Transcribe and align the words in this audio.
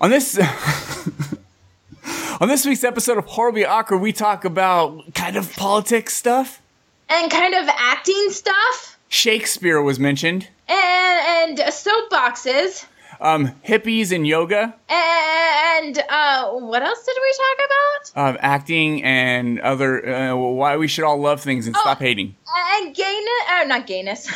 On 0.00 0.10
this 0.10 0.38
on 2.40 2.48
this 2.48 2.64
week's 2.64 2.84
episode 2.84 3.18
of 3.18 3.26
Horribly 3.26 3.64
Awkward, 3.64 3.98
we 3.98 4.12
talk 4.12 4.44
about 4.44 5.12
kind 5.14 5.36
of 5.36 5.52
politics 5.56 6.14
stuff. 6.14 6.60
And 7.08 7.30
kind 7.30 7.54
of 7.54 7.66
acting 7.68 8.28
stuff. 8.30 8.98
Shakespeare 9.08 9.82
was 9.82 9.98
mentioned. 9.98 10.46
And, 10.68 11.58
and 11.58 11.72
soapboxes. 11.72 12.86
Um, 13.20 13.48
hippies 13.66 14.12
and 14.14 14.26
yoga. 14.26 14.74
And 14.88 15.98
uh, 16.08 16.50
what 16.50 16.82
else 16.82 17.04
did 17.04 17.16
we 17.20 17.34
talk 17.36 17.66
about? 17.66 18.28
Um, 18.30 18.38
acting 18.40 19.02
and 19.02 19.58
other 19.60 20.08
uh, 20.08 20.36
why 20.36 20.76
we 20.76 20.86
should 20.86 21.04
all 21.04 21.18
love 21.18 21.40
things 21.40 21.66
and 21.66 21.74
Oh. 21.76 21.80
stop 21.80 21.98
hating. 21.98 22.36
And 22.56 22.94
gayness. 22.94 23.42
Oh, 23.50 23.64
not 23.66 23.86
gayness. 23.86 24.28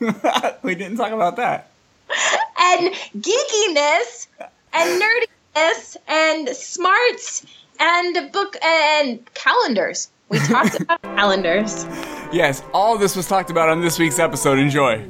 we 0.62 0.74
didn't 0.76 0.96
talk 0.98 1.10
about 1.12 1.36
that. 1.36 1.70
and 2.58 2.94
geekiness. 3.18 4.28
And 4.72 5.02
nerdiness. 5.02 5.96
And 6.06 6.48
smarts. 6.50 7.46
And 7.80 8.32
book. 8.32 8.56
And 8.62 9.34
calendars. 9.34 10.10
We 10.28 10.38
talked 10.46 10.80
about 10.80 11.02
calendars. 11.02 11.84
Yes, 12.32 12.62
all 12.74 12.94
of 12.94 13.00
this 13.00 13.16
was 13.16 13.26
talked 13.26 13.50
about 13.50 13.70
on 13.70 13.80
this 13.80 13.98
week's 13.98 14.18
episode. 14.18 14.58
Enjoy. 14.58 15.06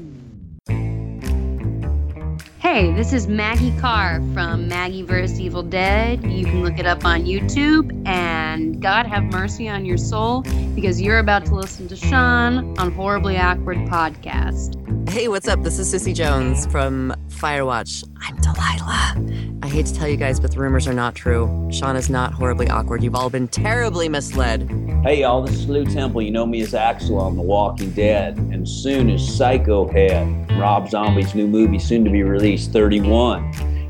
Hey, 2.60 2.92
this 2.92 3.12
is 3.12 3.26
Maggie 3.26 3.76
Carr 3.78 4.20
from 4.34 4.68
Maggie 4.68 5.02
vs. 5.02 5.40
Evil 5.40 5.62
Dead. 5.62 6.22
You 6.30 6.44
can 6.44 6.62
look 6.62 6.78
it 6.78 6.86
up 6.86 7.04
on 7.04 7.24
YouTube. 7.24 8.06
And 8.06 8.80
God 8.80 9.06
have 9.06 9.24
mercy 9.24 9.68
on 9.68 9.84
your 9.84 9.96
soul 9.96 10.42
because 10.74 11.00
you're 11.00 11.18
about 11.18 11.46
to 11.46 11.54
listen 11.54 11.88
to 11.88 11.96
Sean 11.96 12.78
on 12.78 12.92
Horribly 12.92 13.38
Awkward 13.38 13.78
Podcast. 13.88 14.76
Hey, 15.08 15.28
what's 15.28 15.48
up? 15.48 15.62
This 15.62 15.78
is 15.78 15.90
Cissy 15.90 16.12
Jones 16.12 16.66
from 16.66 17.14
Firewatch. 17.38 18.04
I'm 18.20 18.36
Delilah. 18.36 19.58
I 19.62 19.68
hate 19.68 19.86
to 19.86 19.94
tell 19.94 20.08
you 20.08 20.16
guys, 20.16 20.40
but 20.40 20.50
the 20.50 20.58
rumors 20.58 20.88
are 20.88 20.92
not 20.92 21.14
true. 21.14 21.68
Sean 21.70 21.94
is 21.94 22.10
not 22.10 22.32
horribly 22.32 22.68
awkward. 22.68 23.02
You've 23.02 23.14
all 23.14 23.30
been 23.30 23.46
terribly 23.46 24.08
misled. 24.08 24.68
Hey 25.04 25.20
y'all, 25.20 25.42
this 25.42 25.54
is 25.54 25.68
Lew 25.68 25.84
Temple. 25.84 26.20
You 26.22 26.32
know 26.32 26.44
me 26.46 26.60
as 26.62 26.74
Axel 26.74 27.18
on 27.20 27.36
The 27.36 27.42
Walking 27.42 27.90
Dead, 27.92 28.36
and 28.36 28.68
soon 28.68 29.08
as 29.10 29.36
Psycho 29.36 29.86
Head, 29.86 30.50
Rob 30.58 30.90
Zombie's 30.90 31.34
new 31.36 31.46
movie, 31.46 31.78
soon 31.78 32.04
to 32.04 32.10
be 32.10 32.24
released, 32.24 32.72
31. 32.72 33.44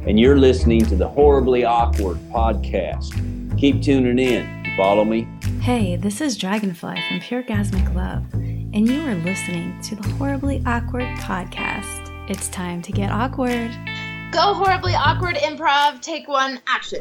And 0.06 0.20
you're 0.20 0.36
listening 0.36 0.84
to 0.84 0.96
the 0.96 1.08
Horribly 1.08 1.64
Awkward 1.64 2.18
podcast. 2.30 3.14
Keep 3.58 3.82
tuning 3.82 4.18
in. 4.18 4.64
You 4.66 4.76
follow 4.76 5.04
me? 5.04 5.26
Hey, 5.60 5.96
this 5.96 6.20
is 6.20 6.36
Dragonfly 6.36 7.02
from 7.08 7.20
Pure 7.20 7.44
Gasmic 7.44 7.94
Love, 7.94 8.24
and 8.34 8.86
you 8.86 9.00
are 9.06 9.14
listening 9.14 9.80
to 9.82 9.96
the 9.96 10.08
Horribly 10.10 10.62
Awkward 10.66 11.08
Podcast. 11.16 11.97
It's 12.28 12.48
time 12.48 12.82
to 12.82 12.92
get 12.92 13.10
awkward. 13.10 13.70
Go 14.32 14.52
horribly 14.52 14.92
awkward 14.94 15.36
improv. 15.36 16.02
Take 16.02 16.28
one. 16.28 16.60
Action. 16.66 17.00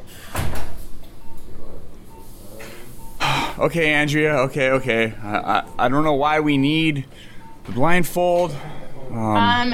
Okay, 3.59 3.91
Andrea. 3.91 4.37
Okay, 4.41 4.69
okay. 4.69 5.13
I, 5.23 5.37
I, 5.37 5.63
I 5.79 5.89
don't 5.89 6.03
know 6.03 6.13
why 6.13 6.41
we 6.41 6.59
need 6.59 7.05
the 7.65 7.71
blindfold. 7.71 8.55
Um, 9.11 9.73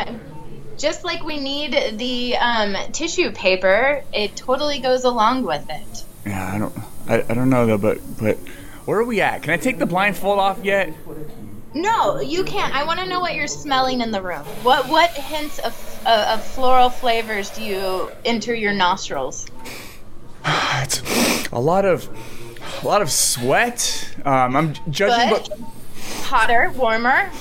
just 0.77 1.03
like 1.03 1.21
we 1.25 1.37
need 1.37 1.97
the 1.97 2.37
um, 2.37 2.77
tissue 2.93 3.31
paper, 3.33 4.01
it 4.13 4.37
totally 4.37 4.79
goes 4.79 5.03
along 5.03 5.43
with 5.43 5.65
it. 5.69 6.05
Yeah, 6.25 6.53
I 6.53 6.57
don't. 6.57 6.77
I, 7.09 7.29
I 7.29 7.33
don't 7.33 7.49
know 7.49 7.65
though, 7.65 7.77
but 7.77 7.99
but 8.17 8.37
where 8.85 8.99
are 8.99 9.03
we 9.03 9.19
at? 9.19 9.43
Can 9.43 9.51
I 9.51 9.57
take 9.57 9.79
the 9.79 9.85
blindfold 9.85 10.39
off 10.39 10.63
yet? 10.63 10.93
No, 11.75 12.19
you 12.19 12.43
can't. 12.43 12.73
I 12.75 12.83
want 12.83 12.99
to 12.99 13.07
know 13.07 13.19
what 13.19 13.33
you're 13.35 13.47
smelling 13.47 14.01
in 14.01 14.11
the 14.11 14.21
room. 14.21 14.43
What 14.63 14.87
what 14.89 15.09
hints 15.11 15.59
of, 15.59 15.73
of, 16.05 16.19
of 16.39 16.43
floral 16.43 16.89
flavors 16.89 17.49
do 17.49 17.63
you 17.63 18.11
enter 18.25 18.53
your 18.53 18.73
nostrils? 18.73 19.47
It's 20.83 21.01
a 21.51 21.59
lot 21.59 21.85
of 21.85 22.09
a 22.83 22.85
lot 22.85 23.01
of 23.01 23.09
sweat. 23.11 24.13
Um, 24.25 24.55
I'm 24.55 24.73
judging 24.89 25.29
Good. 25.29 25.49
bu- 25.57 25.63
Hotter, 26.23 26.71
warmer. 26.75 27.31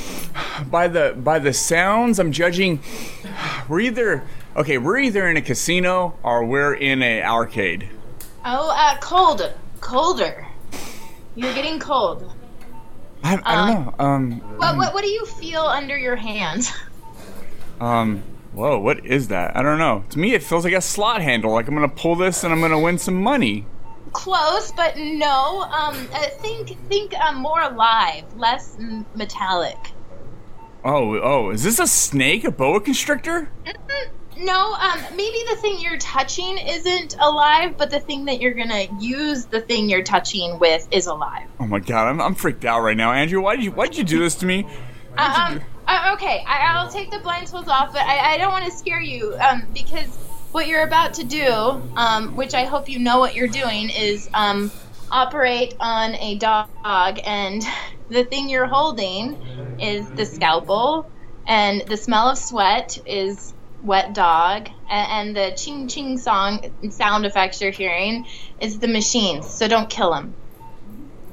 by 0.70 0.86
the 0.88 1.14
by 1.16 1.38
the 1.38 1.52
sounds. 1.52 2.18
I'm 2.18 2.30
judging. 2.32 2.80
We're 3.68 3.80
either 3.80 4.22
okay. 4.56 4.78
We're 4.78 4.98
either 4.98 5.28
in 5.28 5.36
a 5.36 5.42
casino 5.42 6.16
or 6.22 6.44
we're 6.44 6.74
in 6.74 7.02
a 7.02 7.22
arcade. 7.22 7.88
Oh, 8.44 8.70
uh, 8.74 8.96
cold, 9.00 9.52
colder. 9.80 10.46
You're 11.34 11.54
getting 11.54 11.78
cold. 11.80 12.32
I, 13.24 13.38
I 13.44 13.54
don't 13.72 13.84
know. 13.84 13.94
Um, 14.04 14.40
What 14.58 14.76
what 14.76 14.94
what 14.94 15.02
do 15.04 15.10
you 15.10 15.24
feel 15.26 15.62
under 15.62 15.96
your 15.98 16.16
hands? 16.16 16.72
um. 17.80 18.22
Whoa, 18.52 18.78
what 18.78 19.06
is 19.06 19.28
that? 19.28 19.56
I 19.56 19.62
don't 19.62 19.78
know. 19.78 20.04
To 20.10 20.18
me, 20.18 20.34
it 20.34 20.42
feels 20.42 20.64
like 20.64 20.74
a 20.74 20.80
slot 20.82 21.22
handle. 21.22 21.52
Like 21.52 21.68
I'm 21.68 21.74
gonna 21.74 21.88
pull 21.88 22.16
this 22.16 22.44
and 22.44 22.52
I'm 22.52 22.60
gonna 22.60 22.78
win 22.78 22.98
some 22.98 23.22
money. 23.22 23.64
Close, 24.12 24.72
but 24.72 24.98
no. 24.98 25.62
Um, 25.62 25.96
uh, 26.12 26.18
think 26.40 26.76
think 26.88 27.14
um, 27.18 27.36
more 27.36 27.62
alive, 27.62 28.24
less 28.36 28.76
m- 28.78 29.06
metallic. 29.14 29.78
Oh, 30.84 31.18
oh, 31.18 31.48
is 31.50 31.62
this 31.62 31.78
a 31.78 31.86
snake? 31.86 32.44
A 32.44 32.50
boa 32.50 32.80
constrictor? 32.80 33.50
No, 34.42 34.72
um, 34.74 35.00
maybe 35.14 35.38
the 35.50 35.56
thing 35.56 35.78
you're 35.78 35.98
touching 35.98 36.58
isn't 36.58 37.16
alive, 37.20 37.78
but 37.78 37.90
the 37.90 38.00
thing 38.00 38.24
that 38.24 38.40
you're 38.40 38.54
gonna 38.54 38.86
use 38.98 39.46
the 39.46 39.60
thing 39.60 39.88
you're 39.88 40.02
touching 40.02 40.58
with 40.58 40.88
is 40.90 41.06
alive. 41.06 41.46
Oh 41.60 41.66
my 41.66 41.78
god, 41.78 42.08
I'm, 42.08 42.20
I'm 42.20 42.34
freaked 42.34 42.64
out 42.64 42.80
right 42.80 42.96
now, 42.96 43.12
Andrew. 43.12 43.40
Why 43.40 43.54
did 43.54 43.64
you 43.64 43.70
why 43.70 43.86
did 43.86 43.98
you 43.98 44.04
do 44.04 44.18
this 44.18 44.34
to 44.36 44.46
me? 44.46 44.66
Um, 45.16 45.60
uh, 45.86 46.14
okay, 46.14 46.42
I, 46.46 46.72
I'll 46.74 46.90
take 46.90 47.10
the 47.10 47.18
blindfolds 47.18 47.68
off, 47.68 47.92
but 47.92 48.02
I, 48.02 48.34
I 48.34 48.38
don't 48.38 48.50
want 48.50 48.64
to 48.64 48.70
scare 48.70 49.00
you, 49.00 49.36
um, 49.38 49.66
because 49.72 50.08
what 50.50 50.66
you're 50.66 50.82
about 50.82 51.14
to 51.14 51.24
do, 51.24 51.46
um, 51.96 52.34
which 52.34 52.54
I 52.54 52.64
hope 52.64 52.88
you 52.88 52.98
know 52.98 53.18
what 53.18 53.34
you're 53.34 53.48
doing, 53.48 53.90
is 53.90 54.28
um, 54.34 54.72
operate 55.10 55.76
on 55.78 56.14
a 56.16 56.36
dog, 56.36 57.20
and 57.24 57.62
the 58.08 58.24
thing 58.24 58.48
you're 58.48 58.66
holding 58.66 59.38
is 59.78 60.10
the 60.12 60.26
scalpel, 60.26 61.10
and 61.46 61.82
the 61.86 61.96
smell 61.96 62.30
of 62.30 62.38
sweat 62.38 62.98
is 63.06 63.54
wet 63.82 64.14
dog, 64.14 64.68
and, 64.88 65.36
and 65.36 65.36
the 65.36 65.56
ching 65.56 65.88
ching 65.88 66.18
song 66.18 66.72
sound 66.90 67.26
effects 67.26 67.60
you're 67.60 67.70
hearing 67.70 68.26
is 68.60 68.78
the 68.78 68.88
machines. 68.88 69.48
So 69.48 69.68
don't 69.68 69.90
kill 69.90 70.12
him. 70.14 70.34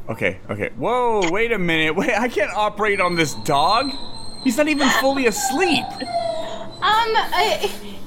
Okay, 0.10 0.40
okay. 0.50 0.70
Whoa, 0.76 1.30
wait 1.32 1.52
a 1.52 1.60
minute. 1.60 1.96
Wait, 1.96 2.12
I 2.12 2.28
can't 2.28 2.52
operate 2.56 3.00
on 3.00 3.16
this 3.16 3.36
dog. 3.36 3.92
He's 4.44 4.58
not 4.58 4.68
even 4.68 4.90
fully 4.90 5.28
asleep. 5.28 5.86
Um, 6.82 7.16
uh, 7.16 7.58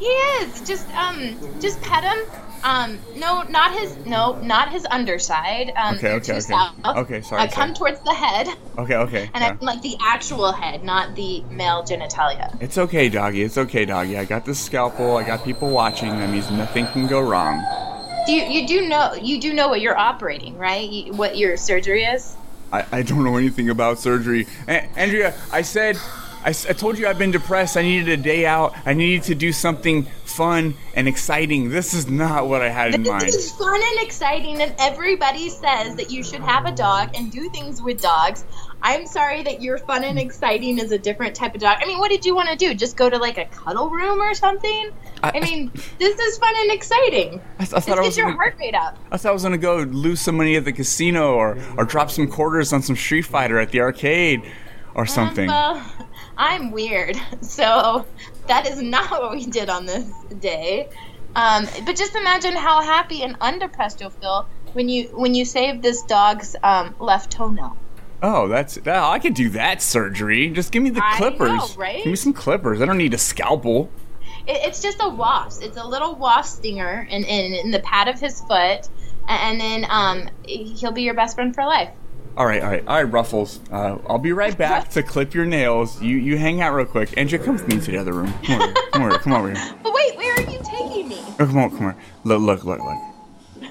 he 0.00 0.06
is. 0.06 0.60
Just 0.66 0.88
um, 0.94 1.36
just 1.60 1.80
pet 1.82 2.04
him. 2.04 2.18
Um, 2.64 2.98
no, 3.16 3.42
not 3.42 3.72
his. 3.78 3.96
No, 4.06 4.40
not 4.40 4.70
his 4.70 4.86
underside. 4.90 5.72
Um, 5.76 5.96
Okay, 5.96 6.12
okay, 6.14 6.32
okay. 6.32 6.40
south. 6.40 6.74
Okay, 6.84 7.20
sorry, 7.22 7.42
I 7.42 7.48
come 7.48 7.74
towards 7.74 8.00
the 8.00 8.14
head, 8.14 8.48
Okay, 8.78 8.94
okay. 8.94 9.30
and 9.34 9.42
yeah. 9.42 9.56
I 9.60 9.64
like 9.64 9.82
the 9.82 9.96
actual 10.00 10.52
head, 10.52 10.84
not 10.84 11.14
the 11.16 11.42
male 11.50 11.82
genitalia. 11.82 12.56
It's 12.62 12.78
okay, 12.78 13.08
doggy. 13.08 13.42
It's 13.42 13.58
okay, 13.58 13.84
doggy. 13.84 14.16
I 14.16 14.24
got 14.24 14.44
this 14.44 14.60
scalpel. 14.60 15.16
I 15.16 15.24
got 15.24 15.44
people 15.44 15.70
watching. 15.70 16.10
That 16.10 16.30
means 16.30 16.50
nothing 16.52 16.86
can 16.88 17.08
go 17.08 17.20
wrong. 17.20 17.62
Do 18.26 18.32
you, 18.32 18.44
you 18.44 18.68
do 18.68 18.88
know 18.88 19.14
you 19.14 19.40
do 19.40 19.52
know 19.52 19.68
what 19.68 19.80
you're 19.80 19.98
operating, 19.98 20.56
right? 20.56 20.88
You, 20.88 21.12
what 21.14 21.36
your 21.36 21.56
surgery 21.56 22.04
is? 22.04 22.36
I, 22.72 22.86
I 22.92 23.02
don't 23.02 23.24
know 23.24 23.36
anything 23.36 23.68
about 23.70 23.98
surgery. 23.98 24.46
A- 24.68 24.86
Andrea, 24.96 25.34
I 25.50 25.62
said, 25.62 25.98
I, 26.44 26.48
I 26.50 26.72
told 26.72 26.98
you 26.98 27.06
I've 27.06 27.18
been 27.18 27.30
depressed. 27.30 27.76
I 27.76 27.82
needed 27.82 28.08
a 28.08 28.16
day 28.22 28.46
out. 28.46 28.74
I 28.84 28.94
needed 28.94 29.22
to 29.24 29.34
do 29.34 29.52
something 29.52 30.04
fun 30.24 30.74
and 30.94 31.06
exciting. 31.06 31.68
This 31.70 31.94
is 31.94 32.08
not 32.10 32.48
what 32.48 32.62
I 32.62 32.68
had 32.68 32.94
in 32.94 33.02
mind. 33.02 33.22
This 33.22 33.34
is 33.36 33.52
fun 33.52 33.80
and 33.80 34.06
exciting, 34.06 34.60
and 34.60 34.74
everybody 34.78 35.48
says 35.48 35.94
that 35.96 36.10
you 36.10 36.24
should 36.24 36.40
have 36.40 36.66
a 36.66 36.72
dog 36.72 37.10
and 37.14 37.30
do 37.30 37.48
things 37.50 37.80
with 37.80 38.00
dogs. 38.00 38.44
I'm 38.82 39.06
sorry 39.06 39.42
that 39.44 39.62
your 39.62 39.78
fun 39.78 40.02
and 40.02 40.18
exciting 40.18 40.78
is 40.78 40.90
a 40.90 40.98
different 40.98 41.36
type 41.36 41.54
of 41.54 41.60
dog. 41.60 41.78
I 41.80 41.86
mean, 41.86 41.98
what 42.00 42.10
did 42.10 42.24
you 42.24 42.34
want 42.34 42.48
to 42.48 42.56
do? 42.56 42.74
Just 42.74 42.96
go 42.96 43.08
to 43.08 43.16
like 43.18 43.38
a 43.38 43.44
cuddle 43.46 43.90
room 43.90 44.20
or 44.20 44.34
something? 44.34 44.90
I- 45.22 45.32
I, 45.34 45.40
mean, 45.40 45.70
this 46.00 46.18
is 46.18 46.38
fun 46.38 46.52
and 46.56 46.72
exciting. 46.72 47.40
I, 47.60 47.64
th- 47.64 47.74
I 47.74 47.76
This 47.76 47.84
thought 47.86 47.98
I 47.98 48.00
was 48.00 48.08
gets 48.08 48.16
your 48.16 48.26
gonna, 48.26 48.36
heart 48.36 48.56
rate 48.58 48.74
up. 48.74 48.98
I 49.12 49.16
thought 49.18 49.28
I 49.28 49.32
was 49.32 49.44
gonna 49.44 49.58
go 49.58 49.76
lose 49.78 50.20
some 50.20 50.36
money 50.36 50.56
at 50.56 50.64
the 50.64 50.72
casino 50.72 51.34
or 51.34 51.56
or 51.76 51.84
drop 51.84 52.10
some 52.10 52.26
quarters 52.26 52.72
on 52.72 52.82
some 52.82 52.96
Street 52.96 53.22
Fighter 53.22 53.60
at 53.60 53.70
the 53.70 53.80
arcade 53.80 54.42
or 54.96 55.04
uh, 55.04 55.06
something. 55.06 55.46
Well, 55.46 55.80
I'm 56.36 56.70
weird, 56.70 57.16
so 57.40 58.06
that 58.46 58.66
is 58.66 58.80
not 58.80 59.10
what 59.10 59.32
we 59.32 59.46
did 59.46 59.68
on 59.68 59.86
this 59.86 60.10
day. 60.40 60.88
Um, 61.34 61.66
but 61.86 61.96
just 61.96 62.14
imagine 62.14 62.54
how 62.54 62.82
happy 62.82 63.22
and 63.22 63.36
undepressed 63.40 64.00
you'll 64.00 64.10
feel 64.10 64.46
when 64.74 64.88
you 64.88 65.04
when 65.14 65.34
you 65.34 65.44
save 65.44 65.82
this 65.82 66.02
dog's 66.02 66.54
um, 66.62 66.94
left 66.98 67.30
toenail. 67.30 67.76
Oh, 68.22 68.48
that's 68.48 68.76
that, 68.76 69.02
I 69.02 69.18
could 69.18 69.34
do 69.34 69.48
that 69.50 69.82
surgery. 69.82 70.50
Just 70.50 70.72
give 70.72 70.82
me 70.82 70.90
the 70.90 71.02
I 71.02 71.16
clippers. 71.16 71.48
know, 71.48 71.68
right? 71.76 71.98
Give 71.98 72.06
me 72.06 72.16
some 72.16 72.32
clippers. 72.32 72.80
I 72.80 72.86
don't 72.86 72.98
need 72.98 73.14
a 73.14 73.18
scalpel. 73.18 73.90
It, 74.46 74.60
it's 74.64 74.80
just 74.80 74.98
a 75.00 75.08
wasp. 75.08 75.62
It's 75.62 75.76
a 75.76 75.84
little 75.84 76.14
wasp 76.14 76.58
stinger 76.58 77.06
in, 77.10 77.24
in, 77.24 77.52
in 77.54 77.70
the 77.70 77.80
pad 77.80 78.08
of 78.08 78.20
his 78.20 78.40
foot, 78.42 78.88
and 79.26 79.60
then 79.60 79.86
um, 79.88 80.28
he'll 80.44 80.92
be 80.92 81.02
your 81.02 81.14
best 81.14 81.34
friend 81.34 81.54
for 81.54 81.64
life. 81.64 81.90
All 82.34 82.46
right, 82.46 82.62
all 82.62 82.70
right, 82.70 82.86
all 82.86 82.94
right, 82.96 83.12
Ruffles. 83.12 83.60
Uh, 83.70 83.98
I'll 84.08 84.18
be 84.18 84.32
right 84.32 84.56
back 84.56 84.88
to 84.90 85.02
clip 85.02 85.34
your 85.34 85.44
nails. 85.44 86.00
You 86.00 86.16
you 86.16 86.38
hang 86.38 86.62
out 86.62 86.72
real 86.72 86.86
quick. 86.86 87.16
Andrea, 87.18 87.42
come 87.42 87.54
with 87.54 87.68
me 87.68 87.78
to 87.78 87.90
the 87.90 87.98
other 87.98 88.12
room. 88.12 88.32
Come 88.44 88.62
over, 88.62 88.72
come 88.92 89.02
over, 89.02 89.18
come 89.18 89.32
over 89.34 89.50
here. 89.52 89.74
But 89.82 89.92
wait, 89.92 90.16
where 90.16 90.34
are 90.34 90.50
you 90.50 90.60
taking 90.64 91.08
me? 91.08 91.18
Oh, 91.18 91.46
come 91.46 91.58
on, 91.58 91.70
come 91.70 91.86
on. 91.86 91.96
Look, 92.24 92.40
look, 92.40 92.64
look, 92.64 92.80
look. 92.80 93.70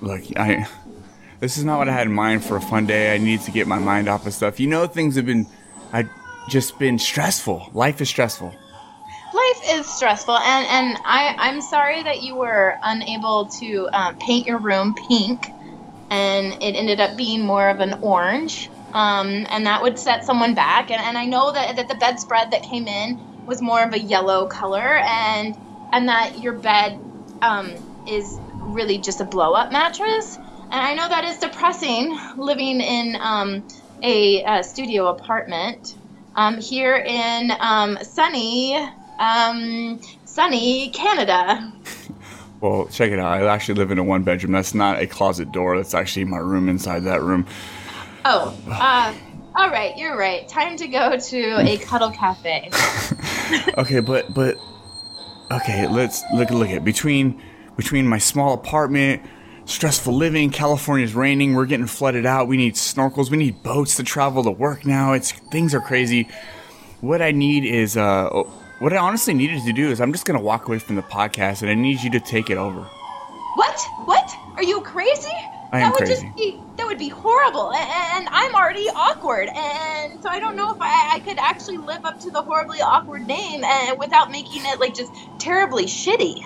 Look, 0.00 0.38
I. 0.38 0.66
This 1.38 1.58
is 1.58 1.64
not 1.64 1.78
what 1.78 1.88
I 1.88 1.92
had 1.92 2.06
in 2.06 2.14
mind 2.14 2.42
for 2.42 2.56
a 2.56 2.62
fun 2.62 2.86
day. 2.86 3.14
I 3.14 3.18
need 3.18 3.42
to 3.42 3.50
get 3.50 3.66
my 3.66 3.78
mind 3.78 4.08
off 4.08 4.26
of 4.26 4.32
stuff. 4.32 4.58
You 4.58 4.68
know, 4.68 4.86
things 4.86 5.16
have 5.16 5.26
been, 5.26 5.46
I 5.92 6.08
just 6.48 6.78
been 6.78 6.98
stressful. 6.98 7.70
Life 7.74 8.00
is 8.00 8.08
stressful. 8.08 8.54
Life 9.34 9.60
is 9.66 9.86
stressful, 9.86 10.34
and 10.34 10.66
and 10.66 10.98
I 11.04 11.34
I'm 11.38 11.60
sorry 11.60 12.02
that 12.04 12.22
you 12.22 12.36
were 12.36 12.78
unable 12.82 13.46
to 13.60 13.88
um, 13.92 14.16
paint 14.18 14.46
your 14.46 14.58
room 14.58 14.94
pink, 15.08 15.48
and 16.10 16.54
it 16.62 16.76
ended 16.76 17.00
up 17.00 17.16
being 17.16 17.42
more 17.44 17.68
of 17.68 17.80
an 17.80 17.96
orange. 18.02 18.70
Um, 18.92 19.46
and 19.50 19.66
that 19.66 19.82
would 19.82 19.98
set 19.98 20.24
someone 20.24 20.54
back. 20.54 20.90
And, 20.90 21.00
and 21.02 21.18
I 21.18 21.26
know 21.26 21.52
that, 21.52 21.76
that 21.76 21.88
the 21.88 21.96
bedspread 21.96 22.52
that 22.52 22.62
came 22.62 22.88
in 22.88 23.20
was 23.46 23.62
more 23.62 23.82
of 23.82 23.94
a 23.94 24.00
yellow 24.00 24.46
color, 24.48 24.98
and 24.98 25.56
and 25.92 26.08
that 26.08 26.38
your 26.38 26.60
bed 26.60 27.00
um, 27.42 27.86
is 28.06 28.40
really 28.60 28.98
just 28.98 29.20
a 29.20 29.24
blow 29.26 29.52
up 29.54 29.72
mattress. 29.72 30.38
And 30.70 30.82
I 30.82 30.94
know 30.94 31.08
that 31.08 31.24
is 31.24 31.38
depressing 31.38 32.18
living 32.36 32.80
in 32.80 33.16
um, 33.20 33.64
a, 34.02 34.44
uh 34.44 34.62
studio 34.62 35.08
apartment 35.08 35.86
um, 36.34 36.60
here 36.60 36.96
in 36.96 37.52
um, 37.60 37.98
sunny, 38.02 38.76
um, 39.18 40.00
sunny 40.24 40.90
Canada. 40.92 41.72
Well, 42.60 42.86
check 42.88 43.10
it 43.12 43.18
out. 43.18 43.32
I 43.32 43.46
actually 43.46 43.74
live 43.74 43.90
in 43.90 43.98
a 43.98 44.04
one 44.04 44.22
bedroom. 44.22 44.52
That's 44.52 44.74
not 44.74 45.00
a 45.00 45.06
closet 45.06 45.52
door. 45.52 45.76
That's 45.76 45.94
actually 45.94 46.24
my 46.24 46.38
room 46.38 46.68
inside 46.68 47.04
that 47.04 47.22
room. 47.22 47.46
Oh, 48.24 48.56
uh, 48.68 49.14
all 49.54 49.70
right, 49.70 49.96
you're 49.96 50.16
right. 50.16 50.48
Time 50.48 50.76
to 50.78 50.88
go 50.88 51.16
to 51.18 51.56
a 51.60 51.78
cuddle 51.78 52.10
cafe. 52.10 52.70
okay, 53.78 54.00
but 54.00 54.32
but 54.34 54.56
okay, 55.50 55.86
let's 55.86 56.22
look 56.34 56.50
look 56.50 56.70
at 56.70 56.84
between 56.84 57.40
between 57.76 58.06
my 58.06 58.18
small 58.18 58.54
apartment, 58.54 59.22
stressful 59.66 60.14
living, 60.14 60.50
California's 60.50 61.14
raining, 61.14 61.54
we're 61.54 61.66
getting 61.66 61.86
flooded 61.86 62.26
out. 62.26 62.48
We 62.48 62.56
need 62.56 62.74
snorkels, 62.74 63.30
we 63.30 63.36
need 63.36 63.62
boats 63.62 63.96
to 63.96 64.02
travel 64.02 64.42
to 64.44 64.50
work 64.50 64.84
now. 64.86 65.12
It's 65.12 65.32
things 65.32 65.74
are 65.74 65.80
crazy. 65.80 66.28
What 67.00 67.20
I 67.20 67.32
need 67.32 67.64
is 67.64 67.96
uh 67.96 68.44
what 68.78 68.92
I 68.92 68.98
honestly 68.98 69.34
needed 69.34 69.62
to 69.64 69.72
do 69.72 69.90
is 69.90 70.00
I'm 70.00 70.12
just 70.12 70.24
gonna 70.26 70.40
walk 70.40 70.68
away 70.68 70.78
from 70.78 70.96
the 70.96 71.02
podcast 71.02 71.62
and 71.62 71.70
I 71.70 71.74
need 71.74 72.02
you 72.02 72.10
to 72.10 72.20
take 72.20 72.50
it 72.50 72.58
over. 72.58 72.82
What? 73.54 73.80
What? 74.04 74.30
Are 74.56 74.62
you 74.62 74.80
crazy? 74.82 75.32
I 75.72 75.80
am 75.80 75.90
that 75.90 75.92
would 75.92 76.06
crazy. 76.06 76.22
just 76.22 76.36
be 76.36 76.60
that 76.76 76.86
would 76.86 76.98
be 76.98 77.08
horrible, 77.08 77.72
and 77.72 78.28
I'm 78.30 78.54
already 78.54 78.86
awkward, 78.94 79.48
and 79.48 80.22
so 80.22 80.28
I 80.28 80.38
don't 80.38 80.56
know 80.56 80.74
if 80.74 80.80
I, 80.80 81.14
I 81.14 81.20
could 81.20 81.38
actually 81.38 81.78
live 81.78 82.04
up 82.04 82.20
to 82.20 82.30
the 82.30 82.42
horribly 82.42 82.80
awkward 82.80 83.26
name 83.26 83.64
and 83.64 83.98
without 83.98 84.30
making 84.30 84.62
it 84.64 84.78
like 84.78 84.94
just 84.94 85.12
terribly 85.38 85.86
shitty. 85.86 86.42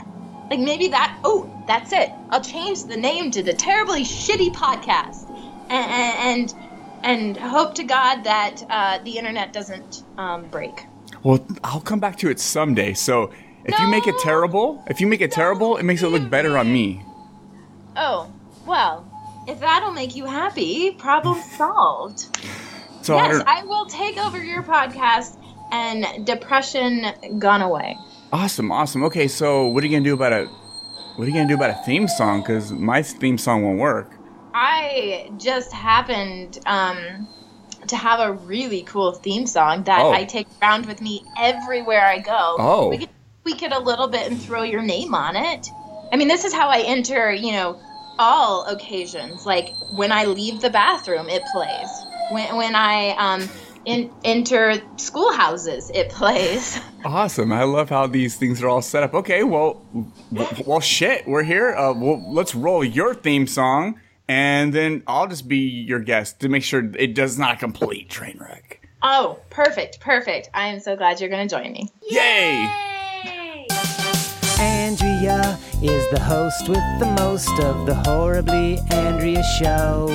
Like 0.50 0.61
maybe 0.61 0.88
that. 0.88 1.19
Oh, 1.25 1.50
that's 1.67 1.93
it. 1.93 2.11
I'll 2.31 2.43
change 2.43 2.85
the 2.85 2.97
name 2.97 3.31
to 3.33 3.43
the 3.43 3.53
terribly 3.53 4.03
shitty 4.03 4.53
podcast, 4.53 5.29
and 5.69 6.50
and, 6.53 6.55
and 7.03 7.37
hope 7.37 7.75
to 7.75 7.85
God 7.85 8.25
that 8.25 8.62
uh, 8.71 8.99
the 9.05 9.19
internet 9.19 9.53
doesn't 9.53 10.05
um, 10.17 10.49
break. 10.49 10.87
Well, 11.22 11.44
I'll 11.62 11.81
come 11.81 12.00
back 12.00 12.17
to 12.19 12.31
it 12.31 12.40
someday. 12.40 12.94
So 12.94 13.31
if 13.64 13.78
you 13.78 13.88
make 13.88 14.06
it 14.06 14.19
terrible, 14.19 14.82
if 14.88 15.00
you 15.00 15.06
make 15.06 15.20
it 15.20 15.31
terrible, 15.32 15.76
it 15.76 15.82
makes 15.82 16.02
it 16.02 16.08
look 16.08 16.28
better 16.31 16.56
on 16.56 16.72
me. 16.72 17.02
Oh, 17.96 18.32
well, 18.67 19.06
if 19.46 19.61
that'll 19.61 19.93
make 19.93 20.17
you 20.17 20.25
happy, 20.25 20.93
problem 20.93 21.40
solved. 21.56 22.37
So 23.02 23.17
yes, 23.17 23.38
don't. 23.38 23.49
I 23.49 23.64
will 23.64 23.87
take 23.87 24.19
over 24.19 24.43
your 24.43 24.62
podcast 24.62 25.37
and 25.72 26.26
depression 26.26 27.06
gone 27.38 27.62
away. 27.62 27.96
Awesome, 28.32 28.70
awesome. 28.70 29.02
Okay, 29.05 29.28
so 29.28 29.66
what 29.66 29.82
are 29.82 29.87
you 29.87 29.93
gonna 29.93 30.05
do 30.05 30.14
about 30.14 30.32
a 30.32 30.46
what 31.16 31.25
are 31.25 31.26
you 31.26 31.34
gonna 31.34 31.49
do 31.49 31.55
about 31.55 31.70
a 31.70 31.82
theme 31.84 32.08
song? 32.08 32.40
Because 32.40 32.73
my 32.73 33.02
theme 33.02 33.38
song 33.38 33.62
won't 33.62 33.78
work. 33.78 34.12
I 34.55 35.31
just 35.37 35.73
happened 35.73 36.58
um, 36.66 37.28
to 37.88 37.97
have 37.97 38.21
a 38.21 38.32
really 38.32 38.82
cool 38.82 39.12
theme 39.12 39.47
song 39.47 39.85
that 39.85 40.00
Oh. 40.00 40.12
I 40.12 40.25
take 40.25 40.47
around 40.62 40.87
with 40.87 41.00
me 41.00 41.25
everywhere 41.38 42.05
I 42.05 42.19
go. 42.19 42.56
Oh. 42.59 42.88
We 42.88 42.99
could 42.99 43.09
tweak 43.43 43.62
it 43.62 43.73
a 43.73 43.79
little 43.79 44.09
bit 44.09 44.31
and 44.31 44.41
throw 44.41 44.62
your 44.62 44.82
name 44.82 45.15
on 45.15 45.37
it. 45.37 45.69
I 46.12 46.17
mean, 46.17 46.29
this 46.29 46.44
is 46.44 46.53
how 46.53 46.69
I 46.69 46.81
enter, 46.81 47.32
you 47.32 47.53
know, 47.53 47.81
all 48.19 48.65
occasions. 48.67 49.47
Like 49.47 49.75
when 49.93 50.12
I 50.12 50.25
leave 50.25 50.61
the 50.61 50.71
bathroom, 50.71 51.29
it 51.29 51.43
plays. 51.53 51.88
When, 52.31 52.56
when 52.56 52.75
I 52.75 53.11
um, 53.19 53.49
in, 53.85 54.11
enter 54.25 54.75
schoolhouses, 54.97 55.91
it 55.94 56.11
plays. 56.11 56.79
Awesome. 57.03 57.50
I 57.50 57.65
love 57.65 57.88
how 57.88 58.06
these 58.06 58.37
things 58.37 58.62
are 58.62 58.69
all 58.69 58.83
set 58.83 59.03
up. 59.03 59.15
Okay, 59.15 59.43
well, 59.43 59.83
well, 60.67 60.81
shit, 60.81 61.26
we're 61.26 61.44
here. 61.44 61.75
Uh, 61.75 61.94
well, 61.94 62.23
let's 62.31 62.55
roll 62.55 62.85
your 62.85 63.15
theme 63.15 63.47
song, 63.47 63.99
and 64.31 64.73
then 64.73 65.03
I'll 65.09 65.27
just 65.27 65.49
be 65.49 65.56
your 65.56 65.99
guest 65.99 66.38
to 66.38 66.49
make 66.49 66.62
sure 66.62 66.88
it 66.97 67.17
does 67.17 67.37
not 67.37 67.59
complete 67.59 68.09
train 68.09 68.38
wreck. 68.38 68.81
Oh, 69.03 69.41
perfect, 69.50 69.99
perfect. 69.99 70.49
I 70.55 70.69
am 70.69 70.79
so 70.79 70.94
glad 70.94 71.21
you're 71.21 71.29
going 71.29 71.49
to 71.49 71.53
join 71.53 71.73
me. 71.73 71.91
Yay! 72.09 72.71
Andrea 74.61 75.59
is 75.82 76.09
the 76.12 76.21
host 76.21 76.69
with 76.69 76.79
the 77.00 77.12
most 77.19 77.50
of 77.59 77.87
the 77.87 77.94
Horribly 78.06 78.79
Andrea 78.93 79.43
show. 79.59 80.06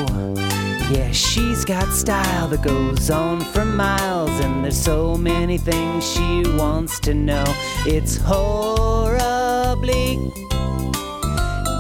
Yeah, 0.90 1.12
she's 1.12 1.66
got 1.66 1.92
style 1.92 2.48
that 2.48 2.62
goes 2.62 3.10
on 3.10 3.42
for 3.42 3.66
miles, 3.66 4.30
and 4.40 4.64
there's 4.64 4.82
so 4.82 5.18
many 5.18 5.58
things 5.58 6.10
she 6.10 6.44
wants 6.56 7.02
to 7.02 7.14
know. 7.14 7.44
It's 7.86 8.16
horribly 8.16 9.12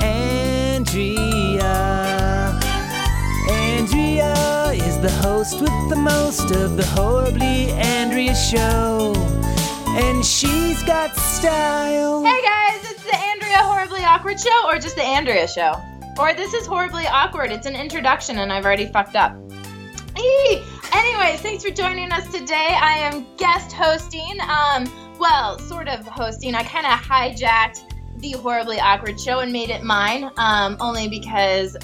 Andrea. 0.02 1.35
Andrea 4.22 4.88
is 4.88 5.02
the 5.02 5.12
host 5.12 5.60
with 5.60 5.90
the 5.90 5.96
most 5.96 6.52
of 6.52 6.78
the 6.78 6.86
Horribly 6.86 7.72
Andrea 7.72 8.34
show. 8.34 9.14
And 9.90 10.26
she's 10.26 10.82
got 10.84 11.14
style. 11.18 12.24
Hey 12.24 12.42
guys, 12.42 12.92
it's 12.92 13.04
the 13.04 13.18
Andrea 13.18 13.58
Horribly 13.58 14.06
Awkward 14.06 14.40
Show, 14.40 14.68
or 14.68 14.80
just 14.80 14.96
the 14.96 15.04
Andrea 15.04 15.46
Show. 15.50 15.74
Or 16.18 16.34
this 16.34 16.54
is 16.54 16.66
Horribly 16.66 17.06
Awkward. 17.08 17.52
It's 17.52 17.66
an 17.66 17.76
introduction, 17.76 18.40
and 18.40 18.54
I've 18.54 18.64
already 18.64 18.86
fucked 18.86 19.18
up. 19.18 19.36
Eee! 20.18 20.64
Anyways, 20.94 21.42
thanks 21.42 21.66
for 21.66 21.72
joining 21.72 22.14
us 22.14 22.26
today. 22.32 22.78
I 22.80 22.98
am 23.00 23.26
guest 23.36 23.74
hosting. 23.74 24.40
Um, 24.48 25.18
well, 25.20 25.60
sort 25.60 25.90
of 25.90 26.08
hosting. 26.08 26.56
I 26.56 26.64
kind 26.64 26.86
of 26.86 26.94
hijacked 26.94 27.92
the 28.22 28.32
Horribly 28.32 28.80
Awkward 28.80 29.20
Show 29.20 29.40
and 29.40 29.52
made 29.52 29.72
it 29.72 29.84
mine, 29.84 30.32
um, 30.38 30.78
only 30.80 31.10
because 31.10 31.76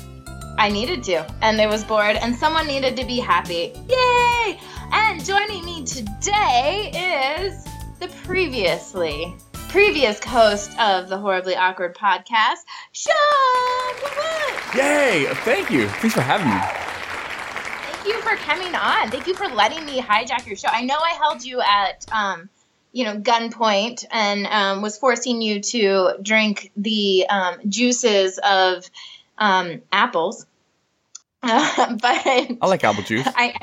I 0.61 0.69
needed 0.69 1.03
to, 1.05 1.25
and 1.41 1.59
I 1.59 1.65
was 1.65 1.83
bored, 1.83 2.17
and 2.17 2.35
someone 2.35 2.67
needed 2.67 2.95
to 2.97 3.03
be 3.03 3.17
happy. 3.17 3.73
Yay! 3.89 4.59
And 4.91 5.25
joining 5.25 5.65
me 5.65 5.83
today 5.83 6.91
is 6.93 7.65
the 7.99 8.07
previously 8.23 9.33
previous 9.69 10.23
host 10.23 10.79
of 10.79 11.09
the 11.09 11.17
Horribly 11.17 11.55
Awkward 11.55 11.95
podcast, 11.95 12.59
Sean. 12.91 13.15
Yay! 14.75 15.25
Thank 15.37 15.71
you. 15.71 15.87
Thanks 15.87 16.13
for 16.13 16.21
having 16.21 16.45
me. 16.45 16.59
Thank 17.91 18.07
you 18.07 18.21
for 18.21 18.35
coming 18.35 18.75
on. 18.75 19.09
Thank 19.09 19.25
you 19.25 19.33
for 19.33 19.47
letting 19.47 19.83
me 19.83 19.99
hijack 19.99 20.45
your 20.45 20.57
show. 20.57 20.69
I 20.71 20.83
know 20.83 20.99
I 21.03 21.13
held 21.13 21.43
you 21.43 21.59
at, 21.59 22.05
um, 22.11 22.49
you 22.91 23.05
know, 23.05 23.17
gunpoint 23.17 24.05
and 24.11 24.45
um, 24.45 24.83
was 24.83 24.95
forcing 24.95 25.41
you 25.41 25.59
to 25.59 26.17
drink 26.21 26.71
the 26.77 27.25
um, 27.31 27.61
juices 27.67 28.39
of 28.43 28.87
um, 29.39 29.81
apples. 29.91 30.45
Uh, 31.43 31.95
but 32.01 32.03
I 32.03 32.57
like 32.61 32.83
apple 32.83 33.03
juice. 33.03 33.27
I 33.27 33.55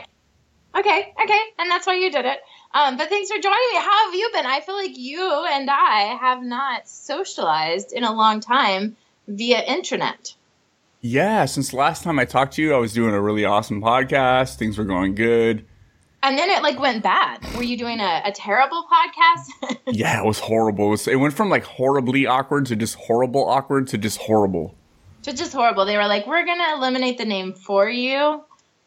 okay, 0.77 1.15
okay, 1.23 1.41
and 1.59 1.71
that's 1.71 1.87
why 1.87 1.95
you 1.95 2.11
did 2.11 2.25
it. 2.25 2.39
Um, 2.73 2.97
but 2.97 3.09
thanks 3.09 3.31
for 3.31 3.39
joining 3.41 3.69
me. 3.73 3.79
How 3.79 4.07
have 4.07 4.15
you 4.15 4.31
been? 4.33 4.47
I 4.47 4.61
feel 4.61 4.77
like 4.77 4.97
you 4.97 5.47
and 5.51 5.71
I 5.71 6.17
have 6.21 6.43
not 6.43 6.89
socialized 6.89 7.93
in 7.93 8.05
a 8.05 8.13
long 8.13 8.41
time 8.41 8.97
via 9.27 9.63
intranet. 9.63 10.35
Yeah, 11.01 11.45
since 11.45 11.73
last 11.73 12.03
time 12.03 12.19
I 12.19 12.25
talked 12.25 12.55
to 12.55 12.63
you, 12.63 12.75
I 12.75 12.79
was 12.79 12.93
doing 12.93 13.15
a 13.15 13.21
really 13.21 13.45
awesome 13.45 13.81
podcast. 13.81 14.57
Things 14.57 14.77
were 14.77 14.85
going 14.85 15.15
good. 15.15 15.65
And 16.23 16.37
then 16.37 16.51
it 16.51 16.63
like 16.63 16.79
went 16.81 17.03
bad. 17.03 17.45
Were 17.57 17.63
you 17.63 17.79
doing 17.79 18.01
a, 18.01 18.23
a 18.25 18.33
terrible 18.33 18.85
podcast? 18.85 19.77
Yeah, 19.91 20.21
it 20.21 20.27
was 20.27 20.39
horrible. 20.39 20.89
It, 20.89 20.91
was, 20.91 21.09
it 21.09 21.17
went 21.17 21.33
from 21.33 21.49
like 21.49 21.65
horribly 21.65 22.27
awkward 22.27 22.67
to 22.67 22.77
just 22.77 22.95
horrible 22.97 23.49
awkward 23.49 23.87
to 23.89 23.99
just 23.99 24.19
horrible. 24.19 24.75
To 25.29 25.37
just 25.37 25.53
horrible. 25.53 25.85
They 25.85 25.97
were 25.97 26.07
like, 26.07 26.27
"We're 26.27 26.45
gonna 26.45 26.75
eliminate 26.77 27.19
the 27.19 27.25
name 27.25 27.53
for 27.55 27.89
you." 27.89 28.43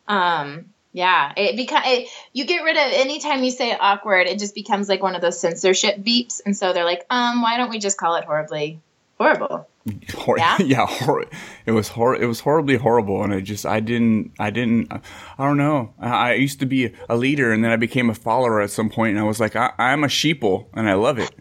Um, 0.08 0.66
yeah, 0.94 1.32
it 1.38 1.56
beca- 1.56 1.86
it, 1.86 2.10
you 2.34 2.46
get 2.46 2.64
rid 2.64 2.76
of 2.76 2.92
anytime 2.94 3.44
you 3.44 3.52
say 3.52 3.76
awkward, 3.78 4.28
it 4.28 4.40
just 4.40 4.54
becomes 4.56 4.90
like 4.90 5.02
one 5.02 5.16
of 5.16 5.22
those 5.22 5.40
censorship 5.40 5.98
beeps, 6.00 6.42
and 6.46 6.56
so 6.56 6.74
they're 6.74 6.86
like, 6.86 7.06
"Um, 7.10 7.42
why 7.42 7.58
don't 7.58 7.70
we 7.70 7.80
just 7.80 7.98
call 7.98 8.16
it 8.16 8.26
horribly 8.26 8.80
horrible. 9.22 9.68
Hor- 10.16 10.38
Yeah? 10.38 10.58
yeah, 10.64 10.86
hor- 10.86 11.26
it 11.66 11.72
was 11.72 11.88
hor- 11.90 12.16
it 12.16 12.26
was 12.26 12.40
horribly 12.42 12.78
horrible, 12.78 13.24
and 13.24 13.34
I 13.34 13.40
just 13.40 13.66
I 13.66 13.80
didn't 13.80 14.32
I 14.40 14.50
didn't 14.50 14.92
I 14.92 15.46
don't 15.46 15.58
know. 15.58 15.94
I, 16.00 16.10
I 16.10 16.34
used 16.34 16.60
to 16.60 16.66
be 16.66 16.94
a 17.10 17.16
leader, 17.16 17.52
and 17.52 17.64
then 17.64 17.72
I 17.72 17.78
became 17.78 18.10
a 18.10 18.16
follower 18.16 18.62
at 18.62 18.70
some 18.70 18.90
point, 18.90 19.12
and 19.12 19.20
I 19.20 19.28
was 19.28 19.40
like 19.40 19.56
I, 19.56 19.72
I'm 19.78 20.04
a 20.04 20.08
sheeple, 20.08 20.66
and 20.74 20.90
I 20.90 20.94
love 20.94 21.18
it. 21.20 21.32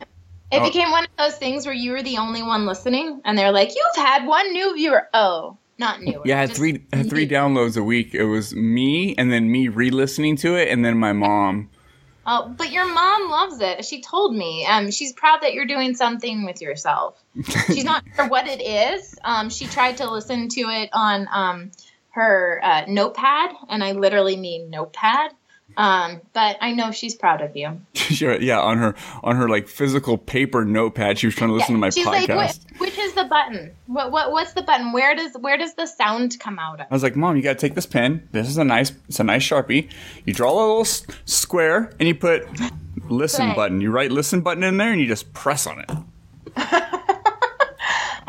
It 0.53 0.63
became 0.65 0.91
one 0.91 1.05
of 1.05 1.11
those 1.17 1.37
things 1.37 1.65
where 1.65 1.75
you 1.75 1.93
were 1.93 2.03
the 2.03 2.19
only 2.19 2.43
one 2.43 2.67
listening, 2.67 3.21
and 3.25 3.39
they're 3.39 3.53
like, 3.53 3.71
"You've 3.71 4.05
had 4.05 4.27
one 4.27 4.53
new 4.53 4.75
viewer." 4.75 5.09
Oh, 5.15 5.59
not 5.79 6.03
new. 6.03 6.21
Yeah, 6.25 6.39
I 6.39 6.41
had 6.41 6.53
three 6.53 6.83
I 6.93 6.97
had 6.97 7.11
three 7.11 7.29
downloads 7.29 7.77
a 7.77 7.83
week. 7.83 8.15
It 8.15 8.25
was 8.25 8.55
me, 8.55 9.15
and 9.17 9.33
then 9.33 9.51
me 9.51 9.69
re-listening 9.69 10.37
to 10.37 10.57
it, 10.57 10.69
and 10.69 10.85
then 10.85 10.99
my 10.99 11.13
mom. 11.13 11.71
Oh, 12.27 12.55
but 12.57 12.71
your 12.71 12.87
mom 12.87 13.31
loves 13.31 13.61
it. 13.61 13.85
She 13.85 14.03
told 14.03 14.37
me. 14.37 14.67
Um, 14.67 14.91
she's 14.91 15.13
proud 15.13 15.41
that 15.43 15.55
you're 15.55 15.67
doing 15.67 15.95
something 15.95 16.45
with 16.45 16.61
yourself. 16.61 17.23
She's 17.67 17.85
not 17.85 18.05
sure 18.15 18.29
what 18.29 18.47
it 18.47 18.61
is. 18.61 19.19
Um, 19.25 19.49
she 19.49 19.67
tried 19.67 19.97
to 19.97 20.11
listen 20.11 20.49
to 20.49 20.61
it 20.61 20.91
on 20.93 21.29
um 21.33 21.71
her 22.11 22.61
uh, 22.63 22.85
notepad, 22.89 23.51
and 23.69 23.83
I 23.83 23.93
literally 23.93 24.37
mean 24.37 24.69
notepad. 24.69 25.33
Um, 25.77 26.21
but 26.33 26.57
I 26.61 26.73
know 26.73 26.91
she's 26.91 27.15
proud 27.15 27.41
of 27.41 27.57
you. 27.57 27.81
Sure, 28.11 28.39
yeah, 28.41 28.59
on 28.59 28.77
her 28.79 28.95
on 29.23 29.37
her 29.37 29.49
like 29.49 29.69
physical 29.69 30.19
paper 30.19 30.65
notepad, 30.65 31.17
she 31.19 31.27
was 31.29 31.35
trying 31.37 31.49
to 31.51 31.55
listen 31.55 31.75
to 31.75 31.79
my 31.79 31.91
she's 31.91 32.05
podcast. 32.05 32.37
like, 32.37 32.81
which 32.81 32.99
is 32.99 33.15
the 33.15 33.23
button? 33.25 33.71
What 33.87 34.11
what 34.11 34.33
what's 34.33 34.53
the 34.53 34.63
button? 34.63 34.91
Where 34.93 35.15
does 35.15 35.33
where 35.39 35.57
does 35.57 35.75
the 35.75 35.87
sound 35.87 36.39
come 36.41 36.59
out 36.59 36.81
of? 36.81 36.87
I 36.91 36.93
was 36.95 37.05
like, 37.05 37.15
"Mom, 37.15 37.37
you 37.37 37.43
gotta 37.43 37.59
take 37.59 37.77
this 37.77 37.87
pen. 37.87 38.29
This 38.33 38.49
is 38.49 38.59
a 38.59 38.65
nice, 38.65 38.91
it's 39.09 39.21
a 39.21 39.25
nice 39.25 39.43
sharpie. 39.43 39.89
You 40.25 40.35
draw 40.35 40.51
a 40.51 40.59
little 40.59 40.81
s- 40.81 41.07
square, 41.25 41.93
and 42.01 42.09
you 42.09 42.17
put 42.17 42.49
listen 43.09 43.55
button. 43.55 43.81
You 43.81 43.93
write 43.93 44.11
listen 44.11 44.41
button 44.41 44.65
in 44.65 44.77
there, 44.77 44.91
and 44.91 45.01
you 45.01 45.07
just 45.07 45.33
press 45.33 45.69
on 45.69 45.79
it. 45.79 45.91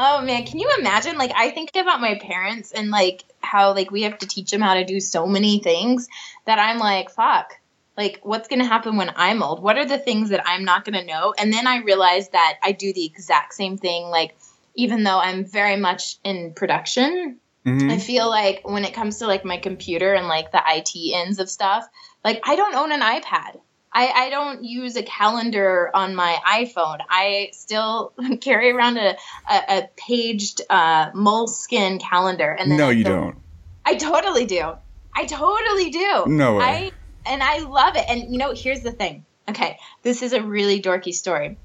Oh 0.04 0.20
man, 0.24 0.46
can 0.48 0.58
you 0.58 0.68
imagine? 0.80 1.16
Like, 1.20 1.32
I 1.36 1.52
think 1.52 1.70
about 1.76 2.02
my 2.02 2.16
parents 2.16 2.72
and 2.72 2.90
like 2.90 3.24
how 3.40 3.76
like 3.76 3.92
we 3.92 4.02
have 4.02 4.18
to 4.18 4.28
teach 4.28 4.50
them 4.50 4.60
how 4.60 4.74
to 4.74 4.84
do 4.84 5.00
so 5.00 5.28
many 5.28 5.60
things 5.60 6.08
that 6.46 6.58
I'm 6.58 6.80
like, 6.80 7.12
fuck. 7.12 7.54
Like, 7.96 8.20
what's 8.24 8.48
gonna 8.48 8.66
happen 8.66 8.98
when 8.98 9.12
I'm 9.16 9.44
old? 9.44 9.62
What 9.62 9.78
are 9.78 9.86
the 9.86 10.00
things 10.00 10.30
that 10.30 10.42
I'm 10.44 10.66
not 10.66 10.86
gonna 10.86 11.06
know? 11.06 11.36
And 11.38 11.54
then 11.54 11.68
I 11.68 11.84
realize 11.84 12.30
that 12.30 12.58
I 12.64 12.72
do 12.72 12.92
the 12.92 13.06
exact 13.06 13.54
same 13.54 13.78
thing. 13.78 14.06
Like, 14.06 14.36
even 14.74 15.04
though 15.04 15.20
I'm 15.20 15.46
very 15.46 15.76
much 15.76 16.18
in 16.24 16.54
production, 16.56 17.38
mm-hmm. 17.64 17.92
I 17.92 18.00
feel 18.00 18.28
like 18.28 18.68
when 18.68 18.86
it 18.86 18.96
comes 18.96 19.20
to 19.20 19.28
like 19.28 19.46
my 19.46 19.58
computer 19.58 20.16
and 20.16 20.28
like 20.28 20.52
the 20.52 20.64
IT 20.66 21.14
ends 21.14 21.38
of 21.38 21.48
stuff, 21.48 21.88
like 22.26 22.42
I 22.44 22.56
don't 22.56 22.74
own 22.74 22.92
an 22.92 23.02
iPad. 23.02 23.60
I, 23.94 24.08
I 24.08 24.30
don't 24.30 24.64
use 24.64 24.96
a 24.96 25.04
calendar 25.04 25.92
on 25.94 26.16
my 26.16 26.38
iPhone. 26.48 27.00
I 27.10 27.50
still 27.54 28.14
carry 28.42 28.72
around 28.72 28.98
a, 28.98 29.18
a, 29.50 29.56
a 29.68 29.90
paged 29.98 30.62
uh, 30.70 31.12
Moleskine 31.12 32.00
calendar. 32.00 32.52
And 32.52 32.78
No, 32.78 32.90
you 32.90 33.04
don't-. 33.04 33.38
I 33.86 33.96
totally 33.96 34.46
do. 34.46 34.74
I 35.14 35.26
totally 35.26 35.90
do. 35.90 36.24
No 36.28 36.56
way. 36.56 36.64
I 36.64 36.92
and 37.26 37.44
I 37.44 37.60
love 37.60 37.96
it. 37.96 38.06
And 38.08 38.32
you 38.32 38.38
know, 38.38 38.54
here's 38.56 38.82
the 38.82 38.92
thing. 38.92 39.26
Okay, 39.50 39.78
this 40.04 40.22
is 40.22 40.34
a 40.34 40.42
really 40.42 40.82
dorky 40.82 41.14
story. 41.14 41.58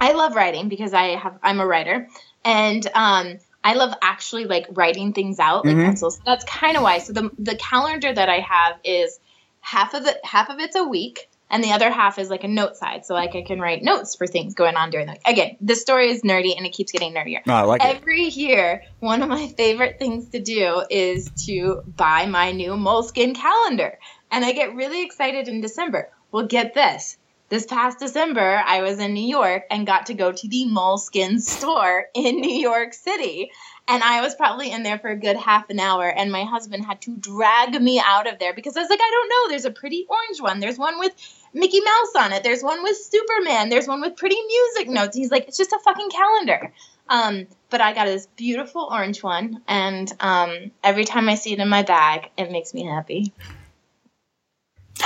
I 0.00 0.12
love 0.12 0.34
writing 0.34 0.68
because 0.68 0.92
I 0.92 1.16
have 1.16 1.38
I'm 1.42 1.60
a 1.60 1.66
writer, 1.66 2.08
and 2.44 2.86
um, 2.94 3.38
I 3.64 3.74
love 3.74 3.94
actually 4.02 4.44
like 4.44 4.66
writing 4.70 5.12
things 5.12 5.38
out 5.38 5.64
like 5.64 5.76
pencils. 5.76 6.20
That's 6.26 6.44
kind 6.44 6.76
of 6.76 6.82
why. 6.82 6.98
So 6.98 7.12
the 7.12 7.30
the 7.38 7.56
calendar 7.56 8.12
that 8.12 8.28
I 8.28 8.40
have 8.40 8.78
is 8.84 9.18
half 9.60 9.94
of 9.94 10.04
the 10.04 10.18
half 10.24 10.50
of 10.50 10.58
it's 10.58 10.76
a 10.76 10.84
week. 10.84 11.28
And 11.52 11.62
the 11.62 11.72
other 11.72 11.90
half 11.90 12.18
is 12.18 12.30
like 12.30 12.44
a 12.44 12.48
note 12.48 12.78
side, 12.78 13.04
so 13.04 13.12
like 13.12 13.36
I 13.36 13.42
can 13.42 13.60
write 13.60 13.82
notes 13.82 14.16
for 14.16 14.26
things 14.26 14.54
going 14.54 14.74
on 14.74 14.88
during 14.88 15.06
the. 15.06 15.18
Again, 15.26 15.58
this 15.60 15.82
story 15.82 16.10
is 16.10 16.22
nerdy 16.22 16.56
and 16.56 16.64
it 16.64 16.70
keeps 16.70 16.92
getting 16.92 17.12
nerdier. 17.12 17.46
No, 17.46 17.54
I 17.54 17.60
like 17.62 17.82
it. 17.82 17.94
every 17.94 18.24
year 18.24 18.82
one 19.00 19.22
of 19.22 19.28
my 19.28 19.48
favorite 19.48 19.98
things 19.98 20.30
to 20.30 20.40
do 20.40 20.82
is 20.88 21.30
to 21.46 21.82
buy 21.86 22.24
my 22.24 22.52
new 22.52 22.72
Moleskine 22.72 23.34
calendar. 23.34 23.98
And 24.30 24.46
i 24.46 24.52
get 24.52 24.74
really 24.74 25.04
excited 25.04 25.46
in 25.46 25.60
december. 25.60 26.10
Well 26.30 26.46
get 26.46 26.72
this. 26.72 27.18
This 27.50 27.66
past 27.66 27.98
december 27.98 28.62
i 28.66 28.80
was 28.80 28.98
in 28.98 29.12
new 29.12 29.28
york 29.28 29.64
and 29.70 29.86
got 29.86 30.06
to 30.06 30.14
go 30.14 30.32
to 30.32 30.48
the 30.48 30.64
Moleskine 30.70 31.38
store 31.38 32.06
in 32.14 32.40
new 32.40 32.60
york 32.60 32.94
city. 32.94 33.50
And 33.86 34.02
i 34.02 34.22
was 34.22 34.34
probably 34.34 34.70
in 34.70 34.84
there 34.84 34.98
for 34.98 35.10
a 35.10 35.18
good 35.18 35.36
half 35.36 35.68
an 35.68 35.80
hour. 35.80 36.08
And 36.08 36.32
my 36.32 36.44
husband 36.44 36.86
had 36.86 37.02
to 37.02 37.14
drag 37.14 37.78
me 37.82 38.00
out 38.02 38.26
of 38.26 38.38
there 38.38 38.54
because 38.54 38.74
i 38.74 38.80
was 38.80 38.88
like 38.88 39.00
i 39.02 39.10
don't 39.10 39.28
know. 39.28 39.50
There's 39.50 39.66
a 39.66 39.70
pretty 39.70 40.06
orange 40.08 40.40
one. 40.40 40.60
There's 40.60 40.78
one 40.78 40.98
with 40.98 41.12
Mickey 41.54 41.80
Mouse 41.80 42.24
on 42.24 42.32
it. 42.32 42.42
There's 42.42 42.62
one 42.62 42.82
with 42.82 42.96
Superman. 42.96 43.68
There's 43.68 43.86
one 43.86 44.00
with 44.00 44.16
pretty 44.16 44.36
music 44.46 44.88
notes. 44.88 45.16
He's 45.16 45.30
like, 45.30 45.48
it's 45.48 45.56
just 45.56 45.72
a 45.72 45.78
fucking 45.84 46.10
calendar. 46.10 46.72
Um, 47.08 47.46
but 47.68 47.80
I 47.80 47.92
got 47.92 48.06
this 48.06 48.26
beautiful 48.36 48.88
orange 48.90 49.22
one, 49.22 49.60
and 49.68 50.10
um, 50.20 50.70
every 50.82 51.04
time 51.04 51.28
I 51.28 51.34
see 51.34 51.52
it 51.52 51.58
in 51.58 51.68
my 51.68 51.82
bag, 51.82 52.30
it 52.38 52.50
makes 52.50 52.72
me 52.72 52.84
happy. 52.84 53.32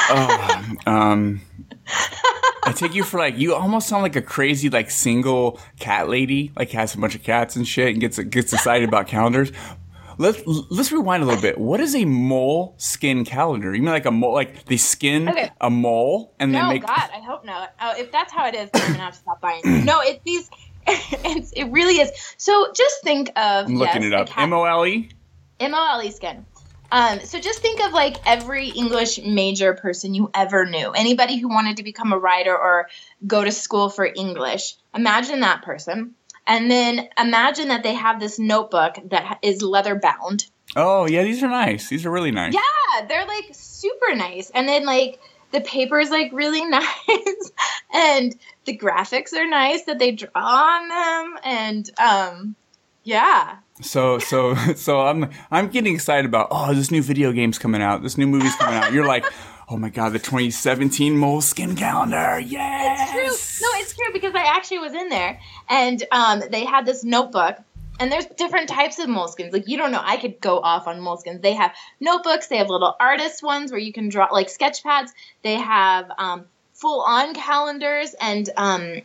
Oh, 0.08 0.74
um, 0.86 1.40
I 2.64 2.72
take 2.72 2.94
you 2.94 3.02
for 3.02 3.18
like 3.18 3.38
you 3.38 3.54
almost 3.54 3.88
sound 3.88 4.02
like 4.02 4.16
a 4.16 4.22
crazy 4.22 4.68
like 4.68 4.90
single 4.90 5.58
cat 5.80 6.08
lady, 6.08 6.52
like 6.56 6.70
has 6.72 6.94
a 6.94 6.98
bunch 6.98 7.14
of 7.14 7.22
cats 7.22 7.56
and 7.56 7.66
shit, 7.66 7.88
and 7.88 8.00
gets 8.00 8.18
gets 8.18 8.52
excited 8.52 8.88
about 8.88 9.06
calendars. 9.06 9.50
Let's 10.18 10.42
let's 10.46 10.92
rewind 10.92 11.22
a 11.22 11.26
little 11.26 11.42
bit. 11.42 11.58
What 11.58 11.80
is 11.80 11.94
a 11.94 12.04
mole 12.04 12.74
skin 12.78 13.24
calendar? 13.24 13.74
You 13.74 13.82
mean 13.82 13.92
like 13.92 14.06
a 14.06 14.10
mole? 14.10 14.32
Like 14.32 14.64
they 14.64 14.76
skin 14.76 15.28
Okay. 15.28 15.50
a 15.60 15.70
mole 15.70 16.34
and 16.38 16.52
No, 16.52 16.68
they 16.68 16.74
make 16.74 16.84
Oh 16.84 16.86
God, 16.86 17.10
I 17.14 17.20
hope 17.20 17.44
not. 17.44 17.72
Oh, 17.80 17.94
if 17.96 18.10
that's 18.10 18.32
how 18.32 18.46
it 18.46 18.54
is, 18.54 18.70
then 18.70 18.82
I'm 18.82 18.92
gonna 18.92 19.04
have 19.04 19.14
to 19.14 19.18
stop 19.20 19.40
buying. 19.40 19.60
No, 19.84 20.00
it's 20.02 20.22
these. 20.24 20.50
It's, 20.88 21.50
it 21.52 21.64
really 21.64 21.94
is. 22.00 22.10
So 22.36 22.72
just 22.72 23.02
think 23.02 23.30
of. 23.30 23.66
I'm 23.66 23.74
looking 23.76 24.02
yes, 24.02 24.12
it 24.12 24.30
up. 24.30 24.38
M 24.38 24.52
O 24.52 24.64
L 24.64 24.86
E. 24.86 25.10
M-O-L-E 25.58 26.10
skin. 26.10 26.44
Um, 26.92 27.20
so 27.20 27.40
just 27.40 27.60
think 27.60 27.80
of 27.84 27.92
like 27.92 28.16
every 28.26 28.68
English 28.68 29.18
major 29.22 29.74
person 29.74 30.14
you 30.14 30.30
ever 30.34 30.66
knew. 30.66 30.92
Anybody 30.92 31.38
who 31.38 31.48
wanted 31.48 31.78
to 31.78 31.82
become 31.82 32.12
a 32.12 32.18
writer 32.18 32.56
or 32.56 32.88
go 33.26 33.42
to 33.42 33.50
school 33.50 33.88
for 33.88 34.04
English. 34.06 34.76
Imagine 34.94 35.40
that 35.40 35.62
person. 35.62 36.14
And 36.46 36.70
then 36.70 37.08
imagine 37.18 37.68
that 37.68 37.82
they 37.82 37.94
have 37.94 38.20
this 38.20 38.38
notebook 38.38 38.96
that 39.06 39.38
is 39.42 39.62
leather 39.62 39.96
bound. 39.96 40.46
Oh 40.76 41.06
yeah, 41.06 41.22
these 41.22 41.42
are 41.42 41.48
nice. 41.48 41.88
These 41.88 42.06
are 42.06 42.10
really 42.10 42.30
nice. 42.30 42.54
Yeah, 42.54 43.06
they're 43.06 43.26
like 43.26 43.46
super 43.52 44.14
nice. 44.14 44.50
And 44.50 44.68
then 44.68 44.84
like 44.84 45.20
the 45.52 45.60
paper 45.60 45.98
is 45.98 46.10
like 46.10 46.30
really 46.32 46.64
nice 46.68 47.52
and 47.94 48.36
the 48.64 48.76
graphics 48.76 49.32
are 49.32 49.46
nice 49.46 49.84
that 49.84 49.98
they 49.98 50.12
draw 50.12 50.30
on 50.34 50.88
them 50.88 51.38
and 51.44 51.90
um 51.98 52.56
yeah. 53.04 53.56
So 53.80 54.18
so 54.18 54.54
so 54.76 55.00
I'm 55.00 55.30
I'm 55.50 55.68
getting 55.68 55.94
excited 55.94 56.26
about 56.26 56.48
oh 56.50 56.74
this 56.74 56.90
new 56.90 57.02
video 57.02 57.32
game's 57.32 57.58
coming 57.58 57.82
out. 57.82 58.02
This 58.02 58.18
new 58.18 58.26
movie's 58.26 58.56
coming 58.56 58.74
out. 58.74 58.92
You're 58.92 59.06
like 59.06 59.24
oh 59.68 59.76
my 59.76 59.88
god 59.88 60.10
the 60.10 60.18
2017 60.18 61.14
Moleskine 61.16 61.76
calendar. 61.76 62.38
Yes. 62.40 63.10
true. 63.10 63.66
No, 63.66 63.80
it's 63.80 63.94
true 63.94 64.12
because 64.12 64.34
I 64.34 64.44
actually 64.44 64.78
was 64.78 64.92
in 64.92 65.08
there 65.08 65.40
and 65.68 66.02
um, 66.10 66.42
they 66.50 66.64
had 66.64 66.86
this 66.86 67.04
notebook. 67.04 67.56
And 67.98 68.12
there's 68.12 68.26
different 68.26 68.68
types 68.68 68.98
of 68.98 69.08
Moleskines. 69.08 69.54
Like 69.54 69.68
you 69.68 69.78
don't 69.78 69.90
know, 69.90 70.02
I 70.02 70.18
could 70.18 70.38
go 70.38 70.58
off 70.60 70.86
on 70.86 71.00
Moleskines. 71.00 71.40
They 71.40 71.54
have 71.54 71.74
notebooks. 71.98 72.46
They 72.48 72.58
have 72.58 72.68
little 72.68 72.94
artist 73.00 73.42
ones 73.42 73.70
where 73.70 73.80
you 73.80 73.90
can 73.90 74.10
draw, 74.10 74.28
like 74.30 74.50
sketch 74.50 74.82
pads. 74.82 75.12
They 75.42 75.54
have 75.54 76.10
um, 76.18 76.44
full-on 76.74 77.32
calendars. 77.32 78.14
And 78.20 78.50
um, 78.54 79.00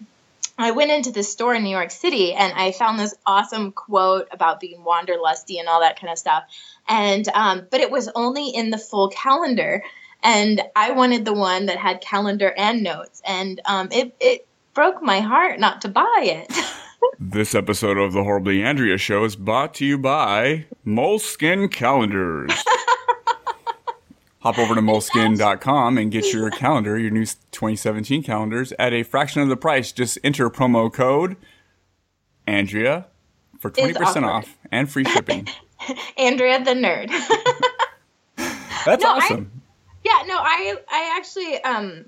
I 0.58 0.72
went 0.72 0.92
into 0.92 1.12
this 1.12 1.32
store 1.32 1.56
in 1.56 1.64
New 1.64 1.70
York 1.70 1.92
City 1.92 2.34
and 2.34 2.52
I 2.54 2.74
found 2.74 3.00
this 3.00 3.16
awesome 3.26 3.72
quote 3.72 4.28
about 4.30 4.60
being 4.60 4.82
wanderlusty 4.82 5.60
and 5.60 5.70
all 5.70 5.80
that 5.80 5.98
kind 6.00 6.12
of 6.12 6.20
stuff. 6.20 6.44
And 6.88 7.28
um, 7.30 7.68
but 7.70 7.80
it 7.80 7.92
was 7.92 8.10
only 8.14 8.50
in 8.50 8.72
the 8.72 8.78
full 8.78 9.10
calendar, 9.10 9.84
and 10.22 10.62
I 10.76 10.92
wanted 10.92 11.26
the 11.26 11.34
one 11.34 11.68
that 11.68 11.78
had 11.78 12.02
calendar 12.02 12.52
and 12.56 12.84
notes, 12.84 13.22
and 13.26 13.62
um, 13.66 13.90
it 13.92 14.16
it 14.20 14.48
broke 14.74 15.02
my 15.02 15.20
heart 15.20 15.60
not 15.60 15.82
to 15.82 15.90
buy 15.90 16.20
it. 16.22 16.52
This 17.20 17.56
episode 17.56 17.98
of 17.98 18.14
the 18.14 18.24
Horribly 18.24 18.62
Andrea 18.62 18.96
Show 18.98 19.24
is 19.24 19.36
brought 19.36 19.74
to 19.76 19.86
you 19.86 19.98
by 19.98 20.66
Moleskine 20.86 21.72
Calendars. 21.72 22.52
Hop 24.40 24.60
over 24.60 24.76
to 24.76 24.82
moleskine.com 24.82 25.98
and 25.98 26.12
get 26.12 26.32
your 26.32 26.50
calendar, 26.52 26.98
your 27.00 27.10
new 27.10 27.26
2017 27.26 28.22
calendars, 28.24 28.72
at 28.78 28.94
a 28.94 29.02
fraction 29.04 29.42
of 29.42 29.50
the 29.50 29.58
price. 29.58 29.92
Just 29.92 30.20
enter 30.24 30.48
promo 30.52 30.92
code 30.94 31.38
Andrea 32.46 33.08
for 33.60 33.72
20% 33.72 34.24
off 34.24 34.58
and 34.72 34.90
free 34.92 35.06
shipping. 35.06 35.48
Andrea 36.18 36.64
the 36.64 36.72
nerd. 36.72 37.10
That's 38.86 39.04
No, 39.04 39.10
I- 39.14 39.18
awesome. 39.18 39.52
yeah, 40.04 40.24
no, 40.28 40.38
I 40.38 40.76
I 40.90 41.16
actually 41.18 41.64
um 41.64 42.06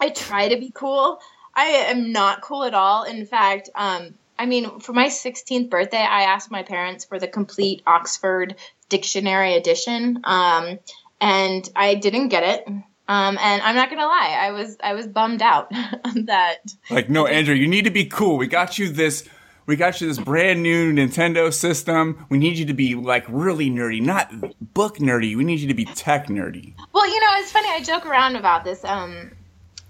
I 0.00 0.08
try 0.10 0.48
to 0.48 0.56
be 0.58 0.70
cool. 0.74 1.18
I 1.56 1.66
am 1.88 2.12
not 2.12 2.42
cool 2.42 2.64
at 2.64 2.74
all. 2.74 3.04
In 3.04 3.26
fact, 3.26 3.70
um 3.74 4.14
I 4.38 4.46
mean, 4.46 4.80
for 4.80 4.92
my 4.92 5.06
16th 5.06 5.70
birthday, 5.70 5.98
I 5.98 6.22
asked 6.22 6.50
my 6.50 6.64
parents 6.64 7.04
for 7.04 7.18
the 7.18 7.28
complete 7.28 7.82
Oxford 7.86 8.56
Dictionary 8.88 9.54
edition, 9.54 10.20
um, 10.24 10.78
and 11.20 11.68
I 11.76 11.94
didn't 11.94 12.28
get 12.28 12.42
it. 12.42 12.66
Um, 13.06 13.38
and 13.40 13.62
I'm 13.62 13.76
not 13.76 13.90
gonna 13.90 14.06
lie, 14.06 14.36
I 14.40 14.50
was 14.50 14.76
I 14.82 14.94
was 14.94 15.06
bummed 15.06 15.42
out 15.42 15.70
that 16.14 16.74
Like, 16.90 17.10
no, 17.10 17.26
Andrew, 17.26 17.54
you 17.54 17.68
need 17.68 17.84
to 17.84 17.90
be 17.90 18.06
cool. 18.06 18.38
We 18.38 18.46
got 18.46 18.78
you 18.78 18.88
this 18.88 19.28
We 19.66 19.76
got 19.76 20.00
you 20.00 20.08
this 20.08 20.18
brand 20.18 20.62
new 20.62 20.92
Nintendo 20.92 21.52
system. 21.52 22.26
We 22.30 22.38
need 22.38 22.56
you 22.56 22.64
to 22.66 22.74
be 22.74 22.94
like 22.94 23.26
really 23.28 23.70
nerdy, 23.70 24.00
not 24.00 24.30
book 24.74 24.98
nerdy. 24.98 25.36
We 25.36 25.44
need 25.44 25.60
you 25.60 25.68
to 25.68 25.74
be 25.74 25.84
tech 25.84 26.28
nerdy. 26.28 26.74
Well, 26.92 27.06
you 27.06 27.20
know, 27.20 27.32
it's 27.36 27.52
funny. 27.52 27.68
I 27.68 27.82
joke 27.82 28.06
around 28.06 28.36
about 28.36 28.64
this. 28.64 28.82
Um, 28.84 29.32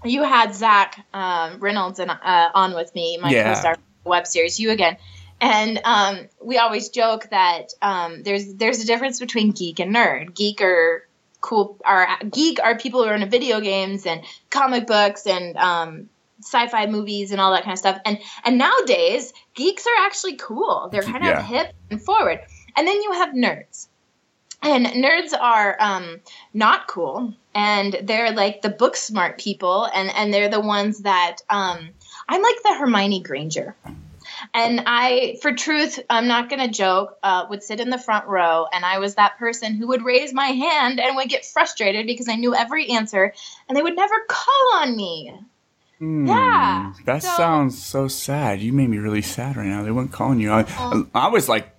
you 0.05 0.23
had 0.23 0.53
Zach 0.55 1.05
um, 1.13 1.59
Reynolds 1.59 1.99
and 1.99 2.11
uh, 2.11 2.49
on 2.53 2.73
with 2.73 2.93
me, 2.95 3.17
my 3.17 3.31
Yeah. 3.31 3.53
co-star 3.53 3.77
web 4.05 4.27
series. 4.27 4.59
You 4.59 4.71
again, 4.71 4.97
and 5.41 5.81
um, 5.83 6.29
we 6.41 6.57
always 6.57 6.89
joke 6.89 7.27
that 7.31 7.73
um, 7.81 8.23
there's 8.23 8.53
there's 8.55 8.81
a 8.81 8.85
difference 8.85 9.19
between 9.19 9.51
geek 9.51 9.79
and 9.79 9.93
nerd. 9.93 10.35
Geek 10.35 10.61
are 10.61 11.07
cool. 11.41 11.77
Are 11.85 12.07
geek 12.31 12.59
are 12.63 12.77
people 12.77 13.03
who 13.03 13.09
are 13.09 13.15
into 13.15 13.27
video 13.27 13.59
games 13.59 14.05
and 14.05 14.23
comic 14.49 14.87
books 14.87 15.27
and 15.27 15.57
um, 15.57 16.09
sci-fi 16.41 16.85
movies 16.87 17.31
and 17.31 17.41
all 17.41 17.51
that 17.51 17.63
kind 17.63 17.73
of 17.73 17.79
stuff. 17.79 17.99
And 18.05 18.19
and 18.43 18.57
nowadays, 18.57 19.33
geeks 19.55 19.85
are 19.87 20.05
actually 20.05 20.37
cool. 20.37 20.89
They're 20.91 21.01
kind 21.03 21.23
Yeah. 21.23 21.39
of 21.39 21.45
hip 21.45 21.73
and 21.89 22.01
forward. 22.01 22.39
And 22.77 22.87
then 22.87 23.01
you 23.01 23.11
have 23.13 23.29
nerds. 23.29 23.87
And 24.61 24.85
nerds 24.87 25.33
are 25.39 25.77
um, 25.79 26.21
not 26.53 26.87
cool, 26.87 27.33
and 27.55 27.97
they're 28.03 28.31
like 28.33 28.61
the 28.61 28.69
book 28.69 28.95
smart 28.95 29.39
people, 29.39 29.85
and 29.85 30.09
and 30.13 30.31
they're 30.33 30.49
the 30.49 30.59
ones 30.59 30.99
that 30.99 31.37
um, 31.49 31.89
I'm 32.29 32.41
like 32.43 32.55
the 32.63 32.75
Hermione 32.75 33.21
Granger. 33.21 33.75
And 34.53 34.81
I, 34.85 35.37
for 35.41 35.53
truth, 35.53 35.99
I'm 36.09 36.27
not 36.27 36.49
gonna 36.49 36.67
joke. 36.67 37.17
Uh, 37.23 37.45
would 37.49 37.63
sit 37.63 37.79
in 37.79 37.89
the 37.89 37.97
front 37.97 38.27
row, 38.27 38.67
and 38.71 38.83
I 38.83 38.99
was 38.99 39.15
that 39.15 39.37
person 39.37 39.75
who 39.75 39.87
would 39.87 40.03
raise 40.03 40.33
my 40.33 40.47
hand 40.47 40.99
and 40.99 41.15
would 41.15 41.29
get 41.29 41.45
frustrated 41.45 42.05
because 42.05 42.27
I 42.27 42.35
knew 42.35 42.53
every 42.53 42.89
answer, 42.89 43.33
and 43.69 43.77
they 43.77 43.81
would 43.81 43.95
never 43.95 44.15
call 44.27 44.71
on 44.81 44.95
me. 44.95 45.33
Hmm, 45.99 46.27
Yeah, 46.27 46.93
That 47.05 47.23
so- 47.23 47.29
sounds 47.29 47.81
so 47.81 48.07
sad. 48.09 48.59
You 48.59 48.73
made 48.73 48.89
me 48.89 48.97
really 48.97 49.21
sad 49.21 49.55
right 49.55 49.67
now. 49.67 49.83
They 49.83 49.91
weren't 49.91 50.11
calling 50.11 50.39
you. 50.41 50.51
I, 50.51 50.65
I 51.15 51.29
was 51.29 51.47
like, 51.47 51.69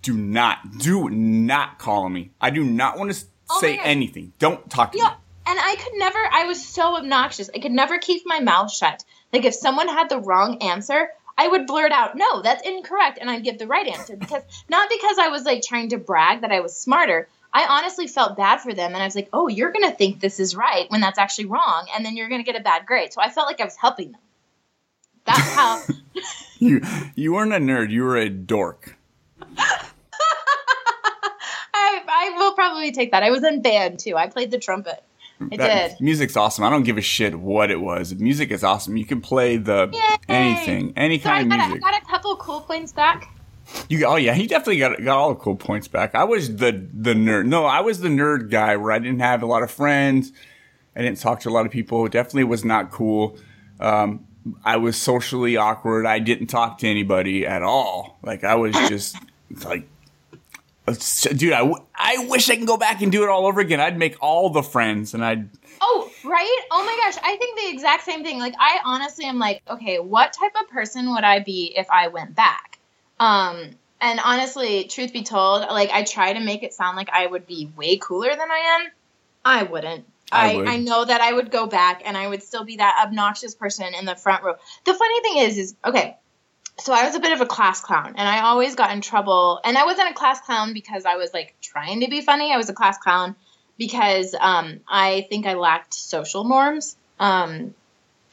do 0.00 0.16
not, 0.16 0.78
do 0.78 1.10
not 1.10 1.78
call 1.78 2.08
me. 2.08 2.30
I 2.40 2.48
do 2.48 2.64
not 2.64 2.98
want 2.98 3.12
to 3.12 3.26
Oh 3.50 3.60
say 3.60 3.78
anything. 3.78 4.32
Don't 4.38 4.68
talk 4.70 4.92
to 4.92 4.98
Yeah, 4.98 5.08
me. 5.08 5.14
and 5.46 5.58
I 5.60 5.76
could 5.76 5.92
never. 5.96 6.18
I 6.18 6.44
was 6.44 6.64
so 6.64 6.96
obnoxious. 6.96 7.50
I 7.54 7.58
could 7.58 7.72
never 7.72 7.98
keep 7.98 8.22
my 8.26 8.40
mouth 8.40 8.72
shut. 8.72 9.04
Like 9.32 9.44
if 9.44 9.54
someone 9.54 9.88
had 9.88 10.08
the 10.08 10.18
wrong 10.20 10.58
answer, 10.62 11.08
I 11.36 11.48
would 11.48 11.66
blurt 11.66 11.92
out, 11.92 12.16
"No, 12.16 12.42
that's 12.42 12.66
incorrect," 12.66 13.18
and 13.20 13.30
I'd 13.30 13.44
give 13.44 13.58
the 13.58 13.66
right 13.66 13.86
answer 13.86 14.16
because 14.16 14.42
not 14.68 14.88
because 14.88 15.18
I 15.18 15.28
was 15.28 15.44
like 15.44 15.62
trying 15.62 15.88
to 15.90 15.98
brag 15.98 16.42
that 16.42 16.52
I 16.52 16.60
was 16.60 16.76
smarter. 16.76 17.28
I 17.52 17.66
honestly 17.66 18.06
felt 18.06 18.36
bad 18.36 18.60
for 18.60 18.72
them, 18.74 18.92
and 18.92 19.02
I 19.02 19.06
was 19.06 19.16
like, 19.16 19.28
"Oh, 19.32 19.48
you're 19.48 19.72
gonna 19.72 19.90
think 19.90 20.20
this 20.20 20.38
is 20.38 20.54
right 20.54 20.88
when 20.90 21.00
that's 21.00 21.18
actually 21.18 21.46
wrong, 21.46 21.86
and 21.94 22.04
then 22.06 22.16
you're 22.16 22.28
gonna 22.28 22.42
get 22.44 22.56
a 22.56 22.60
bad 22.60 22.86
grade." 22.86 23.12
So 23.12 23.20
I 23.20 23.28
felt 23.30 23.46
like 23.48 23.60
I 23.60 23.64
was 23.64 23.76
helping 23.76 24.12
them. 24.12 24.20
That's 25.26 25.54
how. 25.54 25.82
You, 26.62 26.82
you 27.14 27.32
weren't 27.32 27.54
a 27.54 27.56
nerd. 27.56 27.88
You 27.90 28.04
were 28.04 28.18
a 28.18 28.28
dork. 28.28 28.94
I, 32.10 32.32
I 32.34 32.38
will 32.38 32.52
probably 32.52 32.92
take 32.92 33.12
that. 33.12 33.22
I 33.22 33.30
was 33.30 33.44
in 33.44 33.62
band 33.62 33.98
too. 33.98 34.16
I 34.16 34.26
played 34.28 34.50
the 34.50 34.58
trumpet. 34.58 35.02
I 35.52 35.56
That- 35.56 35.88
did. 35.92 36.00
Music's 36.00 36.36
awesome. 36.36 36.64
I 36.64 36.70
don't 36.70 36.82
give 36.82 36.98
a 36.98 37.02
shit 37.02 37.34
what 37.38 37.70
it 37.70 37.80
was. 37.80 38.14
Music 38.14 38.50
is 38.50 38.62
awesome. 38.62 38.96
You 38.96 39.06
can 39.06 39.20
play 39.22 39.56
the 39.56 39.88
Yay. 39.92 40.00
anything, 40.28 40.92
any 40.96 41.18
So 41.18 41.30
I 41.30 41.38
kind 41.44 41.52
of 41.52 41.58
got, 41.58 41.76
a, 41.76 41.78
got 41.78 42.02
a 42.02 42.06
couple 42.06 42.36
cool 42.36 42.60
points 42.60 42.92
back. 42.92 43.34
You 43.88 44.04
oh 44.04 44.16
yeah, 44.16 44.34
he 44.34 44.46
definitely 44.48 44.78
got 44.78 45.02
got 45.02 45.16
all 45.16 45.28
the 45.30 45.40
cool 45.40 45.54
points 45.56 45.86
back. 45.86 46.14
I 46.16 46.24
was 46.24 46.56
the 46.56 46.72
the 46.92 47.14
nerd. 47.14 47.46
No, 47.46 47.64
I 47.66 47.80
was 47.80 48.00
the 48.00 48.08
nerd 48.08 48.50
guy 48.50 48.76
where 48.76 48.90
I 48.90 48.98
didn't 48.98 49.20
have 49.20 49.42
a 49.42 49.46
lot 49.46 49.62
of 49.62 49.70
friends. 49.70 50.32
I 50.96 51.02
didn't 51.02 51.18
talk 51.20 51.38
to 51.40 51.48
a 51.48 51.52
lot 51.52 51.66
of 51.66 51.72
people. 51.72 52.06
Definitely 52.08 52.44
was 52.44 52.64
not 52.64 52.90
cool. 52.90 53.38
Um, 53.78 54.26
I 54.64 54.76
was 54.76 54.96
socially 55.00 55.56
awkward. 55.56 56.04
I 56.04 56.18
didn't 56.18 56.48
talk 56.48 56.78
to 56.78 56.88
anybody 56.88 57.46
at 57.46 57.62
all. 57.62 58.18
Like 58.24 58.42
I 58.42 58.56
was 58.56 58.74
just 58.88 59.16
like, 59.64 59.88
dude. 60.86 61.52
I, 61.52 61.58
w- 61.58 61.84
I 61.94 62.26
wish 62.28 62.50
I 62.50 62.56
can 62.56 62.64
go 62.64 62.76
back 62.76 63.02
and 63.02 63.12
do 63.12 63.22
it 63.22 63.28
all 63.28 63.46
over 63.46 63.60
again. 63.60 63.80
I'd 63.80 63.98
make 63.98 64.16
all 64.20 64.50
the 64.50 64.62
friends 64.62 65.14
and 65.14 65.24
I'd 65.24 65.48
Oh, 65.82 66.10
right? 66.24 66.62
Oh 66.70 66.84
my 66.84 66.98
gosh, 67.04 67.20
I 67.24 67.36
think 67.36 67.58
the 67.58 67.70
exact 67.70 68.04
same 68.04 68.22
thing. 68.22 68.38
Like 68.38 68.54
I 68.58 68.80
honestly 68.84 69.24
am 69.24 69.38
like, 69.38 69.62
okay, 69.68 69.98
what 69.98 70.32
type 70.32 70.52
of 70.60 70.68
person 70.68 71.12
would 71.12 71.24
I 71.24 71.40
be 71.40 71.72
if 71.76 71.88
I 71.90 72.08
went 72.08 72.34
back? 72.34 72.78
Um 73.18 73.70
and 74.00 74.20
honestly, 74.24 74.84
truth 74.84 75.12
be 75.12 75.22
told, 75.22 75.62
like 75.62 75.90
I 75.90 76.04
try 76.04 76.32
to 76.32 76.40
make 76.40 76.62
it 76.62 76.72
sound 76.72 76.96
like 76.96 77.10
I 77.10 77.26
would 77.26 77.46
be 77.46 77.70
way 77.76 77.96
cooler 77.98 78.30
than 78.30 78.50
I 78.50 78.80
am. 78.80 78.90
I 79.44 79.62
wouldn't. 79.64 80.06
I 80.32 80.56
I. 80.56 80.74
I 80.74 80.76
know 80.78 81.04
that 81.04 81.20
I 81.20 81.32
would 81.32 81.50
go 81.50 81.66
back 81.66 82.02
and 82.04 82.16
I 82.16 82.26
would 82.26 82.42
still 82.42 82.64
be 82.64 82.76
that 82.76 83.02
obnoxious 83.04 83.54
person 83.54 83.94
in 83.94 84.04
the 84.04 84.16
front 84.16 84.42
row. 84.44 84.54
The 84.84 84.94
funny 84.94 85.20
thing 85.20 85.38
is, 85.38 85.58
is 85.58 85.74
okay, 85.84 86.16
so 86.80 86.92
I 86.92 87.04
was 87.04 87.14
a 87.14 87.20
bit 87.20 87.32
of 87.32 87.40
a 87.40 87.46
class 87.46 87.80
clown 87.80 88.14
and 88.16 88.28
I 88.28 88.40
always 88.40 88.74
got 88.74 88.92
in 88.92 89.00
trouble. 89.00 89.60
And 89.64 89.76
I 89.76 89.84
wasn't 89.84 90.10
a 90.10 90.14
class 90.14 90.40
clown 90.40 90.72
because 90.72 91.04
I 91.04 91.16
was 91.16 91.32
like 91.32 91.54
trying 91.60 92.00
to 92.00 92.08
be 92.08 92.20
funny. 92.20 92.52
I 92.52 92.56
was 92.56 92.68
a 92.70 92.74
class 92.74 92.98
clown 92.98 93.36
because 93.78 94.34
um, 94.38 94.80
I 94.88 95.26
think 95.28 95.46
I 95.46 95.54
lacked 95.54 95.94
social 95.94 96.44
norms. 96.44 96.96
Um, 97.18 97.74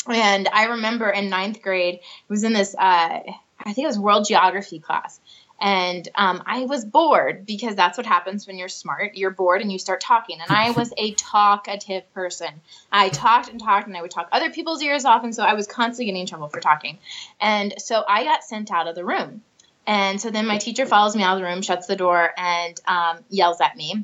and 0.07 0.47
I 0.47 0.65
remember 0.65 1.09
in 1.09 1.29
ninth 1.29 1.61
grade, 1.61 1.95
it 1.95 2.29
was 2.29 2.43
in 2.43 2.53
this, 2.53 2.73
uh, 2.73 2.79
I 2.79 3.73
think 3.73 3.79
it 3.79 3.87
was 3.87 3.99
world 3.99 4.25
geography 4.25 4.79
class. 4.79 5.19
And 5.59 6.07
um, 6.15 6.43
I 6.45 6.65
was 6.65 6.85
bored 6.85 7.45
because 7.45 7.75
that's 7.75 7.97
what 7.97 8.05
happens 8.05 8.45
when 8.45 8.57
you're 8.57 8.69
smart. 8.69 9.15
You're 9.15 9.31
bored 9.31 9.61
and 9.61 9.71
you 9.71 9.79
start 9.79 10.01
talking. 10.01 10.39
And 10.39 10.51
I 10.51 10.71
was 10.77 10.93
a 10.97 11.13
talkative 11.13 12.11
person. 12.13 12.49
I 12.91 13.09
talked 13.09 13.49
and 13.49 13.59
talked, 13.59 13.87
and 13.87 13.97
I 13.97 14.01
would 14.01 14.11
talk 14.11 14.29
other 14.31 14.51
people's 14.51 14.83
ears 14.83 15.05
off. 15.05 15.23
And 15.23 15.33
so 15.33 15.43
I 15.43 15.53
was 15.53 15.67
constantly 15.67 16.05
getting 16.05 16.21
in 16.21 16.27
trouble 16.27 16.49
for 16.49 16.59
talking. 16.59 16.99
And 17.41 17.73
so 17.79 18.03
I 18.07 18.23
got 18.23 18.43
sent 18.43 18.71
out 18.71 18.87
of 18.87 18.95
the 18.95 19.05
room. 19.05 19.41
And 19.87 20.19
so 20.19 20.29
then 20.29 20.45
my 20.45 20.57
teacher 20.57 20.85
follows 20.85 21.15
me 21.15 21.23
out 21.23 21.35
of 21.35 21.39
the 21.39 21.47
room, 21.47 21.61
shuts 21.61 21.87
the 21.87 21.95
door, 21.95 22.31
and 22.37 22.79
um, 22.85 23.19
yells 23.29 23.61
at 23.61 23.77
me, 23.77 24.03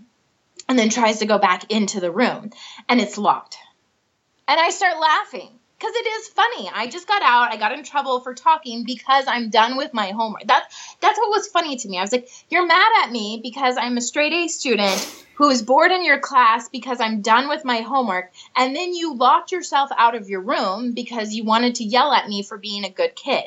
and 0.70 0.80
then 0.80 0.90
tries 0.90 1.20
to 1.20 1.26
go 1.26 1.38
back 1.38 1.70
into 1.72 2.00
the 2.00 2.10
room, 2.10 2.52
and 2.88 3.02
it's 3.02 3.18
locked. 3.18 3.58
And 4.48 4.60
I 4.60 4.70
start 4.70 5.00
laughing 5.00 5.60
because 5.84 5.98
it 5.98 6.08
is 6.08 6.28
funny. 6.30 6.72
I 6.74 6.88
just 6.88 7.10
got 7.10 7.22
out. 7.22 7.52
I 7.52 7.58
got 7.58 7.74
in 7.74 7.84
trouble 7.84 8.22
for 8.22 8.34
talking 8.34 8.86
because 8.86 9.26
I'm 9.28 9.50
done 9.50 9.76
with 9.76 9.94
my 9.94 10.12
homework. 10.12 10.44
That's 10.48 10.96
that's 11.02 11.20
what 11.20 11.30
was 11.30 11.48
funny 11.48 11.76
to 11.76 11.90
me. 11.90 11.98
I 11.98 12.02
was 12.02 12.14
like, 12.14 12.30
"You're 12.50 12.66
mad 12.66 12.90
at 13.04 13.12
me 13.12 13.42
because 13.44 13.76
I'm 13.78 13.98
a 13.98 14.02
straight 14.02 14.32
A 14.32 14.48
student 14.48 15.26
who 15.36 15.50
is 15.50 15.62
bored 15.62 15.92
in 15.92 16.06
your 16.06 16.20
class 16.20 16.70
because 16.70 17.02
I'm 17.02 17.22
done 17.22 17.50
with 17.50 17.66
my 17.66 17.82
homework, 17.82 18.32
and 18.56 18.74
then 18.74 18.94
you 18.94 19.16
locked 19.16 19.52
yourself 19.52 19.90
out 19.98 20.16
of 20.16 20.30
your 20.30 20.40
room 20.40 20.94
because 20.94 21.34
you 21.34 21.44
wanted 21.44 21.76
to 21.76 21.84
yell 21.84 22.14
at 22.14 22.30
me 22.30 22.44
for 22.44 22.58
being 22.58 22.86
a 22.86 22.90
good 22.90 23.14
kid." 23.14 23.44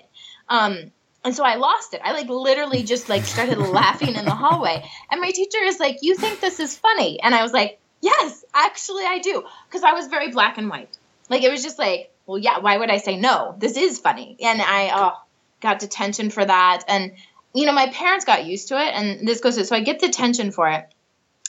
Um, 0.51 0.93
and 1.25 1.35
so 1.35 1.43
I 1.43 1.55
lost 1.55 1.95
it. 1.95 2.03
I 2.05 2.13
like 2.13 2.29
literally 2.29 2.83
just 2.83 3.09
like 3.09 3.25
started 3.25 3.57
laughing 3.81 4.15
in 4.15 4.27
the 4.27 4.35
hallway. 4.35 4.87
And 5.11 5.23
my 5.23 5.31
teacher 5.31 5.63
is 5.63 5.81
like, 5.81 6.01
"You 6.03 6.15
think 6.15 6.41
this 6.41 6.61
is 6.61 6.77
funny?" 6.77 7.19
And 7.19 7.35
I 7.35 7.43
was 7.43 7.55
like, 7.55 7.81
"Yes, 8.03 8.45
actually 8.53 9.07
I 9.07 9.21
do." 9.21 9.43
Cuz 9.71 9.83
I 9.83 9.95
was 9.95 10.09
very 10.09 10.31
black 10.31 10.59
and 10.59 10.69
white. 10.69 10.99
Like 11.31 11.43
it 11.43 11.51
was 11.51 11.63
just 11.63 11.79
like, 11.79 12.13
"Well, 12.27 12.39
yeah, 12.39 12.59
why 12.59 12.77
would 12.77 12.91
I 12.91 12.99
say 12.99 13.17
no? 13.17 13.55
This 13.59 13.77
is 13.77 13.99
funny." 13.99 14.37
And 14.41 14.61
I 14.61 14.91
oh, 14.93 15.21
got 15.61 15.79
detention 15.79 16.31
for 16.31 16.45
that. 16.45 16.85
And 16.89 17.13
you 17.55 17.65
know, 17.65 17.73
my 17.73 17.89
parents 17.89 18.25
got 18.25 18.45
used 18.45 18.69
to 18.69 18.77
it 18.77 18.93
and 18.93 19.27
this 19.27 19.41
goes 19.41 19.67
so 19.67 19.75
I 19.75 19.81
get 19.81 20.01
detention 20.01 20.53
for 20.53 20.69
it. 20.69 20.87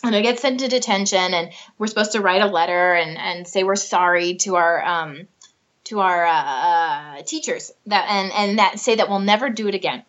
And 0.04 0.16
I 0.16 0.22
get 0.22 0.40
sent 0.40 0.62
to 0.62 0.68
detention 0.68 1.34
and 1.34 1.52
we're 1.78 1.88
supposed 1.88 2.13
to 2.13 2.22
write 2.22 2.42
a 2.42 2.46
letter 2.46 2.94
and 2.94 3.18
and 3.18 3.48
say 3.48 3.63
we're 3.63 3.76
sorry 3.76 4.36
to 4.36 4.56
our 4.56 4.84
um 4.86 5.28
to 5.86 6.00
our 6.00 6.26
uh, 6.26 6.44
uh, 6.44 7.22
teachers 7.24 7.72
that 7.88 8.06
and 8.10 8.32
and 8.32 8.60
that 8.60 8.80
say 8.80 8.96
that 8.96 9.10
we'll 9.10 9.20
never 9.20 9.50
do 9.50 9.68
it 9.68 9.76
again. 9.76 10.04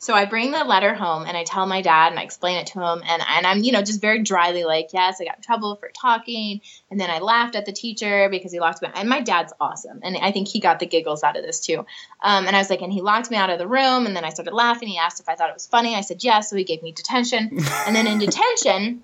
So 0.00 0.14
I 0.14 0.24
bring 0.24 0.50
the 0.50 0.64
letter 0.64 0.94
home 0.94 1.26
and 1.26 1.36
I 1.36 1.44
tell 1.44 1.66
my 1.66 1.82
dad 1.82 2.10
and 2.10 2.18
I 2.18 2.22
explain 2.22 2.56
it 2.56 2.68
to 2.68 2.80
him 2.80 3.02
and 3.06 3.22
and 3.28 3.46
I'm 3.46 3.62
you 3.62 3.70
know 3.70 3.82
just 3.82 4.00
very 4.00 4.22
dryly 4.22 4.64
like 4.64 4.88
yes 4.94 5.20
I 5.20 5.26
got 5.26 5.36
in 5.36 5.42
trouble 5.42 5.76
for 5.76 5.90
talking 5.90 6.62
and 6.90 6.98
then 6.98 7.10
I 7.10 7.18
laughed 7.18 7.54
at 7.54 7.66
the 7.66 7.72
teacher 7.72 8.30
because 8.30 8.50
he 8.50 8.60
locked 8.60 8.80
me 8.80 8.88
and 8.94 9.10
my 9.10 9.20
dad's 9.20 9.52
awesome 9.60 10.00
and 10.02 10.16
I 10.16 10.32
think 10.32 10.48
he 10.48 10.58
got 10.58 10.78
the 10.78 10.86
giggles 10.86 11.22
out 11.22 11.36
of 11.36 11.44
this 11.44 11.60
too. 11.60 11.84
Um, 12.22 12.46
and 12.46 12.56
I 12.56 12.60
was 12.60 12.70
like 12.70 12.80
and 12.80 12.90
he 12.90 13.02
locked 13.02 13.30
me 13.30 13.36
out 13.36 13.50
of 13.50 13.58
the 13.58 13.68
room 13.68 14.06
and 14.06 14.16
then 14.16 14.24
I 14.24 14.30
started 14.30 14.54
laughing. 14.54 14.88
He 14.88 14.96
asked 14.96 15.20
if 15.20 15.28
I 15.28 15.34
thought 15.34 15.50
it 15.50 15.54
was 15.54 15.66
funny. 15.66 15.94
I 15.94 16.00
said 16.00 16.24
yes. 16.24 16.48
So 16.48 16.56
he 16.56 16.64
gave 16.64 16.82
me 16.82 16.92
detention 16.92 17.50
and 17.86 17.94
then 17.94 18.06
in 18.06 18.18
detention. 18.18 19.02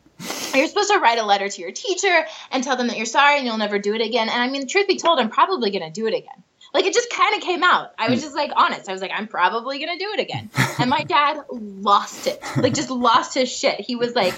You're 0.55 0.67
supposed 0.67 0.91
to 0.91 0.99
write 0.99 1.19
a 1.19 1.27
letter 1.27 1.47
to 1.47 1.61
your 1.61 1.73
teacher 1.73 2.25
and 2.51 2.65
tell 2.65 2.79
them 2.79 2.87
that 2.87 2.97
you're 2.97 3.05
sorry 3.05 3.37
and 3.37 3.45
you'll 3.45 3.59
never 3.59 3.79
do 3.79 3.95
it 3.95 4.01
again. 4.01 4.31
And 4.31 4.43
I 4.43 4.49
mean, 4.49 4.67
truth 4.67 4.89
be 4.89 4.97
told, 4.97 5.21
I'm 5.21 5.29
probably 5.29 5.71
going 5.71 5.85
to 5.85 5.91
do 5.91 6.07
it 6.07 6.15
again. 6.15 6.43
Like 6.77 6.85
it 6.85 6.93
just 6.93 7.09
kind 7.09 7.35
of 7.35 7.41
came 7.41 7.63
out. 7.63 7.95
I 7.99 8.11
was 8.11 8.21
just 8.21 8.35
like 8.35 8.51
honest. 8.55 8.87
I 8.87 8.93
was 8.93 9.01
like, 9.01 9.11
I'm 9.15 9.27
probably 9.29 9.79
going 9.79 9.99
to 9.99 10.05
do 10.05 10.11
it 10.13 10.21
again. 10.21 10.51
And 10.79 10.91
my 10.91 11.05
dad 11.05 11.41
lost 11.49 12.27
it. 12.27 12.39
Like 12.59 12.75
just 12.75 12.91
lost 12.91 13.33
his 13.33 13.51
shit. 13.51 13.81
He 13.81 13.97
was 13.97 14.15
like, 14.15 14.35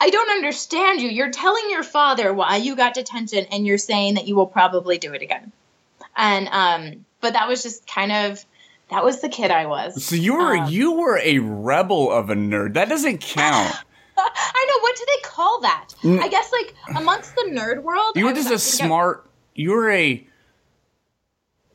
I 0.00 0.08
don't 0.08 0.30
understand 0.30 1.00
you. 1.00 1.08
You're 1.08 1.32
telling 1.32 1.68
your 1.68 1.82
father 1.82 2.32
why 2.32 2.58
you 2.58 2.76
got 2.76 2.94
detention 2.94 3.46
and 3.50 3.66
you're 3.66 3.76
saying 3.76 4.14
that 4.14 4.28
you 4.28 4.36
will 4.36 4.46
probably 4.46 4.98
do 4.98 5.12
it 5.14 5.20
again. 5.20 5.50
And 6.16 6.48
um 6.52 7.04
but 7.20 7.32
that 7.32 7.48
was 7.48 7.64
just 7.64 7.88
kind 7.88 8.12
of 8.12 8.44
that 8.90 9.02
was 9.02 9.20
the 9.20 9.28
kid 9.28 9.50
I 9.50 9.66
was. 9.66 10.04
So 10.04 10.14
you 10.14 10.36
were 10.36 10.56
Um, 10.58 10.70
you 10.70 10.92
were 10.92 11.18
a 11.18 11.40
rebel 11.40 12.12
of 12.12 12.30
a 12.30 12.36
nerd. 12.36 12.74
That 12.74 12.88
doesn't 12.88 13.18
count. 13.34 13.74
I 14.16 14.66
know 14.68 14.78
what 14.80 14.96
do 14.96 15.04
they 15.08 15.22
call 15.28 15.60
that? 15.62 15.88
Mm. 16.04 16.20
I 16.20 16.28
guess 16.28 16.52
like 16.52 16.72
amongst 16.96 17.34
the 17.34 17.50
nerd 17.50 17.82
world. 17.82 18.12
You 18.14 18.26
were 18.26 18.32
just 18.32 18.52
a 18.52 18.60
smart. 18.60 19.26
You 19.56 19.72
were 19.72 19.90
a. 19.90 20.24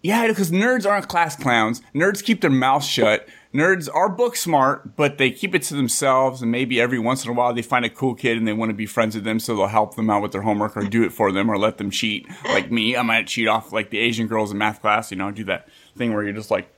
Yeah, 0.01 0.27
because 0.27 0.51
nerds 0.51 0.89
aren't 0.89 1.09
class 1.09 1.35
clowns. 1.35 1.81
Nerds 1.93 2.23
keep 2.23 2.39
their 2.41 2.49
mouth 2.49 2.83
shut. 2.83 3.27
nerds 3.53 3.89
are 3.93 4.07
book 4.07 4.37
smart, 4.37 4.95
but 4.95 5.17
they 5.17 5.29
keep 5.29 5.53
it 5.53 5.63
to 5.63 5.73
themselves, 5.73 6.41
and 6.41 6.51
maybe 6.51 6.79
every 6.79 6.99
once 6.99 7.25
in 7.25 7.31
a 7.31 7.33
while 7.33 7.53
they 7.53 7.61
find 7.61 7.83
a 7.83 7.89
cool 7.89 8.15
kid 8.15 8.37
and 8.37 8.47
they 8.47 8.53
want 8.53 8.69
to 8.69 8.75
be 8.75 8.85
friends 8.85 9.15
with 9.15 9.25
them, 9.25 9.39
so 9.39 9.55
they'll 9.55 9.67
help 9.67 9.95
them 9.95 10.09
out 10.09 10.21
with 10.21 10.31
their 10.31 10.41
homework 10.41 10.77
or 10.77 10.83
do 10.83 11.03
it 11.03 11.11
for 11.11 11.31
them 11.31 11.49
or 11.49 11.57
let 11.57 11.77
them 11.77 11.91
cheat. 11.91 12.27
Like 12.45 12.71
me, 12.71 12.95
I 12.95 13.01
might 13.01 13.27
cheat 13.27 13.47
off 13.47 13.73
like 13.73 13.89
the 13.89 13.99
Asian 13.99 14.27
girls 14.27 14.51
in 14.51 14.57
math 14.57 14.79
class, 14.81 15.11
you 15.11 15.17
know, 15.17 15.31
do 15.31 15.43
that 15.45 15.67
thing 15.97 16.13
where 16.13 16.23
you're 16.23 16.33
just 16.33 16.51
like 16.51 16.73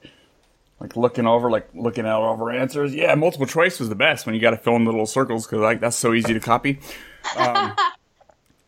like 0.80 0.96
looking 0.96 1.28
over, 1.28 1.52
like 1.52 1.70
looking 1.76 2.08
out 2.08 2.24
over 2.24 2.50
answers. 2.50 2.96
Yeah, 2.96 3.14
multiple 3.14 3.46
choice 3.46 3.80
was 3.80 3.90
the 3.90 3.96
best 3.96 4.26
when 4.26 4.34
you 4.34 4.42
got 4.42 4.50
to 4.50 4.58
fill 4.58 4.76
in 4.78 4.84
the 4.84 4.90
little 4.90 5.06
circles 5.06 5.46
because 5.46 5.60
like 5.60 5.80
that's 5.80 5.96
so 5.96 6.14
easy 6.14 6.34
to 6.34 6.40
copy. 6.40 6.80
Um, 7.38 7.76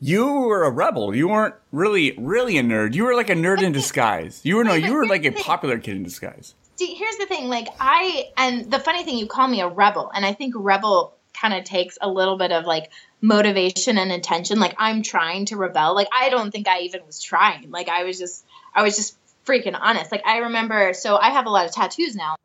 you 0.03 0.25
were 0.25 0.65
a 0.65 0.69
rebel. 0.69 1.15
You 1.15 1.29
weren't 1.29 1.55
really, 1.71 2.13
really 2.17 2.57
a 2.57 2.61
nerd. 2.61 2.93
You 2.93 3.05
were 3.05 3.15
like 3.15 3.29
a 3.29 3.35
nerd 3.35 3.61
in 3.61 3.71
disguise. 3.71 4.41
You 4.43 4.57
were 4.57 4.65
no, 4.65 4.73
you 4.73 4.93
were 4.93 5.05
like 5.05 5.23
a 5.23 5.31
popular 5.31 5.79
kid 5.79 5.95
in 5.95 6.03
disguise. 6.03 6.55
See, 6.75 6.93
here's 6.93 7.15
the 7.15 7.25
thing. 7.25 7.47
Like 7.47 7.69
I, 7.79 8.25
and 8.35 8.69
the 8.69 8.79
funny 8.79 9.05
thing, 9.05 9.17
you 9.17 9.27
call 9.27 9.47
me 9.47 9.61
a 9.61 9.67
rebel, 9.69 10.11
and 10.13 10.25
I 10.25 10.33
think 10.33 10.55
rebel 10.57 11.15
kind 11.33 11.53
of 11.53 11.63
takes 11.63 11.97
a 12.01 12.09
little 12.09 12.37
bit 12.37 12.51
of 12.51 12.65
like 12.65 12.91
motivation 13.21 13.97
and 13.97 14.11
intention. 14.11 14.59
Like 14.59 14.75
I'm 14.77 15.03
trying 15.03 15.45
to 15.45 15.55
rebel. 15.55 15.95
Like 15.95 16.09
I 16.11 16.27
don't 16.27 16.51
think 16.51 16.67
I 16.67 16.79
even 16.79 17.05
was 17.05 17.21
trying. 17.21 17.71
Like 17.71 17.87
I 17.87 18.03
was 18.03 18.19
just, 18.19 18.45
I 18.75 18.83
was 18.83 18.97
just 18.97 19.15
freaking 19.45 19.77
honest. 19.79 20.11
Like 20.11 20.25
I 20.25 20.39
remember, 20.39 20.93
so 20.93 21.15
I 21.15 21.29
have 21.29 21.45
a 21.45 21.49
lot 21.49 21.65
of 21.65 21.71
tattoos 21.71 22.13
now. 22.13 22.35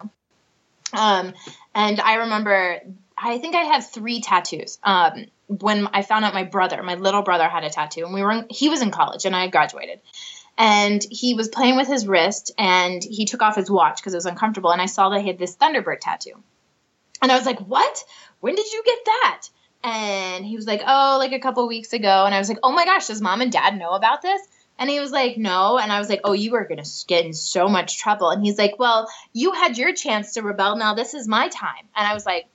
Um, 0.93 1.35
and 1.75 2.01
I 2.01 2.15
remember, 2.15 2.83
I 3.21 3.39
think 3.39 3.55
I 3.55 3.63
have 3.63 3.91
three 3.91 4.21
tattoos. 4.21 4.79
Um, 4.83 5.27
when 5.47 5.89
I 5.89 6.03
found 6.03 6.25
out 6.25 6.35
my 6.35 6.45
brother, 6.45 6.83
my 6.83 6.95
little 6.95 7.23
brother 7.23 7.49
had 7.49 7.65
a 7.65 7.71
tattoo, 7.71 8.05
and 8.05 8.15
we 8.15 8.23
were, 8.23 8.33
in, 8.33 8.47
he 8.51 8.69
was 8.69 8.83
in 8.83 8.91
college, 8.91 9.25
and 9.25 9.35
I 9.35 9.43
had 9.43 9.53
graduated. 9.53 10.01
And 10.57 11.05
he 11.11 11.35
was 11.35 11.49
playing 11.49 11.77
with 11.77 11.89
his 11.89 12.07
wrist, 12.07 12.53
and 12.59 13.03
he 13.03 13.25
took 13.25 13.43
off 13.43 13.57
his 13.57 13.71
watch 13.71 13.97
because 13.97 14.13
it 14.15 14.19
was 14.19 14.27
uncomfortable. 14.27 14.71
And 14.71 14.83
I 14.83 14.87
saw 14.87 15.11
that 15.11 15.21
he 15.21 15.29
had 15.29 15.39
this 15.39 15.57
Thunderbird 15.57 16.01
tattoo, 16.01 16.35
and 17.23 17.31
I 17.31 17.37
was 17.37 17.47
like, 17.47 17.61
"What? 17.61 18.05
When 18.41 18.55
did 18.55 18.71
you 18.73 18.83
get 18.85 18.99
that?" 19.05 19.43
And 19.85 20.45
he 20.45 20.57
was 20.57 20.67
like, 20.67 20.83
"Oh, 20.87 21.17
like 21.19 21.33
a 21.33 21.39
couple 21.39 21.67
weeks 21.69 21.93
ago." 21.93 22.25
And 22.25 22.35
I 22.35 22.39
was 22.39 22.49
like, 22.49 22.59
"Oh 22.63 22.73
my 22.73 22.85
gosh, 22.85 23.07
does 23.07 23.21
mom 23.21 23.41
and 23.41 23.53
dad 23.53 23.79
know 23.79 23.91
about 23.91 24.23
this?" 24.23 24.43
And 24.79 24.89
he 24.89 25.01
was 25.01 25.11
like, 25.11 25.37
no. 25.37 25.77
And 25.77 25.91
I 25.91 25.99
was 25.99 26.09
like, 26.09 26.21
oh, 26.23 26.35
you 26.35 26.55
are 26.55 26.65
going 26.65 26.83
to 26.83 26.91
get 27.09 27.25
in 27.25 27.33
so 27.33 27.69
much 27.69 27.99
trouble. 27.99 28.31
And 28.31 28.45
he's 28.45 28.59
like, 28.59 28.79
well, 28.79 29.09
you 29.33 29.51
had 29.51 29.77
your 29.77 29.93
chance 29.93 30.35
to 30.35 30.43
rebel. 30.43 30.77
Now 30.77 30.95
this 30.95 31.15
is 31.15 31.27
my 31.27 31.49
time. 31.49 31.89
And 31.97 32.07
I 32.07 32.15
was 32.15 32.25
like, 32.25 32.47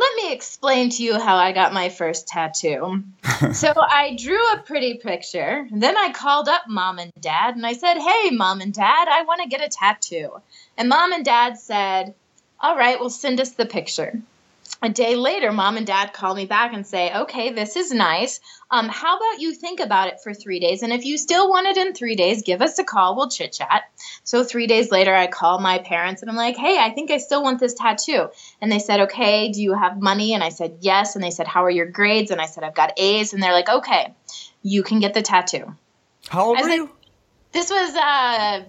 let 0.00 0.16
me 0.16 0.32
explain 0.32 0.88
to 0.88 1.02
you 1.02 1.20
how 1.20 1.36
I 1.36 1.52
got 1.52 1.74
my 1.74 1.90
first 1.90 2.26
tattoo. 2.26 3.04
so 3.52 3.72
I 3.76 4.16
drew 4.18 4.40
a 4.52 4.62
pretty 4.64 4.94
picture. 4.94 5.68
Then 5.70 5.96
I 5.96 6.10
called 6.12 6.48
up 6.48 6.62
mom 6.68 6.98
and 6.98 7.12
dad 7.20 7.54
and 7.54 7.66
I 7.66 7.74
said, 7.74 7.98
hey, 7.98 8.30
mom 8.30 8.62
and 8.62 8.72
dad, 8.72 9.08
I 9.08 9.24
want 9.24 9.42
to 9.42 9.48
get 9.48 9.62
a 9.62 9.68
tattoo. 9.68 10.40
And 10.78 10.88
mom 10.88 11.12
and 11.12 11.22
dad 11.22 11.58
said, 11.58 12.14
all 12.60 12.76
right, 12.76 12.98
well, 12.98 13.10
send 13.10 13.40
us 13.40 13.50
the 13.50 13.66
picture 13.66 14.22
a 14.82 14.88
day 14.88 15.14
later, 15.14 15.52
mom 15.52 15.76
and 15.76 15.86
dad 15.86 16.12
call 16.12 16.34
me 16.34 16.46
back 16.46 16.72
and 16.72 16.86
say, 16.86 17.14
okay, 17.14 17.52
this 17.52 17.76
is 17.76 17.92
nice. 17.92 18.40
Um, 18.70 18.88
how 18.88 19.16
about 19.16 19.40
you 19.40 19.52
think 19.52 19.78
about 19.78 20.08
it 20.08 20.20
for 20.22 20.32
three 20.32 20.58
days? 20.58 20.82
And 20.82 20.92
if 20.92 21.04
you 21.04 21.18
still 21.18 21.50
want 21.50 21.66
it 21.66 21.76
in 21.76 21.92
three 21.92 22.16
days, 22.16 22.42
give 22.42 22.62
us 22.62 22.78
a 22.78 22.84
call. 22.84 23.14
We'll 23.14 23.28
chit 23.28 23.52
chat. 23.52 23.82
So 24.24 24.42
three 24.42 24.66
days 24.66 24.90
later, 24.90 25.14
I 25.14 25.26
call 25.26 25.58
my 25.58 25.78
parents 25.78 26.22
and 26.22 26.30
I'm 26.30 26.36
like, 26.36 26.56
hey, 26.56 26.78
I 26.78 26.90
think 26.90 27.10
I 27.10 27.18
still 27.18 27.42
want 27.42 27.60
this 27.60 27.74
tattoo. 27.74 28.28
And 28.62 28.72
they 28.72 28.78
said, 28.78 29.00
okay, 29.00 29.52
do 29.52 29.62
you 29.62 29.74
have 29.74 30.00
money? 30.00 30.32
And 30.32 30.42
I 30.42 30.48
said, 30.48 30.78
yes. 30.80 31.14
And 31.14 31.22
they 31.22 31.30
said, 31.30 31.46
how 31.46 31.64
are 31.64 31.70
your 31.70 31.86
grades? 31.86 32.30
And 32.30 32.40
I 32.40 32.46
said, 32.46 32.64
I've 32.64 32.74
got 32.74 32.94
A's. 32.96 33.34
And 33.34 33.42
they're 33.42 33.52
like, 33.52 33.68
okay, 33.68 34.14
you 34.62 34.82
can 34.82 35.00
get 35.00 35.12
the 35.12 35.22
tattoo. 35.22 35.74
How 36.28 36.46
old 36.46 36.58
were 36.58 36.64
was 36.66 36.74
you? 36.74 36.82
like, 36.84 36.92
this 37.52 37.70
was 37.70 37.96
uh, 37.96 38.64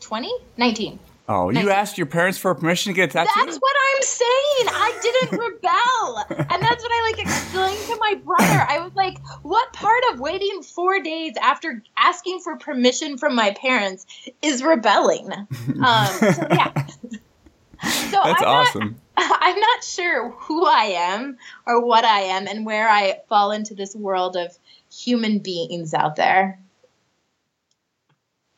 20? 0.00 0.30
19. 0.58 0.98
Oh, 1.32 1.48
you 1.50 1.70
asked 1.70 1.96
your 1.96 2.08
parents 2.08 2.38
for 2.38 2.52
permission 2.56 2.92
to 2.92 2.96
get 2.96 3.10
a 3.10 3.12
tattoo? 3.12 3.30
That's 3.36 3.56
what 3.56 3.76
I'm 3.94 4.02
saying. 4.02 4.66
I 4.66 4.98
didn't 5.00 5.30
rebel. 5.38 6.24
And 6.28 6.60
that's 6.60 6.82
what 6.82 6.90
I 6.92 7.12
like 7.12 7.22
explained 7.22 7.86
to 7.86 7.96
my 8.00 8.14
brother. 8.24 8.66
I 8.68 8.80
was 8.80 8.92
like, 8.96 9.16
what 9.44 9.72
part 9.72 10.02
of 10.12 10.18
waiting 10.18 10.64
four 10.64 11.00
days 11.00 11.34
after 11.40 11.84
asking 11.96 12.40
for 12.40 12.56
permission 12.56 13.16
from 13.16 13.36
my 13.36 13.52
parents 13.52 14.06
is 14.42 14.62
rebelling? 14.62 15.30
Um, 15.80 16.06
so 16.06 16.46
yeah. 16.50 16.86
So 16.86 18.20
That's 18.22 18.42
I'm 18.42 18.48
awesome. 18.48 19.00
Not, 19.16 19.38
I'm 19.40 19.58
not 19.58 19.84
sure 19.84 20.30
who 20.30 20.66
I 20.66 20.84
am 20.96 21.38
or 21.66 21.84
what 21.84 22.04
I 22.04 22.20
am 22.20 22.46
and 22.48 22.66
where 22.66 22.88
I 22.88 23.20
fall 23.28 23.52
into 23.52 23.74
this 23.74 23.94
world 23.94 24.36
of 24.36 24.58
human 24.92 25.38
beings 25.38 25.94
out 25.94 26.16
there. 26.16 26.58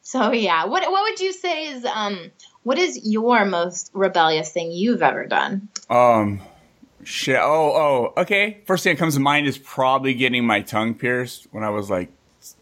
So 0.00 0.32
yeah, 0.32 0.66
what 0.66 0.82
what 0.90 1.02
would 1.04 1.20
you 1.20 1.32
say 1.32 1.68
is 1.68 1.84
um 1.84 2.30
what 2.62 2.78
is 2.78 3.00
your 3.04 3.44
most 3.44 3.90
rebellious 3.92 4.50
thing 4.52 4.72
you've 4.72 5.02
ever 5.02 5.26
done? 5.26 5.68
Um, 5.90 6.40
shit. 7.04 7.38
Oh, 7.40 8.12
oh, 8.16 8.20
okay. 8.22 8.62
First 8.66 8.84
thing 8.84 8.94
that 8.94 8.98
comes 8.98 9.14
to 9.14 9.20
mind 9.20 9.46
is 9.46 9.58
probably 9.58 10.14
getting 10.14 10.46
my 10.46 10.60
tongue 10.60 10.94
pierced 10.94 11.48
when 11.50 11.64
I 11.64 11.70
was 11.70 11.90
like 11.90 12.10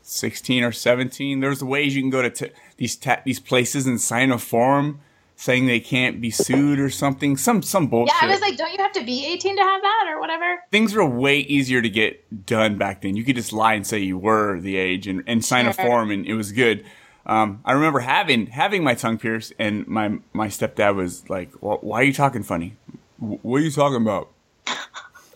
16 0.02 0.64
or 0.64 0.72
17. 0.72 1.40
There's 1.40 1.62
ways 1.62 1.94
you 1.94 2.02
can 2.02 2.10
go 2.10 2.22
to 2.22 2.30
t- 2.30 2.52
these 2.76 2.96
ta- 2.96 3.20
these 3.24 3.40
places 3.40 3.86
and 3.86 4.00
sign 4.00 4.30
a 4.30 4.38
form 4.38 5.00
saying 5.36 5.64
they 5.66 5.80
can't 5.80 6.20
be 6.20 6.30
sued 6.30 6.78
or 6.78 6.90
something. 6.90 7.36
Some 7.36 7.62
some 7.62 7.86
bullshit. 7.86 8.14
Yeah, 8.20 8.28
I 8.28 8.30
was 8.30 8.40
like, 8.42 8.58
don't 8.58 8.72
you 8.72 8.78
have 8.78 8.92
to 8.92 9.04
be 9.04 9.24
18 9.26 9.56
to 9.56 9.62
have 9.62 9.82
that 9.82 10.06
or 10.10 10.20
whatever? 10.20 10.60
Things 10.70 10.94
were 10.94 11.06
way 11.06 11.38
easier 11.40 11.80
to 11.80 11.88
get 11.88 12.44
done 12.46 12.76
back 12.76 13.02
then. 13.02 13.16
You 13.16 13.24
could 13.24 13.36
just 13.36 13.52
lie 13.52 13.74
and 13.74 13.86
say 13.86 13.98
you 14.00 14.18
were 14.18 14.60
the 14.60 14.76
age 14.76 15.06
and, 15.06 15.22
and 15.26 15.42
sign 15.44 15.66
a 15.66 15.72
form, 15.72 16.10
and 16.10 16.26
it 16.26 16.34
was 16.34 16.52
good. 16.52 16.84
Um, 17.26 17.60
I 17.64 17.72
remember 17.72 18.00
having 18.00 18.46
having 18.46 18.82
my 18.82 18.94
tongue 18.94 19.18
pierced, 19.18 19.52
and 19.58 19.86
my 19.86 20.18
my 20.32 20.48
stepdad 20.48 20.94
was 20.96 21.28
like, 21.28 21.50
well, 21.60 21.78
"Why 21.82 22.00
are 22.00 22.04
you 22.04 22.12
talking 22.12 22.42
funny? 22.42 22.76
What 23.18 23.58
are 23.58 23.64
you 23.64 23.70
talking 23.70 24.00
about?" 24.00 24.30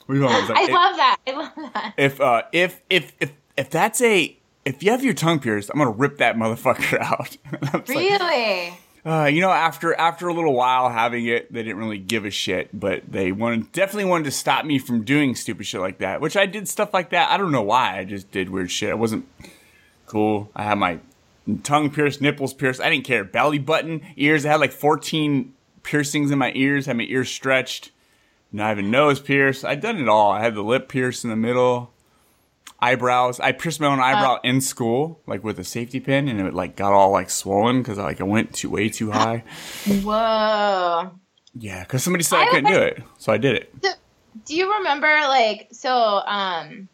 What 0.07 0.15
are 0.15 0.19
you 0.19 0.23
talking 0.27 0.45
about? 0.45 0.57
I 0.57 0.61
like, 0.63 0.71
love 0.71 0.97
that. 0.97 1.17
I 1.27 1.31
love 1.33 1.53
that. 1.75 1.95
if 1.97 2.21
uh, 2.21 2.43
if 2.53 2.81
if 2.91 3.13
if 3.21 3.33
if 3.57 3.71
that's 3.71 4.01
a 4.03 4.37
if 4.65 4.83
you 4.83 4.91
have 4.91 5.03
your 5.05 5.15
tongue 5.15 5.41
pierced, 5.41 5.71
I'm 5.71 5.79
gonna 5.79 5.91
rip 5.91 6.19
that 6.19 6.37
motherfucker 6.37 6.99
out. 7.01 7.37
I 7.73 7.77
was 7.77 7.89
like, 7.89 7.89
Really? 7.89 8.79
uh, 9.07 9.25
you 9.27 9.41
know, 9.41 9.51
after 9.51 9.95
after 9.95 10.29
a 10.29 10.35
little 10.35 10.53
while 10.53 10.91
having 10.91 11.27
it, 11.27 11.51
they 11.53 11.63
didn't 11.63 11.79
really 11.79 11.99
give 11.99 12.25
a 12.27 12.31
shit, 12.31 12.69
but 12.79 13.03
they 13.11 13.33
wanted 13.33 13.73
definitely 13.73 14.05
wanted 14.11 14.25
to 14.25 14.31
stop 14.31 14.65
me 14.67 14.79
from 14.79 15.05
doing 15.05 15.35
stupid 15.35 15.65
shit 15.67 15.81
like 15.81 15.99
that. 15.99 16.21
Which 16.21 16.37
I 16.37 16.45
did 16.47 16.69
stuff 16.69 16.93
like 16.93 17.11
that. 17.11 17.31
I 17.31 17.37
don't 17.39 17.53
know 17.53 17.63
why. 17.63 17.99
I 17.99 18.05
just 18.05 18.31
did 18.31 18.51
weird 18.51 18.71
shit. 18.71 18.91
I 18.91 18.95
wasn't 18.95 19.27
cool. 20.07 20.51
I 20.55 20.65
had 20.65 20.77
my 20.79 20.99
tongue 21.63 21.91
pierced, 21.91 22.21
nipples 22.21 22.55
pierced. 22.55 22.81
I 22.81 22.91
didn't 22.91 23.05
care. 23.05 23.25
Belly 23.25 23.59
button, 23.59 24.03
ears. 24.17 24.45
I 24.47 24.51
had 24.51 24.61
like 24.61 24.73
14 24.73 25.53
piercings 25.83 26.31
in 26.31 26.39
my 26.39 26.53
ears. 26.55 26.87
Had 26.87 26.97
my 26.97 27.07
ears 27.09 27.31
stretched. 27.31 27.91
Have 28.57 28.79
a 28.79 28.83
nose 28.83 29.21
pierced. 29.21 29.65
I'd 29.65 29.81
done 29.81 29.99
it 29.99 30.09
all. 30.09 30.31
I 30.31 30.41
had 30.41 30.55
the 30.55 30.63
lip 30.63 30.89
pierced 30.89 31.25
in 31.25 31.31
the 31.31 31.37
middle. 31.37 31.93
Eyebrows. 32.81 33.41
I 33.41 33.53
pierced 33.53 33.81
my 33.81 33.87
own 33.87 33.99
eyebrow 33.99 34.41
in 34.45 34.61
school, 34.61 35.21
like 35.27 35.43
with 35.43 35.59
a 35.59 35.65
safety 35.65 36.01
pin, 36.01 36.29
and 36.29 36.41
it 36.41 36.55
like 36.55 36.77
got 36.77 36.93
all 36.93 37.11
like 37.11 37.31
swollen 37.31 37.81
because 37.83 37.99
like 37.99 38.21
I 38.21 38.25
went 38.25 38.53
too 38.53 38.71
way 38.71 38.89
too 38.91 39.11
high. 39.11 39.43
Whoa. 39.87 41.13
Yeah, 41.55 41.83
because 41.83 42.03
somebody 42.03 42.25
said 42.25 42.41
I 42.41 42.43
I 42.43 42.51
couldn't 42.51 42.73
do 42.73 42.81
it, 42.81 43.03
so 43.17 43.33
I 43.33 43.39
did 43.39 43.57
it. 43.57 43.73
So, 43.83 43.91
do 44.45 44.57
you 44.57 44.75
remember 44.75 45.07
like 45.07 45.69
so 45.73 45.91
um 45.93 46.89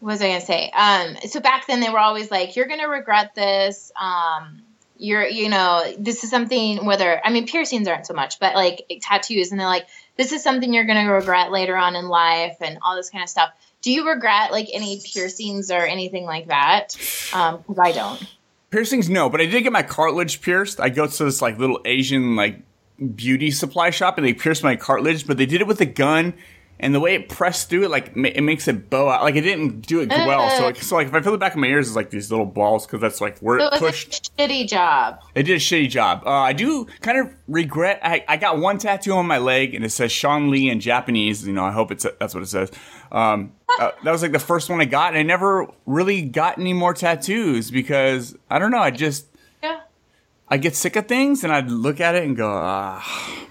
what 0.00 0.12
was 0.12 0.22
I 0.22 0.28
gonna 0.28 0.40
say? 0.40 0.70
Um 0.74 1.16
so 1.28 1.40
back 1.40 1.66
then 1.66 1.80
they 1.80 1.88
were 1.88 1.98
always 1.98 2.30
like, 2.30 2.56
You're 2.56 2.66
gonna 2.66 2.88
regret 2.88 3.34
this, 3.34 3.92
um 4.00 4.62
you're 4.98 5.26
you 5.26 5.48
know, 5.48 5.84
this 5.98 6.24
is 6.24 6.30
something 6.30 6.84
whether 6.86 7.20
I 7.24 7.30
mean 7.30 7.46
piercings 7.46 7.86
aren't 7.88 8.06
so 8.06 8.14
much, 8.14 8.38
but 8.38 8.54
like 8.54 8.82
tattoos 9.02 9.50
and 9.50 9.60
they're 9.60 9.66
like, 9.66 9.86
This 10.16 10.32
is 10.32 10.42
something 10.42 10.72
you're 10.72 10.84
gonna 10.84 11.10
regret 11.12 11.50
later 11.50 11.76
on 11.76 11.96
in 11.96 12.08
life 12.08 12.56
and 12.60 12.78
all 12.82 12.96
this 12.96 13.10
kind 13.10 13.22
of 13.22 13.28
stuff. 13.28 13.50
Do 13.82 13.92
you 13.92 14.08
regret 14.08 14.52
like 14.52 14.68
any 14.72 15.00
piercings 15.04 15.70
or 15.70 15.84
anything 15.86 16.24
like 16.24 16.48
that? 16.48 16.96
Um, 17.32 17.62
'cause 17.62 17.78
I 17.78 17.92
don't. 17.92 18.22
Piercings, 18.70 19.08
no, 19.08 19.30
but 19.30 19.40
I 19.40 19.46
did 19.46 19.62
get 19.62 19.72
my 19.72 19.82
cartilage 19.82 20.40
pierced. 20.42 20.80
I 20.80 20.88
go 20.88 21.06
to 21.06 21.24
this 21.24 21.40
like 21.40 21.56
little 21.58 21.80
Asian 21.84 22.34
like 22.34 22.60
beauty 23.14 23.50
supply 23.50 23.90
shop, 23.90 24.18
and 24.18 24.26
they 24.26 24.32
pierced 24.32 24.64
my 24.64 24.74
cartilage, 24.74 25.26
but 25.26 25.36
they 25.36 25.46
did 25.46 25.60
it 25.60 25.66
with 25.66 25.80
a 25.80 25.86
gun. 25.86 26.34
And 26.78 26.94
the 26.94 27.00
way 27.00 27.14
it 27.14 27.30
pressed 27.30 27.70
through 27.70 27.84
it, 27.84 27.90
like 27.90 28.08
it 28.16 28.42
makes 28.42 28.68
it 28.68 28.90
bow 28.90 29.08
out. 29.08 29.22
Like 29.22 29.34
it 29.34 29.40
didn't 29.40 29.80
do 29.86 30.00
it 30.02 30.10
well. 30.10 30.50
So, 30.50 30.62
like, 30.64 30.76
so 30.76 30.96
like 30.96 31.06
if 31.06 31.14
I 31.14 31.22
feel 31.22 31.32
the 31.32 31.38
back 31.38 31.54
of 31.54 31.58
my 31.58 31.68
ears, 31.68 31.88
is 31.88 31.96
like 31.96 32.10
these 32.10 32.30
little 32.30 32.44
balls 32.44 32.84
because 32.86 33.00
that's 33.00 33.20
like 33.22 33.38
where 33.38 33.58
So 33.60 33.66
it 33.68 33.74
it 33.74 33.78
pushed. 33.78 34.30
a 34.38 34.42
shitty 34.42 34.68
job. 34.68 35.22
They 35.32 35.42
did 35.42 35.54
a 35.56 35.58
shitty 35.60 35.88
job. 35.88 36.22
Uh, 36.26 36.30
I 36.30 36.52
do 36.52 36.86
kind 37.00 37.18
of 37.18 37.32
regret. 37.48 38.00
I, 38.02 38.24
I 38.28 38.36
got 38.36 38.58
one 38.58 38.76
tattoo 38.76 39.12
on 39.12 39.26
my 39.26 39.38
leg, 39.38 39.74
and 39.74 39.86
it 39.86 39.90
says 39.90 40.12
Sean 40.12 40.50
Lee 40.50 40.68
in 40.68 40.80
Japanese. 40.80 41.46
You 41.46 41.54
know, 41.54 41.64
I 41.64 41.72
hope 41.72 41.90
it's 41.90 42.06
that's 42.20 42.34
what 42.34 42.42
it 42.42 42.48
says. 42.48 42.70
Um, 43.10 43.52
uh, 43.80 43.92
that 44.04 44.10
was 44.12 44.20
like 44.20 44.32
the 44.32 44.38
first 44.38 44.68
one 44.68 44.80
I 44.82 44.84
got, 44.84 45.08
and 45.14 45.18
I 45.18 45.22
never 45.22 45.66
really 45.86 46.20
got 46.20 46.58
any 46.58 46.74
more 46.74 46.92
tattoos 46.92 47.70
because 47.70 48.36
I 48.50 48.58
don't 48.58 48.70
know. 48.70 48.80
I 48.80 48.90
just 48.90 49.26
Yeah. 49.62 49.80
I 50.50 50.58
get 50.58 50.76
sick 50.76 50.94
of 50.96 51.06
things, 51.08 51.42
and 51.42 51.54
I'd 51.54 51.70
look 51.70 52.00
at 52.00 52.14
it 52.16 52.24
and 52.24 52.36
go, 52.36 52.50
ah, 52.54 53.46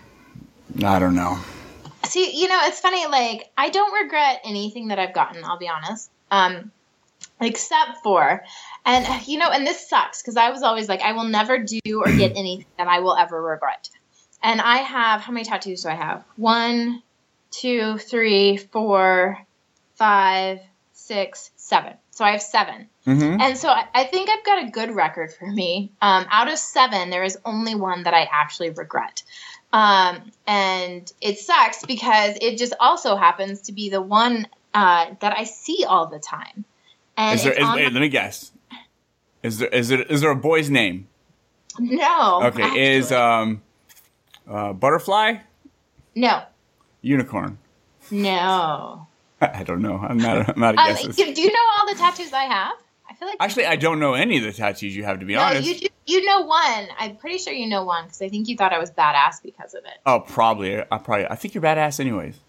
I 0.83 0.99
don't 0.99 1.15
know. 1.15 1.39
See, 2.05 2.39
you 2.41 2.47
know, 2.47 2.59
it's 2.63 2.79
funny. 2.79 3.05
Like, 3.07 3.51
I 3.57 3.69
don't 3.69 3.93
regret 4.03 4.41
anything 4.43 4.89
that 4.89 4.99
I've 4.99 5.13
gotten. 5.13 5.43
I'll 5.43 5.57
be 5.57 5.69
honest. 5.69 6.09
Um, 6.31 6.71
except 7.41 7.97
for, 8.03 8.43
and 8.85 9.27
you 9.27 9.37
know, 9.37 9.49
and 9.49 9.65
this 9.65 9.89
sucks 9.89 10.21
because 10.21 10.37
I 10.37 10.49
was 10.51 10.63
always 10.63 10.87
like, 10.89 11.01
I 11.01 11.13
will 11.13 11.25
never 11.25 11.59
do 11.59 11.79
or 12.01 12.05
get 12.07 12.31
anything 12.35 12.65
that 12.77 12.87
I 12.87 12.99
will 12.99 13.15
ever 13.15 13.41
regret. 13.41 13.89
and 14.43 14.61
I 14.61 14.77
have 14.77 15.21
how 15.21 15.31
many 15.33 15.45
tattoos 15.45 15.83
do 15.83 15.89
I 15.89 15.95
have? 15.95 16.23
One, 16.35 17.01
two, 17.51 17.97
three, 17.97 18.57
four, 18.57 19.37
five, 19.95 20.59
six, 20.93 21.51
seven. 21.55 21.93
So 22.11 22.23
I 22.25 22.31
have 22.31 22.41
7 22.41 22.89
Mhm. 23.05 23.39
And 23.39 23.57
so 23.57 23.69
I, 23.69 23.85
I 23.93 24.03
think 24.05 24.29
I've 24.29 24.43
got 24.45 24.63
a 24.63 24.71
good 24.71 24.89
record 24.95 25.31
for 25.31 25.45
me. 25.45 25.91
Um, 26.01 26.25
out 26.31 26.51
of 26.51 26.57
seven, 26.57 27.09
there 27.11 27.23
is 27.23 27.37
only 27.45 27.75
one 27.75 28.03
that 28.03 28.13
I 28.15 28.27
actually 28.31 28.71
regret. 28.71 29.21
Um, 29.75 30.31
and 30.47 31.11
it 31.19 31.37
sucks 31.37 31.85
because 31.85 32.37
it 32.39 32.57
just 32.57 32.73
also 32.79 33.17
happens 33.17 33.59
to 33.63 33.73
be 33.73 33.89
the 33.89 34.01
one 34.01 34.47
uh, 34.73 35.07
that 35.19 35.37
I 35.37 35.43
see 35.43 35.83
all 35.85 36.07
the 36.07 36.19
time. 36.19 36.63
And 37.17 37.35
Is 37.37 37.43
there? 37.43 37.53
wait, 37.53 37.61
my- 37.61 37.81
let 37.83 37.93
me 37.93 38.07
guess. 38.07 38.53
Is 39.43 39.57
there? 39.59 39.67
Is 39.69 39.91
it? 39.91 40.09
Is 40.09 40.21
there 40.21 40.31
a 40.31 40.35
boy's 40.35 40.69
name? 40.69 41.07
no. 41.77 42.41
Okay. 42.43 42.95
Is 42.95 43.11
um, 43.11 43.61
uh, 44.49 44.71
butterfly, 44.71 45.39
no, 46.15 46.43
unicorn? 47.01 47.57
no. 48.11 49.07
I 49.41 49.63
don't 49.63 49.81
know. 49.81 49.97
I'm 49.97 50.17
not. 50.17 50.37
A, 50.37 50.53
I'm 50.53 50.59
not 50.59 50.75
a 50.75 50.79
Um, 50.79 50.87
guesses. 50.87 51.15
do, 51.17 51.33
do 51.33 51.41
you 51.41 51.51
know 51.51 51.59
all 51.77 51.85
the 51.87 51.95
tattoos 51.95 52.31
I 52.31 52.43
have? 52.45 52.75
Feel 53.19 53.27
like 53.27 53.37
Actually, 53.39 53.65
I 53.65 53.75
don't 53.75 53.99
know 53.99 54.13
any 54.13 54.37
of 54.37 54.43
the 54.43 54.53
tattoos 54.53 54.95
you 54.95 55.03
have. 55.03 55.19
To 55.19 55.25
be 55.25 55.33
no, 55.35 55.41
honest. 55.41 55.67
you 55.67 55.75
do, 55.75 55.87
you 56.05 56.25
know 56.25 56.41
one. 56.41 56.87
I'm 56.97 57.15
pretty 57.17 57.37
sure 57.37 57.53
you 57.53 57.67
know 57.67 57.83
one 57.83 58.05
because 58.05 58.21
I 58.21 58.29
think 58.29 58.47
you 58.47 58.55
thought 58.57 58.73
I 58.73 58.79
was 58.79 58.91
badass 58.91 59.41
because 59.43 59.73
of 59.73 59.83
it. 59.85 59.97
Oh, 60.05 60.19
probably. 60.19 60.79
I 60.79 60.83
probably. 60.97 61.25
I 61.27 61.35
think 61.35 61.53
you're 61.53 61.63
badass, 61.63 61.99
anyways. 61.99 62.39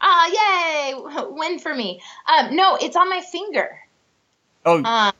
Ah, 0.00 0.26
yay! 0.28 0.94
Win 1.30 1.58
for 1.58 1.74
me. 1.74 2.00
Um, 2.26 2.54
no, 2.56 2.76
it's 2.76 2.96
on 2.96 3.08
my 3.08 3.20
finger. 3.20 3.78
Oh, 4.66 4.82
Um, 4.82 5.12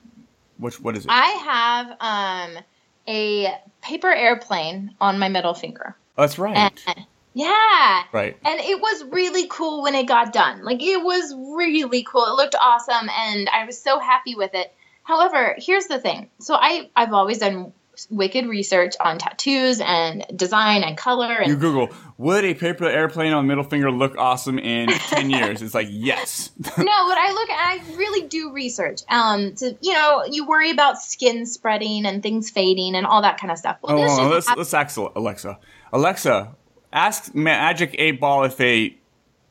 which? 0.58 0.80
What 0.80 0.96
is 0.96 1.04
it? 1.04 1.10
I 1.10 1.26
have 1.26 2.56
um 2.56 2.64
a 3.08 3.54
paper 3.82 4.10
airplane 4.10 4.94
on 5.00 5.18
my 5.18 5.28
middle 5.28 5.54
finger. 5.54 5.96
oh, 6.16 6.22
that's 6.22 6.38
right. 6.38 6.56
And, 6.56 7.06
yeah. 7.34 8.04
right. 8.12 8.36
And 8.44 8.60
it 8.60 8.80
was 8.80 9.04
really 9.10 9.46
cool 9.48 9.82
when 9.82 9.94
it 9.94 10.06
got 10.06 10.32
done. 10.32 10.64
Like 10.64 10.82
it 10.82 11.02
was 11.02 11.34
really 11.56 12.04
cool. 12.04 12.24
It 12.26 12.36
looked 12.36 12.54
awesome 12.54 13.08
and 13.10 13.48
I 13.50 13.66
was 13.66 13.80
so 13.80 13.98
happy 13.98 14.34
with 14.34 14.54
it. 14.54 14.72
However, 15.04 15.54
here's 15.58 15.86
the 15.86 16.00
thing. 16.00 16.30
So 16.40 16.54
I 16.54 16.90
I've 16.96 17.12
always 17.12 17.38
done 17.38 17.72
wicked 18.10 18.46
research 18.46 18.94
on 18.98 19.18
tattoos 19.18 19.80
and 19.80 20.24
design 20.34 20.82
and 20.82 20.96
color 20.96 21.32
and 21.32 21.48
You 21.48 21.56
Google, 21.56 21.90
would 22.18 22.44
a 22.44 22.54
paper 22.54 22.86
airplane 22.86 23.32
on 23.32 23.46
middle 23.46 23.62
finger 23.62 23.92
look 23.92 24.16
awesome 24.18 24.58
in 24.58 24.88
10 24.88 25.30
years? 25.30 25.62
It's 25.62 25.74
like, 25.74 25.86
yes. 25.90 26.50
no, 26.58 26.74
but 26.76 26.84
I 26.86 27.32
look 27.32 27.48
I 27.50 27.82
really 27.96 28.26
do 28.26 28.52
research. 28.52 29.02
Um 29.08 29.54
to 29.56 29.76
you 29.80 29.92
know, 29.92 30.24
you 30.24 30.46
worry 30.46 30.70
about 30.70 31.00
skin 31.00 31.46
spreading 31.46 32.06
and 32.06 32.22
things 32.22 32.50
fading 32.50 32.96
and 32.96 33.06
all 33.06 33.22
that 33.22 33.38
kind 33.38 33.50
of 33.50 33.58
stuff. 33.58 33.76
Well, 33.82 33.98
oh, 33.98 34.22
on, 34.22 34.30
let's, 34.30 34.48
let's 34.56 34.74
ask 34.74 34.96
Alexa. 34.96 35.58
Alexa, 35.92 36.56
ask 36.92 37.34
Magic 37.34 37.94
8 37.98 38.20
Ball 38.20 38.44
if 38.44 38.60
a 38.60 38.96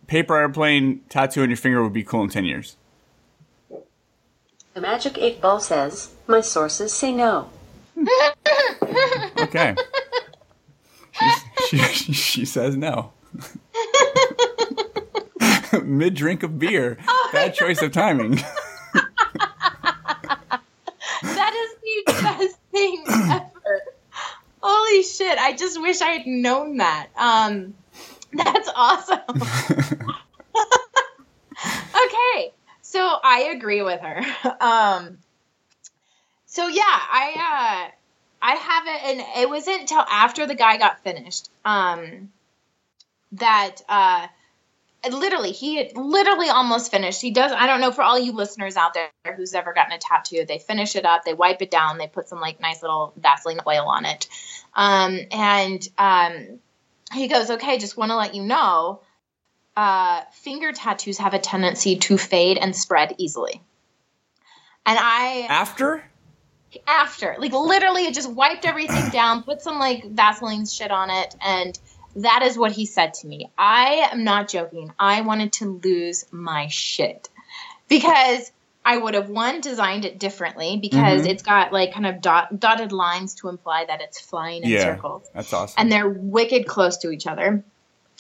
paper 0.08 0.36
airplane 0.36 1.02
tattoo 1.10 1.44
on 1.44 1.50
your 1.50 1.58
finger 1.58 1.82
would 1.84 1.94
be 1.94 2.04
cool 2.04 2.24
in 2.24 2.30
10 2.30 2.44
years. 2.44 2.76
The 4.74 4.82
Magic 4.82 5.18
8 5.18 5.40
Ball 5.42 5.60
says, 5.60 6.14
My 6.28 6.42
sources 6.42 6.94
say 6.94 7.12
no. 7.14 7.50
Okay. 9.40 9.76
she, 11.68 11.78
she, 11.78 12.14
she 12.14 12.46
says 12.46 12.76
no. 12.78 13.12
Mid 15.84 16.14
drink 16.16 16.44
of 16.44 16.58
beer. 16.58 16.98
Bad 17.32 17.54
choice 17.54 17.82
of 17.82 17.92
timing. 17.92 18.40
That 21.24 21.54
is 21.54 21.76
the 22.06 22.22
best 22.22 22.58
thing 22.72 23.04
ever. 23.08 23.82
Holy 24.62 25.04
shit! 25.04 25.38
I 25.38 25.54
just 25.54 25.82
wish 25.82 26.02
I 26.02 26.10
had 26.10 26.28
known 26.28 26.78
that. 26.78 27.08
Um, 27.18 27.74
that's 28.34 28.70
awesome. 28.76 29.20
So 32.94 33.00
I 33.24 33.52
agree 33.56 33.82
with 33.82 34.02
her. 34.02 34.22
Um, 34.62 35.18
so 36.46 36.68
yeah, 36.68 36.84
I 36.86 37.90
uh, 37.90 37.92
I 38.40 38.54
have 38.54 38.84
it, 38.86 39.04
and 39.04 39.42
it 39.42 39.50
wasn't 39.50 39.82
until 39.82 40.02
after 40.02 40.46
the 40.46 40.54
guy 40.54 40.78
got 40.78 41.04
finished 41.04 41.50
um, 41.66 42.32
that 43.32 43.78
uh, 43.90 44.28
literally 45.12 45.52
he 45.52 45.92
literally 45.96 46.50
almost 46.50 46.92
finished 46.92 47.20
he 47.22 47.32
does 47.32 47.52
i 47.52 47.68
don't 47.68 47.82
know 47.82 47.92
for 47.92 48.04
all 48.04 48.18
you 48.18 48.32
listeners 48.32 48.78
out 48.78 48.94
there 48.94 49.10
who's 49.36 49.54
ever 49.54 49.74
gotten 49.74 49.92
a 49.92 49.98
tattoo 49.98 50.46
they 50.48 50.60
finish 50.60 50.96
it 50.96 51.06
up 51.06 51.26
they 51.26 51.34
wipe 51.34 51.62
it 51.62 51.70
down 51.70 51.98
they 51.98 52.08
put 52.08 52.30
some 52.30 52.40
like 52.40 52.62
nice 52.62 52.82
little 52.82 53.12
vaseline 53.18 53.60
oil 53.68 53.86
on 53.88 54.06
it 54.06 54.30
um, 54.76 55.20
and 55.32 55.86
um, 55.98 56.60
he 57.14 57.28
goes 57.28 57.50
okay 57.50 57.78
just 57.78 57.98
want 57.98 58.12
to 58.12 58.16
let 58.16 58.34
you 58.34 58.44
know 58.44 59.02
uh, 59.76 60.22
finger 60.32 60.72
tattoos 60.72 61.18
have 61.18 61.34
a 61.34 61.40
tendency 61.40 61.98
to 61.98 62.18
fade 62.18 62.58
and 62.58 62.76
spread 62.76 63.16
easily 63.18 63.62
and 64.86 64.98
i 65.02 65.48
After? 65.50 66.04
after 66.88 67.36
like 67.40 67.54
literally 67.54 68.06
it 68.06 68.14
just 68.14 68.32
wiped 68.32 68.66
everything 68.66 69.10
down 69.12 69.44
put 69.44 69.62
some 69.62 69.80
like 69.80 70.04
vaseline 70.10 70.66
shit 70.66 70.92
on 70.92 71.10
it 71.10 71.36
and 71.42 71.78
that 72.16 72.42
is 72.44 72.58
what 72.58 72.72
he 72.72 72.86
said 72.86 73.14
to 73.14 73.28
me 73.28 73.52
i 73.58 74.08
am 74.12 74.24
not 74.24 74.48
joking 74.48 74.92
i 75.00 75.22
wanted 75.22 75.54
to 75.54 75.80
lose 75.84 76.26
my 76.32 76.68
shit 76.68 77.30
because 77.90 78.52
i 78.86 78.98
would 78.98 79.14
have 79.14 79.30
one 79.30 79.62
designed 79.62 80.04
it 80.06 80.20
differently 80.20 80.78
because 80.82 81.24
Mhm. 81.24 81.30
it's 81.30 81.44
got 81.44 81.72
like 81.72 81.94
kind 81.94 82.06
of 82.08 82.22
dot, 82.22 82.60
dotted 82.60 82.92
lines 82.92 83.36
to 83.36 83.50
imply 83.50 83.86
that 83.86 84.02
it's 84.02 84.20
flying 84.20 84.64
in 84.64 84.70
Yeah. 84.72 84.96
circles 84.96 85.30
That's 85.34 85.54
awesome. 85.54 85.76
and 85.78 85.92
they're 85.92 86.10
wicked 86.10 86.66
close 86.68 86.98
to 86.98 87.10
each 87.12 87.26
other. 87.28 87.64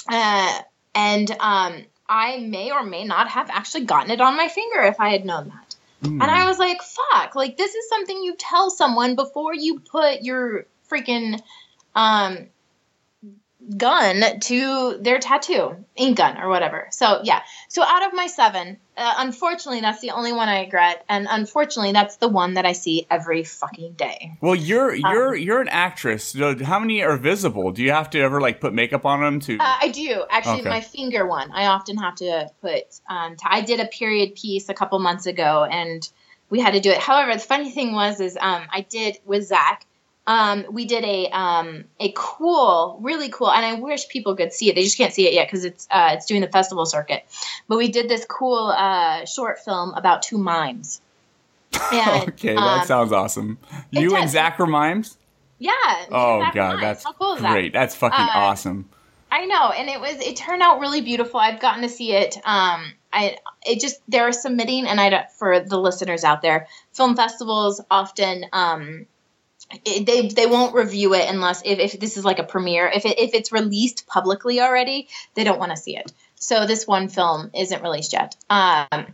Uh, 0.08 0.60
and 0.95 1.29
um, 1.39 1.86
I 2.08 2.38
may 2.38 2.71
or 2.71 2.84
may 2.84 3.03
not 3.03 3.29
have 3.29 3.49
actually 3.49 3.86
gotten 3.86 4.12
it 4.12 4.21
on 4.21 4.38
my 4.38 4.47
finger 4.47 4.82
if 4.82 4.99
I 4.99 5.10
had 5.10 5.25
known 5.25 5.49
that. 5.49 5.75
Hmm. 6.03 6.21
And 6.21 6.29
I 6.29 6.47
was 6.47 6.60
like, 6.60 6.82
fuck, 6.82 7.36
like 7.36 7.58
this 7.58 7.73
is 7.73 7.89
something 7.89 8.21
you 8.21 8.36
tell 8.38 8.69
someone 8.69 9.15
before 9.15 9.53
you 9.53 9.79
put 9.79 10.21
your 10.21 10.65
freaking 10.89 11.41
um, 11.95 12.47
gun 13.78 14.39
to 14.41 14.97
their 14.99 15.19
tattoo, 15.19 15.86
ink 15.95 16.17
gun 16.17 16.38
or 16.38 16.49
whatever. 16.49 16.88
So 16.91 17.21
yeah. 17.23 17.41
So 17.69 17.84
out 17.84 18.06
of 18.06 18.13
my 18.13 18.28
seven, 18.28 18.78
uh, 18.97 19.13
unfortunately, 19.17 19.82
that's 19.82 20.02
the 20.02 20.12
only 20.12 20.34
one 20.34 20.49
I 20.49 20.62
regret, 20.62 21.04
and 21.10 21.28
unfortunately, 21.30 21.93
that's 21.93 22.17
the 22.17 22.28
one 22.28 22.56
that 22.56 22.65
I 22.65 22.73
see 22.73 23.08
every 23.10 23.43
fucking 23.43 23.93
day. 23.93 24.34
Well, 24.41 24.56
you're 24.56 24.91
Um, 24.91 24.99
you're 24.99 25.36
you're 25.36 25.62
an 25.62 25.69
actress. 25.69 26.36
How 26.62 26.80
many 26.80 27.02
are 27.04 27.17
visible? 27.17 27.71
Do 27.71 27.84
you 27.84 27.91
have 27.91 28.10
to 28.12 28.19
ever 28.19 28.41
like 28.41 28.60
put 28.60 28.73
makeup 28.73 29.06
on 29.06 29.21
them 29.21 29.39
to? 29.41 29.58
Uh, 29.58 29.78
I 29.82 29.89
do 29.89 30.23
actually. 30.30 30.62
Okay. 30.62 30.69
My 30.69 30.82
finger 30.82 31.26
one, 31.26 31.52
I 31.52 31.67
often 31.67 31.97
have 31.97 32.15
to 32.15 32.49
put. 32.62 32.84
Um, 33.10 33.36
t- 33.36 33.45
I 33.49 33.62
did 33.62 33.80
a 33.80 33.88
period 33.88 34.36
piece 34.36 34.69
a 34.69 34.73
couple 34.73 34.99
months 34.99 35.26
ago, 35.26 35.65
and 35.69 36.08
we 36.49 36.60
had 36.60 36.73
to 36.73 36.80
do 36.80 36.91
it. 36.91 36.97
However, 36.97 37.34
the 37.34 37.39
funny 37.39 37.71
thing 37.71 37.93
was, 37.93 38.19
is 38.19 38.38
um, 38.39 38.63
I 38.69 38.82
did 38.82 39.17
with 39.26 39.45
Zach. 39.47 39.86
Um, 40.25 40.65
we 40.71 40.86
did 40.86 41.03
a 41.03 41.27
um, 41.31 41.83
a 41.99 42.13
cool, 42.15 42.97
really 43.01 43.29
cool, 43.29 43.51
and 43.51 43.65
I 43.65 43.73
wish 43.73 44.07
people 44.07 44.36
could 44.36 44.53
see 44.53 44.69
it. 44.69 44.75
They 44.75 44.83
just 44.83 44.97
can't 44.97 45.13
see 45.13 45.27
it 45.27 45.33
yet 45.33 45.47
because 45.47 45.65
it's 45.65 45.88
uh, 45.91 46.12
it's 46.13 46.25
doing 46.25 46.41
the 46.41 46.47
festival 46.47 46.86
circuit. 46.86 47.25
But 47.67 47.77
we 47.77 47.89
did 47.89 48.07
this 48.09 48.25
cool 48.25 48.67
uh, 48.77 49.25
short 49.25 49.59
film 49.59 49.93
about 49.95 50.21
two 50.21 50.38
mimes. 50.38 51.01
And, 51.91 52.29
okay, 52.29 52.53
that 52.53 52.81
um, 52.81 52.86
sounds 52.86 53.12
awesome. 53.12 53.57
You 53.91 54.15
and. 54.15 54.29
Zach 54.29 54.59
were 54.59 54.67
mimes. 54.67 55.17
Yeah. 55.59 55.71
Oh 56.12 56.39
Zach 56.41 56.53
god, 56.53 56.69
mimes. 56.69 56.81
that's 56.81 57.03
How 57.03 57.13
cool 57.13 57.33
is 57.33 57.41
that? 57.41 57.51
great. 57.51 57.73
That's 57.73 57.95
fucking 57.95 58.19
Uh, 58.19 58.29
awesome. 58.33 58.89
I 59.31 59.45
know, 59.45 59.71
and 59.71 59.89
it 59.89 59.99
was 59.99 60.21
it 60.21 60.36
turned 60.36 60.62
out 60.62 60.79
really 60.79 61.01
beautiful. 61.01 61.39
I've 61.39 61.59
gotten 61.59 61.81
to 61.81 61.89
see 61.89 62.13
it. 62.13 62.38
Um, 62.45 62.93
I 63.12 63.38
it 63.65 63.79
just 63.79 63.99
they're 64.07 64.31
submitting, 64.31 64.86
and 64.86 65.01
I 65.01 65.25
for 65.39 65.59
the 65.59 65.79
listeners 65.79 66.23
out 66.23 66.43
there, 66.43 66.67
film 66.91 67.15
festivals 67.15 67.81
often 67.89 68.45
um, 68.53 69.07
it, 69.86 70.05
they 70.05 70.27
they 70.27 70.45
won't 70.45 70.75
review 70.75 71.13
it 71.13 71.29
unless 71.29 71.62
if, 71.63 71.79
if 71.79 71.99
this 71.99 72.17
is 72.17 72.25
like 72.25 72.39
a 72.39 72.43
premiere. 72.43 72.88
If 72.88 73.05
it, 73.05 73.19
if 73.19 73.33
it's 73.33 73.51
released 73.51 74.07
publicly 74.07 74.62
already, 74.62 75.07
they 75.33 75.43
don't 75.43 75.59
want 75.59 75.71
to 75.71 75.77
see 75.77 75.97
it. 75.97 76.12
So 76.36 76.65
this 76.65 76.86
one 76.86 77.07
film 77.07 77.51
isn't 77.53 77.81
released 77.81 78.13
yet. 78.13 78.36
Um, 78.49 79.07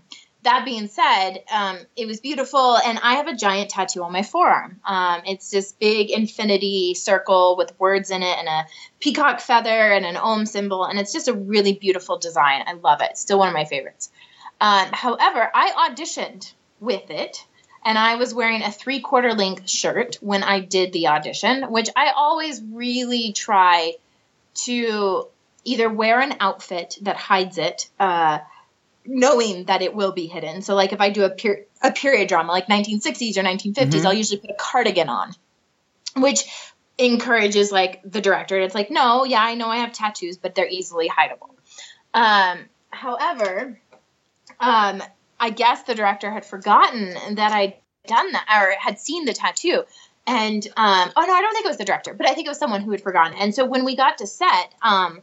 that 0.44 0.64
being 0.64 0.88
said, 0.88 1.44
um, 1.54 1.78
it 1.98 2.08
was 2.08 2.22
beautiful, 2.22 2.78
and 2.78 2.98
I 3.04 3.16
have 3.16 3.28
a 3.28 3.36
giant 3.36 3.70
tattoo 3.70 4.04
on 4.04 4.14
my 4.14 4.24
forearm. 4.24 4.80
Um, 4.86 5.22
it's 5.26 5.50
this 5.50 5.74
big 5.74 6.12
infinity 6.12 6.94
circle 6.96 7.58
with 7.58 7.78
words 7.78 8.10
in 8.10 8.24
it 8.24 8.38
and 8.38 8.48
a 8.48 8.66
peacock 9.00 9.42
feather 9.42 9.70
and 9.70 10.06
an 10.06 10.16
Om 10.16 10.46
symbol, 10.46 10.86
and 10.86 10.98
it's 10.98 11.12
just 11.12 11.28
a 11.28 11.34
really 11.34 11.74
beautiful 11.74 12.18
design. 12.18 12.64
I 12.66 12.74
love 12.74 13.02
it. 13.02 13.18
Still 13.18 13.38
one 13.38 13.50
of 13.50 13.54
my 13.54 13.66
favorites. 13.66 14.12
Um, 14.62 14.88
however, 14.92 15.52
I 15.54 15.90
auditioned 15.90 16.54
with 16.80 17.10
it, 17.12 17.46
and 17.84 17.98
I 17.98 18.16
was 18.16 18.34
wearing 18.34 18.62
a 18.62 18.72
three 18.72 19.00
quarter 19.00 19.34
length 19.34 19.70
shirt 19.70 20.18
when 20.22 20.44
I 20.44 20.60
did 20.60 20.94
the 20.94 21.08
audition, 21.08 21.72
which 21.72 21.90
I 21.96 22.12
always 22.16 22.62
really 22.62 23.32
try 23.34 23.94
to 24.66 25.28
either 25.64 25.90
wear 25.90 26.20
an 26.20 26.36
outfit 26.40 26.98
that 27.02 27.16
hides 27.18 27.58
it. 27.58 27.90
Uh, 28.00 28.40
knowing 29.06 29.64
that 29.66 29.82
it 29.82 29.96
will 29.96 30.12
be 30.12 30.28
hidden. 30.28 30.62
So 30.62 30.76
like 30.76 30.94
if 30.94 31.02
I 31.02 31.10
do 31.10 31.24
a 31.24 31.30
per- 31.32 31.66
a 31.82 31.92
period 31.92 32.28
drama 32.28 32.52
like 32.52 32.68
1960s 32.68 33.38
or 33.38 33.44
1950s, 33.44 34.02
Mhm. 34.02 34.06
I'll 34.06 34.14
usually 34.14 34.40
put 34.40 34.52
a 34.52 34.56
cardigan 34.56 35.10
on. 35.10 35.34
Which 36.16 36.44
encourages 36.98 37.72
like 37.72 38.02
the 38.04 38.22
director. 38.22 38.60
It's 38.60 38.76
like, 38.76 38.92
no, 38.92 39.24
yeah, 39.24 39.42
I 39.42 39.56
know 39.56 39.68
I 39.68 39.78
have 39.78 39.94
tattoos, 39.94 40.38
but 40.38 40.54
they're 40.54 40.68
easily 40.68 41.10
hideable. 41.10 41.50
Um, 42.14 42.60
however, 42.92 43.80
um, 44.60 45.02
I 45.40 45.50
guess 45.50 45.84
the 45.84 45.96
director 45.96 46.32
had 46.32 46.46
forgotten 46.46 47.36
that 47.36 47.52
I'd 47.52 47.76
done 48.08 48.32
that 48.32 48.46
or 48.50 48.72
had 48.80 49.00
seen 49.00 49.26
the 49.26 49.34
tattoo. 49.34 49.84
And 50.28 50.66
um, 50.78 51.12
oh 51.16 51.26
no, 51.26 51.34
I 51.34 51.42
don't 51.42 51.54
think 51.54 51.66
it 51.66 51.70
was 51.70 51.78
the 51.78 51.86
director, 51.86 52.14
but 52.14 52.30
I 52.30 52.34
think 52.34 52.46
it 52.46 52.50
was 52.50 52.60
someone 52.60 52.82
who 52.82 52.92
had 52.92 53.02
forgotten. 53.02 53.38
And 53.38 53.54
so 53.56 53.66
when 53.66 53.86
we 53.86 53.96
got 53.96 54.20
to 54.20 54.28
set, 54.28 54.74
um, 54.82 55.22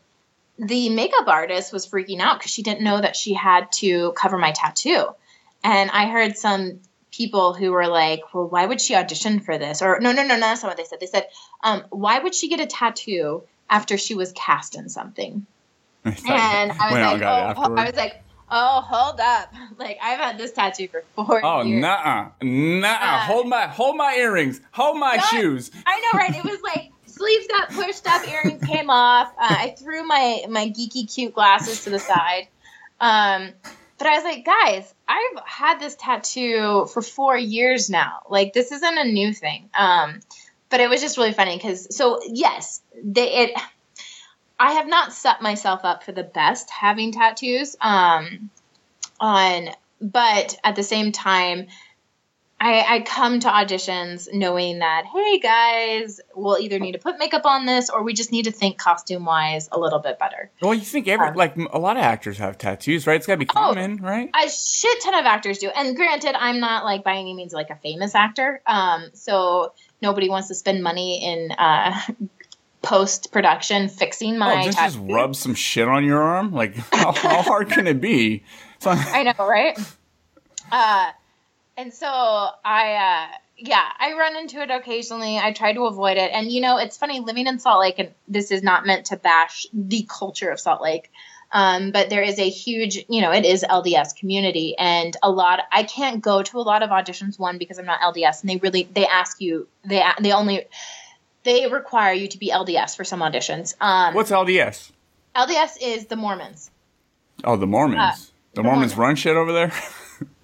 the 0.59 0.89
makeup 0.89 1.29
artist 1.29 1.73
was 1.73 1.87
freaking 1.87 2.21
out 2.21 2.39
because 2.39 2.51
she 2.51 2.63
didn't 2.63 2.83
know 2.83 3.01
that 3.01 3.15
she 3.15 3.35
had 3.35 3.71
to 3.73 4.13
cover 4.13 4.39
my 4.39 4.53
tattoo. 4.53 5.07
And 5.63 5.91
I 5.91 6.07
heard 6.07 6.37
some 6.37 6.81
people 7.13 7.55
who 7.55 7.73
were 7.73 7.87
like, 7.87 8.35
"Well, 8.35 8.49
why 8.49 8.67
would 8.67 8.81
she 8.81 8.95
audition 8.95 9.41
for 9.41 9.59
this?" 9.59 9.83
Or 9.83 9.99
no, 10.01 10.13
no, 10.13 10.23
no, 10.23 10.35
no, 10.35 10.41
that's 10.41 10.63
not 10.63 10.71
what 10.71 10.77
they 10.77 10.85
said. 10.85 11.01
They 11.01 11.07
said, 11.07 11.29
um, 11.63 11.85
"Why 11.91 12.19
would 12.19 12.35
she 12.35 12.49
get 12.49 12.61
a 12.61 12.67
tattoo 12.67 13.43
after 13.69 13.99
she 13.99 14.15
was 14.15 14.33
cast 14.33 14.77
in 14.77 14.89
something?" 14.89 15.47
And 16.05 16.17
I 16.27 16.63
was 16.63 16.79
like, 16.79 17.13
and 17.13 17.21
got 17.21 17.51
it 17.51 17.57
oh. 17.59 17.75
I 17.75 17.87
was 17.87 17.97
like, 17.97 18.23
oh, 18.51 18.81
hold 18.81 19.21
up. 19.21 19.53
Like 19.79 19.99
I've 20.03 20.19
had 20.19 20.39
this 20.39 20.53
tattoo 20.53 20.89
for 20.89 21.05
four 21.15 21.45
Oh, 21.45 21.63
years. 21.63 21.83
nah, 21.83 22.31
nah. 22.41 22.89
Uh, 22.89 23.19
hold 23.21 23.47
my, 23.47 23.67
hold 23.67 23.97
my 23.97 24.15
earrings. 24.15 24.59
Hold 24.71 24.99
my 24.99 25.19
shoes. 25.19 25.71
I 25.87 26.01
know, 26.01 26.19
right? 26.19 26.35
It 26.35 26.45
was 26.45 26.61
like 26.63 26.91
sleeves 27.07 27.47
got 27.47 27.69
pushed 27.71 28.07
up, 28.07 28.27
earrings 28.27 28.65
came 28.67 28.89
off. 28.89 29.29
Uh, 29.39 29.55
I 29.59 29.75
threw 29.79 30.03
my 30.07 30.45
my 30.49 30.69
geeky 30.71 31.13
cute 31.15 31.35
glasses 31.35 31.85
to 31.85 31.91
the 31.91 31.99
side. 31.99 32.49
Um, 33.01 33.51
but 33.99 34.07
I 34.07 34.15
was 34.15 34.25
like, 34.25 34.45
guys, 34.47 34.95
I've 35.07 35.43
had 35.45 35.79
this 35.79 35.95
tattoo 35.97 36.87
for 36.87 37.03
four 37.03 37.37
years 37.37 37.91
now. 37.91 38.21
Like 38.31 38.55
this 38.55 38.73
isn't 38.73 38.99
a 38.99 39.05
new 39.05 39.35
thing. 39.35 39.69
Um, 39.79 40.21
but 40.71 40.81
it 40.81 40.89
was 40.89 41.01
just 41.03 41.19
really 41.19 41.33
funny 41.33 41.57
because 41.57 41.95
so 41.95 42.21
yes, 42.27 42.81
they 43.05 43.45
it. 43.45 43.61
I 44.59 44.73
have 44.73 44.87
not 44.87 45.12
set 45.12 45.42
myself 45.42 45.85
up 45.85 46.03
for 46.03 46.12
the 46.12 46.23
best 46.23 46.71
having 46.71 47.12
tattoos. 47.12 47.77
Um, 47.81 48.51
on, 49.21 49.69
but 50.01 50.59
at 50.62 50.77
the 50.77 50.83
same 50.83 51.12
time, 51.12 51.66
I, 52.59 52.97
I 52.97 53.01
come 53.01 53.40
to 53.40 53.49
auditions 53.49 54.33
knowing 54.33 54.79
that, 54.79 55.05
hey 55.05 55.38
guys, 55.38 56.21
we'll 56.35 56.59
either 56.59 56.79
need 56.79 56.92
to 56.92 56.99
put 56.99 57.19
makeup 57.19 57.45
on 57.45 57.66
this 57.66 57.90
or 57.90 58.03
we 58.03 58.14
just 58.14 58.33
need 58.33 58.45
to 58.45 58.51
think 58.51 58.79
costume 58.79 59.27
wise 59.27 59.69
a 59.73 59.79
little 59.79 59.99
bit 59.99 60.19
better. 60.19 60.51
Well, 60.62 60.73
you 60.73 60.81
think 60.81 61.07
every 61.07 61.33
like 61.33 61.59
m- 61.59 61.69
a 61.71 61.79
lot 61.79 61.99
of 61.99 62.03
actors 62.03 62.38
have 62.38 62.57
tattoos, 62.57 63.07
right? 63.07 63.16
It's 63.16 63.27
gotta 63.27 63.38
be 63.38 63.45
common, 63.45 63.97
right? 63.97 64.31
A 64.35 64.49
shit 64.49 65.03
ton 65.03 65.14
of 65.14 65.27
actors 65.27 65.59
do. 65.59 65.69
And 65.69 65.95
granted, 65.97 66.35
I'm 66.35 66.59
not 66.59 66.85
like 66.85 67.05
by 67.05 67.16
any 67.16 67.35
means 67.35 67.53
like 67.53 67.69
a 67.69 67.77
famous 67.77 68.14
actor. 68.14 68.62
Um, 68.66 69.11
so 69.12 69.75
nobody 70.01 70.31
wants 70.31 70.49
to 70.49 70.55
spend 70.55 70.83
money 70.83 71.25
in 71.25 71.53
uh, 71.53 72.01
post 72.83 73.33
production 73.33 73.89
fixing 73.89 74.39
my 74.39 74.61
oh, 74.61 74.65
just, 74.65 74.79
just 74.79 74.99
rub 75.01 75.35
some 75.35 75.55
shit 75.55 75.89
on 75.89 76.05
your 76.05 76.23
arm. 76.23 76.53
Like, 76.53 76.77
how, 76.93 77.12
how 77.12 77.43
hard 77.43 77.71
can 77.71 77.87
it 77.87 78.01
be? 78.01 78.45
Like- 78.85 79.07
I 79.12 79.23
know, 79.23 79.47
right? 79.47 79.79
Uh, 80.71 81.11
and 81.77 81.93
so 81.93 82.07
I, 82.07 82.95
uh, 82.95 83.37
yeah, 83.59 83.85
I 83.99 84.12
run 84.12 84.37
into 84.37 84.61
it 84.61 84.71
occasionally. 84.71 85.39
I 85.39 85.53
try 85.53 85.73
to 85.73 85.87
avoid 85.87 86.17
it. 86.17 86.31
And, 86.33 86.51
you 86.51 86.61
know, 86.61 86.77
it's 86.79 86.97
funny 86.97 87.21
living 87.21 87.47
in 87.47 87.59
Salt 87.59 87.81
Lake, 87.81 87.99
and 87.99 88.11
this 88.29 88.51
is 88.51 88.62
not 88.62 88.87
meant 88.87 89.07
to 89.07 89.17
bash 89.17 89.67
the 89.73 90.07
culture 90.09 90.51
of 90.51 90.61
Salt 90.61 90.83
Lake. 90.83 91.11
Um, 91.53 91.93
but 91.93 92.11
there 92.11 92.23
is 92.23 92.39
a 92.39 92.49
huge, 92.49 93.05
you 93.09 93.21
know, 93.21 93.33
it 93.33 93.45
is 93.45 93.65
LDS 93.69 94.17
community, 94.17 94.77
and 94.77 95.17
a 95.23 95.31
lot. 95.31 95.61
I 95.71 95.85
can't 95.85 96.21
go 96.21 96.43
to 96.43 96.59
a 96.59 96.61
lot 96.61 96.83
of 96.83 96.91
auditions. 96.91 97.39
One 97.39 97.57
because 97.57 97.79
I'm 97.79 97.87
not 97.87 98.01
LDS, 98.01 98.41
and 98.41 98.51
they 98.51 98.57
really 98.57 98.89
they 98.93 99.07
ask 99.07 99.41
you 99.41 99.69
they 99.85 100.03
they 100.21 100.33
only 100.33 100.65
they 101.47 101.67
require 101.69 102.13
you 102.13 102.27
to 102.27 102.39
be 102.39 102.51
LDS 102.51 102.97
for 102.97 103.05
some 103.05 103.21
auditions. 103.21 103.75
Um, 103.81 104.15
What's 104.15 104.33
LDS? 104.33 104.91
LDS 105.35 105.79
is 105.81 106.07
the 106.07 106.17
Mormons. 106.17 106.71
Oh, 107.45 107.57
the 107.57 107.67
Mormons. 107.67 108.01
Uh, 108.01 108.13
the 108.17 108.57
the 108.57 108.63
Mormons 108.65 108.97
Mormons. 108.97 108.97
run 108.97 109.17
shit 109.17 109.37
over 109.37 109.53
there. 109.53 109.73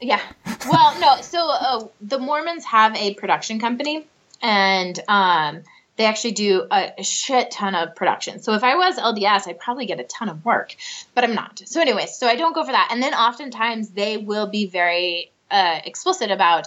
Yeah. 0.03 0.21
Well, 0.69 1.01
no. 1.01 1.23
So 1.23 1.49
uh, 1.49 1.87
the 2.01 2.19
Mormons 2.19 2.65
have 2.65 2.95
a 2.97 3.15
production 3.15 3.59
company, 3.59 4.07
and 4.43 4.99
um, 5.09 5.63
they 5.97 6.05
actually 6.05 6.33
do 6.33 6.67
a, 6.71 6.93
a 6.99 7.05
shit 7.05 7.53
ton 7.53 7.75
of 7.75 7.95
production. 7.95 8.43
So 8.43 8.53
if 8.53 8.65
I 8.65 8.75
was 8.75 8.97
LDS, 8.99 9.49
I'd 9.49 9.61
probably 9.61 9.87
get 9.87 10.01
a 10.01 10.05
ton 10.05 10.29
of 10.29 10.45
work, 10.45 10.75
but 11.15 11.25
I'm 11.25 11.35
not. 11.35 11.63
So 11.65 11.81
anyway, 11.81 12.07
so 12.07 12.27
I 12.27 12.37
don't 12.37 12.53
go 12.53 12.65
for 12.65 12.73
that. 12.73 12.89
And 12.91 13.03
then 13.03 13.15
oftentimes 13.15 13.91
they 13.91 14.19
will 14.19 14.49
be 14.49 14.67
very 14.67 15.31
uh, 15.51 15.79
explicit 15.85 16.31
about, 16.31 16.67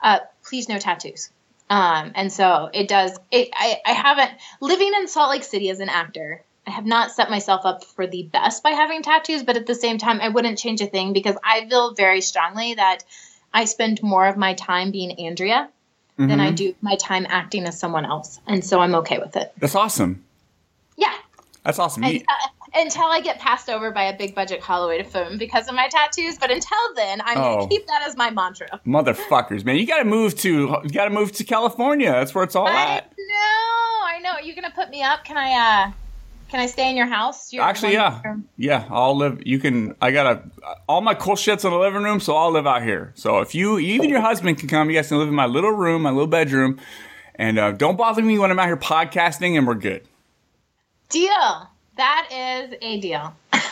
uh, 0.00 0.20
please 0.44 0.68
no 0.68 0.78
tattoos. 0.78 1.30
Um, 1.70 2.12
and 2.14 2.32
so 2.32 2.70
it 2.72 2.88
does. 2.88 3.18
It. 3.30 3.50
I, 3.52 3.78
I 3.84 3.92
haven't 3.92 4.30
living 4.60 4.92
in 4.94 5.08
Salt 5.08 5.30
Lake 5.30 5.44
City 5.44 5.70
as 5.70 5.80
an 5.80 5.88
actor. 5.88 6.42
I 6.66 6.70
have 6.70 6.86
not 6.86 7.12
set 7.12 7.30
myself 7.30 7.64
up 7.64 7.84
for 7.84 8.06
the 8.06 8.24
best 8.24 8.62
by 8.62 8.70
having 8.70 9.02
tattoos, 9.02 9.42
but 9.42 9.56
at 9.56 9.66
the 9.66 9.74
same 9.74 9.98
time, 9.98 10.20
I 10.20 10.28
wouldn't 10.28 10.58
change 10.58 10.80
a 10.80 10.86
thing 10.86 11.12
because 11.12 11.36
I 11.42 11.66
feel 11.66 11.94
very 11.94 12.20
strongly 12.20 12.74
that 12.74 13.04
I 13.52 13.64
spend 13.64 14.02
more 14.02 14.26
of 14.26 14.36
my 14.36 14.54
time 14.54 14.90
being 14.90 15.12
Andrea 15.18 15.68
than 16.16 16.28
Mm-hmm. 16.28 16.40
I 16.40 16.50
do 16.50 16.74
my 16.82 16.96
time 16.96 17.26
acting 17.28 17.64
as 17.64 17.78
someone 17.78 18.04
else, 18.04 18.40
and 18.46 18.64
so 18.64 18.80
I'm 18.80 18.96
okay 18.96 19.18
with 19.18 19.36
it. 19.36 19.52
That's 19.58 19.76
awesome. 19.76 20.24
Yeah, 20.96 21.14
That's 21.62 21.78
awesome. 21.78 22.02
uh, 22.04 22.10
until 22.74 23.04
I 23.04 23.20
get 23.20 23.38
passed 23.38 23.68
over 23.68 23.90
by 23.90 24.04
a 24.04 24.16
big 24.16 24.34
budget 24.34 24.60
Hollywood 24.60 25.06
film 25.06 25.38
because 25.38 25.68
of 25.68 25.74
my 25.74 25.88
tattoos. 25.88 26.38
But 26.38 26.50
until 26.50 26.78
then, 26.96 27.20
I'm 27.24 27.38
Oh. 27.38 27.56
gonna 27.56 27.68
keep 27.68 27.86
that 27.86 28.02
as 28.06 28.16
my 28.16 28.30
mantra. 28.30 28.80
motherfuckers, 28.86 29.64
man. 29.64 29.76
You 29.76 29.86
gotta 29.86 30.04
move 30.04 30.36
to 30.40 30.78
you 30.84 30.90
gotta 30.90 31.10
move 31.10 31.32
to 31.32 31.44
California. 31.44 32.10
That's 32.12 32.34
where 32.34 32.44
it's 32.44 32.54
all 32.56 32.66
I 32.66 32.96
at. 32.96 33.12
No, 33.18 33.34
I 34.06 34.20
know. 34.22 34.30
Are 34.32 34.42
you 34.42 34.54
gonna 34.54 34.72
put 34.74 34.90
me 34.90 35.02
up? 35.02 35.24
Can 35.24 35.36
I? 35.36 35.86
uh 35.88 35.92
Can 36.50 36.60
I 36.60 36.66
stay 36.66 36.88
in 36.88 36.96
your 36.96 37.06
house? 37.06 37.52
Actually, 37.52 37.92
yeah, 37.92 38.10
one-bedroom- 38.12 38.48
yeah. 38.56 38.84
I'll 38.90 39.14
live. 39.14 39.42
You 39.44 39.58
can. 39.58 39.94
I 40.00 40.10
got 40.12 40.26
a 40.26 40.42
all 40.88 41.02
my 41.02 41.12
cool 41.14 41.34
shits 41.34 41.62
in 41.64 41.70
the 41.70 41.78
living 41.78 42.02
room, 42.02 42.20
so 42.20 42.34
I'll 42.36 42.50
live 42.50 42.66
out 42.66 42.82
here. 42.82 43.12
So 43.16 43.40
if 43.40 43.54
you, 43.54 43.78
even 43.78 44.08
your 44.08 44.22
husband 44.22 44.58
can 44.58 44.66
come, 44.66 44.88
you 44.88 44.96
guys 44.96 45.08
can 45.08 45.18
live 45.18 45.28
in 45.28 45.34
my 45.34 45.44
little 45.44 45.72
room, 45.72 46.00
my 46.02 46.10
little 46.10 46.26
bedroom, 46.26 46.80
and 47.34 47.58
uh, 47.58 47.72
don't 47.72 47.96
bother 47.98 48.22
me 48.22 48.38
when 48.38 48.50
I'm 48.50 48.58
out 48.58 48.64
here 48.66 48.78
podcasting, 48.78 49.58
and 49.58 49.66
we're 49.66 49.74
good. 49.74 50.06
Deal. 51.10 51.68
That 51.98 52.28
is 52.70 52.74
a 52.80 53.00
deal. 53.00 53.34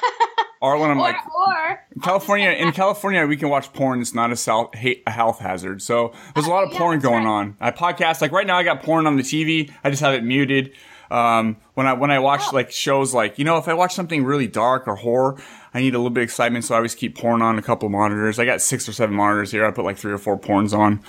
Or 0.59 0.79
when 0.79 0.91
I'm 0.91 0.97
Or, 0.99 1.03
like 1.03 1.17
or 1.35 1.81
California, 2.03 2.49
in 2.49 2.73
California, 2.73 3.27
we 3.27 3.37
can 3.37 3.51
watch 3.51 3.71
porn. 3.75 4.01
It's 4.01 4.15
not 4.15 4.33
a, 4.33 4.37
self, 4.37 4.71
a 4.75 5.03
health 5.11 5.39
hazard. 5.39 5.83
So 5.83 6.15
there's 6.35 6.47
a 6.47 6.51
lot 6.51 6.65
of 6.65 6.73
Yeah, 6.73 6.79
porn 6.79 6.99
going 6.99 7.25
right. 7.25 7.31
on. 7.31 7.57
I 7.61 7.71
podcast 7.73 8.23
like 8.23 8.33
right 8.33 8.47
now. 8.47 8.57
I 8.57 8.63
got 8.63 8.83
porn 8.83 9.07
on 9.07 9.17
the 9.17 9.23
TV. 9.23 9.71
I 9.85 9.91
just 9.91 10.01
have 10.01 10.15
it 10.15 10.25
muted. 10.25 10.73
Um, 11.11 11.59
when 11.75 11.87
I 11.87 11.93
when 11.93 12.11
I 12.11 12.19
watch 12.21 12.41
Oh. 12.49 12.55
like 12.55 12.71
shows, 12.73 13.13
like 13.13 13.39
you 13.39 13.45
know, 13.45 13.59
if 13.59 13.69
I 13.69 13.75
watch 13.75 13.95
something 13.95 14.25
really 14.25 14.47
dark 14.47 14.89
or 14.89 14.97
horror, 14.97 15.37
I 15.75 15.81
need 15.81 15.95
a 15.95 15.99
little 15.99 16.11
bit 16.11 16.23
of 16.23 16.25
excitement. 16.25 16.65
So 16.65 16.75
I 16.75 16.79
always 16.79 16.95
keep 16.95 17.19
porn 17.19 17.43
on 17.43 17.59
a 17.59 17.63
couple 17.63 17.91
monitors. 17.91 18.39
I 18.39 18.47
got 18.47 18.63
six 18.63 18.89
or 18.89 18.93
seven 18.95 19.15
monitors 19.15 19.53
here. 19.53 19.65
I 19.67 19.71
put 19.73 19.85
like 19.85 19.99
three 19.99 20.13
or 20.13 20.19
four 20.19 20.39
porns 20.41 20.77
on. 20.77 21.01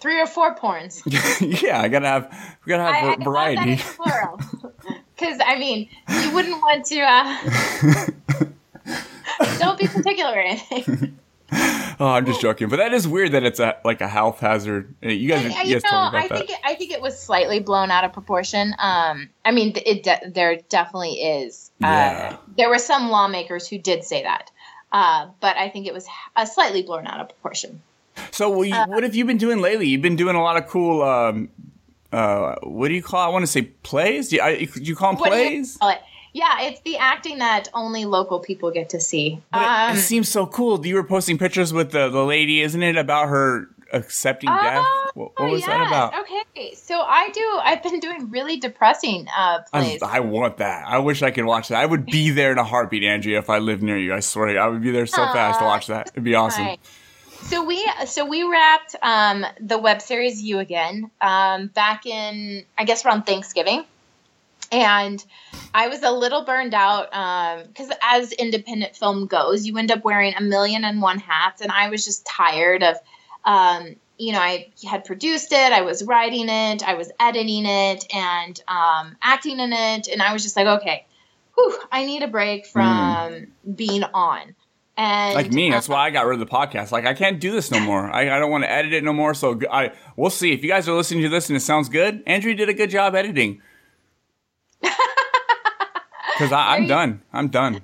three 0.00 0.18
or 0.18 0.26
four 0.26 0.54
porns. 0.56 1.02
yeah, 1.62 1.78
I 1.82 1.88
gotta 1.88 2.06
have 2.08 2.56
we 2.64 2.70
gotta 2.70 2.84
have 2.84 2.94
I, 2.94 2.98
I 3.12 3.16
var- 3.16 3.24
variety. 3.24 3.74
that 3.74 3.86
in 3.86 3.96
plural. 3.96 4.40
Because 5.20 5.38
I 5.44 5.58
mean, 5.58 5.88
you 6.08 6.32
wouldn't 6.32 6.56
want 6.56 6.86
to. 6.86 7.00
Uh, 7.00 8.46
don't 9.58 9.78
be 9.78 9.86
particular 9.86 10.32
or 10.32 10.38
anything. 10.40 11.18
Oh, 11.98 12.06
I'm 12.06 12.24
just 12.24 12.40
joking, 12.40 12.68
but 12.68 12.76
that 12.76 12.94
is 12.94 13.06
weird 13.08 13.32
that 13.32 13.42
it's 13.42 13.58
a 13.60 13.76
like 13.84 14.00
a 14.00 14.08
health 14.08 14.40
hazard. 14.40 14.94
Uh, 15.04 15.08
You 15.08 15.28
guys, 15.28 15.44
I, 15.54 15.62
you 15.62 15.68
you 15.74 15.80
guys 15.80 15.90
know, 15.92 15.98
I 15.98 16.28
that. 16.28 16.38
think 16.38 16.50
it, 16.50 16.58
I 16.64 16.74
think 16.76 16.92
it 16.92 17.02
was 17.02 17.18
slightly 17.18 17.60
blown 17.60 17.90
out 17.90 18.04
of 18.04 18.12
proportion. 18.12 18.74
Um, 18.78 19.28
I 19.44 19.50
mean, 19.50 19.74
it 19.84 20.02
de- 20.04 20.30
there 20.30 20.56
definitely 20.68 21.14
is. 21.20 21.70
Uh, 21.82 21.86
Yeah. 21.86 22.36
There 22.56 22.68
were 22.70 22.78
some 22.78 23.10
lawmakers 23.10 23.66
who 23.68 23.78
did 23.78 24.04
say 24.04 24.22
that, 24.22 24.50
uh, 24.92 25.26
but 25.40 25.56
I 25.56 25.68
think 25.68 25.86
it 25.88 25.92
was 25.92 26.06
slightly 26.46 26.82
blown 26.82 27.06
out 27.06 27.20
of 27.20 27.28
proportion. 27.28 27.82
So, 28.30 28.48
well, 28.50 28.64
you, 28.64 28.74
what 28.76 29.02
have 29.02 29.14
you 29.14 29.24
been 29.24 29.38
doing 29.38 29.60
lately? 29.60 29.88
You've 29.88 30.02
been 30.02 30.16
doing 30.16 30.36
a 30.36 30.42
lot 30.42 30.56
of 30.56 30.68
cool. 30.68 31.02
Um, 31.02 31.48
uh, 32.12 32.56
what 32.62 32.88
do 32.88 32.94
you 32.94 33.02
call? 33.02 33.20
I 33.20 33.28
want 33.28 33.42
to 33.44 33.46
say 33.46 33.62
plays. 33.62 34.28
Do 34.28 34.36
you, 34.36 34.42
I, 34.42 34.64
do 34.64 34.80
you 34.82 34.96
call 34.96 35.12
them 35.12 35.20
What 35.20 35.28
plays? 35.30 35.76
call 35.76 35.90
it? 35.90 36.00
Yeah, 36.32 36.60
it's 36.62 36.80
the 36.82 36.96
acting 36.96 37.38
that 37.38 37.68
only 37.74 38.04
local 38.04 38.38
people 38.38 38.70
get 38.70 38.90
to 38.90 39.00
see. 39.00 39.42
But 39.52 39.62
it- 39.62 39.66
Um, 39.90 39.96
it, 39.96 40.00
seems 40.00 40.28
so 40.28 40.46
cool. 40.46 40.84
You 40.86 40.94
were 40.94 41.02
posting 41.04 41.38
pictures 41.38 41.72
with 41.72 41.90
the, 41.90 42.08
the 42.08 42.24
lady, 42.24 42.60
isn't 42.62 42.82
it? 42.82 42.96
About 42.96 43.28
her 43.28 43.68
accepting 43.92 44.48
death. 44.48 44.86
What, 45.14 45.32
what 45.32 45.32
Oh, 45.38 45.48
was 45.50 45.66
that 45.66 45.84
about? 45.84 46.14
Okay, 46.20 46.74
so 46.76 47.00
I 47.00 47.30
do. 47.30 47.58
I've 47.64 47.82
been 47.82 47.98
doing 47.98 48.30
really 48.30 48.58
depressing 48.58 49.26
uh, 49.36 49.62
I, 49.72 49.80
plays. 49.80 50.02
I 50.02 50.20
want 50.20 50.58
that. 50.58 50.86
I 50.86 50.98
wish 50.98 51.22
I 51.24 51.32
could 51.32 51.44
watch 51.46 51.66
that. 51.68 51.78
I 51.78 51.86
would 51.86 52.06
be 52.06 52.30
there 52.30 52.52
in 52.52 52.58
a 52.58 52.64
heartbeat, 52.64 53.02
Andrea, 53.02 53.38
if 53.40 53.50
I 53.50 53.58
lived 53.58 53.82
near 53.82 53.98
you. 53.98 54.14
I 54.14 54.20
swear, 54.20 54.46
to 54.46 54.52
you, 54.52 54.58
I 54.60 54.68
would 54.68 54.82
be 54.82 54.92
there 54.92 55.06
so 55.06 55.16
fast 55.32 55.58
to 55.58 55.64
watch 55.64 55.88
that. 55.88 56.10
It'd 56.12 56.22
be 56.22 56.36
awesome. 56.36 56.64
Right. 56.64 56.80
So 57.42 57.64
we 57.64 57.84
so 58.06 58.26
we 58.26 58.44
wrapped 58.44 58.96
um, 59.02 59.44
the 59.60 59.78
web 59.78 60.00
series 60.02 60.40
You 60.42 60.58
Again 60.60 61.10
um, 61.20 61.66
back 61.68 62.06
in 62.06 62.64
I 62.78 62.84
guess 62.84 63.04
around 63.04 63.24
Thanksgiving, 63.24 63.84
and 64.70 65.24
I 65.74 65.88
was 65.88 66.02
a 66.02 66.10
little 66.10 66.44
burned 66.44 66.74
out 66.74 67.10
because 67.66 67.90
as 68.02 68.32
independent 68.32 68.96
film 68.96 69.26
goes, 69.26 69.66
you 69.66 69.76
end 69.78 69.90
up 69.90 70.04
wearing 70.04 70.34
a 70.34 70.42
million 70.42 70.84
and 70.84 71.02
one 71.02 71.18
hats, 71.18 71.60
and 71.60 71.72
I 71.72 71.88
was 71.88 72.04
just 72.04 72.24
tired 72.26 72.82
of. 72.82 72.96
Um, 73.44 73.96
you 74.18 74.32
know, 74.32 74.38
I 74.38 74.68
had 74.86 75.06
produced 75.06 75.50
it, 75.50 75.72
I 75.72 75.80
was 75.80 76.04
writing 76.04 76.50
it, 76.50 76.86
I 76.86 76.92
was 76.92 77.10
editing 77.18 77.64
it, 77.64 78.04
and 78.14 78.62
um, 78.68 79.16
acting 79.22 79.58
in 79.58 79.72
it, 79.72 80.08
and 80.08 80.20
I 80.20 80.34
was 80.34 80.42
just 80.42 80.56
like, 80.56 80.66
okay, 80.66 81.06
whew, 81.54 81.78
I 81.90 82.04
need 82.04 82.22
a 82.22 82.28
break 82.28 82.66
from 82.66 83.46
being 83.74 84.04
on. 84.04 84.54
And 85.00 85.34
like 85.34 85.50
me, 85.50 85.70
that's 85.70 85.88
uh, 85.88 85.94
why 85.94 86.06
I 86.06 86.10
got 86.10 86.26
rid 86.26 86.38
of 86.38 86.46
the 86.46 86.54
podcast. 86.54 86.92
Like 86.92 87.06
I 87.06 87.14
can't 87.14 87.40
do 87.40 87.52
this 87.52 87.70
no 87.70 87.80
more. 87.80 88.10
I, 88.12 88.36
I 88.36 88.38
don't 88.38 88.50
want 88.50 88.64
to 88.64 88.70
edit 88.70 88.92
it 88.92 89.02
no 89.02 89.14
more. 89.14 89.32
So 89.32 89.58
I 89.72 89.92
we'll 90.14 90.28
see 90.28 90.52
if 90.52 90.62
you 90.62 90.68
guys 90.68 90.90
are 90.90 90.92
listening 90.94 91.22
to 91.22 91.30
this 91.30 91.48
and 91.48 91.56
it 91.56 91.60
sounds 91.60 91.88
good. 91.88 92.22
Andrew 92.26 92.52
did 92.52 92.68
a 92.68 92.74
good 92.74 92.90
job 92.90 93.14
editing. 93.14 93.62
Because 96.38 96.52
I'm 96.52 96.86
done. 96.86 97.20
I'm 97.34 97.48
done. 97.48 97.82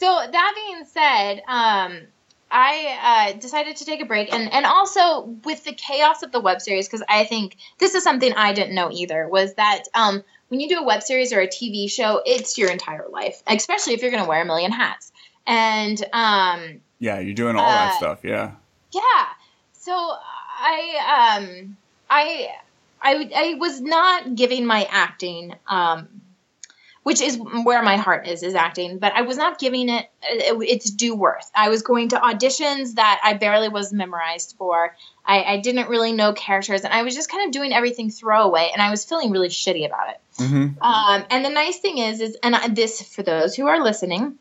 So 0.00 0.06
that 0.06 0.52
being 0.56 0.84
said, 0.84 1.42
um, 1.46 2.00
I 2.50 3.30
uh, 3.30 3.38
decided 3.38 3.76
to 3.76 3.84
take 3.84 4.00
a 4.00 4.04
break, 4.04 4.32
and 4.32 4.52
and 4.52 4.66
also 4.66 5.36
with 5.44 5.62
the 5.62 5.72
chaos 5.72 6.24
of 6.24 6.32
the 6.32 6.40
web 6.40 6.60
series, 6.60 6.88
because 6.88 7.04
I 7.08 7.22
think 7.22 7.56
this 7.78 7.94
is 7.94 8.02
something 8.02 8.32
I 8.32 8.52
didn't 8.52 8.74
know 8.74 8.90
either, 8.90 9.28
was 9.28 9.54
that 9.54 9.84
um, 9.94 10.24
when 10.48 10.58
you 10.58 10.68
do 10.68 10.78
a 10.78 10.84
web 10.84 11.04
series 11.04 11.32
or 11.32 11.40
a 11.40 11.46
TV 11.46 11.88
show, 11.88 12.20
it's 12.26 12.58
your 12.58 12.68
entire 12.68 13.06
life, 13.08 13.42
especially 13.46 13.94
if 13.94 14.02
you're 14.02 14.10
going 14.10 14.24
to 14.24 14.28
wear 14.28 14.42
a 14.42 14.46
million 14.46 14.72
hats. 14.72 15.12
And 15.48 16.00
um, 16.12 16.80
Yeah, 17.00 17.18
you're 17.18 17.34
doing 17.34 17.56
all 17.56 17.66
that 17.68 17.88
Uh, 17.88 17.96
stuff. 17.96 18.18
Yeah. 18.22 18.52
yeah, 18.92 19.24
so 19.72 19.92
I 19.92 21.36
um, 21.40 21.76
I 22.10 22.48
I 23.02 23.30
I 23.34 23.54
was 23.58 23.80
not 23.80 24.34
giving 24.34 24.66
my 24.66 24.86
acting 24.90 25.54
um, 25.66 26.08
which 27.04 27.22
is 27.22 27.38
where 27.64 27.82
my 27.82 27.96
heart 27.96 28.26
is 28.26 28.42
is 28.42 28.54
acting 28.54 28.98
but 28.98 29.12
i 29.14 29.22
was 29.22 29.36
not 29.38 29.58
giving 29.58 29.88
it 29.88 30.04
its 30.22 30.90
due 30.90 31.14
worth 31.14 31.48
i 31.54 31.68
was 31.70 31.80
going 31.82 32.08
to 32.10 32.16
auditions 32.16 32.96
that 32.96 33.18
i 33.24 33.32
barely 33.32 33.68
was 33.70 33.92
memorized 33.94 34.54
for 34.58 34.94
I, 35.24 35.42
I 35.44 35.56
didn't 35.60 35.88
really 35.88 36.12
know 36.12 36.32
characters 36.34 36.82
and 36.82 36.92
i 36.92 37.02
was 37.04 37.14
just 37.14 37.30
kind 37.30 37.46
of 37.46 37.52
doing 37.52 37.72
everything 37.72 38.10
throwaway 38.10 38.68
and 38.72 38.82
i 38.82 38.90
was 38.90 39.04
feeling 39.06 39.30
really 39.30 39.48
shitty 39.48 39.86
about 39.86 40.10
it 40.10 40.20
Mm-hmm. 40.38 40.82
um, 40.82 41.24
and 41.30 41.44
the 41.44 41.48
nice 41.50 41.78
thing 41.78 41.96
is 41.98 42.20
is 42.20 42.36
and 42.42 42.54
I- 42.54 42.68
this 42.68 43.00
for 43.14 43.22
those 43.22 43.54
who 43.54 43.66
are 43.68 43.82
listening 43.82 44.34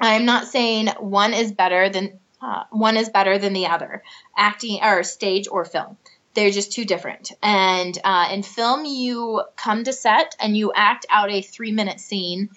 i'm 0.00 0.24
not 0.24 0.46
saying 0.46 0.88
one 0.98 1.34
is 1.34 1.52
better 1.52 1.88
than 1.88 2.18
uh, 2.40 2.64
one 2.70 2.96
is 2.96 3.08
better 3.08 3.38
than 3.38 3.52
the 3.52 3.66
other 3.66 4.02
acting 4.36 4.78
or 4.82 5.02
stage 5.02 5.48
or 5.50 5.64
film 5.64 5.96
they're 6.38 6.50
just 6.50 6.70
too 6.70 6.84
different. 6.84 7.32
And 7.42 7.98
uh, 8.04 8.28
in 8.32 8.44
film, 8.44 8.84
you 8.84 9.42
come 9.56 9.82
to 9.82 9.92
set 9.92 10.36
and 10.38 10.56
you 10.56 10.72
act 10.72 11.04
out 11.10 11.32
a 11.32 11.42
three 11.42 11.72
minute 11.72 11.98
scene 11.98 12.50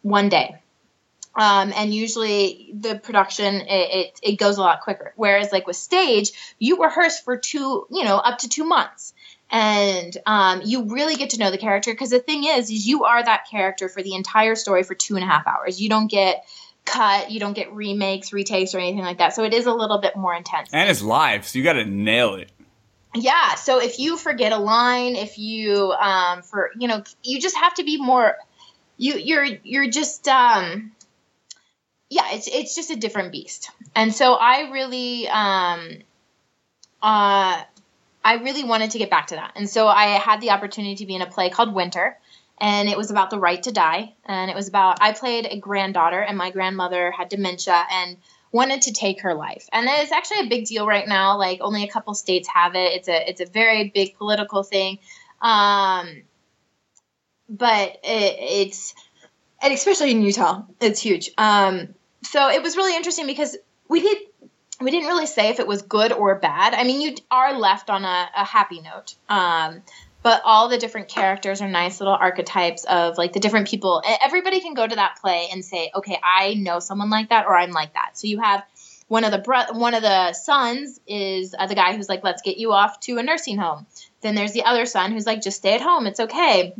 one 0.00 0.30
day. 0.30 0.56
Um, 1.34 1.72
and 1.76 1.92
usually 1.92 2.70
the 2.72 2.98
production 2.98 3.54
it, 3.54 3.66
it, 3.68 4.20
it 4.22 4.38
goes 4.38 4.56
a 4.56 4.62
lot 4.62 4.80
quicker. 4.80 5.12
Whereas 5.14 5.52
like 5.52 5.66
with 5.66 5.76
stage, 5.76 6.32
you 6.58 6.82
rehearse 6.82 7.20
for 7.20 7.36
two, 7.36 7.86
you 7.90 8.04
know, 8.04 8.16
up 8.16 8.38
to 8.38 8.48
two 8.48 8.64
months, 8.64 9.12
and 9.50 10.16
um, 10.26 10.62
you 10.64 10.84
really 10.86 11.16
get 11.16 11.30
to 11.30 11.38
know 11.38 11.50
the 11.50 11.58
character. 11.58 11.92
Because 11.92 12.10
the 12.10 12.18
thing 12.18 12.44
is, 12.44 12.70
is 12.70 12.86
you 12.86 13.04
are 13.04 13.22
that 13.22 13.46
character 13.50 13.88
for 13.88 14.02
the 14.02 14.14
entire 14.14 14.54
story 14.56 14.82
for 14.82 14.94
two 14.94 15.16
and 15.16 15.22
a 15.22 15.28
half 15.28 15.46
hours. 15.46 15.80
You 15.80 15.88
don't 15.90 16.10
get 16.10 16.44
cut, 16.88 17.30
you 17.30 17.38
don't 17.40 17.54
get 17.54 17.72
remakes, 17.72 18.32
retakes, 18.32 18.74
or 18.74 18.78
anything 18.78 19.02
like 19.02 19.18
that. 19.18 19.34
So 19.34 19.44
it 19.44 19.54
is 19.54 19.66
a 19.66 19.72
little 19.72 19.98
bit 19.98 20.16
more 20.16 20.34
intense. 20.34 20.70
And 20.72 20.90
it's 20.90 21.02
live, 21.02 21.46
so 21.46 21.58
you 21.58 21.64
got 21.64 21.74
to 21.74 21.84
nail 21.84 22.34
it. 22.34 22.50
Yeah. 23.14 23.54
So 23.54 23.80
if 23.80 23.98
you 23.98 24.16
forget 24.16 24.52
a 24.52 24.58
line, 24.58 25.16
if 25.16 25.38
you 25.38 25.92
um 25.92 26.42
for 26.42 26.70
you 26.78 26.88
know, 26.88 27.02
you 27.22 27.40
just 27.40 27.56
have 27.56 27.74
to 27.74 27.84
be 27.84 28.00
more 28.00 28.36
you 28.96 29.14
you're 29.14 29.44
you're 29.44 29.88
just 29.88 30.28
um 30.28 30.92
yeah, 32.10 32.26
it's 32.32 32.48
it's 32.48 32.74
just 32.74 32.90
a 32.90 32.96
different 32.96 33.32
beast. 33.32 33.70
And 33.94 34.14
so 34.14 34.34
I 34.34 34.70
really 34.70 35.28
um 35.28 35.98
uh 37.02 37.62
I 38.24 38.34
really 38.42 38.64
wanted 38.64 38.90
to 38.90 38.98
get 38.98 39.10
back 39.10 39.28
to 39.28 39.36
that. 39.36 39.52
And 39.54 39.70
so 39.70 39.88
I 39.88 40.18
had 40.18 40.40
the 40.40 40.50
opportunity 40.50 40.96
to 40.96 41.06
be 41.06 41.14
in 41.14 41.22
a 41.22 41.26
play 41.26 41.50
called 41.50 41.74
Winter 41.74 42.18
and 42.60 42.88
it 42.88 42.96
was 42.96 43.10
about 43.10 43.30
the 43.30 43.38
right 43.38 43.62
to 43.62 43.72
die 43.72 44.14
and 44.24 44.50
it 44.50 44.54
was 44.54 44.68
about 44.68 44.98
I 45.00 45.12
played 45.12 45.46
a 45.46 45.58
granddaughter 45.58 46.20
and 46.20 46.36
my 46.36 46.50
grandmother 46.50 47.10
had 47.10 47.28
dementia 47.28 47.84
and 47.90 48.16
wanted 48.50 48.82
to 48.82 48.92
take 48.92 49.22
her 49.22 49.34
life. 49.34 49.68
And 49.72 49.86
it's 49.88 50.12
actually 50.12 50.46
a 50.46 50.48
big 50.48 50.66
deal 50.66 50.86
right 50.86 51.06
now. 51.06 51.36
Like 51.36 51.60
only 51.60 51.84
a 51.84 51.88
couple 51.88 52.14
states 52.14 52.48
have 52.48 52.74
it. 52.74 52.92
It's 52.92 53.08
a 53.08 53.28
it's 53.28 53.40
a 53.40 53.46
very 53.46 53.90
big 53.94 54.16
political 54.16 54.62
thing. 54.62 54.98
Um, 55.40 56.22
but 57.48 57.98
it, 58.04 58.36
it's 58.38 58.94
and 59.60 59.72
especially 59.72 60.10
in 60.12 60.22
Utah, 60.22 60.62
it's 60.80 61.00
huge. 61.00 61.30
Um, 61.38 61.94
so 62.22 62.48
it 62.48 62.62
was 62.62 62.76
really 62.76 62.96
interesting 62.96 63.26
because 63.26 63.56
we 63.88 64.00
did 64.00 64.18
we 64.80 64.90
didn't 64.90 65.08
really 65.08 65.26
say 65.26 65.48
if 65.48 65.58
it 65.60 65.66
was 65.66 65.82
good 65.82 66.12
or 66.12 66.36
bad. 66.36 66.74
I 66.74 66.84
mean, 66.84 67.00
you 67.00 67.16
are 67.30 67.58
left 67.58 67.90
on 67.90 68.04
a, 68.04 68.28
a 68.36 68.44
happy 68.44 68.80
note. 68.80 69.14
Um, 69.28 69.82
but 70.22 70.42
all 70.44 70.68
the 70.68 70.78
different 70.78 71.08
characters 71.08 71.60
are 71.62 71.68
nice 71.68 72.00
little 72.00 72.14
archetypes 72.14 72.84
of 72.84 73.18
like 73.18 73.32
the 73.32 73.40
different 73.40 73.68
people. 73.68 74.02
Everybody 74.22 74.60
can 74.60 74.74
go 74.74 74.86
to 74.86 74.96
that 74.96 75.18
play 75.20 75.48
and 75.52 75.64
say, 75.64 75.90
okay, 75.94 76.18
I 76.22 76.54
know 76.54 76.80
someone 76.80 77.10
like 77.10 77.30
that 77.30 77.46
or 77.46 77.56
I'm 77.56 77.70
like 77.70 77.94
that. 77.94 78.18
So 78.18 78.26
you 78.26 78.40
have 78.40 78.64
one 79.06 79.24
of 79.24 79.32
the 79.32 79.38
bro- 79.38 79.72
one 79.72 79.94
of 79.94 80.02
the 80.02 80.32
sons 80.34 81.00
is 81.06 81.54
uh, 81.58 81.66
the 81.66 81.74
guy 81.74 81.96
who's 81.96 82.08
like, 82.08 82.24
let's 82.24 82.42
get 82.42 82.58
you 82.58 82.72
off 82.72 83.00
to 83.00 83.18
a 83.18 83.22
nursing 83.22 83.56
home. 83.58 83.86
Then 84.20 84.34
there's 84.34 84.52
the 84.52 84.64
other 84.64 84.86
son 84.86 85.12
who's 85.12 85.26
like, 85.26 85.40
just 85.40 85.58
stay 85.58 85.74
at 85.74 85.80
home. 85.80 86.06
It's 86.06 86.20
okay. 86.20 86.74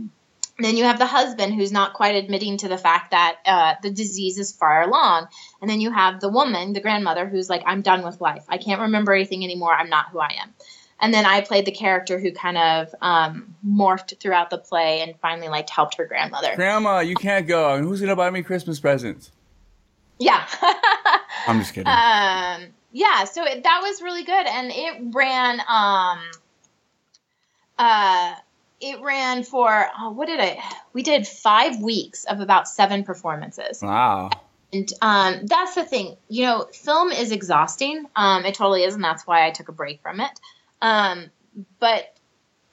Then 0.61 0.77
you 0.77 0.85
have 0.85 0.99
the 0.99 1.07
husband 1.07 1.55
who's 1.55 1.71
not 1.71 1.95
quite 1.95 2.17
admitting 2.17 2.57
to 2.59 2.69
the 2.69 2.77
fact 2.77 3.13
that 3.13 3.37
uh, 3.47 3.75
the 3.81 3.91
disease 3.91 4.39
is 4.39 4.51
far 4.51 4.83
along. 4.83 5.29
And 5.63 5.71
then 5.71 5.81
you 5.81 5.93
have 5.93 6.21
the 6.21 6.29
woman, 6.29 6.73
the 6.73 6.81
grandmother, 6.81 7.29
who's 7.29 7.49
like, 7.49 7.63
I'm 7.65 7.81
done 7.81 8.03
with 8.03 8.21
life. 8.21 8.45
I 8.49 8.59
can't 8.59 8.81
remember 8.81 9.13
anything 9.15 9.45
anymore. 9.45 9.73
I'm 9.73 9.89
not 9.89 10.09
who 10.11 10.19
I 10.19 10.37
am. 10.43 10.53
And 11.01 11.15
then 11.15 11.25
I 11.25 11.41
played 11.43 11.65
the 11.65 11.73
character 11.73 12.19
who 12.19 12.33
kind 12.33 12.59
of 12.59 12.95
um, 13.01 13.55
morphed 13.67 14.19
throughout 14.19 14.51
the 14.51 14.59
play 14.59 15.01
and 15.01 15.15
finally 15.21 15.49
like 15.49 15.71
helped 15.71 15.97
her 15.97 16.07
grandmother. 16.07 16.57
Grandma, 16.57 17.01
you 17.01 17.15
can't 17.15 17.47
go. 17.47 17.75
And 17.75 17.85
who's 17.85 18.01
gonna 18.01 18.17
buy 18.17 18.31
me 18.31 18.43
Christmas 18.43 18.81
presents? 18.81 19.31
Yeah. 20.19 20.45
I'm 21.47 21.61
just 21.61 21.73
kidding. 21.73 21.87
um, 21.87 22.67
yeah. 22.93 23.25
So 23.25 23.45
it, 23.45 23.63
that 23.63 23.81
was 23.83 24.03
really 24.03 24.25
good, 24.25 24.47
and 24.47 24.71
it 24.73 25.15
ran. 25.15 25.61
Um, 25.69 26.19
uh, 27.79 28.35
it 28.81 29.01
ran 29.01 29.45
for 29.45 29.89
oh, 29.99 30.11
what 30.11 30.27
did 30.27 30.41
I? 30.41 30.63
We 30.93 31.03
did 31.03 31.27
five 31.27 31.81
weeks 31.81 32.25
of 32.25 32.41
about 32.41 32.69
seven 32.69 33.05
performances. 33.05 33.81
wow. 33.83 34.31
And 34.73 34.93
um, 35.01 35.47
that's 35.47 35.75
the 35.75 35.85
thing, 35.85 36.17
you 36.29 36.45
know, 36.45 36.67
film 36.75 37.11
is 37.11 37.33
exhausting. 37.33 38.05
Um, 38.15 38.45
it 38.45 38.55
totally 38.55 38.85
is, 38.85 38.95
and 38.95 39.03
that's 39.03 39.27
why 39.27 39.47
I 39.47 39.51
took 39.51 39.69
a 39.71 39.73
break 39.73 40.03
from 40.03 40.21
it. 40.21 40.41
Um, 40.81 41.31
but 41.79 42.15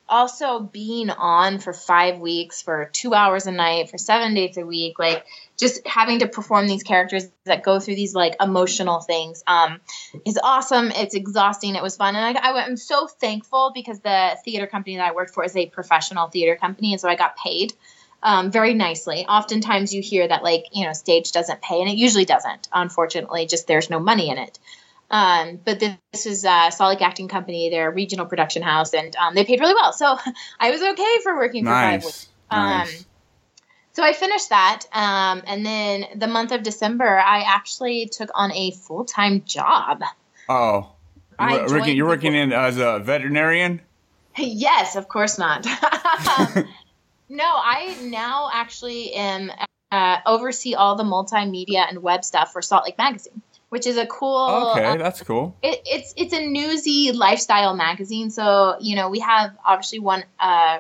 also 0.07 0.59
being 0.59 1.09
on 1.09 1.59
for 1.59 1.73
five 1.73 2.19
weeks, 2.19 2.61
for 2.61 2.89
two 2.93 3.13
hours 3.13 3.47
a 3.47 3.51
night, 3.51 3.89
for 3.89 3.97
seven 3.97 4.33
days 4.33 4.57
a 4.57 4.65
week, 4.65 4.99
like 4.99 5.25
just 5.57 5.85
having 5.87 6.19
to 6.19 6.27
perform 6.27 6.67
these 6.67 6.83
characters 6.83 7.25
that 7.45 7.63
go 7.63 7.79
through 7.79 7.95
these 7.95 8.13
like 8.13 8.35
emotional 8.41 9.01
things 9.01 9.43
um, 9.47 9.79
is 10.25 10.39
awesome. 10.41 10.91
It's 10.91 11.15
exhausting. 11.15 11.75
It 11.75 11.81
was 11.81 11.97
fun, 11.97 12.15
and 12.15 12.37
I, 12.37 12.51
I, 12.51 12.65
I'm 12.65 12.77
so 12.77 13.07
thankful 13.07 13.71
because 13.73 13.99
the 13.99 14.37
theater 14.43 14.67
company 14.67 14.97
that 14.97 15.07
I 15.07 15.13
worked 15.13 15.33
for 15.33 15.43
is 15.43 15.55
a 15.55 15.65
professional 15.67 16.27
theater 16.27 16.55
company, 16.55 16.91
and 16.91 17.01
so 17.01 17.09
I 17.09 17.15
got 17.15 17.35
paid 17.37 17.73
um, 18.21 18.51
very 18.51 18.73
nicely. 18.73 19.25
Oftentimes 19.25 19.93
you 19.93 20.01
hear 20.01 20.27
that 20.27 20.43
like 20.43 20.65
you 20.71 20.85
know 20.85 20.93
stage 20.93 21.31
doesn't 21.31 21.61
pay, 21.61 21.81
and 21.81 21.89
it 21.89 21.97
usually 21.97 22.25
doesn't. 22.25 22.67
Unfortunately, 22.71 23.47
just 23.47 23.67
there's 23.67 23.89
no 23.89 23.99
money 23.99 24.29
in 24.29 24.37
it. 24.37 24.59
Um, 25.11 25.59
but 25.63 25.79
this, 25.79 25.95
this 26.11 26.25
is 26.25 26.45
uh, 26.45 26.71
Salt 26.71 26.89
Lake 26.95 27.01
Acting 27.01 27.27
Company. 27.27 27.69
They're 27.69 27.89
a 27.89 27.93
regional 27.93 28.25
production 28.25 28.63
house, 28.63 28.93
and 28.93 29.15
um, 29.15 29.35
they 29.35 29.45
paid 29.45 29.59
really 29.59 29.75
well. 29.75 29.93
So 29.93 30.17
I 30.59 30.71
was 30.71 30.81
okay 30.81 31.19
for 31.23 31.35
working 31.35 31.65
for 31.65 31.71
five 31.71 32.03
weeks. 32.03 32.29
Nice. 32.51 32.87
Nice. 32.87 32.99
Um, 32.99 33.05
so 33.93 34.03
I 34.03 34.13
finished 34.13 34.49
that, 34.49 34.83
um, 34.91 35.41
and 35.47 35.65
then 35.65 36.05
the 36.15 36.27
month 36.27 36.51
of 36.51 36.63
December, 36.63 37.17
I 37.17 37.43
actually 37.47 38.07
took 38.07 38.29
on 38.35 38.51
a 38.51 38.71
full 38.71 39.05
time 39.05 39.43
job. 39.45 40.03
oh. 40.49 40.91
You're, 41.37 41.67
working, 41.67 41.97
you're 41.97 42.07
the- 42.07 42.15
working 42.15 42.33
in 42.33 42.53
as 42.53 42.77
a 42.77 42.99
veterinarian? 42.99 43.81
yes, 44.37 44.95
of 44.95 45.07
course 45.07 45.37
not. 45.37 45.65
Um, 45.67 46.67
no, 47.29 47.43
I 47.45 47.97
now 48.03 48.49
actually 48.53 49.13
am 49.13 49.51
uh, 49.91 50.17
oversee 50.25 50.75
all 50.75 50.95
the 50.95 51.03
multimedia 51.03 51.87
and 51.87 52.01
web 52.01 52.23
stuff 52.25 52.51
for 52.51 52.61
Salt 52.61 52.85
Lake 52.85 52.97
Magazine, 52.97 53.41
which 53.75 53.85
is 53.85 53.97
a 53.97 54.05
cool. 54.05 54.71
Okay, 54.71 54.85
uh, 54.85 54.95
that's 54.95 55.21
cool. 55.21 55.57
it, 55.61 55.81
it's 55.85 56.13
it's 56.15 56.31
a 56.31 56.47
newsy 56.47 57.11
lifestyle 57.11 57.75
magazine. 57.75 58.29
So 58.29 58.77
you 58.79 58.95
know 58.95 59.09
we 59.09 59.19
have 59.19 59.51
obviously 59.65 59.99
one 59.99 60.23
uh, 60.39 60.79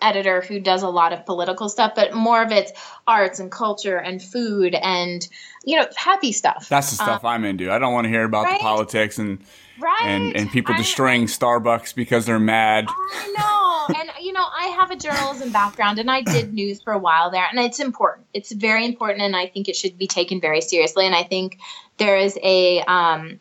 editor 0.00 0.40
who 0.40 0.58
does 0.58 0.82
a 0.82 0.88
lot 0.88 1.12
of 1.12 1.26
political 1.26 1.68
stuff, 1.68 1.92
but 1.94 2.14
more 2.14 2.42
of 2.42 2.50
it's 2.50 2.72
arts 3.06 3.40
and 3.40 3.52
culture 3.52 3.98
and 3.98 4.22
food 4.22 4.74
and 4.74 5.28
you 5.66 5.78
know 5.78 5.86
happy 5.96 6.32
stuff. 6.32 6.66
That's 6.70 6.88
the 6.92 6.96
stuff 6.96 7.26
I'm 7.26 7.44
into. 7.44 7.70
I 7.70 7.78
don't 7.78 7.92
want 7.92 8.06
to 8.06 8.08
hear 8.08 8.24
about 8.24 8.46
right? 8.46 8.58
the 8.58 8.62
politics 8.62 9.18
and 9.18 9.44
right 9.78 10.02
and, 10.04 10.36
and 10.36 10.50
people 10.50 10.74
I- 10.74 10.78
destroying 10.78 11.26
Starbucks 11.26 11.94
because 11.94 12.26
they're 12.26 12.38
mad. 12.38 12.86
I 12.88 13.34
know. 13.36 13.94
and 14.00 14.10
you 14.20 14.32
know, 14.32 14.44
I 14.44 14.66
have 14.68 14.90
a 14.90 14.96
journalism 14.96 15.52
background 15.52 15.98
and 15.98 16.10
I 16.10 16.22
did 16.22 16.52
news 16.54 16.82
for 16.82 16.92
a 16.92 16.98
while 16.98 17.30
there 17.30 17.46
and 17.50 17.58
it's 17.58 17.80
important. 17.80 18.26
It's 18.32 18.52
very 18.52 18.84
important 18.84 19.22
and 19.22 19.36
I 19.36 19.46
think 19.46 19.68
it 19.68 19.76
should 19.76 19.98
be 19.98 20.06
taken 20.06 20.40
very 20.40 20.60
seriously 20.60 21.06
and 21.06 21.14
I 21.14 21.22
think 21.22 21.58
there 21.98 22.16
is 22.16 22.38
a 22.42 22.80
um 22.82 23.40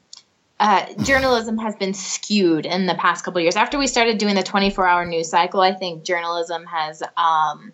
uh, 0.60 0.86
journalism 1.04 1.58
has 1.58 1.76
been 1.76 1.94
skewed 1.94 2.66
in 2.66 2.86
the 2.86 2.96
past 2.96 3.26
couple 3.26 3.42
years. 3.42 3.58
After 3.58 3.78
we 3.78 3.86
started 3.86 4.18
doing 4.18 4.36
the 4.36 4.44
24 4.44 4.88
hour 4.88 5.06
news 5.06 5.30
cycle, 5.30 5.60
I 5.60 5.74
think 5.74 6.04
journalism 6.06 6.66
has. 6.66 7.04
Um, 7.18 7.74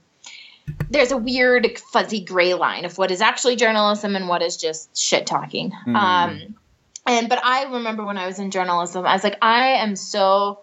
there's 0.89 1.11
a 1.11 1.17
weird 1.17 1.77
fuzzy 1.77 2.21
gray 2.21 2.55
line 2.55 2.85
of 2.85 2.97
what 2.97 3.11
is 3.11 3.21
actually 3.21 3.57
journalism 3.57 4.15
and 4.15 4.27
what 4.27 4.41
is 4.41 4.57
just 4.57 4.97
shit 4.97 5.27
talking. 5.27 5.71
Um, 5.87 6.55
and 7.09 7.29
but 7.29 7.43
I 7.43 7.63
remember 7.63 8.05
when 8.05 8.17
I 8.17 8.27
was 8.27 8.39
in 8.39 8.51
journalism, 8.51 9.05
I 9.05 9.13
was 9.13 9.23
like, 9.23 9.37
I 9.41 9.77
am 9.83 9.95
so 9.95 10.59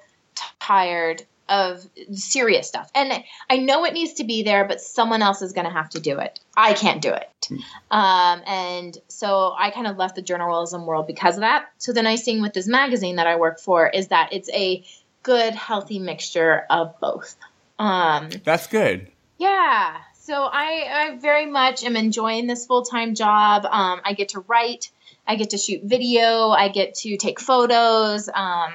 tired 0.61 1.25
of 1.49 1.87
serious 2.13 2.67
stuff, 2.67 2.91
and 2.95 3.23
I 3.49 3.59
know 3.59 3.85
it 3.85 3.93
needs 3.93 4.15
to 4.15 4.25
be 4.25 4.43
there, 4.43 4.65
but 4.65 4.81
someone 4.81 5.23
else 5.23 5.43
is 5.43 5.53
going 5.53 5.67
to 5.67 5.73
have 5.73 5.91
to 5.91 6.01
do 6.01 6.19
it. 6.19 6.41
I 6.57 6.73
can't 6.73 7.01
do 7.01 7.13
it. 7.13 7.49
Um, 7.91 8.43
and 8.47 8.99
so 9.07 9.55
I 9.57 9.71
kind 9.71 9.87
of 9.87 9.97
left 9.97 10.17
the 10.17 10.23
journalism 10.23 10.87
world 10.87 11.07
because 11.07 11.37
of 11.37 11.43
that. 11.43 11.67
So 11.79 11.93
the 11.93 12.03
nice 12.03 12.25
thing 12.25 12.43
with 12.43 12.53
this 12.53 12.67
magazine 12.67 13.17
that 13.17 13.29
I 13.29 13.37
work 13.37 13.61
for 13.61 13.89
is 13.89 14.09
that 14.09 14.33
it's 14.33 14.51
a 14.51 14.85
good, 15.23 15.55
healthy 15.55 16.01
mixture 16.01 16.65
of 16.69 16.99
both. 16.99 17.37
Um, 17.79 18.31
That's 18.43 18.67
good. 18.67 19.11
yeah. 19.39 19.99
So 20.15 20.35
I, 20.43 20.89
I 20.93 21.17
very 21.19 21.47
much 21.47 21.85
am 21.85 21.95
enjoying 21.95 22.49
this 22.49 22.67
full 22.67 22.83
time 22.83 23.15
job. 23.15 23.65
Um, 23.65 24.01
I 24.05 24.15
get 24.15 24.31
to 24.31 24.41
write, 24.41 24.91
I 25.27 25.37
get 25.37 25.51
to 25.51 25.59
shoot 25.59 25.83
video, 25.85 26.51
I 26.51 26.69
get 26.69 26.95
to 26.97 27.17
take 27.17 27.41
photos. 27.41 28.29
Um, 28.33 28.73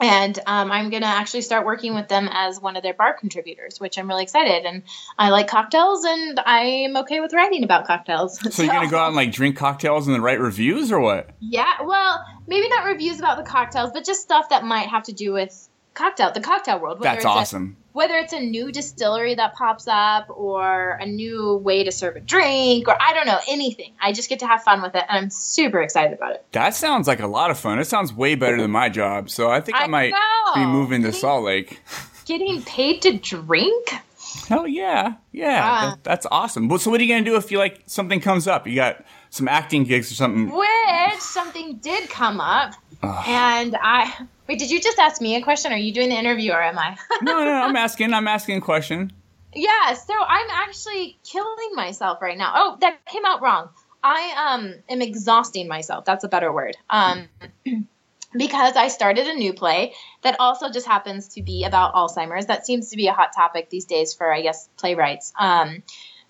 and 0.00 0.38
um, 0.46 0.72
I'm 0.72 0.90
going 0.90 1.02
to 1.02 1.08
actually 1.08 1.42
start 1.42 1.64
working 1.64 1.94
with 1.94 2.08
them 2.08 2.28
as 2.30 2.60
one 2.60 2.76
of 2.76 2.82
their 2.82 2.94
bar 2.94 3.14
contributors, 3.14 3.78
which 3.80 3.96
I'm 3.98 4.08
really 4.08 4.24
excited. 4.24 4.66
And 4.66 4.82
I 5.16 5.30
like 5.30 5.48
cocktails 5.48 6.04
and 6.04 6.40
I 6.44 6.60
am 6.60 6.96
okay 6.98 7.20
with 7.20 7.32
writing 7.32 7.64
about 7.64 7.86
cocktails. 7.86 8.38
So 8.54 8.62
you're 8.62 8.72
gonna 8.72 8.90
go 8.90 8.98
out 8.98 9.08
and 9.08 9.16
like 9.16 9.32
drink 9.32 9.56
cocktails 9.56 10.06
and 10.06 10.14
then 10.14 10.22
write 10.22 10.40
reviews 10.40 10.90
or 10.90 11.00
what? 11.00 11.30
Yeah, 11.40 11.82
well, 11.82 12.24
maybe 12.46 12.68
not 12.68 12.84
reviews 12.84 13.18
about 13.18 13.38
the 13.38 13.44
cocktails, 13.44 13.92
but 13.92 14.04
just 14.04 14.20
stuff 14.20 14.48
that 14.50 14.64
might 14.64 14.88
have 14.88 15.04
to 15.04 15.12
do 15.12 15.32
with 15.32 15.68
cocktail, 15.94 16.32
the 16.32 16.40
cocktail 16.40 16.78
world. 16.80 16.98
whether 17.00 17.10
That's 17.10 17.16
it's 17.18 17.24
a- 17.24 17.28
awesome. 17.28 17.76
whether 17.92 18.16
it's 18.16 18.32
a 18.32 18.40
new 18.40 18.72
distillery 18.72 19.34
that 19.36 19.54
pops 19.54 19.86
up 19.88 20.26
or 20.28 20.98
a 21.00 21.06
new 21.06 21.56
way 21.58 21.84
to 21.84 21.92
serve 21.92 22.16
a 22.16 22.20
drink 22.20 22.88
or 22.88 22.96
I 23.00 23.14
don't 23.14 23.26
know, 23.26 23.38
anything. 23.48 23.92
I 24.00 24.12
just 24.12 24.28
get 24.28 24.40
to 24.40 24.46
have 24.46 24.62
fun 24.64 24.82
with 24.82 24.94
it 24.94 25.04
and 25.08 25.24
I'm 25.24 25.30
super 25.30 25.80
excited 25.80 26.12
about 26.12 26.32
it. 26.32 26.44
That 26.52 26.74
sounds 26.74 27.06
like 27.06 27.20
a 27.20 27.26
lot 27.28 27.50
of 27.50 27.58
fun. 27.58 27.78
It 27.78 27.86
sounds 27.86 28.12
way 28.12 28.34
better 28.34 28.60
than 28.60 28.70
my 28.72 28.88
job. 28.88 29.30
So 29.30 29.48
I 29.50 29.60
think 29.60 29.76
I, 29.78 29.84
I 29.84 29.86
might 29.86 30.10
know. 30.10 30.54
be 30.54 30.66
moving 30.66 31.02
to 31.02 31.08
Getting- 31.08 31.20
Salt 31.20 31.44
Lake. 31.44 31.80
Getting 32.26 32.62
paid 32.62 33.02
to 33.02 33.12
drink? 33.18 33.92
Hell 34.48 34.66
yeah, 34.66 35.14
yeah, 35.30 35.60
Ah. 35.62 35.90
that, 35.90 36.04
that's 36.04 36.26
awesome. 36.30 36.68
So 36.78 36.90
what 36.90 37.00
are 37.00 37.04
you 37.04 37.14
gonna 37.14 37.24
do 37.24 37.36
if 37.36 37.52
you 37.52 37.58
like 37.58 37.82
something 37.86 38.20
comes 38.20 38.48
up? 38.48 38.66
You 38.66 38.74
got 38.74 39.04
some 39.30 39.46
acting 39.46 39.84
gigs 39.84 40.10
or 40.10 40.14
something? 40.16 40.50
Which 40.50 41.20
something 41.20 41.76
did 41.76 42.08
come 42.10 42.40
up. 42.40 42.74
And 43.26 43.76
I 43.80 44.12
wait, 44.48 44.58
did 44.58 44.70
you 44.70 44.80
just 44.80 44.98
ask 44.98 45.20
me 45.20 45.36
a 45.36 45.42
question? 45.42 45.72
Are 45.72 45.78
you 45.78 45.92
doing 45.92 46.08
the 46.10 46.16
interview 46.16 46.52
or 46.52 46.62
am 46.62 46.78
I? 46.78 46.96
No, 47.22 47.44
no, 47.44 47.50
I'm 47.50 47.76
asking. 47.76 48.12
I'm 48.12 48.28
asking 48.28 48.58
a 48.58 48.60
question. 48.60 49.12
Yeah, 49.54 49.94
so 49.94 50.14
I'm 50.14 50.50
actually 50.50 51.18
killing 51.24 51.74
myself 51.74 52.20
right 52.20 52.36
now. 52.36 52.52
Oh, 52.54 52.78
that 52.80 53.04
came 53.06 53.24
out 53.24 53.40
wrong. 53.40 53.68
I 54.02 54.54
um 54.54 54.74
am 54.88 55.00
exhausting 55.00 55.68
myself. 55.68 56.04
That's 56.04 56.24
a 56.24 56.28
better 56.28 56.52
word. 56.52 56.76
Um 56.90 57.28
because 58.36 58.76
I 58.76 58.88
started 58.88 59.28
a 59.28 59.34
new 59.34 59.52
play 59.52 59.94
that 60.22 60.36
also 60.40 60.70
just 60.70 60.86
happens 60.86 61.28
to 61.28 61.42
be 61.42 61.64
about 61.64 61.94
Alzheimer's. 61.94 62.46
That 62.46 62.66
seems 62.66 62.90
to 62.90 62.96
be 62.96 63.06
a 63.06 63.12
hot 63.12 63.32
topic 63.34 63.70
these 63.70 63.84
days 63.84 64.12
for 64.12 64.32
I 64.32 64.42
guess 64.42 64.68
playwrights. 64.76 65.32
Um 65.38 65.82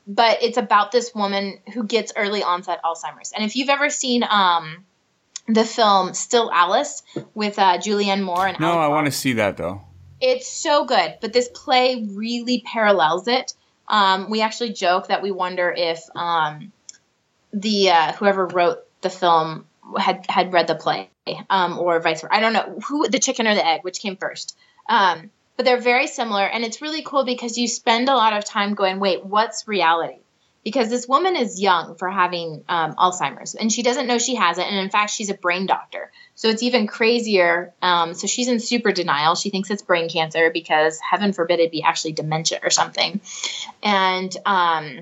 but 0.07 0.43
it's 0.43 0.59
about 0.59 0.93
this 0.93 1.15
woman 1.15 1.61
who 1.73 1.85
gets 1.85 2.13
early 2.15 2.43
onset 2.43 2.81
Alzheimer's. 2.85 3.33
And 3.33 3.43
if 3.43 3.57
you've 3.57 3.71
ever 3.71 3.89
seen 3.89 4.23
um 4.23 4.85
the 5.47 5.65
film 5.65 6.15
Still 6.15 6.51
Alice 6.53 7.03
with 7.35 7.59
uh, 7.59 7.79
Julianne 7.79 8.23
Moore 8.23 8.47
and 8.47 8.59
No, 8.61 8.73
Alec 8.73 8.81
I 8.85 8.89
want 8.89 9.07
to 9.07 9.13
see 9.13 9.35
that 9.35 9.57
though. 9.57 9.83
it's 10.21 10.49
so 10.49 10.85
good, 10.87 11.19
but 11.21 11.33
this 11.33 11.49
play 11.49 12.07
really 12.13 12.63
parallels 12.67 13.29
it. 13.29 13.55
Um, 13.89 14.31
we 14.31 14.41
actually 14.41 14.73
joke 14.73 15.09
that 15.09 15.23
we 15.23 15.31
wonder 15.31 15.73
if 15.77 16.01
um, 16.17 16.73
the 17.53 17.91
uh, 17.91 18.13
whoever 18.13 18.47
wrote 18.47 18.79
the 19.03 19.11
film 19.11 19.67
had 19.99 20.25
had 20.29 20.53
read 20.55 20.67
the 20.67 20.75
play, 20.75 21.11
um, 21.51 21.79
or 21.79 22.01
vice 22.01 22.23
versa. 22.23 22.35
I 22.35 22.41
don't 22.41 22.55
know 22.55 22.79
who 22.89 23.07
the 23.09 23.19
chicken 23.19 23.47
or 23.47 23.55
the 23.55 23.67
egg, 23.67 23.85
which 23.85 24.01
came 24.01 24.17
first. 24.17 24.57
Um, 24.89 25.31
but 25.57 25.65
they're 25.67 25.81
very 25.81 26.07
similar, 26.07 26.45
and 26.45 26.65
it's 26.65 26.81
really 26.83 27.03
cool 27.03 27.25
because 27.25 27.59
you 27.59 27.69
spend 27.69 28.09
a 28.09 28.15
lot 28.15 28.33
of 28.33 28.45
time 28.45 28.75
going, 28.75 28.99
"Wait, 28.99 29.25
what's 29.25 29.69
reality?" 29.69 30.17
Because 30.65 30.89
this 30.89 31.07
woman 31.07 31.37
is 31.37 31.61
young 31.61 31.95
for 31.97 32.11
having 32.11 32.65
um, 32.71 32.95
Alzheimer's, 32.95 33.55
and 33.55 33.71
she 33.71 33.83
doesn't 33.83 34.07
know 34.07 34.17
she 34.17 34.35
has 34.37 34.57
it. 34.57 34.67
And 34.67 34.77
in 34.79 34.89
fact, 34.89 35.11
she's 35.11 35.29
a 35.29 35.35
brain 35.35 35.67
doctor, 35.67 36.11
so 36.35 36.49
it's 36.49 36.63
even 36.63 36.87
crazier. 36.87 37.75
Um, 37.83 38.15
so 38.15 38.27
she's 38.27 38.49
in 38.49 38.61
super 38.61 38.91
denial. 38.91 39.35
She 39.35 39.51
thinks 39.51 39.71
it's 39.71 39.83
brain 39.83 40.09
cancer 40.09 40.51
because, 40.51 40.99
heaven 41.01 41.35
forbid, 41.35 41.61
it 41.61 41.71
be 41.71 41.83
actually 41.83 42.13
dementia 42.13 42.61
or 42.63 42.71
something. 42.71 43.21
And 43.83 44.35
um, 44.47 45.01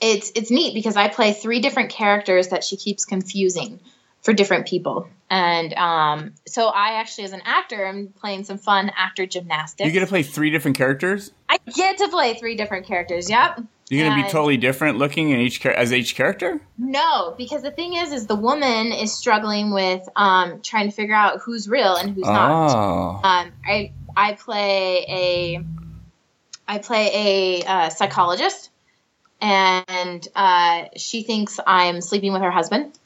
it's 0.00 0.32
it's 0.34 0.50
neat 0.50 0.74
because 0.74 0.96
I 0.96 1.08
play 1.08 1.32
three 1.32 1.60
different 1.60 1.90
characters 1.90 2.48
that 2.48 2.64
she 2.64 2.76
keeps 2.76 3.04
confusing 3.04 3.78
for 4.22 4.32
different 4.32 4.66
people. 4.66 5.08
And 5.30 5.72
um, 5.74 6.34
so 6.48 6.66
I 6.66 7.00
actually, 7.00 7.24
as 7.24 7.32
an 7.32 7.42
actor, 7.44 7.86
am 7.86 8.08
playing 8.08 8.42
some 8.42 8.58
fun 8.58 8.90
actor 8.96 9.26
gymnastics. 9.26 9.86
You 9.86 9.92
get 9.92 10.00
to 10.00 10.06
play 10.06 10.24
three 10.24 10.50
different 10.50 10.76
characters. 10.76 11.30
I 11.48 11.58
get 11.72 11.98
to 11.98 12.08
play 12.08 12.34
three 12.34 12.56
different 12.56 12.86
characters. 12.86 13.30
Yep. 13.30 13.60
You're 13.88 14.08
gonna 14.08 14.24
be 14.24 14.28
totally 14.28 14.56
different 14.56 14.98
looking 14.98 15.30
in 15.30 15.38
each 15.38 15.64
as 15.64 15.92
each 15.92 16.16
character. 16.16 16.60
No, 16.76 17.34
because 17.38 17.62
the 17.62 17.70
thing 17.70 17.94
is, 17.94 18.12
is 18.12 18.26
the 18.26 18.34
woman 18.34 18.90
is 18.90 19.12
struggling 19.12 19.72
with 19.72 20.08
um, 20.16 20.60
trying 20.60 20.88
to 20.88 20.92
figure 20.94 21.14
out 21.14 21.40
who's 21.40 21.68
real 21.68 21.94
and 21.94 22.10
who's 22.10 22.24
not. 22.24 22.50
Oh, 22.50 23.20
Um, 23.22 23.52
I 23.64 23.92
I 24.16 24.32
play 24.32 25.04
a 25.08 25.64
I 26.66 26.78
play 26.78 27.62
a 27.62 27.66
uh, 27.66 27.88
psychologist, 27.90 28.70
and 29.40 30.26
uh, 30.34 30.86
she 30.96 31.22
thinks 31.22 31.60
I'm 31.64 32.00
sleeping 32.00 32.32
with 32.32 32.42
her 32.42 32.50
husband. 32.50 32.98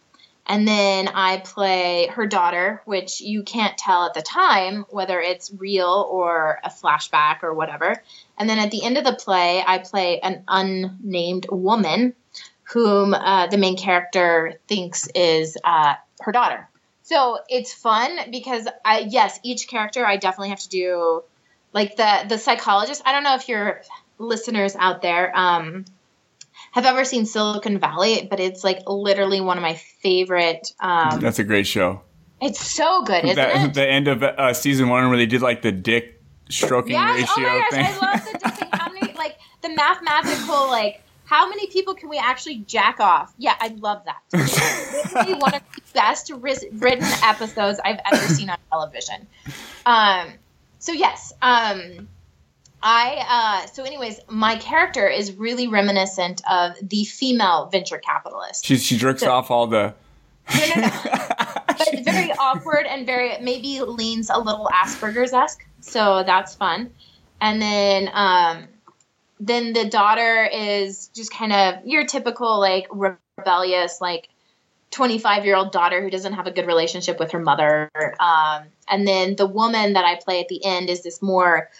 And 0.46 0.66
then 0.66 1.06
I 1.06 1.36
play 1.36 2.08
her 2.08 2.26
daughter, 2.26 2.82
which 2.84 3.20
you 3.20 3.44
can't 3.44 3.78
tell 3.78 4.06
at 4.06 4.14
the 4.14 4.22
time 4.22 4.84
whether 4.88 5.20
it's 5.20 5.52
real 5.56 6.08
or 6.10 6.58
a 6.64 6.70
flashback 6.70 7.44
or 7.44 7.54
whatever. 7.54 8.02
And 8.40 8.48
then 8.48 8.58
at 8.58 8.70
the 8.70 8.82
end 8.82 8.96
of 8.96 9.04
the 9.04 9.12
play, 9.12 9.62
I 9.64 9.78
play 9.78 10.18
an 10.20 10.44
unnamed 10.48 11.46
woman 11.52 12.14
whom 12.62 13.12
uh, 13.12 13.48
the 13.48 13.58
main 13.58 13.76
character 13.76 14.54
thinks 14.66 15.06
is 15.14 15.58
uh, 15.62 15.94
her 16.20 16.32
daughter. 16.32 16.66
So 17.02 17.38
it's 17.48 17.74
fun 17.74 18.18
because 18.30 18.66
I 18.82 19.00
yes, 19.00 19.38
each 19.42 19.68
character 19.68 20.06
I 20.06 20.16
definitely 20.16 20.50
have 20.50 20.60
to 20.60 20.68
do 20.70 21.22
like 21.74 21.96
the 21.96 22.24
the 22.28 22.38
psychologist. 22.38 23.02
I 23.04 23.12
don't 23.12 23.24
know 23.24 23.34
if 23.34 23.46
your 23.48 23.82
listeners 24.18 24.74
out 24.74 25.02
there 25.02 25.36
um, 25.36 25.84
have 26.72 26.86
ever 26.86 27.04
seen 27.04 27.26
Silicon 27.26 27.78
Valley, 27.78 28.26
but 28.30 28.40
it's 28.40 28.64
like 28.64 28.88
literally 28.88 29.40
one 29.42 29.58
of 29.58 29.62
my 29.62 29.74
favorite. 29.74 30.72
Um, 30.80 31.20
that's 31.20 31.40
a 31.40 31.44
great 31.44 31.66
show. 31.66 32.00
it's 32.40 32.60
so 32.64 33.02
good, 33.02 33.24
isn't 33.24 33.36
That, 33.36 33.66
it? 33.66 33.74
the 33.74 33.86
end 33.86 34.08
of 34.08 34.22
uh, 34.22 34.54
season 34.54 34.88
one 34.88 35.08
where 35.08 35.18
they 35.18 35.26
did 35.26 35.42
like 35.42 35.60
the 35.60 35.72
dick 35.72 36.19
stroking 36.50 36.92
Yes. 36.92 37.20
ratio 37.36 37.48
Oh 37.48 37.52
my 37.52 37.58
gosh, 37.58 37.70
thing. 37.70 37.86
I 37.86 38.12
love 38.12 38.24
the 38.70 38.76
how 38.76 38.92
many 38.92 39.12
like 39.14 39.36
the 39.62 39.68
mathematical 39.70 40.66
like 40.68 41.02
how 41.24 41.48
many 41.48 41.68
people 41.68 41.94
can 41.94 42.08
we 42.08 42.18
actually 42.18 42.56
jack 42.66 42.98
off? 42.98 43.32
Yeah, 43.38 43.54
I 43.60 43.68
love 43.68 44.02
that. 44.04 44.20
Literally 45.14 45.34
one 45.34 45.54
of 45.54 45.62
the 45.76 45.80
best 45.94 46.30
written 46.34 47.04
episodes 47.22 47.78
I've 47.84 48.00
ever 48.12 48.26
seen 48.34 48.50
on 48.50 48.58
television. 48.68 49.28
Um, 49.86 50.26
so 50.80 50.90
yes, 50.90 51.32
um, 51.40 52.08
I 52.82 53.62
uh, 53.62 53.66
so 53.68 53.84
anyways, 53.84 54.18
my 54.28 54.56
character 54.56 55.06
is 55.08 55.32
really 55.34 55.68
reminiscent 55.68 56.42
of 56.50 56.72
the 56.82 57.04
female 57.04 57.66
venture 57.66 57.98
capitalist. 57.98 58.64
she 58.64 58.76
she 58.78 58.96
jerks 58.98 59.22
off 59.22 59.50
all 59.52 59.66
the. 59.68 59.94
No, 60.52 60.66
no, 60.66 60.80
no. 60.82 60.90
but 61.84 62.04
very 62.04 62.32
awkward 62.38 62.86
and 62.86 63.06
very 63.06 63.38
maybe 63.40 63.80
leans 63.80 64.30
a 64.30 64.38
little 64.38 64.68
Asperger's 64.72 65.32
esque. 65.32 65.66
So 65.80 66.22
that's 66.24 66.54
fun. 66.54 66.90
And 67.40 67.60
then 67.60 68.10
um, 68.12 68.68
then 69.38 69.72
the 69.72 69.88
daughter 69.88 70.44
is 70.44 71.08
just 71.08 71.32
kind 71.32 71.52
of 71.52 71.86
your 71.86 72.06
typical 72.06 72.60
like 72.60 72.86
rebellious 72.90 74.00
like 74.00 74.28
25 74.90 75.44
year 75.44 75.56
old 75.56 75.72
daughter 75.72 76.02
who 76.02 76.10
doesn't 76.10 76.34
have 76.34 76.46
a 76.46 76.50
good 76.50 76.66
relationship 76.66 77.18
with 77.18 77.32
her 77.32 77.40
mother. 77.40 77.90
Um, 78.18 78.64
and 78.88 79.06
then 79.06 79.36
the 79.36 79.46
woman 79.46 79.94
that 79.94 80.04
I 80.04 80.16
play 80.16 80.40
at 80.40 80.48
the 80.48 80.64
end 80.64 80.90
is 80.90 81.02
this 81.02 81.22
more 81.22 81.70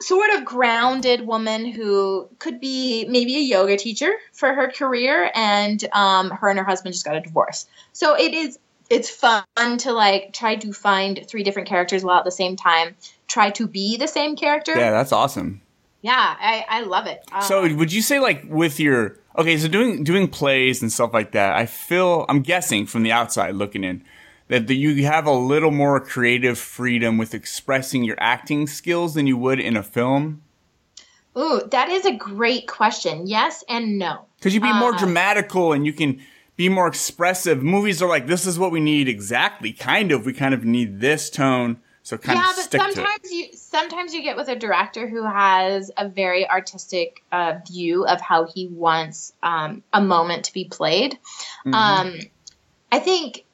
sort 0.00 0.30
of 0.30 0.44
grounded 0.44 1.26
woman 1.26 1.70
who 1.70 2.28
could 2.38 2.58
be 2.58 3.06
maybe 3.08 3.36
a 3.36 3.40
yoga 3.40 3.76
teacher 3.76 4.10
for 4.32 4.54
her 4.54 4.70
career 4.70 5.30
and 5.34 5.84
um, 5.92 6.30
her 6.30 6.48
and 6.48 6.58
her 6.58 6.64
husband 6.64 6.94
just 6.94 7.04
got 7.04 7.16
a 7.16 7.20
divorce 7.20 7.66
so 7.92 8.16
it 8.16 8.32
is 8.32 8.58
it's 8.90 9.08
fun 9.08 9.44
to 9.78 9.92
like 9.92 10.32
try 10.32 10.56
to 10.56 10.72
find 10.72 11.24
three 11.26 11.42
different 11.42 11.68
characters 11.68 12.04
while 12.04 12.18
at 12.18 12.24
the 12.24 12.30
same 12.30 12.56
time 12.56 12.96
try 13.28 13.50
to 13.50 13.66
be 13.66 13.96
the 13.96 14.08
same 14.08 14.36
character 14.36 14.76
Yeah, 14.76 14.90
that's 14.90 15.12
awesome. 15.12 15.62
yeah 16.02 16.36
i, 16.40 16.64
I 16.68 16.80
love 16.82 17.06
it 17.06 17.20
Um, 17.32 17.42
So 17.42 17.62
would 17.74 17.92
you 17.92 18.02
say 18.02 18.18
like 18.18 18.44
with 18.48 18.78
your 18.80 19.16
okay, 19.38 19.56
so 19.56 19.68
doing 19.68 20.04
doing 20.04 20.28
plays 20.28 20.82
and 20.82 20.92
stuff 20.92 21.14
like 21.14 21.32
that, 21.32 21.54
I 21.56 21.64
feel 21.66 22.26
I'm 22.28 22.42
guessing 22.42 22.84
from 22.86 23.02
the 23.04 23.12
outside 23.12 23.54
looking 23.54 23.84
in 23.84 24.02
that 24.48 24.66
the, 24.66 24.76
you 24.76 25.04
have 25.06 25.26
a 25.26 25.32
little 25.32 25.70
more 25.70 26.00
creative 26.00 26.58
freedom 26.58 27.16
with 27.16 27.32
expressing 27.34 28.02
your 28.02 28.16
acting 28.18 28.66
skills 28.66 29.14
than 29.14 29.28
you 29.28 29.36
would 29.36 29.60
in 29.60 29.76
a 29.76 29.82
film? 29.84 30.42
Ooh, 31.38 31.60
that 31.70 31.88
is 31.88 32.04
a 32.04 32.12
great 32.12 32.66
question. 32.66 33.28
Yes 33.28 33.62
and 33.68 33.96
no. 33.96 34.26
Because 34.38 34.52
you'd 34.52 34.64
be 34.64 34.72
more 34.72 34.92
Uh, 34.94 34.98
dramatical 34.98 35.72
and 35.72 35.86
you 35.86 35.92
can 35.92 36.20
be 36.60 36.68
more 36.68 36.86
expressive. 36.86 37.62
Movies 37.62 38.02
are 38.02 38.08
like, 38.08 38.26
this 38.26 38.44
is 38.46 38.58
what 38.58 38.70
we 38.70 38.80
need 38.80 39.08
exactly. 39.08 39.72
Kind 39.72 40.12
of. 40.12 40.26
We 40.26 40.34
kind 40.34 40.52
of 40.52 40.62
need 40.62 41.00
this 41.00 41.30
tone. 41.30 41.78
So 42.02 42.18
kind 42.18 42.38
yeah, 42.38 42.50
of 42.50 42.56
but 42.56 42.62
stick 42.64 42.80
to 42.82 42.86
it. 42.86 42.94
sometimes 42.94 43.32
you 43.32 43.46
sometimes 43.54 44.12
you 44.12 44.22
get 44.22 44.36
with 44.36 44.48
a 44.48 44.56
director 44.56 45.08
who 45.08 45.24
has 45.24 45.90
a 45.96 46.06
very 46.06 46.46
artistic 46.46 47.22
uh, 47.32 47.60
view 47.66 48.04
of 48.04 48.20
how 48.20 48.44
he 48.44 48.66
wants 48.66 49.32
um, 49.42 49.82
a 49.94 50.02
moment 50.02 50.44
to 50.44 50.52
be 50.52 50.66
played. 50.66 51.14
Mm-hmm. 51.64 51.72
Um, 51.72 52.18
I 52.92 52.98
think 52.98 53.46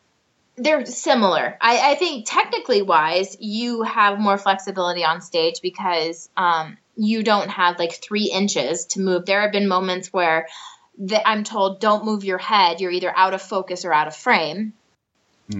they're 0.56 0.84
similar. 0.84 1.56
I, 1.60 1.92
I 1.92 1.94
think 1.94 2.26
technically 2.26 2.82
wise, 2.82 3.36
you 3.38 3.82
have 3.82 4.18
more 4.18 4.36
flexibility 4.36 5.04
on 5.04 5.20
stage 5.20 5.60
because 5.62 6.28
um, 6.36 6.76
you 6.96 7.22
don't 7.22 7.50
have 7.50 7.78
like 7.78 8.02
three 8.02 8.32
inches 8.32 8.86
to 8.86 9.00
move. 9.00 9.26
There 9.26 9.42
have 9.42 9.52
been 9.52 9.68
moments 9.68 10.12
where 10.12 10.48
the, 10.98 11.26
I'm 11.26 11.44
told, 11.44 11.80
don't 11.80 12.04
move 12.04 12.24
your 12.24 12.38
head. 12.38 12.80
You're 12.80 12.90
either 12.90 13.12
out 13.16 13.34
of 13.34 13.42
focus 13.42 13.84
or 13.84 13.92
out 13.92 14.06
of 14.06 14.16
frame. 14.16 14.72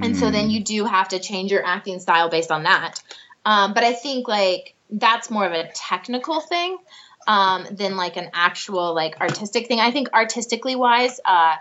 And 0.03 0.17
so 0.17 0.27
Mm. 0.27 0.33
then 0.33 0.51
you 0.51 0.65
do 0.65 0.85
have 0.85 1.09
to 1.09 1.19
change 1.19 1.51
your 1.51 1.65
acting 1.65 2.01
style 2.01 2.29
based 2.29 2.51
on 2.51 2.65
that. 2.65 3.01
Um, 3.45 3.73
but 3.73 3.85
I 3.85 3.93
think 3.93 4.27
like 4.29 4.75
that's 4.91 5.31
more 5.31 5.47
of 5.47 5.53
a 5.53 5.71
technical 5.73 6.41
thing 6.41 6.79
um, 7.27 7.67
than 7.71 7.97
like 7.97 8.17
an 8.17 8.31
actual 8.35 8.95
like 8.95 9.21
artistic 9.21 9.69
thing. 9.69 9.81
I 9.81 9.93
think 9.93 10.13
artistically 10.13 10.77
wise, 10.77 11.21
uh, 11.25 11.57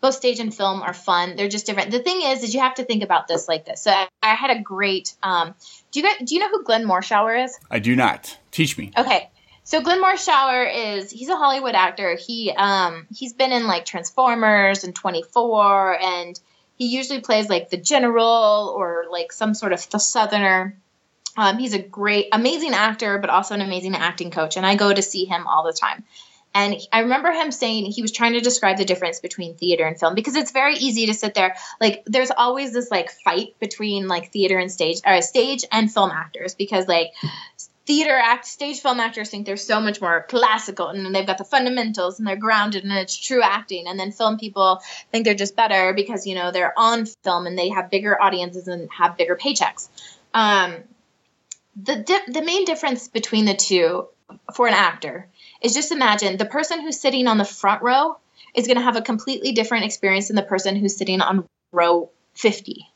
both 0.00 0.14
stage 0.14 0.40
and 0.40 0.54
film 0.54 0.82
are 0.82 0.94
fun. 0.94 1.36
They're 1.36 1.48
just 1.48 1.66
different. 1.66 1.90
The 1.90 1.98
thing 1.98 2.22
is, 2.22 2.42
is 2.42 2.54
you 2.54 2.60
have 2.60 2.74
to 2.74 2.84
think 2.84 3.02
about 3.02 3.28
this 3.28 3.48
like 3.48 3.64
this. 3.64 3.82
So 3.82 3.90
I, 3.90 4.08
I 4.22 4.34
had 4.34 4.50
a 4.50 4.60
great. 4.60 5.14
Um, 5.22 5.54
do 5.92 6.00
you 6.00 6.06
guys, 6.06 6.16
do 6.26 6.34
you 6.34 6.40
know 6.40 6.48
who 6.48 6.64
Glenn 6.64 6.84
Morshower 6.84 7.44
is? 7.44 7.58
I 7.70 7.80
do 7.80 7.94
not. 7.96 8.38
Teach 8.50 8.78
me. 8.78 8.92
Okay. 8.96 9.30
So 9.70 9.80
Glenn 9.80 10.02
Morshower 10.02 10.96
is 10.98 11.12
he's 11.12 11.28
a 11.28 11.36
Hollywood 11.36 11.76
actor. 11.76 12.16
He 12.16 12.50
um 12.50 13.06
he's 13.14 13.34
been 13.34 13.52
in 13.52 13.68
like 13.68 13.84
Transformers 13.84 14.82
and 14.82 14.96
24 14.96 15.96
and 16.00 16.40
he 16.76 16.88
usually 16.88 17.20
plays 17.20 17.48
like 17.48 17.70
the 17.70 17.76
general 17.76 18.74
or 18.76 19.04
like 19.12 19.30
some 19.30 19.54
sort 19.54 19.72
of 19.72 19.88
the 19.90 19.98
southerner. 19.98 20.76
Um, 21.36 21.58
he's 21.58 21.72
a 21.72 21.78
great 21.78 22.26
amazing 22.32 22.74
actor 22.74 23.18
but 23.18 23.30
also 23.30 23.54
an 23.54 23.60
amazing 23.60 23.94
acting 23.94 24.32
coach 24.32 24.56
and 24.56 24.66
I 24.66 24.74
go 24.74 24.92
to 24.92 25.02
see 25.02 25.24
him 25.24 25.46
all 25.46 25.62
the 25.62 25.72
time. 25.72 26.02
And 26.52 26.74
I 26.92 27.02
remember 27.02 27.30
him 27.30 27.52
saying 27.52 27.84
he 27.84 28.02
was 28.02 28.10
trying 28.10 28.32
to 28.32 28.40
describe 28.40 28.76
the 28.76 28.84
difference 28.84 29.20
between 29.20 29.54
theater 29.54 29.86
and 29.86 29.96
film 29.96 30.16
because 30.16 30.34
it's 30.34 30.50
very 30.50 30.74
easy 30.78 31.06
to 31.06 31.14
sit 31.14 31.34
there 31.34 31.54
like 31.80 32.02
there's 32.06 32.32
always 32.32 32.72
this 32.72 32.90
like 32.90 33.12
fight 33.12 33.54
between 33.60 34.08
like 34.08 34.32
theater 34.32 34.58
and 34.58 34.72
stage 34.72 35.00
or 35.06 35.22
stage 35.22 35.64
and 35.70 35.94
film 35.94 36.10
actors 36.10 36.56
because 36.56 36.88
like 36.88 37.12
theater 37.90 38.16
act 38.16 38.46
stage 38.46 38.78
film 38.78 39.00
actors 39.00 39.30
think 39.30 39.44
they're 39.44 39.56
so 39.56 39.80
much 39.80 40.00
more 40.00 40.24
classical 40.28 40.86
and 40.86 41.12
they've 41.12 41.26
got 41.26 41.38
the 41.38 41.44
fundamentals 41.44 42.20
and 42.20 42.28
they're 42.28 42.36
grounded 42.36 42.84
and 42.84 42.92
it's 42.92 43.16
true 43.16 43.42
acting 43.42 43.88
and 43.88 43.98
then 43.98 44.12
film 44.12 44.38
people 44.38 44.80
think 45.10 45.24
they're 45.24 45.34
just 45.34 45.56
better 45.56 45.92
because 45.92 46.24
you 46.24 46.36
know 46.36 46.52
they're 46.52 46.72
on 46.78 47.04
film 47.24 47.48
and 47.48 47.58
they 47.58 47.68
have 47.68 47.90
bigger 47.90 48.16
audiences 48.22 48.68
and 48.68 48.88
have 48.96 49.16
bigger 49.16 49.34
paychecks. 49.34 49.88
Um, 50.32 50.76
the 51.82 51.96
di- 51.96 52.32
the 52.32 52.42
main 52.42 52.64
difference 52.64 53.08
between 53.08 53.44
the 53.44 53.54
two 53.54 54.06
for 54.54 54.68
an 54.68 54.74
actor 54.74 55.26
is 55.60 55.74
just 55.74 55.90
imagine 55.90 56.36
the 56.36 56.44
person 56.44 56.80
who's 56.80 57.00
sitting 57.00 57.26
on 57.26 57.38
the 57.38 57.44
front 57.44 57.82
row 57.82 58.16
is 58.54 58.68
going 58.68 58.76
to 58.76 58.84
have 58.84 58.94
a 58.94 59.02
completely 59.02 59.50
different 59.50 59.84
experience 59.84 60.28
than 60.28 60.36
the 60.36 60.42
person 60.42 60.76
who's 60.76 60.96
sitting 60.96 61.20
on 61.20 61.44
row 61.72 62.08
50 62.34 62.86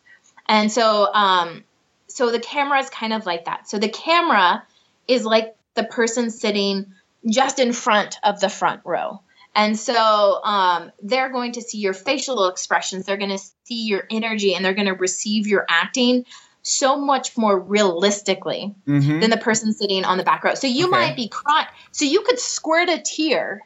and 0.47 0.71
so 0.71 1.13
um, 1.13 1.65
so 2.07 2.31
the 2.31 2.39
camera 2.39 2.79
is 2.79 2.89
kind 2.91 3.13
of 3.13 3.27
like 3.27 3.47
that. 3.47 3.69
So 3.69 3.81
the 3.81 3.89
camera 3.89 4.63
is 5.09 5.25
like 5.25 5.57
the 5.75 5.85
person 5.85 6.31
sitting 6.31 6.93
just 7.29 7.59
in 7.59 7.73
front 7.73 8.17
of 8.23 8.41
the 8.41 8.49
front 8.49 8.83
row. 8.85 9.21
And 9.57 9.79
so 9.79 9.95
um, 10.43 10.91
they're 11.03 11.31
going 11.31 11.53
to 11.53 11.63
see 11.63 11.79
your 11.79 11.93
facial 11.93 12.49
expressions, 12.49 13.07
they're 13.07 13.17
going 13.17 13.31
to 13.31 13.43
see 13.65 13.85
your 13.87 14.05
energy, 14.11 14.55
and 14.55 14.65
they're 14.65 14.75
going 14.75 14.89
to 14.89 14.95
receive 14.95 15.47
your 15.47 15.65
acting 15.69 16.25
so 16.63 16.97
much 16.99 17.37
more 17.37 17.59
realistically 17.59 18.75
Mm-hmm. 18.87 19.21
than 19.21 19.31
the 19.31 19.37
person 19.37 19.73
sitting 19.73 20.05
on 20.05 20.19
the 20.19 20.25
back 20.25 20.43
row. 20.45 20.55
So 20.55 20.67
you 20.67 20.87
Okay. 20.87 20.91
might 20.91 21.17
be 21.17 21.29
crying. 21.29 21.69
So 21.93 22.05
you 22.05 22.23
could 22.23 22.39
squirt 22.39 22.89
a 22.89 23.01
tear 23.01 23.63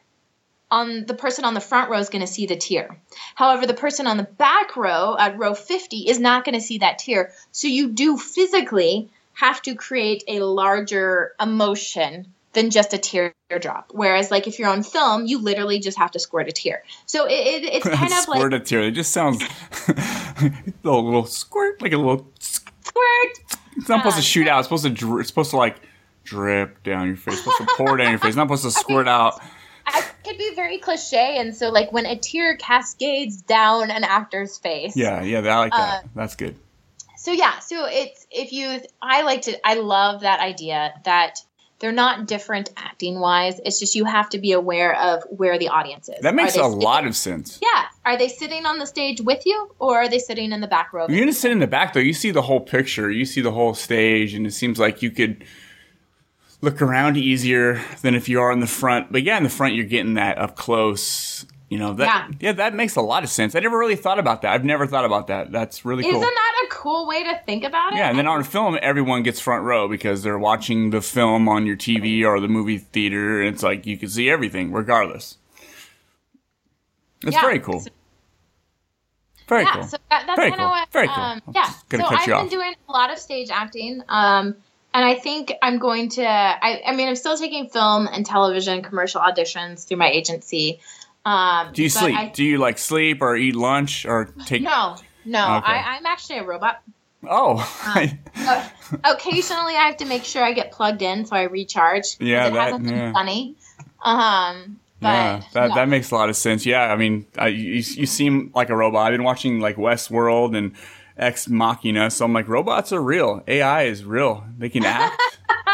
on 0.71 1.07
the 1.07 1.15
person 1.15 1.45
on 1.47 1.55
the 1.55 1.61
front 1.61 1.91
row 1.91 1.99
is 1.99 2.11
going 2.11 2.21
to 2.21 2.27
see 2.27 2.45
the 2.47 2.57
tear. 2.57 3.01
However, 3.35 3.67
the 3.67 3.73
person 3.75 4.07
on 4.07 4.19
the 4.19 4.25
back 4.25 4.77
row 4.77 5.17
at 5.19 5.39
row 5.39 5.55
50 5.55 6.09
is 6.09 6.19
not 6.19 6.45
going 6.45 6.55
to 6.55 6.61
see 6.61 6.79
that 6.79 6.99
tear. 6.99 7.33
So 7.53 7.69
you 7.69 7.89
do 7.89 8.19
physically 8.19 9.11
have 9.39 9.63
to 9.63 9.77
create 9.77 10.25
a 10.27 10.41
larger 10.41 11.33
emotion 11.41 12.27
than 12.55 12.71
just 12.71 12.93
a 12.93 12.99
teardrop. 12.99 13.93
Whereas, 13.93 14.33
like 14.33 14.49
if 14.49 14.59
you're 14.59 14.69
on 14.69 14.83
film, 14.83 15.27
you 15.27 15.41
literally 15.41 15.79
just 15.79 15.97
have 15.97 16.11
to 16.11 16.19
squirt 16.19 16.49
a 16.49 16.53
tear. 16.53 16.83
So 17.07 17.27
it, 17.27 17.33
it, 17.33 17.65
it's 17.65 17.89
kind 17.89 18.13
of 18.13 18.19
squirt 18.19 18.53
like 18.53 18.63
a 18.63 18.65
tear. 18.65 18.83
It 18.83 18.93
just 18.93 19.13
sounds 19.13 19.41
a 19.89 20.53
little, 20.83 21.05
little 21.05 21.25
squirt, 21.25 21.81
like 21.81 21.93
a 21.93 21.97
little. 21.97 22.29
squirt. 22.41 23.39
It's 23.77 23.89
not 23.89 23.99
supposed 24.01 24.17
to 24.17 24.23
shoot 24.23 24.49
out. 24.49 24.59
It's 24.59 24.67
supposed 24.67 24.83
to. 24.83 24.91
Dri- 24.91 25.21
it's 25.21 25.29
supposed 25.29 25.51
to 25.51 25.57
like 25.57 25.77
drip 26.25 26.83
down 26.83 27.07
your 27.07 27.17
face. 27.17 27.35
It's 27.35 27.45
supposed 27.45 27.59
to 27.59 27.77
pour 27.77 27.97
down 27.97 28.11
your 28.11 28.19
face. 28.19 28.31
It's 28.31 28.37
not 28.37 28.49
supposed 28.49 28.65
to 28.65 28.71
squirt 28.81 29.07
out. 29.07 29.41
I 29.87 30.05
could 30.25 30.37
be 30.37 30.53
very 30.57 30.79
cliche, 30.79 31.39
and 31.39 31.55
so 31.55 31.71
like 31.71 31.93
when 31.93 32.07
a 32.07 32.19
tear 32.19 32.57
cascades 32.57 33.41
down 33.41 33.93
an 33.93 34.03
actor's 34.03 34.59
face. 34.59 34.97
Yeah, 34.97 35.23
yeah. 35.23 35.39
I 35.39 35.59
like 35.59 35.73
that. 35.73 36.05
Uh, 36.05 36.09
That's 36.17 36.35
good. 36.35 36.57
So 37.19 37.33
yeah, 37.33 37.59
so 37.59 37.87
it's 37.87 38.27
if 38.31 38.53
you 38.53 38.81
I 39.03 39.23
like 39.23 39.43
to 39.43 39.67
I 39.67 39.75
love 39.75 40.21
that 40.21 40.39
idea 40.39 40.95
that 41.05 41.41
they're 41.81 41.91
not 41.91 42.27
different 42.27 42.71
acting 42.77 43.19
wise. 43.19 43.61
It's 43.65 43.81
just 43.81 43.97
you 43.97 44.05
have 44.05 44.29
to 44.31 44.39
be 44.39 44.53
aware 44.53 44.97
of 44.97 45.25
where 45.29 45.59
the 45.59 45.69
audience 45.69 46.09
is. 46.09 46.21
That 46.23 46.37
makes 46.37 46.55
a 46.55 46.61
they 46.61 46.69
lot 46.69 47.07
of 47.07 47.17
sense. 47.17 47.59
Yeah. 47.61 47.87
Are 48.05 48.17
they 48.17 48.29
sitting 48.29 48.67
on 48.67 48.79
the 48.79 48.87
stage 48.87 49.21
with 49.21 49.45
you 49.47 49.75
or 49.81 49.99
are 49.99 50.09
they 50.09 50.21
sitting 50.21 50.53
in 50.53 50.61
the 50.61 50.69
back 50.69 50.93
row? 50.93 51.07
You're 51.09 51.19
gonna 51.19 51.33
sit 51.33 51.51
in 51.51 51.59
the 51.59 51.67
back 51.67 51.93
though, 51.93 52.01
you 52.01 52.13
see 52.13 52.31
the 52.31 52.43
whole 52.43 52.61
picture. 52.61 53.11
You 53.11 53.25
see 53.25 53.41
the 53.41 53.53
whole 53.53 53.75
stage, 53.75 54.33
and 54.35 54.47
it 54.47 54.53
seems 54.53 54.79
like 54.79 55.03
you 55.03 55.11
could 55.11 55.45
look 56.61 56.81
around 56.81 57.17
easier 57.17 57.83
than 58.03 58.15
if 58.15 58.29
you 58.29 58.41
are 58.41 58.53
in 58.53 58.61
the 58.61 58.69
front. 58.69 59.11
But 59.11 59.25
yeah, 59.25 59.37
in 59.37 59.43
the 59.43 59.51
front, 59.51 59.75
you're 59.75 59.87
getting 59.87 60.15
that 60.15 60.39
up 60.39 60.57
close. 60.57 61.47
You 61.69 61.79
know 61.79 61.93
that. 61.95 62.29
Yeah. 62.31 62.37
Yeah, 62.41 62.53
that 62.53 62.75
makes 62.75 62.97
a 62.97 63.03
lot 63.03 63.25
of 63.25 63.29
sense. 63.29 63.55
I 63.55 63.61
never 63.61 63.79
really 63.79 63.97
thought 63.97 64.19
about 64.19 64.41
that. 64.43 64.53
I've 64.55 64.65
never 64.65 64.87
thought 64.87 65.05
about 65.05 65.27
that. 65.27 65.53
That's 65.53 65.85
really 65.85 66.03
cool. 66.03 66.13
Isn't 66.13 66.23
that 66.23 66.65
a 66.65 66.69
cool 66.71 67.07
way 67.07 67.25
to 67.25 67.39
think 67.45 67.63
about 67.65 67.93
it? 67.93 67.97
Yeah, 67.99 68.09
and 68.09 68.19
then 68.19 68.27
on 68.27 68.43
film, 68.43 68.79
everyone 68.81 69.23
gets 69.23 69.39
front 69.39 69.65
row 69.65 69.87
because 69.87 70.23
they're 70.23 70.39
watching 70.39 70.91
the 70.91 71.03
film 71.03 71.47
on 71.47 71.67
your 71.67 71.77
TV 71.77 72.25
or 72.25 72.41
the 72.41 72.49
movie 72.49 72.79
theater, 72.79 73.43
and 73.43 73.55
it's 73.55 73.63
like 73.63 73.85
you 73.85 73.99
can 73.99 74.09
see 74.09 74.31
everything 74.31 74.73
regardless. 74.73 75.37
It's 77.23 77.35
Yeah. 77.35 77.41
very 77.43 77.61
cool. 77.61 77.85
Very 79.49 79.63
yeah, 79.65 79.73
cool. 79.75 79.83
so 79.85 79.97
that, 80.11 80.25
that's 80.27 80.37
Very 80.37 80.51
kind 80.51 80.61
cool. 80.61 80.67
of 80.67 80.71
what. 80.73 80.93
Very 80.93 81.09
cool. 81.09 81.17
Um, 81.25 81.43
yeah, 81.55 81.65
so 81.65 82.07
I've 82.07 82.27
been 82.27 82.33
off. 82.35 82.51
doing 82.51 82.75
a 82.89 82.93
lot 82.93 83.11
of 83.11 83.19
stage 83.19 83.51
acting, 83.51 84.03
um, 84.09 84.57
and 84.93 85.05
I 85.05 85.15
think 85.15 85.53
I'm 85.63 85.79
going 85.79 86.11
to. 86.11 86.27
I, 86.27 86.83
I 86.87 86.95
mean, 86.95 87.09
I'm 87.09 87.17
still 87.17 87.37
taking 87.37 87.69
film 87.69 88.09
and 88.13 88.27
television 88.27 88.83
commercial 88.83 89.21
auditions 89.23 89.87
through 89.89 89.97
my 89.97 90.11
agency. 90.11 90.81
Um, 91.29 91.73
Do 91.73 91.83
you 91.83 91.89
sleep? 91.91 92.17
I- 92.17 92.29
Do 92.29 92.45
you 92.45 92.59
like 92.59 92.79
sleep 92.79 93.21
or 93.23 93.37
eat 93.37 93.55
lunch 93.55 94.07
or 94.07 94.27
take? 94.47 94.63
no, 94.63 94.97
no. 95.25 95.57
Okay. 95.57 95.67
I, 95.73 95.97
I'm 95.97 96.07
actually 96.07 96.39
a 96.39 96.45
robot. 96.45 96.81
Oh, 97.29 97.57
Uh, 98.37 98.69
occasionally, 99.05 99.75
I 99.75 99.87
have 99.89 99.97
to 99.99 100.05
make 100.07 100.25
sure 100.25 100.43
I 100.45 100.53
get 100.53 100.71
plugged 100.73 101.03
in 101.03 101.27
so 101.27 101.35
I 101.37 101.43
recharge. 101.43 102.17
Yeah, 102.21 102.47
it 102.47 102.53
that- 102.55 102.63
hasn't 102.67 102.85
been 102.85 102.95
yeah. 102.97 103.13
funny. 103.13 103.57
Um, 104.03 104.79
but 105.01 105.09
yeah, 105.09 105.43
that 105.53 105.75
that 105.75 105.89
makes 105.89 106.11
a 106.11 106.15
lot 106.15 106.29
of 106.29 106.37
sense. 106.37 106.65
Yeah, 106.65 106.83
I 106.93 106.97
mean, 106.97 107.27
I, 107.37 107.49
you 107.49 107.75
you 107.75 108.07
seem 108.07 108.51
like 108.55 108.69
a 108.71 108.77
robot. 108.77 109.07
I've 109.07 109.13
been 109.13 109.25
watching 109.25 109.61
like 109.61 109.77
Westworld 109.77 110.57
and 110.57 110.73
Ex 111.17 111.49
Machina, 111.49 112.11
so 112.11 112.25
I'm 112.25 112.33
like, 112.33 112.49
robots 112.49 112.93
are 112.93 113.03
real. 113.03 113.43
AI 113.47 113.83
is 113.85 114.05
real. 114.05 114.45
They 114.57 114.69
can 114.69 114.85
act. 114.85 115.21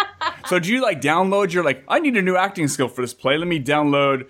so 0.46 0.58
do 0.58 0.70
you 0.72 0.82
like 0.82 1.00
download? 1.00 1.52
You're 1.52 1.64
like, 1.64 1.84
I 1.88 2.00
need 2.00 2.16
a 2.16 2.22
new 2.22 2.36
acting 2.36 2.68
skill 2.68 2.88
for 2.88 3.02
this 3.02 3.14
play. 3.14 3.36
Let 3.38 3.46
me 3.48 3.62
download. 3.62 4.26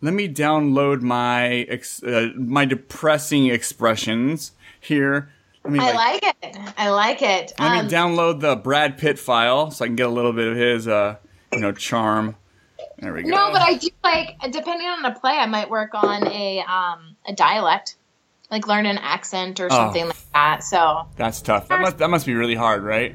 Let 0.00 0.14
me 0.14 0.28
download 0.28 1.02
my 1.02 1.48
ex, 1.68 2.02
uh, 2.02 2.28
my 2.36 2.64
depressing 2.64 3.46
expressions 3.46 4.52
here. 4.80 5.30
Let 5.64 5.72
me 5.72 5.80
I 5.80 5.92
like 5.92 6.22
it. 6.22 6.58
I 6.76 6.90
like 6.90 7.20
it. 7.22 7.52
let 7.58 7.72
Um, 7.72 7.86
me 7.86 7.92
download 7.92 8.40
the 8.40 8.54
Brad 8.56 8.96
Pitt 8.96 9.18
file 9.18 9.70
so 9.70 9.84
I 9.84 9.88
can 9.88 9.96
get 9.96 10.06
a 10.06 10.10
little 10.10 10.32
bit 10.32 10.46
of 10.48 10.56
his, 10.56 10.86
uh, 10.86 11.16
you 11.52 11.58
know, 11.60 11.72
charm. 11.72 12.36
There 13.00 13.12
we 13.12 13.22
go. 13.24 13.28
No, 13.30 13.50
but 13.52 13.60
I 13.60 13.74
do 13.74 13.88
like 14.04 14.38
depending 14.50 14.86
on 14.86 15.02
the 15.02 15.10
play, 15.10 15.32
I 15.32 15.46
might 15.46 15.68
work 15.68 15.90
on 15.94 16.26
a 16.28 16.60
um 16.60 17.16
a 17.26 17.32
dialect, 17.32 17.96
like 18.50 18.66
learn 18.66 18.86
an 18.86 18.98
accent 18.98 19.58
or 19.60 19.66
Oh. 19.66 19.76
something 19.76 20.06
like 20.06 20.32
that. 20.32 20.62
So 20.64 21.06
That's 21.16 21.40
tough. 21.42 21.68
That 21.68 21.80
must 21.80 21.98
that 21.98 22.08
must 22.10 22.24
be 22.26 22.34
really 22.34 22.54
hard, 22.54 22.82
right? 22.84 23.14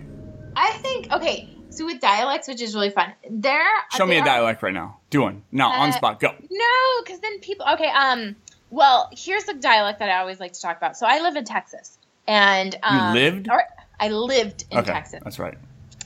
I 0.56 0.72
think 0.74 1.12
okay. 1.12 1.50
So 1.76 1.86
with 1.86 2.00
dialects, 2.00 2.48
which 2.48 2.62
is 2.62 2.76
really 2.76 2.90
fun, 2.92 3.14
there. 3.30 3.66
Show 3.96 4.06
me 4.06 4.18
a 4.18 4.24
dialect 4.24 4.62
right 4.62 4.74
now. 4.74 4.98
Do 5.10 5.22
one. 5.24 5.44
No, 5.52 5.68
on 5.68 5.90
Uh, 5.90 5.94
spot. 5.94 6.20
Go. 6.20 6.34
No, 6.50 7.04
because 7.04 7.20
then 7.20 7.40
people. 7.40 7.66
Okay. 7.74 7.88
Um. 7.90 8.36
Well, 8.70 9.10
here's 9.12 9.44
the 9.44 9.54
dialect 9.54 10.00
that 10.00 10.10
I 10.10 10.20
always 10.20 10.40
like 10.40 10.54
to 10.54 10.62
talk 10.62 10.78
about. 10.78 10.98
So 10.98 11.06
I 11.08 11.20
live 11.22 11.36
in 11.36 11.46
Texas. 11.46 11.98
and 12.28 12.76
um, 12.84 13.14
lived? 13.14 13.50
or- 13.52 13.66
I 14.00 14.08
lived 14.10 14.66
in 14.72 14.78
okay, 14.80 14.92
Texas, 14.94 15.22
that's 15.24 15.40
right. 15.40 15.58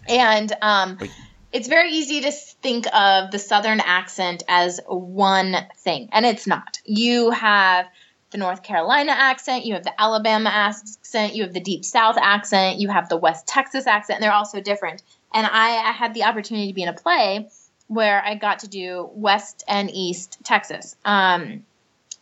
and 0.09 0.51
um, 0.61 0.97
Wait. 0.99 1.11
it's 1.51 1.67
very 1.67 1.91
easy 1.91 2.21
to 2.21 2.31
think 2.31 2.85
of 2.93 3.31
the 3.31 3.39
Southern 3.39 3.79
accent 3.79 4.43
as 4.47 4.79
one 4.87 5.55
thing, 5.77 6.09
and 6.11 6.25
it's 6.25 6.45
not. 6.47 6.79
You 6.85 7.29
have 7.31 7.85
the 8.31 8.37
North 8.39 8.61
Carolina 8.63 9.13
accent, 9.15 9.65
you 9.65 9.73
have 9.75 9.83
the 9.83 9.99
Alabama 10.01 10.49
accent, 10.49 11.35
you 11.35 11.43
have 11.43 11.53
the 11.53 11.61
Deep 11.61 11.85
South 11.85 12.17
accent, 12.19 12.79
you 12.79 12.89
have 12.89 13.07
the 13.09 13.17
West 13.17 13.47
Texas 13.47 13.87
accent, 13.87 14.17
and 14.17 14.23
they're 14.23 14.33
all 14.33 14.45
so 14.45 14.59
different. 14.59 15.01
And 15.33 15.45
I, 15.45 15.89
I 15.89 15.91
had 15.91 16.13
the 16.13 16.23
opportunity 16.23 16.67
to 16.67 16.73
be 16.73 16.83
in 16.83 16.89
a 16.89 16.93
play 16.93 17.49
where 17.87 18.23
I 18.23 18.35
got 18.35 18.59
to 18.59 18.67
do 18.67 19.09
West 19.13 19.63
and 19.67 19.89
East 19.91 20.37
Texas. 20.43 20.95
Um, 21.05 21.65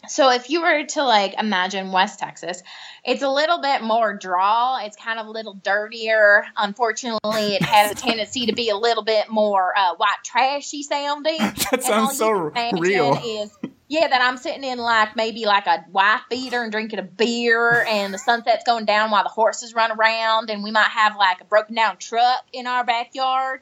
so 0.07 0.29
if 0.29 0.49
you 0.49 0.61
were 0.61 0.83
to 0.83 1.03
like 1.03 1.33
imagine 1.39 1.91
West 1.91 2.19
Texas, 2.19 2.61
it's 3.03 3.23
a 3.23 3.29
little 3.29 3.59
bit 3.61 3.81
more 3.81 4.13
drawl. 4.13 4.79
It's 4.85 4.95
kind 4.95 5.19
of 5.19 5.27
a 5.27 5.31
little 5.31 5.55
dirtier. 5.55 6.45
Unfortunately, 6.57 7.55
it 7.55 7.61
has 7.63 7.91
a 7.91 7.95
tendency 7.95 8.45
to 8.45 8.53
be 8.53 8.69
a 8.69 8.77
little 8.77 9.03
bit 9.03 9.29
more 9.29 9.77
uh, 9.77 9.95
white 9.95 10.17
trashy 10.23 10.83
sounding. 10.83 11.39
That 11.65 11.73
And 11.73 11.83
sounds 11.83 12.17
so 12.17 12.27
you 12.27 12.51
can 12.51 12.77
imagine 12.77 12.79
real. 12.79 13.21
Is 13.23 13.51
yeah, 13.87 14.07
that 14.07 14.21
I'm 14.21 14.37
sitting 14.37 14.63
in 14.63 14.79
like 14.79 15.15
maybe 15.15 15.45
like 15.45 15.67
a 15.67 15.85
wife 15.91 16.21
beater 16.29 16.63
and 16.63 16.71
drinking 16.71 16.99
a 16.99 17.03
beer, 17.03 17.83
and 17.87 18.13
the 18.13 18.17
sunset's 18.17 18.63
going 18.63 18.85
down 18.85 19.11
while 19.11 19.23
the 19.23 19.29
horses 19.29 19.73
run 19.73 19.91
around, 19.91 20.49
and 20.49 20.63
we 20.63 20.71
might 20.71 20.89
have 20.89 21.15
like 21.15 21.41
a 21.41 21.45
broken 21.45 21.75
down 21.75 21.97
truck 21.97 22.45
in 22.53 22.67
our 22.67 22.83
backyard. 22.83 23.61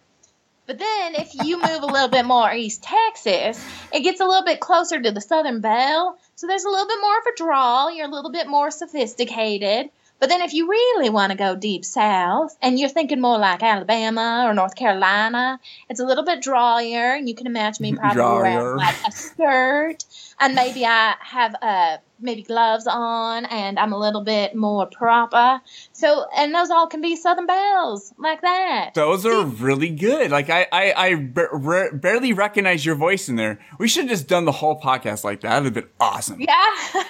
But 0.65 0.79
then 0.79 1.15
if 1.15 1.33
you 1.33 1.57
move 1.57 1.83
a 1.83 1.87
little 1.87 2.07
bit 2.07 2.25
more 2.25 2.51
east 2.53 2.83
Texas, 2.83 3.61
it 3.91 3.99
gets 3.99 4.21
a 4.21 4.25
little 4.25 4.45
bit 4.45 4.61
closer 4.61 5.01
to 5.01 5.11
the 5.11 5.19
Southern 5.19 5.59
Belle. 5.59 6.17
So 6.35 6.47
there's 6.47 6.63
a 6.63 6.69
little 6.69 6.87
bit 6.87 6.99
more 7.01 7.17
of 7.17 7.25
a 7.25 7.35
drawl. 7.35 7.93
You're 7.93 8.07
a 8.07 8.11
little 8.11 8.31
bit 8.31 8.47
more 8.47 8.71
sophisticated. 8.71 9.89
But 10.23 10.29
then 10.29 10.39
if 10.39 10.53
you 10.53 10.69
really 10.69 11.09
want 11.09 11.33
to 11.33 11.37
go 11.37 11.53
deep 11.53 11.83
south 11.83 12.55
and 12.61 12.79
you're 12.79 12.87
thinking 12.87 13.19
more 13.19 13.37
like 13.37 13.61
Alabama 13.61 14.45
or 14.47 14.53
North 14.53 14.73
Carolina, 14.73 15.59
it's 15.89 15.99
a 15.99 16.05
little 16.05 16.23
bit 16.23 16.41
drier. 16.41 17.15
And 17.15 17.27
you 17.27 17.35
can 17.35 17.45
imagine 17.45 17.83
me 17.83 17.93
probably 17.97 18.23
wearing 18.23 18.77
like 18.77 18.95
a 19.05 19.11
skirt 19.11 20.05
and 20.39 20.55
maybe 20.55 20.85
I 20.85 21.15
have 21.19 21.55
uh 21.61 21.97
maybe 22.23 22.41
gloves 22.43 22.87
on 22.87 23.45
and 23.45 23.77
I'm 23.77 23.93
a 23.93 23.97
little 23.99 24.23
bit 24.23 24.55
more 24.55 24.85
proper. 24.87 25.61
So 25.91 26.25
and 26.35 26.53
those 26.53 26.69
all 26.69 26.87
can 26.87 27.01
be 27.01 27.15
Southern 27.15 27.45
belles 27.45 28.13
like 28.17 28.41
that. 28.41 28.91
Those 28.95 29.25
are 29.25 29.43
really 29.45 29.89
good. 29.89 30.31
Like 30.31 30.49
I, 30.49 30.67
I, 30.71 30.93
I 30.93 31.15
ba- 31.15 31.89
barely 31.93 32.33
recognize 32.33 32.85
your 32.85 32.95
voice 32.95 33.29
in 33.29 33.35
there. 33.35 33.59
We 33.77 33.87
should 33.87 34.03
have 34.05 34.09
just 34.11 34.27
done 34.27 34.45
the 34.45 34.51
whole 34.51 34.79
podcast 34.79 35.23
like 35.23 35.41
that. 35.41 35.49
That'd 35.49 35.65
have 35.65 35.73
been 35.73 35.89
awesome. 35.99 36.39
Yeah. 36.41 36.75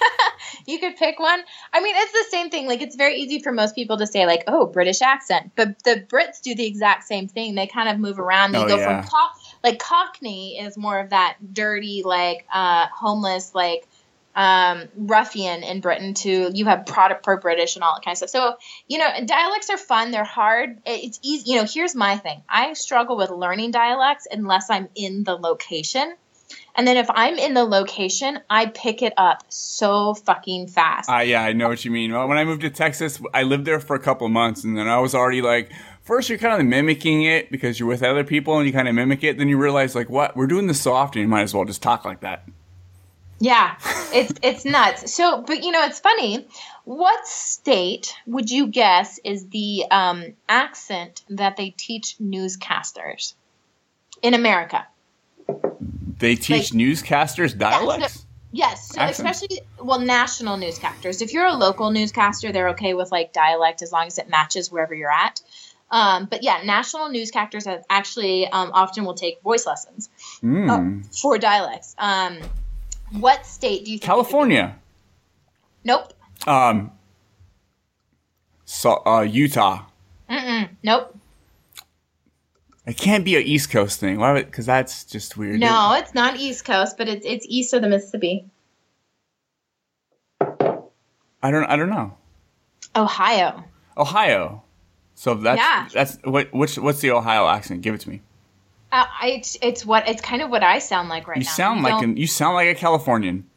you 0.68 0.80
could 0.80 0.95
pick 0.95 1.20
one. 1.20 1.41
I 1.74 1.82
mean, 1.82 1.95
it's 1.97 2.11
the 2.11 2.26
same 2.30 2.49
thing. 2.49 2.68
Like, 2.68 2.82
it's 2.82 2.95
very 2.95 3.16
easy 3.16 3.39
for 3.41 3.51
most 3.51 3.76
people 3.76 3.97
to 3.97 4.07
say, 4.07 4.26
like, 4.26 4.43
oh, 4.47 4.66
British 4.68 5.01
accent. 5.01 5.51
But 5.55 5.82
the 5.84 6.05
Brits 6.07 6.41
do 6.41 6.55
the 6.55 6.66
exact 6.66 7.03
same 7.05 7.28
thing. 7.28 7.55
They 7.55 7.68
kind 7.68 7.89
of 7.89 7.99
move 7.99 8.20
around. 8.20 8.51
They 8.53 8.59
Oh, 8.64 8.68
go 8.68 8.78
yeah. 8.78 9.01
from, 9.01 9.09
co- 9.09 9.39
like, 9.64 9.80
Cockney 9.80 10.59
is 10.59 10.78
more 10.78 10.99
of 10.99 11.09
that 11.11 11.38
dirty, 11.53 12.01
like, 12.05 12.45
uh, 12.53 12.88
homeless, 12.95 13.53
like, 13.55 13.88
um, 14.36 14.84
ruffian 14.96 15.64
in 15.64 15.82
Britain 15.82 16.14
to 16.16 16.52
you 16.54 16.66
have 16.66 16.86
product 16.86 17.24
pro 17.24 17.38
British 17.38 17.76
and 17.76 17.84
all 17.84 17.96
that 17.96 18.04
kind 18.04 18.14
of 18.14 18.18
stuff. 18.18 18.30
So, 18.30 18.56
you 18.88 18.98
know, 18.98 19.08
dialects 19.26 19.70
are 19.70 19.78
fun. 19.78 20.12
They're 20.12 20.24
hard. 20.24 20.82
It's 20.86 21.20
easy. 21.22 21.52
You 21.52 21.58
know, 21.58 21.68
here's 21.72 21.96
my 21.96 22.18
thing. 22.18 22.42
I 22.50 22.74
struggle 22.74 23.18
with 23.18 23.30
learning 23.30 23.72
dialects 23.72 24.28
unless 24.32 24.70
I'm 24.70 24.90
in 24.96 25.24
the 25.24 25.36
location. 25.36 26.16
And 26.76 26.88
then 26.88 26.98
if 26.98 27.08
I'm 27.10 27.38
in 27.38 27.54
the 27.54 27.64
location, 27.64 28.40
I 28.50 28.66
pick 28.66 29.04
it 29.04 29.14
up 29.18 29.44
so 29.50 30.16
fucking 30.16 30.68
fast. 30.70 31.10
Uh, 31.10 31.20
yeah, 31.20 31.44
I 31.44 31.54
know 31.54 31.68
what 31.68 31.86
you 31.86 31.92
mean. 31.92 32.12
Well, 32.12 32.28
when 32.28 32.38
I 32.38 32.46
moved 32.46 32.62
to 32.62 32.70
Texas, 32.70 33.22
I 33.34 33.44
lived 33.44 33.66
there 33.66 33.80
for 33.80 33.96
a 33.96 34.00
couple 34.00 34.28
months, 34.30 34.64
and 34.64 34.76
then 34.76 34.88
I 34.88 35.00
was 35.00 35.14
already 35.14 35.42
like, 35.44 35.72
first 36.02 36.30
you're 36.30 36.40
kind 36.40 36.60
of 36.60 36.68
mimicking 36.68 37.24
it 37.24 37.52
because 37.52 37.80
you're 37.80 37.90
with 37.90 38.02
other 38.02 38.24
people 38.24 38.58
and 38.58 38.66
you 38.66 38.74
kind 38.74 38.88
of 38.88 38.96
mimic 38.96 39.24
it. 39.24 39.38
Then 39.38 39.50
you 39.50 39.58
realize, 39.58 39.94
like, 39.94 40.10
what? 40.10 40.36
We're 40.36 40.48
doing 40.48 40.66
this 40.66 40.82
so 40.82 40.94
often, 40.94 41.22
you 41.22 41.28
might 41.28 41.44
as 41.44 41.54
well 41.54 41.66
just 41.66 41.84
talk 41.84 42.06
like 42.06 42.22
that. 42.22 42.48
Yeah, 43.44 43.76
it's 44.14 44.34
it's 44.41 44.64
nuts. 44.66 45.14
So, 45.14 45.41
but 45.41 45.64
you 45.64 45.72
know, 45.72 45.84
it's 45.84 46.00
funny. 46.00 46.48
What 46.86 47.28
state 47.28 48.14
would 48.26 48.50
you 48.50 48.68
guess 48.68 49.20
is 49.24 49.48
the 49.50 49.86
um, 49.91 50.34
accent 50.48 51.24
that 51.30 51.58
they 51.58 51.70
teach 51.72 52.16
newscasters 52.20 53.34
in 54.22 54.34
America? 54.34 54.88
They 56.20 56.36
teach 56.36 56.74
Like- 56.74 56.82
newscasters 56.82 57.58
dialects. 57.58 58.26
Yes, 58.56 58.89
so 58.89 59.02
Accent. 59.02 59.28
especially 59.30 59.62
well, 59.82 60.00
national 60.00 60.58
newscasters. 60.58 61.24
If 61.24 61.34
you're 61.34 61.48
a 61.48 61.56
local 61.56 61.89
newscaster, 61.89 62.52
they're 62.52 62.70
okay 62.70 62.94
with 62.94 63.12
like 63.12 63.34
dialect 63.34 63.82
as 63.82 63.91
long 63.91 64.06
as 64.06 64.20
it 64.20 64.30
matches 64.30 64.72
wherever 64.72 64.94
you're 64.94 65.12
at. 65.12 65.41
Um, 65.89 66.28
but 66.30 66.44
yeah, 66.44 66.62
national 66.64 67.10
newscasters 67.10 67.66
actually 67.89 68.48
um, 68.48 68.70
often 68.74 69.06
will 69.06 69.16
take 69.16 69.41
voice 69.41 69.66
lessons 69.66 70.10
Hmm. 70.41 70.70
uh, 70.70 70.82
for 71.20 71.38
dialects. 71.39 71.96
Um, 71.98 72.38
what 73.20 73.45
state 73.45 73.86
do 73.86 73.91
you 73.91 73.97
think? 73.97 74.03
it 74.03 74.05
could 74.05 74.05
be? 74.05 74.05
California. 74.07 74.76
Nope. 75.84 76.14
Um. 76.47 76.91
So, 78.66 79.01
uh, 79.05 79.22
Utah. 79.22 79.86
Mm-mm. 80.30 80.70
Nope. 80.84 81.18
It 82.86 82.97
can't 82.97 83.24
be 83.24 83.36
a 83.36 83.39
East 83.39 83.70
Coast 83.72 83.99
thing. 83.99 84.18
Why? 84.20 84.41
Because 84.43 84.66
that's 84.66 85.03
just 85.05 85.38
weird. 85.38 85.59
No, 85.59 85.93
it's 85.93 86.14
not 86.14 86.38
East 86.38 86.66
Coast, 86.66 86.97
but 86.97 87.07
it's 87.07 87.26
it's 87.26 87.45
east 87.47 87.74
of 87.74 87.82
the 87.82 87.88
Mississippi. 87.88 88.45
I 90.41 91.51
don't. 91.51 91.64
I 91.66 91.76
don't 91.76 91.89
know. 91.89 92.18
Ohio. 92.95 93.64
Ohio. 93.97 94.64
So 95.16 95.36
that's 95.36 95.59
Yeah. 95.59 95.88
that's 95.93 96.18
what. 96.24 96.53
Which 96.53 96.78
what's 96.78 96.99
the 97.01 97.11
Ohio 97.11 97.47
accent? 97.47 97.82
Give 97.82 97.93
it 97.95 98.01
to 98.01 98.09
me. 98.09 98.22
Uh, 98.94 99.06
it's, 99.24 99.58
it's 99.64 99.84
what 99.84 100.08
it's 100.08 100.22
kind 100.22 100.44
of 100.44 100.52
what 100.52 100.62
I 100.62 100.78
sound 100.78 101.10
like 101.10 101.28
right 101.28 101.38
You 101.39 101.46
now. 101.46 101.50
sound 101.50 101.82
like 101.82 102.04
an. 102.04 102.16
You 102.16 102.28
sound 102.28 102.54
like 102.54 102.68
a 102.68 102.76
Californian. 102.76 103.50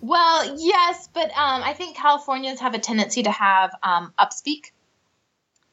Well, 0.00 0.56
yes, 0.58 1.08
but 1.14 1.30
um, 1.30 1.62
I 1.62 1.74
think 1.74 1.96
Californians 1.96 2.58
have 2.58 2.74
a 2.74 2.78
tendency 2.80 3.22
to 3.22 3.30
have 3.30 3.70
um, 3.84 4.12
upspeak, 4.18 4.72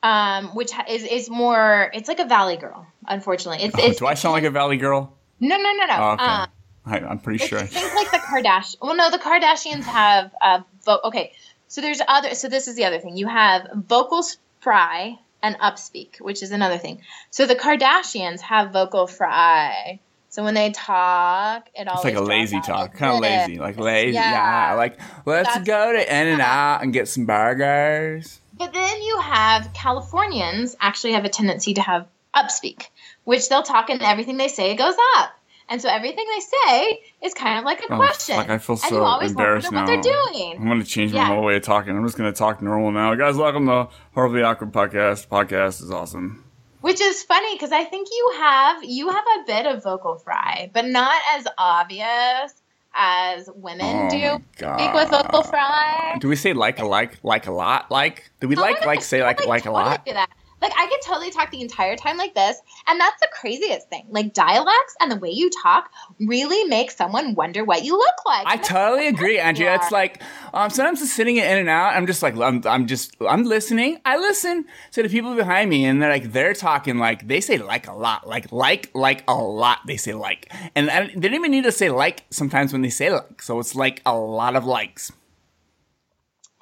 um, 0.04 0.50
which 0.50 0.72
is 0.88 1.04
is 1.04 1.30
more. 1.32 1.90
It's 1.96 2.08
like 2.08 2.20
a 2.20 2.26
valley 2.26 2.58
girl. 2.58 2.86
Unfortunately, 3.08 3.66
it's. 3.66 3.76
Oh, 3.76 3.88
it's 3.88 4.00
do 4.00 4.06
I 4.06 4.14
sound 4.14 4.34
like 4.34 4.44
a 4.44 4.52
Valley 4.52 4.78
girl? 4.78 5.18
No, 5.40 5.58
no, 5.58 5.64
no, 5.64 5.86
no. 5.86 5.96
Oh, 5.98 6.12
okay. 6.12 6.24
Um, 6.24 6.48
I, 6.86 7.00
I'm 7.00 7.20
pretty 7.20 7.44
sure. 7.44 7.60
things 7.60 7.96
like 7.96 8.12
the 8.12 8.18
Kardashians. 8.20 8.78
Well, 8.82 8.96
no, 8.96 9.10
the 9.10 9.18
Kardashians 9.18 9.84
have 9.84 10.32
uh, 10.42 10.62
vo- 10.86 11.00
okay. 11.06 11.34
So 11.70 11.82
there's 11.82 12.02
other. 12.08 12.36
So 12.36 12.50
this 12.50 12.68
is 12.68 12.76
the 12.76 12.86
other 12.86 13.00
thing. 13.00 13.18
You 13.18 13.28
have 13.28 13.68
vocals 13.74 14.38
fry 14.60 15.18
and 15.42 15.58
upspeak, 15.60 16.20
which 16.20 16.42
is 16.44 16.52
another 16.52 16.78
thing. 16.78 17.02
So 17.30 17.46
the 17.46 17.56
Kardashians 17.56 18.42
have 18.42 18.72
vocal 18.72 19.08
fry. 19.08 20.00
So 20.30 20.44
when 20.44 20.54
they 20.54 20.72
talk, 20.72 21.68
it 21.74 21.88
all 21.88 21.96
It's 21.96 22.04
like 22.04 22.16
a 22.16 22.22
lazy 22.22 22.60
talk, 22.62 22.94
kind 22.94 23.14
of 23.14 23.20
lazy, 23.22 23.58
like 23.60 23.78
lazy. 23.78 24.14
Yeah, 24.16 24.70
Yeah. 24.70 24.74
like 24.76 25.00
let's 25.26 25.48
That's- 25.48 25.66
go 25.66 25.94
to 25.94 26.00
In-N-Out 26.00 26.84
and 26.84 26.94
get 26.94 27.08
some 27.08 27.26
burgers. 27.26 28.40
But 28.54 28.74
then 28.74 29.02
you 29.02 29.20
have 29.20 29.72
Californians 29.74 30.76
actually 30.80 31.14
have 31.14 31.26
a 31.26 31.30
tendency 31.30 31.76
to 31.76 31.82
have 31.82 32.08
upspeak, 32.36 32.88
which 33.24 33.50
they'll 33.50 33.64
talk 33.64 33.90
and 33.90 34.02
everything 34.02 34.38
they 34.38 34.48
say 34.48 34.76
goes 34.76 34.96
up. 35.18 35.32
And 35.70 35.82
so 35.82 35.90
everything 35.90 36.26
they 36.34 36.40
say 36.40 37.00
is 37.22 37.34
kind 37.34 37.60
of 37.60 37.66
like 37.66 37.82
a 37.82 37.94
Oh, 37.94 37.98
question. 37.98 38.38
fuck, 38.38 38.50
I 38.50 38.58
feel 38.58 38.78
so 38.78 39.04
always 39.04 39.32
embarrassed 39.32 39.72
wonder 39.72 39.92
what 39.92 39.98
now. 39.98 40.02
they're 40.02 40.32
doing. 40.32 40.58
I'm 40.62 40.68
gonna 40.68 40.84
change 40.86 41.12
my 41.12 41.20
Yeah. 41.20 41.26
whole 41.28 41.44
way 41.44 41.58
of 41.58 41.64
talking. 41.64 41.96
I'm 41.96 42.06
just 42.06 42.18
gonna 42.18 42.32
talk 42.32 42.62
normal 42.62 42.92
now. 42.92 43.14
Guys, 43.16 43.36
welcome 43.36 43.66
to 43.68 43.90
Horribly 44.16 44.44
Awkward 44.44 44.72
Podcast. 44.72 45.28
Podcast 45.28 45.82
is 45.84 45.92
awesome. 45.92 46.46
Which 46.82 47.02
is 47.02 47.22
funny 47.24 47.54
because 47.56 47.74
I 47.74 47.84
think 47.84 48.08
you 48.10 48.34
have 48.38 48.84
you 48.84 49.10
have 49.10 49.26
a 49.40 49.44
bit 49.46 49.66
of 49.66 49.84
vocal 49.84 50.16
fry, 50.16 50.70
but 50.74 50.86
not 50.86 51.20
as 51.36 51.46
obvious 51.58 52.54
as 52.96 53.50
women 53.54 54.08
Oh 54.08 54.10
do. 54.10 54.42
Speak 54.56 54.94
with 54.94 55.10
vocal 55.10 55.44
fry. 55.44 56.16
Do 56.22 56.30
we 56.30 56.38
say 56.38 56.54
like 56.54 56.80
a 56.80 56.86
like 56.86 57.18
like 57.24 57.48
a 57.48 57.52
lot? 57.52 57.92
Like 57.92 58.32
do 58.40 58.48
we 58.48 58.56
like 58.56 58.86
like 58.86 59.02
say 59.02 59.22
like 59.22 59.46
like 59.46 59.64
a 59.66 59.70
totally 59.70 59.84
lot? 60.14 60.30
Like 60.62 60.72
I 60.76 60.88
could 60.88 61.02
totally 61.04 61.32
talk 61.32 61.52
the 61.52 61.62
entire 61.62 61.96
time 61.96 62.18
like 62.18 62.34
this, 62.34 62.60
and 62.88 63.00
that's 63.00 63.20
the 63.22 63.28
craziest 63.32 63.90
thing. 63.90 64.06
Like 64.10 64.34
dialects 64.34 64.96
and 65.00 65.12
the 65.12 65.16
way 65.18 65.30
you 65.30 65.50
talk 65.62 65.92
really 66.20 66.64
make 66.66 66.90
someone 66.92 67.36
wonder 67.36 67.64
what 67.64 67.84
you 67.84 67.98
look 67.98 68.26
like. 68.26 68.48
I 68.48 68.58
totally 68.58 69.08
agree, 69.08 69.38
Andrea. 69.40 69.76
It's 69.76 69.92
like 69.92 70.22
um, 70.54 70.70
sometimes 70.70 71.00
just 71.00 71.14
sitting 71.14 71.38
in 71.38 71.44
and 71.44 71.70
out. 71.70 71.94
I'm 71.96 72.08
just 72.08 72.24
like 72.24 72.36
I'm, 72.38 72.62
I'm 72.66 72.88
just 72.88 73.16
I'm 73.22 73.44
listening. 73.44 74.00
I 74.04 74.18
listen 74.18 74.66
to 74.94 75.04
the 75.04 75.10
people 75.10 75.36
behind 75.36 75.70
me, 75.70 75.86
and 75.86 76.02
they're 76.02 76.10
like 76.10 76.32
they're 76.32 76.54
talking 76.54 76.98
like 76.98 77.28
they 77.28 77.42
say 77.42 77.58
like 77.60 77.88
a 77.88 77.94
lot, 77.94 78.28
like 78.28 78.52
like 78.52 78.90
like 78.96 79.24
a 79.28 79.36
lot. 79.36 79.80
They 79.86 79.98
say 79.98 80.14
like, 80.14 80.52
and 80.76 80.90
I, 80.90 81.08
they 81.08 81.28
don't 81.28 81.36
even 81.36 81.52
need 81.52 81.66
to 81.66 81.72
say 81.72 81.90
like 81.90 82.26
sometimes 82.32 82.74
when 82.74 82.82
they 82.82 82.90
say 82.90 83.12
like. 83.12 83.42
So 83.42 83.60
it's 83.60 83.76
like 83.76 84.02
a 84.06 84.16
lot 84.18 84.56
of 84.56 84.66
likes, 84.66 85.12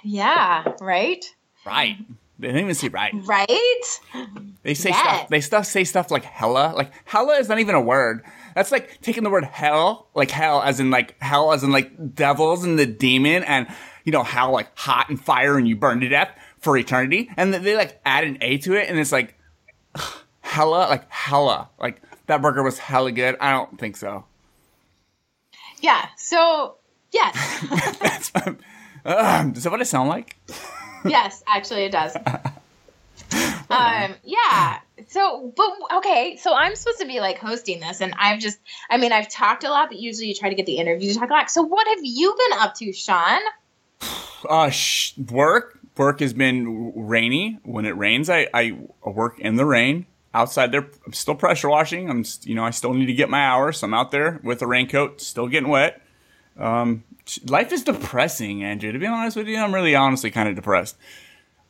yeah, 0.04 0.66
right, 0.82 1.24
right? 1.66 1.98
They 2.38 2.50
don't 2.50 2.58
even 2.58 2.76
say 2.76 2.90
right. 2.90 3.14
right. 3.26 3.82
They 4.64 4.74
say 4.74 4.90
Yes. 4.90 5.00
stuff. 5.00 5.30
They 5.30 5.42
stuff 5.42 5.66
say 5.66 5.84
stuff 5.86 6.12
like 6.12 6.24
hella. 6.26 6.74
Like 6.76 6.92
hella 7.06 7.36
is 7.38 7.48
not 7.48 7.60
even 7.60 7.76
a 7.76 7.82
word. 7.82 8.24
That's 8.56 8.72
like 8.72 9.00
taking 9.02 9.24
the 9.24 9.30
word 9.30 9.46
hell, 9.46 10.08
like 10.16 10.32
hell, 10.32 10.62
as 10.62 10.80
in 10.80 10.92
like 10.92 11.16
hell, 11.22 11.52
as 11.54 11.64
in 11.64 11.72
like 11.72 12.16
devils 12.16 12.64
and 12.64 12.78
the 12.78 12.86
demon, 12.86 13.44
and 13.44 13.68
you 14.04 14.12
know 14.12 14.24
how 14.24 14.52
like 14.52 14.70
hot 14.78 15.10
and 15.10 15.20
fire, 15.20 15.58
and 15.58 15.68
you 15.68 15.76
burn 15.76 16.00
to 16.02 16.10
death. 16.10 16.30
for 16.60 16.78
eternity, 16.78 17.30
and 17.38 17.54
they, 17.54 17.76
like 17.76 18.00
add 18.06 18.24
an 18.24 18.38
A 18.42 18.58
to 18.60 18.74
it, 18.74 18.90
and 18.90 18.98
it's 19.00 19.12
like 19.12 19.38
hella, 20.42 20.88
like 20.90 21.10
hella, 21.12 21.70
like 21.80 22.02
that 22.28 22.42
burger 22.42 22.64
was 22.64 22.78
hella 22.80 23.12
good. 23.12 23.38
I 23.40 23.52
don't 23.52 23.78
think 23.80 23.96
so. 23.98 24.26
Yeah. 25.80 26.06
So 26.18 26.78
yes, 27.12 27.66
That's 28.02 28.32
um, 28.46 28.58
is 29.56 29.64
that 29.64 29.72
what 29.72 29.82
it 29.82 29.86
sound 29.86 30.10
like? 30.10 30.36
yes, 31.06 31.44
actually 31.48 31.84
it 31.84 31.92
does. 31.92 32.16
um, 33.70 34.16
yeah. 34.24 34.80
So, 35.08 35.54
but 35.56 35.72
okay. 35.98 36.38
So 36.38 36.54
I'm 36.54 36.76
supposed 36.76 37.00
to 37.00 37.06
be 37.06 37.20
like 37.20 37.38
hosting 37.38 37.80
this, 37.80 38.02
and 38.02 38.14
I've 38.18 38.40
just, 38.40 38.60
I 38.90 38.98
mean, 38.98 39.12
I've 39.12 39.30
talked 39.30 39.64
a 39.64 39.70
lot, 39.70 39.90
but 39.90 40.00
usually 40.00 40.28
you 40.28 40.36
try 40.36 40.50
to 40.50 40.56
get 40.56 40.66
the 40.66 40.78
interview 40.78 41.14
to 41.14 41.20
talk 41.20 41.30
a 41.30 41.34
lot. 41.34 41.52
So 41.52 41.62
what 41.62 41.88
have 41.88 42.00
you 42.02 42.36
been 42.50 42.60
up 42.60 42.76
to, 42.76 42.94
Sean? 42.94 43.42
Uh, 44.48 44.70
sh- 44.70 45.18
work. 45.18 45.80
Work 45.98 46.20
has 46.20 46.34
been 46.34 46.92
rainy. 46.96 47.60
When 47.64 47.86
it 47.86 47.96
rains, 47.98 48.30
I, 48.30 48.48
I 48.54 48.78
work 49.04 49.40
in 49.40 49.56
the 49.56 49.66
rain 49.66 50.06
outside 50.34 50.72
there. 50.72 50.90
I'm 51.06 51.14
still 51.14 51.36
pressure 51.36 51.70
washing. 51.70 52.10
I'm, 52.10 52.26
you 52.44 52.54
know, 52.54 52.64
I 52.64 52.72
still 52.72 52.94
need 52.94 53.06
to 53.06 53.14
get 53.14 53.30
my 53.30 53.46
hours. 53.46 53.80
So 53.80 53.88
I'm 53.88 53.94
out 53.94 54.12
there 54.12 54.42
with 54.44 54.62
a 54.62 54.68
raincoat, 54.68 55.22
still 55.22 55.48
getting 55.48 55.70
wet. 55.70 56.02
Um, 56.58 57.04
life 57.48 57.72
is 57.72 57.84
depressing, 57.84 58.64
Andrew. 58.64 58.92
To 58.92 59.00
be 59.00 59.08
honest 59.08 59.36
with 59.36 59.48
you, 59.48 59.58
I'm 59.58 59.74
really 59.74 59.96
honestly 59.96 60.32
kind 60.32 60.48
of 60.48 60.56
depressed. 60.56 60.96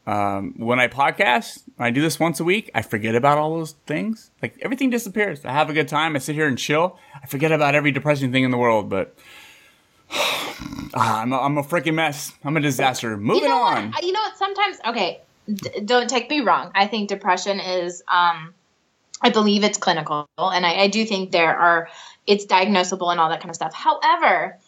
Um, 0.07 0.53
when 0.57 0.79
I 0.79 0.87
podcast, 0.87 1.63
I 1.79 1.89
do 1.89 2.01
this 2.01 2.19
once 2.19 2.39
a 2.39 2.43
week. 2.43 2.69
I 2.75 2.83
forget 2.83 3.15
about 3.15 3.37
all 3.37 3.57
those 3.57 3.71
things. 3.87 4.29
Like 4.41 4.57
everything 4.61 4.91
disappears. 4.91 5.43
I 5.43 5.51
have 5.51 5.69
a 5.69 5.73
good 5.73 5.87
time. 5.87 6.15
I 6.15 6.19
sit 6.19 6.35
here 6.35 6.47
and 6.47 6.57
chill. 6.57 6.99
I 7.23 7.25
forget 7.25 7.51
about 7.51 7.73
every 7.73 7.91
depressing 7.91 8.31
thing 8.31 8.43
in 8.43 8.51
the 8.51 8.57
world. 8.57 8.89
But 8.89 9.15
ah, 10.11 11.21
I'm 11.21 11.33
a, 11.33 11.39
I'm 11.39 11.57
a 11.57 11.63
freaking 11.63 11.95
mess. 11.95 12.33
I'm 12.43 12.55
a 12.55 12.61
disaster. 12.61 13.17
Moving 13.17 13.43
you 13.43 13.49
know 13.49 13.63
on. 13.63 13.91
What? 13.91 14.03
You 14.03 14.11
know 14.11 14.19
what? 14.19 14.37
Sometimes, 14.37 14.77
okay, 14.87 15.21
d- 15.51 15.81
don't 15.83 16.09
take 16.09 16.29
me 16.29 16.41
wrong. 16.41 16.71
I 16.75 16.85
think 16.85 17.09
depression 17.09 17.59
is, 17.59 18.03
um, 18.07 18.53
I 19.21 19.29
believe 19.31 19.63
it's 19.63 19.79
clinical, 19.79 20.27
and 20.37 20.65
I, 20.65 20.81
I 20.81 20.87
do 20.87 21.03
think 21.05 21.31
there 21.31 21.57
are, 21.57 21.89
it's 22.27 22.45
diagnosable 22.45 23.09
and 23.11 23.19
all 23.19 23.29
that 23.29 23.39
kind 23.39 23.49
of 23.49 23.55
stuff. 23.55 23.73
However, 23.73 24.59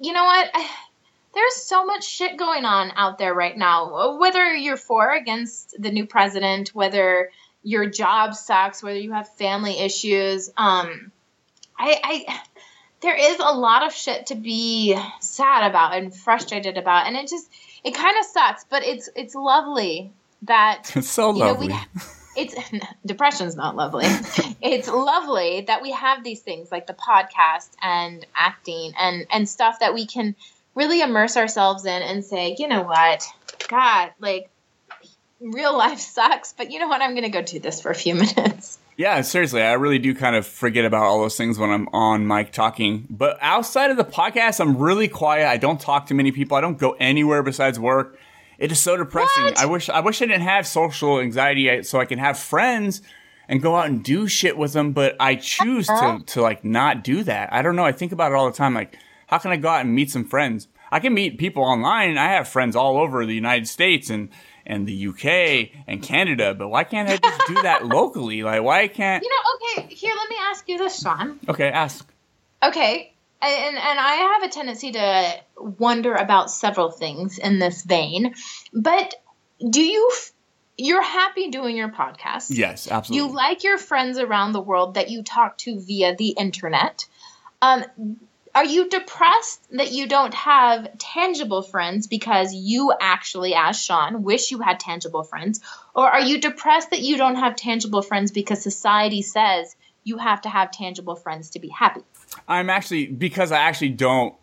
you 0.00 0.12
know 0.12 0.24
what? 0.24 0.50
There's 1.34 1.56
so 1.56 1.84
much 1.84 2.06
shit 2.06 2.36
going 2.36 2.64
on 2.64 2.92
out 2.94 3.18
there 3.18 3.34
right 3.34 3.56
now. 3.56 4.18
Whether 4.18 4.54
you're 4.54 4.76
for 4.76 5.10
or 5.10 5.16
against 5.16 5.74
the 5.76 5.90
new 5.90 6.06
president, 6.06 6.68
whether 6.68 7.30
your 7.64 7.90
job 7.90 8.34
sucks, 8.34 8.84
whether 8.84 9.00
you 9.00 9.10
have 9.10 9.28
family 9.30 9.80
issues, 9.80 10.50
um, 10.56 11.10
I, 11.76 12.00
I 12.04 12.40
there 13.00 13.16
is 13.16 13.38
a 13.40 13.52
lot 13.52 13.84
of 13.84 13.92
shit 13.92 14.26
to 14.26 14.36
be 14.36 14.96
sad 15.20 15.68
about 15.68 15.96
and 15.96 16.14
frustrated 16.14 16.78
about, 16.78 17.06
and 17.06 17.16
it 17.16 17.28
just 17.28 17.50
it 17.82 17.94
kind 17.94 18.16
of 18.18 18.24
sucks. 18.26 18.64
But 18.70 18.84
it's 18.84 19.08
it's 19.16 19.34
lovely 19.34 20.12
that 20.42 20.92
It's 20.96 21.10
so 21.10 21.32
you 21.32 21.40
know, 21.40 21.46
lovely. 21.46 21.68
we, 21.68 21.74
it's 22.36 22.54
depression's 23.06 23.56
not 23.56 23.76
lovely. 23.76 24.04
it's 24.62 24.88
lovely 24.88 25.62
that 25.62 25.82
we 25.82 25.92
have 25.92 26.24
these 26.24 26.40
things 26.40 26.70
like 26.70 26.86
the 26.86 26.94
podcast 26.94 27.70
and 27.82 28.26
acting 28.34 28.92
and 28.98 29.26
and 29.30 29.48
stuff 29.48 29.80
that 29.80 29.94
we 29.94 30.06
can 30.06 30.34
really 30.74 31.00
immerse 31.00 31.36
ourselves 31.36 31.84
in 31.84 32.02
and 32.02 32.24
say, 32.24 32.56
you 32.58 32.68
know 32.68 32.82
what, 32.82 33.24
God, 33.68 34.12
like 34.20 34.50
real 35.40 35.76
life 35.76 35.98
sucks, 36.00 36.52
but 36.52 36.70
you 36.70 36.78
know 36.78 36.88
what, 36.88 37.00
I'm 37.00 37.10
going 37.10 37.24
to 37.24 37.28
go 37.28 37.42
do 37.42 37.58
this 37.58 37.80
for 37.80 37.90
a 37.90 37.94
few 37.94 38.14
minutes. 38.14 38.78
Yeah, 38.96 39.20
seriously, 39.22 39.60
I 39.60 39.72
really 39.72 39.98
do 39.98 40.14
kind 40.14 40.36
of 40.36 40.46
forget 40.46 40.84
about 40.84 41.02
all 41.02 41.20
those 41.20 41.36
things 41.36 41.58
when 41.58 41.70
I'm 41.70 41.88
on 41.88 42.28
mic 42.28 42.52
talking. 42.52 43.06
But 43.10 43.38
outside 43.40 43.90
of 43.90 43.96
the 43.96 44.04
podcast, 44.04 44.60
I'm 44.60 44.76
really 44.76 45.08
quiet. 45.08 45.48
I 45.48 45.56
don't 45.56 45.80
talk 45.80 46.06
to 46.06 46.14
many 46.14 46.30
people. 46.30 46.56
I 46.56 46.60
don't 46.60 46.78
go 46.78 46.92
anywhere 47.00 47.42
besides 47.42 47.78
work. 47.78 48.16
It 48.64 48.72
is 48.72 48.80
so 48.80 48.96
depressing. 48.96 49.44
What? 49.44 49.58
I 49.58 49.66
wish 49.66 49.90
I 49.90 50.00
wish 50.00 50.22
I 50.22 50.24
didn't 50.24 50.40
have 50.44 50.66
social 50.66 51.20
anxiety 51.20 51.82
so 51.82 52.00
I 52.00 52.06
can 52.06 52.18
have 52.18 52.38
friends 52.38 53.02
and 53.46 53.60
go 53.60 53.76
out 53.76 53.88
and 53.90 54.02
do 54.02 54.26
shit 54.26 54.56
with 54.56 54.72
them, 54.72 54.92
but 54.92 55.16
I 55.20 55.34
choose 55.34 55.86
to 55.88 55.92
uh-huh. 55.92 56.18
to 56.28 56.40
like 56.40 56.64
not 56.64 57.04
do 57.04 57.22
that. 57.24 57.52
I 57.52 57.60
don't 57.60 57.76
know. 57.76 57.84
I 57.84 57.92
think 57.92 58.12
about 58.12 58.32
it 58.32 58.36
all 58.36 58.50
the 58.50 58.56
time 58.56 58.72
like 58.72 58.96
how 59.26 59.36
can 59.36 59.50
I 59.50 59.56
go 59.56 59.68
out 59.68 59.82
and 59.82 59.94
meet 59.94 60.10
some 60.10 60.24
friends? 60.24 60.68
I 60.90 61.00
can 61.00 61.12
meet 61.12 61.36
people 61.36 61.62
online. 61.62 62.16
I 62.16 62.28
have 62.28 62.48
friends 62.48 62.74
all 62.74 62.96
over 62.96 63.26
the 63.26 63.34
United 63.34 63.68
States 63.68 64.08
and 64.08 64.30
and 64.64 64.86
the 64.88 65.08
UK 65.08 65.84
and 65.86 66.02
Canada, 66.02 66.54
but 66.54 66.68
why 66.68 66.84
can't 66.84 67.10
I 67.10 67.18
just 67.18 67.46
do 67.46 67.60
that 67.60 67.84
locally? 67.84 68.42
Like 68.42 68.62
why 68.62 68.88
can't 68.88 69.22
You 69.22 69.28
know, 69.28 69.82
okay, 69.82 69.94
here, 69.94 70.14
let 70.16 70.30
me 70.30 70.36
ask 70.40 70.66
you 70.70 70.78
this, 70.78 71.02
Sean. 71.02 71.38
Okay, 71.50 71.68
ask. 71.68 72.10
Okay, 72.62 73.12
and 73.48 73.76
and 73.76 73.98
I 73.98 74.14
have 74.14 74.42
a 74.42 74.48
tendency 74.48 74.92
to 74.92 75.40
wonder 75.58 76.14
about 76.14 76.50
several 76.50 76.90
things 76.90 77.38
in 77.38 77.58
this 77.58 77.82
vein, 77.82 78.34
but 78.72 79.14
do 79.70 79.82
you 79.82 80.08
f- 80.12 80.32
you're 80.76 81.02
happy 81.02 81.50
doing 81.50 81.76
your 81.76 81.88
podcast? 81.88 82.46
Yes, 82.50 82.90
absolutely. 82.90 83.28
You 83.28 83.34
like 83.34 83.64
your 83.64 83.78
friends 83.78 84.18
around 84.18 84.52
the 84.52 84.60
world 84.60 84.94
that 84.94 85.10
you 85.10 85.22
talk 85.22 85.58
to 85.58 85.80
via 85.80 86.16
the 86.16 86.30
internet. 86.30 87.06
Um, 87.62 87.84
are 88.54 88.64
you 88.64 88.88
depressed 88.88 89.66
that 89.72 89.90
you 89.90 90.06
don't 90.06 90.34
have 90.34 90.98
tangible 90.98 91.62
friends 91.62 92.06
because 92.06 92.54
you 92.54 92.92
actually, 93.00 93.54
as 93.54 93.80
Sean, 93.82 94.22
wish 94.22 94.52
you 94.52 94.60
had 94.60 94.78
tangible 94.78 95.24
friends? 95.24 95.60
Or 95.92 96.08
are 96.08 96.20
you 96.20 96.40
depressed 96.40 96.90
that 96.90 97.00
you 97.00 97.16
don't 97.16 97.34
have 97.34 97.56
tangible 97.56 98.02
friends 98.02 98.30
because 98.30 98.62
society 98.62 99.22
says 99.22 99.74
you 100.04 100.18
have 100.18 100.42
to 100.42 100.48
have 100.48 100.70
tangible 100.70 101.16
friends 101.16 101.50
to 101.50 101.58
be 101.58 101.68
happy? 101.68 102.02
I'm 102.48 102.70
actually 102.70 103.06
because 103.06 103.52
I 103.52 103.58
actually 103.58 103.90
don't 103.90 104.34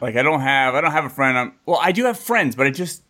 like 0.00 0.16
I 0.16 0.22
don't 0.22 0.40
have 0.40 0.74
I 0.74 0.80
don't 0.80 0.92
have 0.92 1.04
a 1.04 1.10
friend. 1.10 1.38
I'm 1.38 1.54
well, 1.66 1.80
I 1.82 1.92
do 1.92 2.04
have 2.04 2.18
friends, 2.18 2.56
but 2.56 2.66
I 2.66 2.70
just 2.70 3.02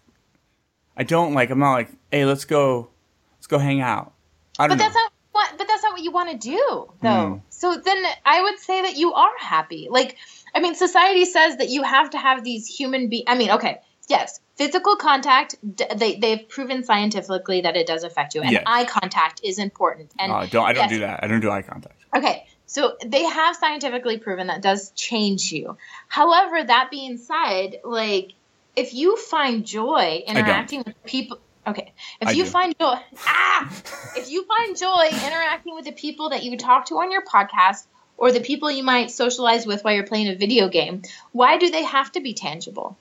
I 0.96 1.04
don't 1.04 1.34
like 1.34 1.50
I'm 1.50 1.58
not 1.58 1.72
like, 1.72 1.90
hey, 2.10 2.24
let's 2.24 2.44
go 2.44 2.90
let's 3.36 3.46
go 3.46 3.58
hang 3.58 3.80
out. 3.80 4.12
I 4.58 4.66
don't 4.66 4.76
But 4.76 4.82
know. 4.82 4.84
that's 4.84 4.94
not 4.94 5.12
what. 5.32 5.54
But 5.58 5.68
that's 5.68 5.82
not 5.82 5.92
what 5.92 6.02
you 6.02 6.12
want 6.12 6.30
to 6.30 6.36
do, 6.36 6.92
though. 7.02 7.08
Mm. 7.08 7.42
So 7.48 7.76
then 7.76 8.04
I 8.24 8.42
would 8.42 8.58
say 8.58 8.82
that 8.82 8.96
you 8.96 9.14
are 9.14 9.30
happy. 9.38 9.88
Like, 9.90 10.16
I 10.54 10.60
mean, 10.60 10.74
society 10.74 11.24
says 11.24 11.56
that 11.56 11.70
you 11.70 11.82
have 11.82 12.10
to 12.10 12.18
have 12.18 12.44
these 12.44 12.66
human 12.66 13.08
be. 13.08 13.24
I 13.26 13.34
mean, 13.36 13.50
okay, 13.52 13.80
yes, 14.08 14.40
physical 14.56 14.96
contact. 14.96 15.56
They 15.96 16.16
they've 16.16 16.46
proven 16.48 16.84
scientifically 16.84 17.62
that 17.62 17.76
it 17.76 17.86
does 17.86 18.04
affect 18.04 18.34
you, 18.34 18.42
and 18.42 18.52
Yes. 18.52 18.62
eye 18.66 18.84
contact 18.84 19.40
is 19.42 19.58
important. 19.58 20.12
And 20.18 20.30
I 20.30 20.46
don't 20.46 20.64
I 20.66 20.72
don't 20.74 20.82
yes, 20.84 20.90
do 20.90 20.98
that. 21.00 21.24
I 21.24 21.26
don't 21.26 21.40
do 21.40 21.50
eye 21.50 21.62
contact. 21.62 21.96
Okay, 22.14 22.46
so 22.72 22.96
they 23.04 23.22
have 23.22 23.54
scientifically 23.54 24.16
proven 24.16 24.46
that 24.46 24.62
does 24.62 24.92
change 24.92 25.52
you. 25.52 25.76
However, 26.08 26.64
that 26.64 26.88
being 26.90 27.18
said, 27.18 27.82
like 27.84 28.32
if 28.74 28.94
you 28.94 29.18
find 29.18 29.66
joy 29.66 30.22
interacting 30.26 30.82
with 30.86 30.94
people, 31.04 31.38
okay, 31.66 31.92
if 32.22 32.28
I 32.28 32.30
you 32.30 32.44
do. 32.44 32.50
find 32.50 32.74
joy, 32.80 32.94
ah, 33.26 33.70
if 34.16 34.30
you 34.30 34.46
find 34.46 34.74
joy 34.74 35.04
interacting 35.04 35.74
with 35.74 35.84
the 35.84 35.92
people 35.92 36.30
that 36.30 36.44
you 36.44 36.56
talk 36.56 36.86
to 36.86 36.94
on 36.94 37.12
your 37.12 37.22
podcast 37.22 37.86
or 38.16 38.32
the 38.32 38.40
people 38.40 38.70
you 38.70 38.82
might 38.82 39.10
socialize 39.10 39.66
with 39.66 39.84
while 39.84 39.92
you're 39.92 40.06
playing 40.06 40.28
a 40.28 40.34
video 40.34 40.70
game, 40.70 41.02
why 41.32 41.58
do 41.58 41.70
they 41.70 41.82
have 41.82 42.10
to 42.12 42.22
be 42.22 42.32
tangible? 42.32 42.96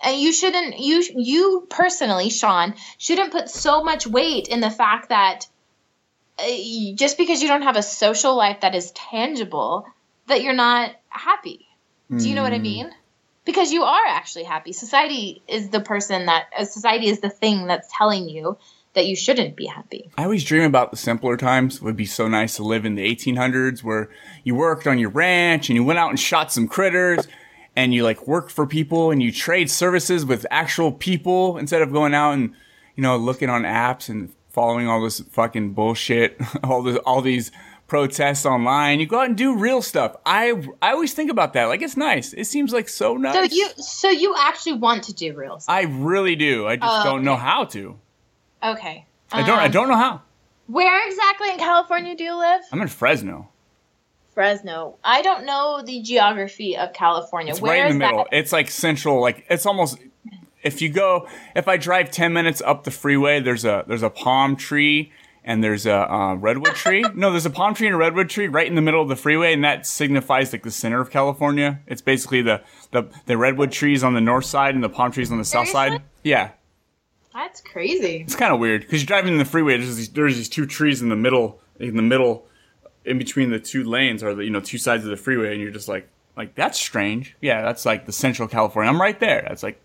And 0.00 0.20
you 0.20 0.32
shouldn't 0.32 0.78
you 0.78 1.02
you 1.16 1.66
personally, 1.68 2.30
Sean, 2.30 2.76
shouldn't 2.96 3.32
put 3.32 3.50
so 3.50 3.82
much 3.82 4.06
weight 4.06 4.46
in 4.46 4.60
the 4.60 4.70
fact 4.70 5.08
that 5.08 5.48
just 6.94 7.18
because 7.18 7.42
you 7.42 7.48
don't 7.48 7.62
have 7.62 7.76
a 7.76 7.82
social 7.82 8.36
life 8.36 8.60
that 8.60 8.74
is 8.74 8.90
tangible 8.92 9.86
that 10.26 10.42
you're 10.42 10.52
not 10.52 10.92
happy. 11.08 11.66
Do 12.18 12.28
you 12.28 12.34
know 12.34 12.42
what 12.42 12.52
I 12.52 12.58
mean? 12.58 12.90
Because 13.44 13.72
you 13.72 13.84
are 13.84 14.06
actually 14.08 14.44
happy. 14.44 14.72
Society 14.72 15.42
is 15.46 15.70
the 15.70 15.80
person 15.80 16.26
that 16.26 16.46
uh, 16.58 16.64
society 16.64 17.06
is 17.06 17.20
the 17.20 17.30
thing 17.30 17.66
that's 17.66 17.88
telling 17.96 18.28
you 18.28 18.58
that 18.94 19.06
you 19.06 19.14
shouldn't 19.14 19.54
be 19.54 19.66
happy. 19.66 20.10
I 20.18 20.24
always 20.24 20.42
dream 20.42 20.64
about 20.64 20.90
the 20.90 20.96
simpler 20.96 21.36
times. 21.36 21.76
It 21.76 21.82
would 21.82 21.96
be 21.96 22.06
so 22.06 22.26
nice 22.26 22.56
to 22.56 22.64
live 22.64 22.84
in 22.84 22.96
the 22.96 23.14
1800s 23.14 23.84
where 23.84 24.10
you 24.42 24.56
worked 24.56 24.86
on 24.86 24.98
your 24.98 25.10
ranch 25.10 25.68
and 25.68 25.76
you 25.76 25.84
went 25.84 26.00
out 26.00 26.10
and 26.10 26.18
shot 26.18 26.52
some 26.52 26.66
critters 26.66 27.28
and 27.76 27.94
you 27.94 28.02
like 28.02 28.26
work 28.26 28.50
for 28.50 28.66
people 28.66 29.12
and 29.12 29.22
you 29.22 29.30
trade 29.30 29.70
services 29.70 30.26
with 30.26 30.44
actual 30.50 30.90
people 30.90 31.56
instead 31.56 31.82
of 31.82 31.92
going 31.92 32.14
out 32.14 32.32
and, 32.32 32.52
you 32.96 33.02
know, 33.02 33.16
looking 33.16 33.48
on 33.48 33.62
apps 33.62 34.08
and 34.08 34.32
following 34.50 34.88
all 34.88 35.02
this 35.02 35.20
fucking 35.20 35.72
bullshit, 35.72 36.40
all 36.64 36.82
this, 36.82 36.96
all 37.06 37.22
these 37.22 37.50
protests 37.86 38.46
online. 38.46 39.00
You 39.00 39.06
go 39.06 39.18
out 39.20 39.26
and 39.26 39.36
do 39.36 39.56
real 39.56 39.82
stuff. 39.82 40.16
I, 40.26 40.52
I 40.80 40.92
always 40.92 41.12
think 41.14 41.30
about 41.30 41.54
that. 41.54 41.64
Like, 41.66 41.82
it's 41.82 41.96
nice. 41.96 42.32
It 42.32 42.44
seems 42.44 42.72
like 42.72 42.88
so 42.88 43.16
nice. 43.16 43.34
So 43.34 43.42
you 43.56 43.68
so 43.76 44.08
you 44.10 44.34
actually 44.38 44.74
want 44.74 45.04
to 45.04 45.12
do 45.14 45.34
real 45.34 45.58
stuff. 45.58 45.74
I 45.74 45.82
really 45.82 46.36
do. 46.36 46.66
I 46.66 46.76
just 46.76 47.06
Oh, 47.06 47.10
don't 47.10 47.24
know 47.24 47.36
how 47.36 47.64
to. 47.66 47.98
Okay. 48.62 49.06
I 49.32 49.46
don't, 49.46 49.58
I 49.58 49.66
Um, 49.66 49.70
don't 49.72 49.88
know 49.88 49.96
how. 49.96 50.22
Where 50.66 51.06
exactly 51.08 51.50
in 51.50 51.58
California 51.58 52.14
do 52.14 52.22
you 52.24 52.36
live? 52.38 52.60
I'm 52.72 52.80
in 52.82 52.88
Fresno. 52.88 53.48
Fresno. 54.34 54.96
I 55.02 55.22
don't 55.22 55.44
know 55.44 55.82
the 55.84 56.00
geography 56.02 56.76
of 56.76 56.92
California. 56.92 57.52
It's 57.52 57.60
Where 57.60 57.72
right 57.72 57.80
in 57.80 57.86
is 57.88 57.94
the 57.94 57.98
middle. 57.98 58.26
that? 58.30 58.36
It's 58.38 58.52
like 58.52 58.70
central. 58.70 59.20
Like 59.20 59.44
it's 59.50 59.66
almost. 59.66 59.98
If 60.62 60.82
you 60.82 60.90
go, 60.90 61.28
if 61.54 61.68
I 61.68 61.76
drive 61.76 62.10
ten 62.10 62.32
minutes 62.32 62.60
up 62.60 62.84
the 62.84 62.90
freeway, 62.90 63.40
there's 63.40 63.64
a 63.64 63.84
there's 63.86 64.02
a 64.02 64.10
palm 64.10 64.56
tree 64.56 65.12
and 65.42 65.64
there's 65.64 65.86
a 65.86 66.12
uh, 66.12 66.34
redwood 66.34 66.74
tree. 66.74 67.02
no, 67.14 67.30
there's 67.30 67.46
a 67.46 67.50
palm 67.50 67.74
tree 67.74 67.86
and 67.86 67.94
a 67.94 67.98
redwood 67.98 68.28
tree 68.28 68.46
right 68.46 68.66
in 68.66 68.74
the 68.74 68.82
middle 68.82 69.00
of 69.02 69.08
the 69.08 69.16
freeway, 69.16 69.52
and 69.52 69.64
that 69.64 69.86
signifies 69.86 70.52
like 70.52 70.62
the 70.62 70.70
center 70.70 71.00
of 71.00 71.10
California. 71.10 71.80
It's 71.86 72.02
basically 72.02 72.42
the 72.42 72.62
the 72.90 73.08
the 73.26 73.36
redwood 73.36 73.72
trees 73.72 74.04
on 74.04 74.14
the 74.14 74.20
north 74.20 74.44
side 74.44 74.74
and 74.74 74.84
the 74.84 74.88
palm 74.90 75.12
trees 75.12 75.32
on 75.32 75.38
the 75.38 75.44
south 75.44 75.68
side. 75.68 76.02
Yeah, 76.22 76.50
That's 77.32 77.60
crazy. 77.60 78.18
It's 78.18 78.36
kind 78.36 78.52
of 78.52 78.60
weird 78.60 78.82
because 78.82 79.00
you're 79.00 79.06
driving 79.06 79.32
in 79.32 79.38
the 79.38 79.44
freeway. 79.44 79.78
There's 79.78 79.96
these, 79.96 80.08
there's 80.10 80.36
these 80.36 80.48
two 80.48 80.66
trees 80.66 81.00
in 81.00 81.08
the 81.08 81.16
middle, 81.16 81.60
in 81.78 81.96
the 81.96 82.02
middle, 82.02 82.46
in 83.04 83.16
between 83.18 83.50
the 83.50 83.58
two 83.58 83.84
lanes, 83.84 84.22
or 84.22 84.34
the 84.34 84.44
you 84.44 84.50
know 84.50 84.60
two 84.60 84.78
sides 84.78 85.04
of 85.04 85.10
the 85.10 85.16
freeway, 85.16 85.52
and 85.52 85.60
you're 85.62 85.70
just 85.70 85.88
like, 85.88 86.08
like 86.36 86.54
that's 86.54 86.78
strange. 86.78 87.36
Yeah, 87.40 87.62
that's 87.62 87.86
like 87.86 88.04
the 88.04 88.12
Central 88.12 88.46
California. 88.48 88.90
I'm 88.90 89.00
right 89.00 89.18
there. 89.18 89.44
That's 89.48 89.62
like, 89.62 89.80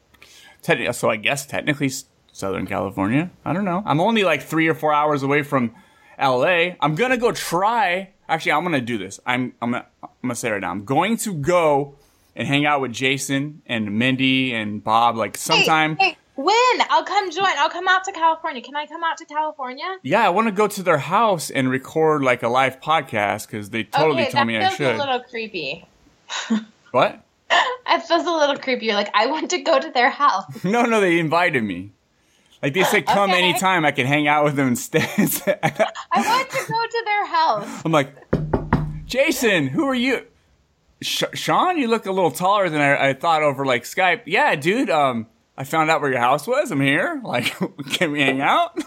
te- 0.66 0.92
so 0.94 1.10
I 1.10 1.16
guess 1.16 1.46
technically 1.46 1.92
Southern 2.32 2.66
California. 2.68 3.30
I 3.46 3.54
don't 3.54 3.66
know. 3.66 3.84
I'm 3.86 4.00
only 4.02 4.24
like 4.24 4.42
three 4.42 4.68
or 4.68 4.74
four 4.74 4.94
hours 4.94 5.24
away 5.24 5.44
from 5.44 5.74
L.A. 6.18 6.76
I'm 6.80 6.96
gonna 6.96 7.18
go 7.18 7.32
try. 7.32 8.10
Actually, 8.28 8.54
I'm 8.54 8.64
gonna 8.64 8.82
do 8.82 8.98
this. 8.98 9.20
I'm 9.26 9.54
I'm 9.62 9.72
gonna, 9.72 9.86
I'm 10.04 10.10
gonna 10.24 10.36
say 10.36 10.50
it 10.50 10.52
right 10.54 10.62
now. 10.62 10.72
I'm 10.72 10.86
going 10.86 11.18
to 11.18 11.34
go 11.34 11.96
and 12.36 12.48
hang 12.48 12.66
out 12.66 12.82
with 12.82 12.92
Jason 12.92 13.62
and 13.66 13.98
Mindy 13.98 14.54
and 14.54 14.84
Bob 14.84 15.16
like 15.16 15.38
sometime. 15.38 15.96
Hey, 15.98 16.10
hey, 16.10 16.18
when? 16.36 16.82
I'll 16.90 17.06
come 17.06 17.32
join. 17.32 17.46
I'll 17.58 17.70
come 17.70 17.88
out 17.88 18.04
to 18.06 18.12
California. 18.12 18.62
Can 18.62 18.76
I 18.76 18.86
come 18.86 19.04
out 19.04 19.18
to 19.18 19.26
California? 19.26 19.98
Yeah, 20.04 20.26
I 20.26 20.30
want 20.30 20.48
to 20.48 20.52
go 20.52 20.68
to 20.68 20.84
their 20.84 20.98
house 20.98 21.50
and 21.50 21.70
record 21.70 22.24
like 22.24 22.44
a 22.44 22.50
live 22.50 22.82
podcast 22.82 23.48
because 23.48 23.70
they 23.70 23.84
totally 23.86 24.24
okay, 24.24 24.32
told 24.32 24.48
me 24.48 24.58
I 24.58 24.66
feels 24.66 24.76
should. 24.76 24.96
a 24.96 24.98
little 24.98 25.20
creepy. 25.22 25.86
What? 26.92 27.25
It 27.88 28.02
feels 28.04 28.26
a 28.26 28.32
little 28.32 28.58
creepy. 28.58 28.88
You're 28.88 28.96
like, 28.96 29.12
I 29.14 29.28
want 29.28 29.50
to 29.52 29.60
go 29.60 29.80
to 29.80 29.90
their 29.92 30.10
house. 30.10 30.44
No, 30.64 30.84
no, 30.84 31.00
they 31.00 31.20
invited 31.20 31.64
me. 31.64 31.92
Like 32.62 32.74
they 32.74 32.84
said, 32.84 33.06
come 33.06 33.30
Okay. 33.30 33.42
anytime. 33.44 33.86
I 33.86 33.92
can 33.92 34.08
hang 34.08 34.28
out 34.28 34.44
with 34.44 34.56
them 34.56 34.70
instead. 34.70 35.04
I 35.12 36.22
want 36.22 36.50
to 36.50 36.58
go 36.68 36.82
to 36.86 37.02
their 37.06 37.26
house. 37.28 37.82
I'm 37.86 37.92
like, 37.92 38.16
Jason, 39.06 39.68
who 39.68 39.86
are 39.86 39.94
you? 39.96 40.26
Sh- 41.02 41.24
Sean, 41.34 41.78
you 41.78 41.88
look 41.88 42.06
a 42.08 42.12
little 42.12 42.32
taller 42.32 42.70
than 42.70 42.82
I, 42.82 43.10
I 43.10 43.14
thought 43.14 43.44
over 43.44 43.66
like 43.66 43.84
Skype. 43.84 44.22
Yeah, 44.26 44.56
dude. 44.56 44.90
Um, 44.90 45.28
I 45.58 45.64
found 45.64 45.92
out 45.92 46.02
where 46.02 46.10
your 46.12 46.20
house 46.22 46.48
was. 46.48 46.72
I'm 46.72 46.82
here. 46.82 47.22
Like, 47.24 47.54
can 47.92 48.12
we 48.12 48.22
hang 48.22 48.42
out? 48.42 48.78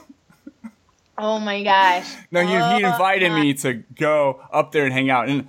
Oh 1.16 1.38
my 1.38 1.62
gosh. 1.62 2.12
No, 2.30 2.40
he, 2.42 2.48
he 2.48 2.84
Oh, 2.84 2.90
invited 2.92 3.30
my- 3.30 3.40
me 3.40 3.54
to 3.54 3.74
go 3.96 4.40
up 4.52 4.72
there 4.72 4.84
and 4.84 4.92
hang 4.92 5.10
out, 5.10 5.28
and 5.28 5.48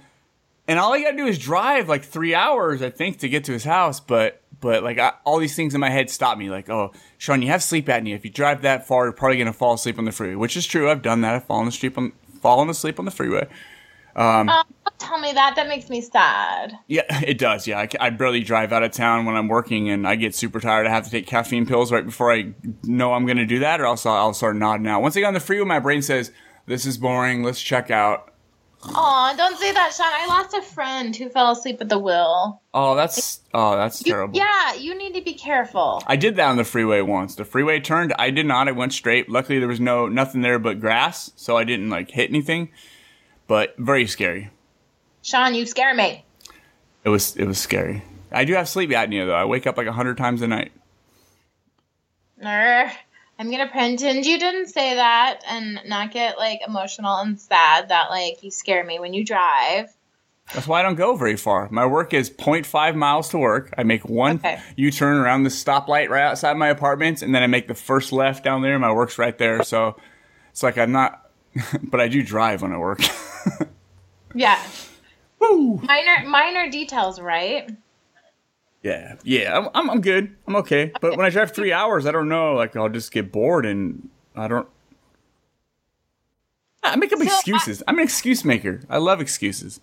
and 0.70 0.78
all 0.78 0.94
I 0.94 1.02
gotta 1.02 1.18
do 1.18 1.26
is 1.26 1.40
drive 1.40 1.90
like 1.90 2.06
three 2.06 2.36
hours, 2.36 2.84
I 2.84 2.92
think, 2.92 3.18
to 3.20 3.28
get 3.28 3.44
to 3.46 3.52
his 3.52 3.64
house. 3.64 4.00
But 4.00 4.44
but 4.62 4.84
like 4.84 5.00
I, 5.00 5.14
all 5.26 5.40
these 5.40 5.56
things 5.56 5.74
in 5.74 5.82
my 5.82 5.90
head 5.90 6.12
stop 6.12 6.38
me. 6.38 6.52
Like, 6.52 6.70
oh, 6.70 6.94
Sean, 7.18 7.42
you 7.42 7.48
have 7.48 7.64
sleep 7.64 7.88
apnea. 7.88 8.16
If 8.16 8.24
you 8.24 8.30
drive 8.30 8.62
that 8.62 8.88
far, 8.88 9.06
you're 9.06 9.12
probably 9.12 9.40
gonna 9.40 9.52
fall 9.52 9.74
asleep 9.74 9.98
on 9.98 10.06
the 10.06 10.12
freeway, 10.12 10.36
which 10.36 10.56
is 10.56 10.68
true. 10.68 10.88
I've 10.88 11.02
done 11.02 11.22
that. 11.22 11.34
I've 11.34 11.46
fallen 11.46 11.68
asleep 11.68 11.98
on 11.98 12.14
fallen 12.40 12.70
asleep 12.70 13.00
on 13.00 13.06
the 13.06 13.12
freeway. 13.12 13.48
Um, 14.16 14.50
oh, 14.50 14.64
don't 14.86 15.00
tell 15.00 15.20
me 15.20 15.34
that. 15.34 15.56
That 15.56 15.68
makes 15.68 15.90
me 15.90 16.02
sad. 16.02 16.78
Yeah, 16.88 17.04
it 17.26 17.40
does. 17.40 17.66
Yeah, 17.66 17.80
I, 17.80 17.90
I 18.00 18.10
barely 18.12 18.42
drive 18.44 18.72
out 18.72 18.84
of 18.84 18.92
town 18.92 19.26
when 19.26 19.36
I'm 19.36 19.48
working, 19.48 19.90
and 19.90 20.08
I 20.08 20.16
get 20.16 20.36
super 20.36 20.60
tired. 20.60 20.86
I 20.86 20.92
have 20.92 21.06
to 21.06 21.12
take 21.12 21.26
caffeine 21.26 21.66
pills 21.66 21.92
right 21.92 22.06
before 22.06 22.32
I 22.32 22.54
know 22.84 23.14
I'm 23.14 23.26
going 23.26 23.38
to 23.38 23.46
do 23.46 23.60
that, 23.60 23.82
or 23.82 23.86
else 23.86 24.06
I'll, 24.06 24.14
I'll 24.14 24.34
start 24.34 24.56
nodding 24.56 24.88
out. 24.88 25.02
Once 25.02 25.18
I 25.18 25.22
get 25.22 25.28
on 25.28 25.34
the 25.34 25.40
freeway, 25.40 25.66
my 25.66 25.80
brain 25.80 26.02
says, 26.02 26.32
"This 26.68 26.86
is 26.86 26.98
boring. 27.00 27.44
Let's 27.44 27.62
check 27.62 27.90
out." 27.90 28.34
Aw, 28.82 29.34
don't 29.36 29.58
say 29.58 29.74
that, 29.74 29.94
Sean. 29.94 30.08
I 30.10 30.26
lost 30.28 30.54
a 30.54 30.62
friend 30.62 31.14
who 31.16 31.28
fell 31.30 31.52
asleep 31.52 31.82
at 31.82 31.90
the 31.90 32.00
wheel. 32.00 32.62
Oh, 32.74 32.96
that's 32.96 33.42
oh, 33.54 33.76
that's 33.76 34.06
You- 34.06 34.14
terrible. 34.14 34.38
yeah, 34.38 34.74
you 34.76 34.98
need 34.98 35.14
to 35.16 35.22
be 35.22 35.34
careful. 35.34 36.02
I 36.08 36.16
did 36.16 36.38
that 36.38 36.48
on 36.50 36.56
the 36.58 36.64
freeway 36.64 37.02
once. 37.02 37.36
The 37.36 37.44
freeway 37.44 37.82
turned. 37.82 38.14
I 38.18 38.30
did 38.30 38.46
not. 38.46 38.68
I 38.70 38.72
went 38.72 38.94
straight. 38.94 39.30
Luckily, 39.30 39.60
there 39.60 39.68
was 39.68 39.82
no 39.82 40.08
nothing 40.08 40.42
there 40.42 40.60
but 40.60 40.80
grass, 40.80 41.32
so 41.36 41.58
I 41.58 41.66
didn't 41.66 41.90
like 41.90 42.10
hit 42.12 42.30
anything. 42.30 42.70
But 43.48 43.76
very 43.78 44.08
scary. 44.08 44.50
Sean, 45.24 45.54
you 45.56 45.66
scare 45.66 45.94
me. 45.94 46.24
It 47.04 47.10
was 47.10 47.36
it 47.36 47.46
was 47.46 47.58
scary. 47.60 48.04
I 48.32 48.46
do 48.46 48.54
have 48.54 48.70
sleep 48.70 48.92
apnea 48.92 49.26
though. 49.26 49.36
I 49.36 49.44
wake 49.46 49.68
up 49.68 49.76
like 49.78 49.88
a 49.88 49.92
hundred 49.92 50.18
times 50.18 50.42
a 50.42 50.48
night. 50.48 50.72
Err. 52.42 52.94
I'm 53.40 53.50
gonna 53.50 53.68
pretend 53.68 54.26
you 54.26 54.38
didn't 54.38 54.68
say 54.68 54.96
that 54.96 55.42
and 55.48 55.80
not 55.86 56.12
get 56.12 56.38
like 56.38 56.60
emotional 56.68 57.16
and 57.18 57.40
sad 57.40 57.90
that 57.90 58.10
like 58.10 58.44
you 58.44 58.52
scare 58.52 58.84
me 58.84 59.00
when 59.00 59.14
you 59.14 59.26
drive. 59.26 59.96
That's 60.54 60.68
why 60.68 60.80
I 60.80 60.84
don't 60.84 60.96
go 60.96 61.16
very 61.16 61.38
far. 61.38 61.70
My 61.72 61.86
work 61.86 62.14
is 62.14 62.30
0.5 62.30 62.96
miles 62.96 63.30
to 63.30 63.38
work. 63.38 63.72
I 63.78 63.84
make 63.84 64.04
one 64.10 64.38
Okay. 64.38 64.60
U-turn 64.76 65.18
around 65.18 65.44
the 65.44 65.50
stoplight 65.50 66.10
right 66.10 66.24
outside 66.24 66.58
my 66.58 66.70
apartment, 66.70 67.22
and 67.22 67.34
then 67.34 67.44
I 67.44 67.48
make 67.48 67.68
the 67.68 67.76
first 67.76 68.12
left 68.12 68.44
down 68.44 68.62
there. 68.64 68.78
My 68.80 68.92
work's 68.92 69.18
right 69.20 69.38
there, 69.38 69.64
so 69.64 69.96
it's 70.52 70.62
like 70.64 70.78
I'm 70.78 70.92
not. 70.92 71.30
but 71.84 72.00
I 72.02 72.08
do 72.08 72.22
drive 72.24 72.62
when 72.62 72.74
I 72.74 72.78
work. 72.78 73.00
Yeah. 74.36 74.62
Minor 75.42 76.28
minor 76.28 76.70
details, 76.70 77.20
right? 77.20 77.70
Yeah, 78.84 79.16
yeah, 79.24 79.58
I'm, 79.58 79.70
I'm 79.74 79.90
I'm 79.90 80.02
good. 80.02 80.36
I'm 80.48 80.56
okay. 80.58 80.92
But 81.02 81.18
when 81.18 81.26
I 81.26 81.30
drive 81.30 81.52
three 81.54 81.74
hours, 81.80 82.06
I 82.06 82.12
don't 82.12 82.30
know. 82.30 82.54
Like 82.54 82.76
I'll 82.76 82.90
just 82.90 83.12
get 83.12 83.32
bored, 83.32 83.66
and 83.66 84.10
I 84.36 84.48
don't. 84.48 84.68
I 86.84 86.96
make 86.96 87.12
up 87.12 87.20
So, 87.20 87.26
I- 87.26 87.28
excuses. 87.28 87.84
I'm 87.88 87.98
an 87.98 88.04
excuse 88.04 88.46
maker. 88.46 88.82
I 88.90 88.98
love 88.98 89.22
excuses. 89.22 89.82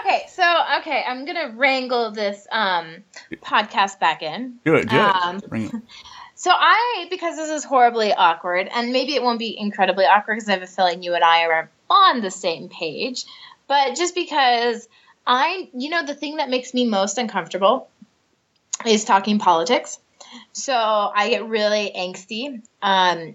Okay, 0.00 0.22
so 0.28 0.42
okay, 0.80 1.02
I'm 1.06 1.24
gonna 1.24 1.54
wrangle 1.56 2.10
this 2.10 2.46
um 2.52 2.96
podcast 3.36 3.98
back 4.00 4.22
in. 4.22 4.58
Do 4.64 4.74
it. 4.74 4.88
Do 4.88 4.98
Um, 4.98 5.40
it. 5.52 5.72
So 6.34 6.52
I, 6.52 7.08
because 7.10 7.34
this 7.34 7.50
is 7.50 7.64
horribly 7.64 8.12
awkward, 8.12 8.68
and 8.72 8.92
maybe 8.92 9.16
it 9.16 9.24
won't 9.24 9.40
be 9.40 9.58
incredibly 9.58 10.04
awkward 10.04 10.36
because 10.36 10.48
I 10.48 10.52
have 10.52 10.62
a 10.62 10.68
feeling 10.68 11.02
you 11.02 11.16
and 11.16 11.24
I 11.24 11.42
are 11.46 11.68
on 11.90 12.20
the 12.20 12.30
same 12.30 12.68
page, 12.68 13.24
but 13.66 13.96
just 13.96 14.14
because 14.14 14.88
I, 15.26 15.68
you 15.74 15.90
know, 15.90 16.06
the 16.06 16.14
thing 16.14 16.36
that 16.36 16.48
makes 16.48 16.72
me 16.72 16.86
most 16.86 17.18
uncomfortable 17.18 17.88
is 18.86 19.04
talking 19.04 19.38
politics. 19.38 19.98
So 20.52 20.74
I 20.74 21.30
get 21.30 21.48
really 21.48 21.92
angsty. 21.96 22.62
Um, 22.82 23.34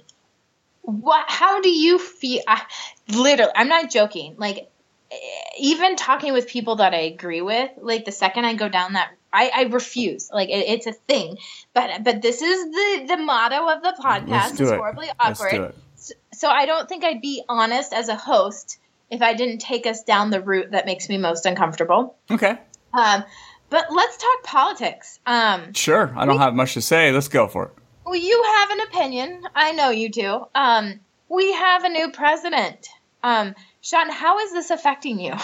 what? 0.82 1.26
How 1.28 1.62
do 1.62 1.70
you 1.70 1.98
feel? 1.98 2.41
I, 2.48 2.62
literally, 3.10 3.52
I'm 3.56 3.70
not 3.70 3.89
joking. 3.89 4.36
Like, 4.38 4.70
eh, 5.12 5.16
even 5.60 5.96
talking 5.96 6.34
with 6.34 6.48
people 6.48 6.78
that 6.78 6.94
I 6.94 7.02
agree 7.02 7.41
with, 7.41 7.72
like 7.78 8.06
the 8.06 8.12
second 8.12 8.46
I 8.46 8.54
go 8.56 8.70
down 8.70 8.94
that, 8.94 9.12
I, 9.32 9.52
I 9.56 9.64
refuse. 9.64 10.30
Like 10.32 10.50
it, 10.50 10.66
it's 10.68 10.88
a 10.88 10.94
thing. 10.94 11.38
But 11.74 12.04
but 12.04 12.22
this 12.22 12.41
is 12.41 12.66
the 12.66 13.06
the 13.16 13.18
motto 13.18 13.68
of 13.70 13.82
the 13.82 13.96
podcast. 14.00 14.28
Let's 14.28 14.52
do 14.58 14.64
it's 14.64 14.72
it. 14.74 14.78
horribly 14.78 15.08
Let's 15.24 15.41
awkward. 15.41 15.56
do 15.56 15.64
it. 15.64 15.76
So, 15.96 16.14
so 16.34 16.50
I 16.50 16.66
don't 16.66 16.88
think 16.88 17.04
I'd 17.04 17.22
be 17.22 17.44
honest 17.48 17.94
as 17.94 18.10
a 18.10 18.16
host 18.16 18.78
if 19.10 19.22
I 19.22 19.34
didn't 19.36 19.60
take 19.60 19.86
us 19.86 20.04
down 20.04 20.32
the 20.32 20.41
route 20.41 20.72
that 20.72 20.86
makes 20.86 21.08
me 21.08 21.18
most 21.18 21.46
uncomfortable. 21.46 22.16
Okay. 22.30 22.58
Um, 22.94 23.24
but 23.70 23.86
let's 23.91 24.18
talk 24.18 24.43
politics. 24.43 25.20
Um, 25.26 25.74
Sure. 25.74 26.14
I 26.16 26.26
don't 26.26 26.38
have 26.39 26.53
much 26.53 26.74
to 26.76 26.82
say. 26.82 27.11
Let's 27.11 27.28
go 27.28 27.47
for 27.47 27.66
it. 27.66 27.72
well, 28.05 28.16
you 28.16 28.43
have 28.57 28.70
an 28.72 28.80
opinion. 28.82 29.43
I 29.55 29.72
know 29.72 29.89
you 29.89 30.09
do. 30.09 30.45
Um, 30.55 30.99
we 31.30 31.53
have 31.53 31.84
a 31.84 31.89
new 31.89 32.11
president. 32.11 32.88
Um, 33.24 33.55
Sean, 33.82 34.09
how 34.09 34.39
is 34.39 34.51
this 34.53 34.70
affecting 34.70 35.20
you? 35.20 35.34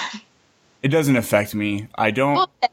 It 0.82 0.88
doesn't 0.90 1.18
affect 1.18 1.54
me. 1.54 1.90
I 1.94 2.12
don't. 2.12 2.36
Bullshit. 2.36 2.72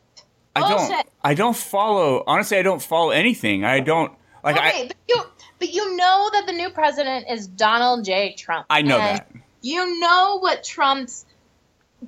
I 0.55 0.61
don't. 0.61 0.79
Bullshit. 0.89 1.07
I 1.25 1.35
don't 1.35 1.57
follow. 1.57 2.23
Honestly, 2.25 2.57
I 2.57 2.63
don't 2.63 2.81
follow 2.81 3.11
anything. 3.11 3.65
I 3.65 3.81
don't 3.81 4.13
like. 4.45 4.57
okay, 4.57 4.83
I 4.85 4.87
but 4.87 4.97
you 5.09 5.23
but 5.59 5.73
you 5.73 5.97
know 5.97 6.31
that 6.35 6.47
the 6.47 6.53
new 6.53 6.71
president 6.71 7.27
is 7.29 7.49
Donald 7.49 8.05
J. 8.05 8.35
Trump. 8.39 8.67
I 8.71 8.83
know 8.83 8.99
that. 8.99 9.29
You 9.61 9.99
know 9.99 10.39
what 10.39 10.63
Trump's 10.63 11.27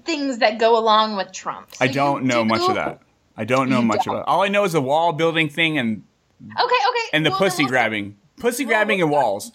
things 0.05 0.39
that 0.39 0.61
go 0.61 0.79
along 0.79 1.17
with 1.17 1.33
Trump. 1.33 1.75
So 1.75 1.85
I 1.85 1.89
don't 1.89 2.23
you 2.23 2.29
know 2.29 2.45
much 2.45 2.61
of 2.69 2.77
that. 2.77 3.01
I 3.39 3.45
don't 3.45 3.71
know 3.71 3.79
You 3.81 3.87
much 3.87 4.05
don't. 4.05 4.17
about. 4.17 4.29
All 4.29 4.43
I 4.43 4.49
know 4.49 4.65
is 4.65 4.73
the 4.73 4.83
wall 4.83 5.13
building 5.13 5.49
thing 5.49 5.79
and 5.79 6.03
Okay, 6.43 6.61
okay. 6.89 7.07
and 7.13 7.25
the 7.25 7.31
well, 7.31 7.39
pussy 7.39 7.63
we'll- 7.63 7.71
grabbing, 7.71 8.17
pussy 8.39 8.65
well, 8.65 8.71
grabbing 8.73 9.01
and 9.01 9.11
walls. 9.11 9.53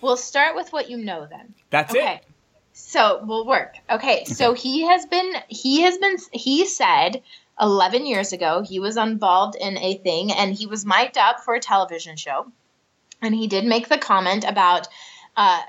We'll 0.00 0.16
start 0.16 0.56
with 0.56 0.72
what 0.72 0.90
you 0.90 0.96
know 0.96 1.26
then. 1.30 1.54
That's 1.70 1.94
Okay. 1.94 2.14
it. 2.16 2.24
So 2.72 3.22
we'll 3.24 3.46
work. 3.46 3.74
Okay, 3.90 4.24
so 4.24 4.52
he 4.54 4.82
has 4.86 5.06
been 5.06 5.32
he 5.48 5.82
has 5.82 5.96
been 5.98 6.16
he 6.32 6.66
said 6.66 7.22
11 7.60 8.04
years 8.06 8.32
ago 8.34 8.62
he 8.62 8.78
was 8.80 8.96
involved 8.98 9.54
in 9.58 9.78
a 9.78 9.94
thing 9.98 10.30
and 10.32 10.54
he 10.54 10.66
was 10.66 10.84
mic'd 10.84 11.16
up 11.16 11.40
for 11.40 11.54
a 11.54 11.60
television 11.60 12.16
show 12.16 12.46
and 13.22 13.34
he 13.34 13.46
did 13.46 13.64
make 13.64 13.88
the 13.88 13.96
comment 13.96 14.44
about 14.46 14.88
uh, 15.38 15.62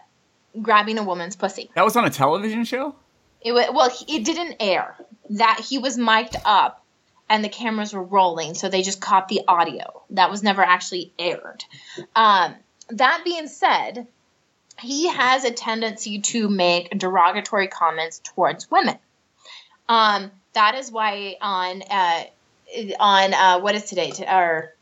grabbing 0.62 0.98
a 0.98 1.04
woman's 1.04 1.38
pussy. 1.38 1.70
That 1.76 1.86
was 1.86 1.96
on 1.96 2.04
a 2.04 2.10
television 2.10 2.66
show. 2.66 2.96
It 3.42 3.54
was, 3.54 3.68
well 3.74 3.90
he, 3.90 4.18
it 4.18 4.26
didn't 4.26 4.58
air. 4.60 4.96
That 5.30 5.62
he 5.66 5.78
was 5.78 5.98
mic'd 5.98 6.36
up 6.44 6.84
and 7.30 7.44
the 7.44 7.50
cameras 7.50 7.94
were 7.94 8.04
rolling 8.04 8.54
so 8.54 8.70
they 8.70 8.82
just 8.82 9.02
caught 9.02 9.28
the 9.28 9.42
audio. 9.48 10.04
That 10.12 10.32
was 10.32 10.44
never 10.44 10.62
actually 10.62 11.12
aired. 11.20 11.64
Um, 12.16 12.56
that 12.90 13.22
being 13.26 13.48
said, 13.48 14.08
he 14.80 15.10
has 15.10 15.44
a 15.44 15.52
tendency 15.52 16.20
to 16.20 16.50
make 16.50 16.98
derogatory 16.98 17.68
comments 17.68 18.22
towards 18.24 18.70
women. 18.70 18.98
Um, 19.90 20.32
that 20.54 20.76
is 20.76 20.92
why 20.92 21.36
on 21.42 21.82
uh, 21.90 22.24
on 23.00 23.34
uh, 23.34 23.60
what 23.60 23.76
is 23.76 23.86
today? 23.86 24.12
To, 24.12 24.36
or 24.36 24.74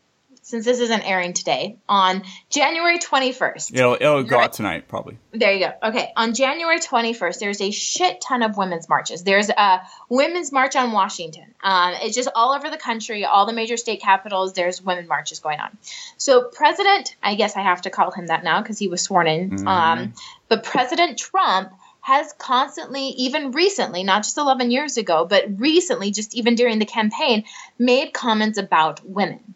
since 0.46 0.64
this 0.64 0.78
isn't 0.78 1.00
airing 1.00 1.32
today, 1.32 1.76
on 1.88 2.22
January 2.50 3.00
21st. 3.00 3.74
It'll 3.74 3.94
it'll 3.94 4.22
go 4.22 4.38
out 4.38 4.52
tonight 4.52 4.86
probably. 4.86 5.18
There 5.32 5.52
you 5.52 5.58
go. 5.58 5.72
Okay, 5.88 6.12
on 6.14 6.34
January 6.34 6.78
21st, 6.78 7.40
there's 7.40 7.60
a 7.60 7.72
shit 7.72 8.20
ton 8.20 8.44
of 8.44 8.56
women's 8.56 8.88
marches. 8.88 9.24
There's 9.24 9.50
a 9.50 9.80
women's 10.08 10.52
march 10.52 10.76
on 10.76 10.92
Washington. 10.92 11.52
Um, 11.64 11.94
it's 12.00 12.14
just 12.14 12.28
all 12.32 12.54
over 12.54 12.70
the 12.70 12.76
country, 12.76 13.24
all 13.24 13.46
the 13.46 13.52
major 13.52 13.76
state 13.76 14.00
capitals. 14.00 14.52
There's 14.52 14.80
women 14.80 15.08
marches 15.08 15.40
going 15.40 15.58
on. 15.58 15.76
So 16.16 16.44
President, 16.44 17.16
I 17.20 17.34
guess 17.34 17.56
I 17.56 17.62
have 17.62 17.82
to 17.82 17.90
call 17.90 18.12
him 18.12 18.28
that 18.28 18.44
now 18.44 18.62
because 18.62 18.78
he 18.78 18.86
was 18.86 19.02
sworn 19.02 19.26
in. 19.26 19.66
Um, 19.66 20.14
but 20.48 20.62
President 20.62 21.18
Trump 21.18 21.72
has 22.02 22.32
constantly, 22.34 23.08
even 23.08 23.50
recently, 23.50 24.04
not 24.04 24.22
just 24.22 24.38
11 24.38 24.70
years 24.70 24.96
ago, 24.96 25.26
but 25.28 25.58
recently, 25.58 26.12
just 26.12 26.36
even 26.36 26.54
during 26.54 26.78
the 26.78 26.86
campaign, 26.86 27.42
made 27.80 28.12
comments 28.12 28.58
about 28.58 29.04
women. 29.04 29.55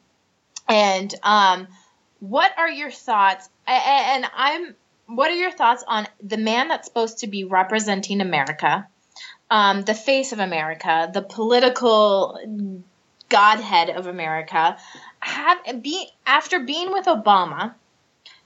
And 0.71 1.13
um, 1.23 1.69
what 2.21 2.53
are 2.57 2.71
your 2.71 2.91
thoughts? 2.91 3.49
And 3.67 4.25
I'm, 4.35 4.75
what 5.07 5.31
are 5.31 5.35
your 5.35 5.51
thoughts 5.51 5.85
on 5.87 6.07
the 6.23 6.37
man 6.37 6.69
that's 6.69 6.87
supposed 6.87 7.19
to 7.19 7.27
be 7.27 7.45
representing 7.45 8.21
America, 8.21 8.87
um, 9.51 9.83
the 9.83 9.95
face 9.95 10.33
of 10.33 10.39
America, 10.39 11.11
the 11.13 11.23
political 11.23 12.39
godhead 13.29 13.91
of 13.91 14.07
America, 14.07 14.77
have 15.19 15.83
be 15.83 16.09
after 16.25 16.61
being 16.61 16.93
with 16.93 17.07
Obama, 17.07 17.75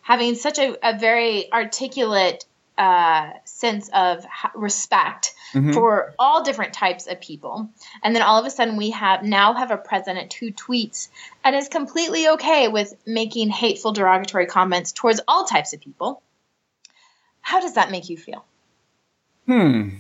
having 0.01 0.35
such 0.35 0.59
a, 0.59 0.77
a 0.83 0.99
very 0.99 1.53
articulate 1.53 2.45
uh, 2.79 3.31
sense 3.45 3.89
of 3.93 4.25
ha- 4.25 4.53
respect 5.55 5.75
for 5.75 6.15
all 6.19 6.43
different 6.43 6.73
types 6.73 7.07
of 7.07 7.21
people, 7.21 7.71
and 8.03 8.15
then 8.15 8.23
all 8.23 8.39
of 8.39 8.47
a 8.47 8.51
sudden 8.51 8.77
we 8.77 8.91
have 8.91 9.23
now 9.23 9.55
have 9.55 9.71
a 9.71 9.77
president 9.77 10.33
who 10.35 10.51
tweets 10.51 11.09
and 11.45 11.55
is 11.55 11.69
completely 11.69 12.29
okay 12.29 12.69
with 12.69 12.95
making 13.07 13.51
hateful, 13.51 13.93
derogatory 13.93 14.47
comments 14.47 14.93
towards 14.93 15.21
all 15.29 15.45
types 15.45 15.73
of 15.73 15.81
people. 15.81 16.23
How 17.41 17.61
does 17.61 17.75
that 17.75 17.91
make 17.91 18.09
you 18.09 18.17
feel? 18.17 18.45
Hmm. 19.47 19.91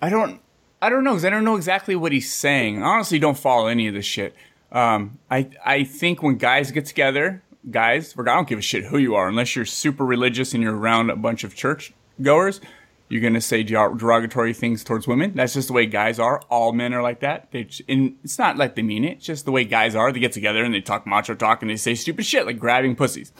I 0.00 0.10
don't 0.10 0.40
I 0.82 0.90
don't 0.90 1.02
know 1.02 1.12
because 1.12 1.24
I 1.24 1.30
don't 1.30 1.44
know 1.44 1.56
exactly 1.56 1.96
what 1.96 2.12
he's 2.12 2.30
saying. 2.30 2.82
I 2.82 2.86
honestly 2.86 3.18
don't 3.18 3.38
follow 3.38 3.68
any 3.68 3.88
of 3.88 3.94
this 3.94 4.04
shit. 4.04 4.34
Um, 4.70 5.18
I 5.30 5.48
I 5.64 5.84
think 5.84 6.22
when 6.22 6.36
guys 6.36 6.70
get 6.72 6.84
together, 6.84 7.42
guys, 7.70 8.14
I 8.18 8.22
don't 8.22 8.46
give 8.46 8.58
a 8.58 8.62
shit 8.62 8.84
who 8.84 8.98
you 8.98 9.14
are 9.14 9.28
unless 9.28 9.56
you're 9.56 9.64
super 9.64 10.04
religious 10.04 10.52
and 10.52 10.62
you're 10.62 10.76
around 10.76 11.10
a 11.10 11.16
bunch 11.16 11.42
of 11.44 11.54
church 11.54 11.94
goers. 12.20 12.60
You're 13.08 13.20
gonna 13.20 13.40
say 13.40 13.62
derogatory 13.62 14.54
things 14.54 14.82
towards 14.82 15.06
women. 15.06 15.32
That's 15.34 15.52
just 15.54 15.68
the 15.68 15.74
way 15.74 15.86
guys 15.86 16.18
are. 16.18 16.40
All 16.48 16.72
men 16.72 16.94
are 16.94 17.02
like 17.02 17.20
that. 17.20 17.50
They, 17.52 17.68
and 17.88 18.16
it's 18.24 18.38
not 18.38 18.56
like 18.56 18.74
they 18.76 18.82
mean 18.82 19.04
it. 19.04 19.18
It's 19.18 19.26
just 19.26 19.44
the 19.44 19.52
way 19.52 19.64
guys 19.64 19.94
are. 19.94 20.10
They 20.10 20.20
get 20.20 20.32
together 20.32 20.64
and 20.64 20.74
they 20.74 20.80
talk 20.80 21.06
macho 21.06 21.34
talk 21.34 21.60
and 21.60 21.70
they 21.70 21.76
say 21.76 21.94
stupid 21.94 22.24
shit 22.24 22.46
like 22.46 22.58
grabbing 22.58 22.96
pussies. 22.96 23.30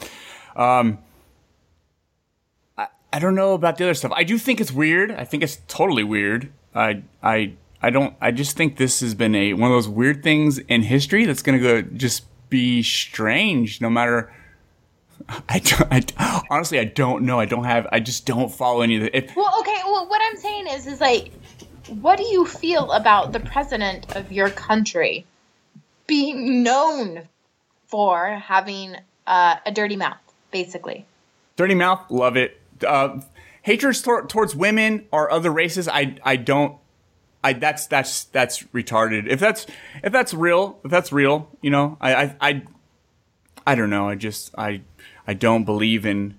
Um, 0.55 0.99
I, 2.77 2.87
I 3.11 3.19
don't 3.19 3.35
know 3.35 3.53
about 3.53 3.77
the 3.77 3.85
other 3.85 3.95
stuff. 3.95 4.11
I 4.15 4.23
do 4.23 4.37
think 4.37 4.61
it's 4.61 4.71
weird. 4.71 5.11
I 5.11 5.25
think 5.25 5.41
it's 5.41 5.59
totally 5.67 6.03
weird. 6.03 6.51
I 6.75 7.03
I 7.23 7.53
I 7.81 7.89
don't. 7.89 8.15
I 8.21 8.31
just 8.31 8.55
think 8.55 8.77
this 8.77 8.99
has 8.99 9.15
been 9.15 9.33
a 9.33 9.53
one 9.53 9.71
of 9.71 9.75
those 9.75 9.89
weird 9.89 10.23
things 10.23 10.59
in 10.59 10.83
history 10.83 11.25
that's 11.25 11.41
gonna 11.41 11.59
go 11.59 11.81
just 11.81 12.23
be 12.49 12.83
strange. 12.83 13.81
No 13.81 13.89
matter. 13.89 14.31
I, 15.49 15.59
don't, 15.59 16.13
I 16.17 16.41
honestly 16.49 16.79
I 16.79 16.85
don't 16.85 17.23
know. 17.23 17.39
I 17.39 17.45
don't 17.45 17.63
have. 17.63 17.87
I 17.91 17.99
just 17.99 18.25
don't 18.25 18.51
follow 18.51 18.81
any 18.81 18.97
of 18.97 19.03
the. 19.03 19.17
If, 19.17 19.35
Well, 19.35 19.53
okay. 19.61 19.81
Well, 19.85 20.07
what 20.07 20.21
I'm 20.23 20.37
saying 20.37 20.67
is, 20.67 20.87
is 20.87 21.01
like, 21.01 21.31
what 21.87 22.17
do 22.17 22.23
you 22.23 22.45
feel 22.45 22.91
about 22.91 23.31
the 23.31 23.39
president 23.39 24.15
of 24.15 24.31
your 24.31 24.49
country 24.49 25.25
being 26.07 26.63
known 26.63 27.27
for 27.87 28.27
having 28.27 28.95
uh, 29.27 29.55
a 29.65 29.71
dirty 29.71 29.95
mouth, 29.95 30.17
basically? 30.51 31.05
Dirty 31.55 31.75
mouth, 31.75 32.01
love 32.09 32.35
it. 32.37 32.59
Uh, 32.85 33.21
hatred 33.63 33.95
tor- 34.03 34.27
towards 34.27 34.55
women 34.55 35.05
or 35.11 35.31
other 35.31 35.51
races, 35.51 35.87
I 35.87 36.17
I 36.23 36.35
don't. 36.35 36.77
I 37.43 37.53
that's 37.53 37.87
that's 37.87 38.25
that's 38.25 38.63
retarded. 38.73 39.27
If 39.27 39.39
that's 39.39 39.65
if 40.03 40.11
that's 40.11 40.33
real, 40.33 40.79
if 40.83 40.91
that's 40.91 41.11
real, 41.11 41.49
you 41.61 41.69
know, 41.69 41.97
I 42.01 42.15
I 42.15 42.35
I, 42.41 42.63
I 43.65 43.75
don't 43.75 43.89
know. 43.89 44.09
I 44.09 44.15
just 44.15 44.53
I 44.57 44.81
I 45.27 45.33
don't 45.33 45.63
believe 45.63 46.05
in. 46.05 46.37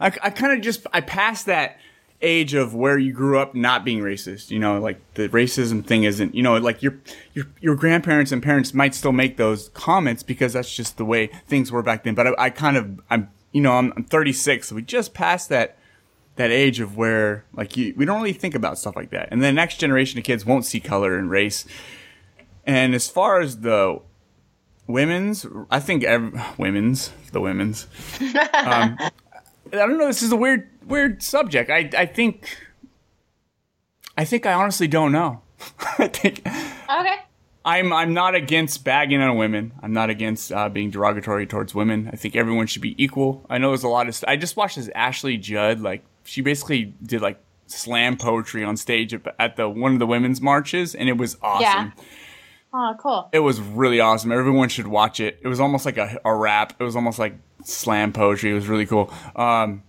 I 0.00 0.06
I 0.22 0.30
kind 0.30 0.52
of 0.52 0.60
just 0.60 0.86
I 0.92 1.00
passed 1.00 1.46
that 1.46 1.78
age 2.22 2.54
of 2.54 2.74
where 2.74 2.98
you 2.98 3.12
grew 3.12 3.38
up 3.38 3.54
not 3.54 3.84
being 3.84 4.00
racist. 4.00 4.50
You 4.50 4.58
know, 4.58 4.78
like 4.78 5.00
the 5.14 5.28
racism 5.28 5.84
thing 5.84 6.04
isn't. 6.04 6.34
You 6.34 6.42
know, 6.42 6.56
like 6.56 6.82
your 6.82 6.98
your 7.34 7.46
your 7.60 7.74
grandparents 7.74 8.32
and 8.32 8.42
parents 8.42 8.74
might 8.74 8.94
still 8.94 9.12
make 9.12 9.36
those 9.36 9.68
comments 9.70 10.22
because 10.22 10.52
that's 10.52 10.74
just 10.74 10.96
the 10.96 11.04
way 11.04 11.28
things 11.46 11.70
were 11.70 11.82
back 11.82 12.04
then. 12.04 12.14
But 12.14 12.28
I, 12.28 12.34
I 12.38 12.50
kind 12.50 12.76
of 12.76 13.00
I'm 13.10 13.30
you 13.52 13.60
know 13.60 13.72
I'm, 13.72 13.92
I'm 13.96 14.04
36, 14.04 14.68
so 14.68 14.74
we 14.74 14.82
just 14.82 15.14
passed 15.14 15.48
that 15.48 15.76
that 16.36 16.50
age 16.50 16.80
of 16.80 16.96
where 16.96 17.44
like 17.52 17.76
you, 17.76 17.94
we 17.96 18.04
don't 18.04 18.20
really 18.20 18.32
think 18.32 18.54
about 18.54 18.78
stuff 18.78 18.96
like 18.96 19.10
that. 19.10 19.28
And 19.30 19.42
the 19.42 19.52
next 19.52 19.76
generation 19.76 20.18
of 20.18 20.24
kids 20.24 20.46
won't 20.46 20.64
see 20.64 20.80
color 20.80 21.18
and 21.18 21.30
race. 21.30 21.66
And 22.66 22.94
as 22.94 23.08
far 23.08 23.40
as 23.40 23.60
the 23.60 24.00
women's, 24.90 25.46
I 25.70 25.80
think 25.80 26.04
ev- 26.04 26.58
women's, 26.58 27.12
the 27.32 27.40
women's. 27.40 27.86
Um, 28.20 28.28
I 28.52 29.10
don't 29.72 29.98
know. 29.98 30.06
This 30.06 30.22
is 30.22 30.32
a 30.32 30.36
weird, 30.36 30.68
weird 30.86 31.22
subject. 31.22 31.70
I, 31.70 31.88
I 31.96 32.06
think, 32.06 32.56
I 34.16 34.24
think 34.24 34.46
I 34.46 34.52
honestly 34.52 34.88
don't 34.88 35.12
know. 35.12 35.42
I 35.98 36.08
think 36.08 36.40
Okay. 36.46 37.16
I'm, 37.64 37.92
I'm 37.92 38.14
not 38.14 38.34
against 38.34 38.84
bagging 38.84 39.20
on 39.20 39.36
women. 39.36 39.72
I'm 39.82 39.92
not 39.92 40.10
against 40.10 40.50
uh, 40.50 40.68
being 40.68 40.90
derogatory 40.90 41.46
towards 41.46 41.74
women. 41.74 42.08
I 42.12 42.16
think 42.16 42.34
everyone 42.34 42.66
should 42.66 42.82
be 42.82 43.00
equal. 43.02 43.44
I 43.50 43.58
know 43.58 43.68
there's 43.68 43.82
a 43.84 43.88
lot 43.88 44.08
of. 44.08 44.14
St- 44.14 44.28
I 44.30 44.36
just 44.36 44.56
watched 44.56 44.76
this 44.76 44.88
Ashley 44.94 45.36
Judd. 45.36 45.80
Like 45.80 46.02
she 46.24 46.40
basically 46.40 46.94
did 47.02 47.20
like 47.20 47.38
slam 47.66 48.16
poetry 48.16 48.64
on 48.64 48.76
stage 48.78 49.12
at, 49.12 49.22
at 49.38 49.56
the 49.56 49.68
one 49.68 49.92
of 49.92 49.98
the 49.98 50.06
women's 50.06 50.40
marches, 50.40 50.94
and 50.94 51.08
it 51.10 51.18
was 51.18 51.36
awesome. 51.42 51.62
Yeah. 51.96 52.04
Oh, 52.72 52.94
cool. 53.00 53.28
It 53.32 53.40
was 53.40 53.60
really 53.60 53.98
awesome. 54.00 54.30
Everyone 54.32 54.68
should 54.68 54.86
watch 54.86 55.18
it. 55.20 55.38
It 55.42 55.48
was 55.48 55.58
almost 55.60 55.84
like 55.84 55.96
a, 55.98 56.20
a 56.24 56.34
rap. 56.34 56.74
It 56.78 56.84
was 56.84 56.94
almost 56.96 57.18
like 57.18 57.34
slam 57.64 58.12
poetry. 58.12 58.50
It 58.50 58.54
was 58.54 58.68
really 58.68 58.86
cool. 58.86 59.12
Um, 59.34 59.82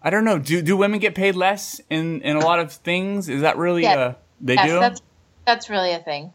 I 0.00 0.10
don't 0.10 0.24
know. 0.24 0.38
Do 0.38 0.62
do 0.62 0.76
women 0.76 1.00
get 1.00 1.14
paid 1.16 1.34
less 1.34 1.80
in 1.90 2.20
in 2.22 2.36
a 2.36 2.40
lot 2.40 2.60
of 2.60 2.72
things? 2.72 3.28
Is 3.28 3.40
that 3.42 3.56
really 3.56 3.82
Yes. 3.82 3.96
uh 3.96 4.14
they 4.40 4.54
Yes, 4.54 4.66
do? 4.68 4.78
that's 4.80 5.02
that's 5.44 5.70
really 5.70 5.92
a 5.92 5.98
thing. 5.98 6.32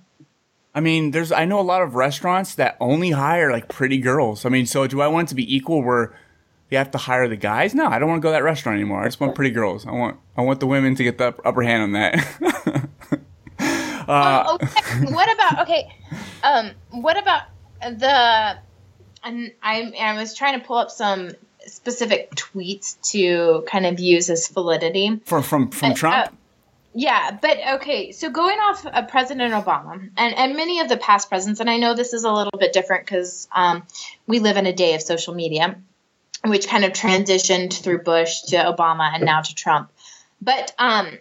I 0.75 0.79
mean, 0.81 1.11
there's 1.11 1.31
I 1.31 1.45
know 1.45 1.59
a 1.59 1.61
lot 1.63 1.81
of 1.81 1.95
restaurants 1.95 2.55
that 2.55 2.75
only 2.81 3.11
hire 3.11 3.51
like 3.51 3.69
pretty 3.69 3.99
girls. 3.99 4.45
I 4.45 4.49
mean, 4.49 4.65
so 4.65 4.85
do 4.87 4.99
I 5.01 5.07
want 5.07 5.27
it 5.27 5.29
to 5.29 5.35
be 5.35 5.55
equal 5.55 5.81
where 5.83 6.13
you 6.69 6.77
have 6.77 6.91
to 6.91 6.97
hire 6.97 7.27
the 7.29 7.35
guys? 7.37 7.73
No, 7.73 7.87
I 7.87 7.99
don't 7.99 8.09
want 8.09 8.21
to 8.21 8.23
go 8.23 8.29
to 8.29 8.33
that 8.33 8.43
restaurant 8.43 8.75
anymore. 8.77 9.01
I 9.01 9.05
just 9.05 9.19
want 9.21 9.35
pretty 9.35 9.51
girls. 9.51 9.85
I 9.87 9.91
want 9.91 10.17
I 10.35 10.41
want 10.41 10.59
the 10.59 10.67
women 10.67 10.95
to 10.95 11.03
get 11.05 11.17
the 11.17 11.33
upper 11.45 11.61
hand 11.61 11.83
on 11.83 11.91
that. 11.93 12.15
Uh, 14.07 14.43
oh, 14.47 14.55
okay. 14.55 15.13
what 15.13 15.31
about 15.31 15.59
okay? 15.61 15.93
Um, 16.43 16.71
what 16.89 17.17
about 17.17 17.43
the? 17.81 18.57
And 19.23 19.51
I 19.61 19.93
I 19.99 20.17
was 20.17 20.35
trying 20.35 20.59
to 20.59 20.65
pull 20.65 20.77
up 20.77 20.91
some 20.91 21.31
specific 21.67 22.31
tweets 22.35 22.99
to 23.11 23.63
kind 23.67 23.85
of 23.85 23.99
use 23.99 24.29
as 24.29 24.47
validity. 24.47 25.21
from 25.25 25.43
from 25.43 25.69
from 25.69 25.93
Trump. 25.93 26.27
Uh, 26.27 26.31
yeah, 26.93 27.37
but 27.41 27.57
okay. 27.75 28.11
So 28.11 28.29
going 28.29 28.59
off 28.59 28.85
of 28.85 29.07
President 29.07 29.53
Obama 29.53 30.09
and, 30.17 30.35
and 30.35 30.55
many 30.57 30.81
of 30.81 30.89
the 30.89 30.97
past 30.97 31.29
presidents, 31.29 31.61
and 31.61 31.69
I 31.69 31.77
know 31.77 31.93
this 31.93 32.13
is 32.13 32.25
a 32.25 32.31
little 32.31 32.57
bit 32.59 32.73
different 32.73 33.05
because 33.05 33.47
um, 33.55 33.83
we 34.27 34.39
live 34.39 34.57
in 34.57 34.65
a 34.65 34.73
day 34.73 34.95
of 34.95 35.01
social 35.01 35.33
media, 35.33 35.77
which 36.45 36.67
kind 36.67 36.83
of 36.83 36.91
transitioned 36.91 37.73
through 37.73 37.99
Bush 37.99 38.41
to 38.47 38.57
Obama 38.57 39.09
and 39.13 39.23
now 39.23 39.41
to 39.41 39.55
Trump. 39.55 39.89
But 40.41 40.73
um, 40.77 41.17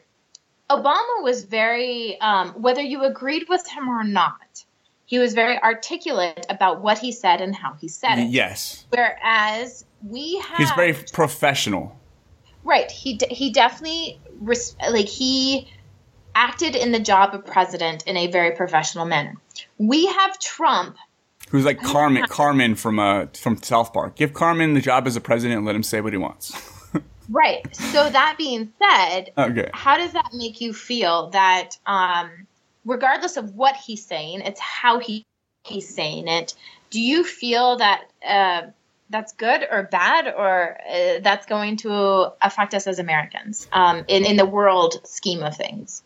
Obama 0.70 1.22
was 1.22 1.44
very, 1.44 2.18
um, 2.20 2.50
whether 2.50 2.80
you 2.80 3.04
agreed 3.04 3.46
with 3.48 3.66
him 3.68 3.88
or 3.88 4.04
not, 4.04 4.64
he 5.04 5.18
was 5.18 5.34
very 5.34 5.60
articulate 5.60 6.46
about 6.48 6.80
what 6.80 6.98
he 6.98 7.10
said 7.10 7.40
and 7.40 7.54
how 7.54 7.74
he 7.74 7.88
said 7.88 8.18
it. 8.18 8.30
yes, 8.30 8.86
Whereas 8.90 9.84
we 10.06 10.38
have 10.38 10.56
he's 10.56 10.70
very 10.72 10.94
professional. 11.12 11.98
Right. 12.62 12.90
He 12.90 13.14
de- 13.14 13.34
he 13.34 13.50
definitely 13.52 14.20
res- 14.40 14.76
like 14.88 15.08
he 15.08 15.68
acted 16.34 16.76
in 16.76 16.92
the 16.92 17.00
job 17.00 17.34
of 17.34 17.44
president 17.44 18.04
in 18.06 18.16
a 18.16 18.28
very 18.28 18.52
professional 18.52 19.04
manner. 19.04 19.34
We 19.78 20.06
have 20.06 20.38
Trump. 20.38 20.96
Who's 21.50 21.64
like 21.64 21.80
Cartman 21.82 22.26
Cartman 22.28 22.76
from 22.76 23.00
uh 23.00 23.26
from 23.34 23.60
South 23.60 23.92
Park. 23.92 24.14
Give 24.14 24.32
Cartman 24.32 24.74
the 24.74 24.80
job 24.80 25.08
as 25.08 25.16
a 25.16 25.20
president 25.20 25.56
and 25.58 25.66
let 25.66 25.74
him 25.74 25.82
say 25.82 26.00
what 26.00 26.12
he 26.12 26.18
wants. 26.18 26.52
Right. 27.30 27.74
So 27.76 28.10
that 28.10 28.34
being 28.36 28.72
said, 28.78 29.30
okay. 29.38 29.70
how 29.72 29.96
does 29.96 30.12
that 30.12 30.30
make 30.34 30.60
you 30.60 30.72
feel 30.72 31.30
that 31.30 31.78
um 31.86 32.28
regardless 32.84 33.36
of 33.36 33.54
what 33.54 33.76
he's 33.76 34.04
saying, 34.04 34.40
it's 34.40 34.60
how 34.60 34.98
he 34.98 35.24
he's 35.64 35.88
saying 35.88 36.26
it. 36.26 36.54
Do 36.90 37.00
you 37.00 37.22
feel 37.22 37.76
that 37.76 38.02
uh 38.26 38.62
that's 39.10 39.32
good 39.32 39.66
or 39.70 39.84
bad 39.84 40.32
or 40.36 40.78
uh, 40.88 41.20
that's 41.20 41.46
going 41.46 41.76
to 41.78 42.32
affect 42.42 42.74
us 42.74 42.86
as 42.86 42.98
Americans 42.98 43.68
um 43.72 44.04
in 44.08 44.24
in 44.24 44.36
the 44.36 44.46
world 44.46 45.00
scheme 45.04 45.42
of 45.42 45.56
things? 45.56 46.02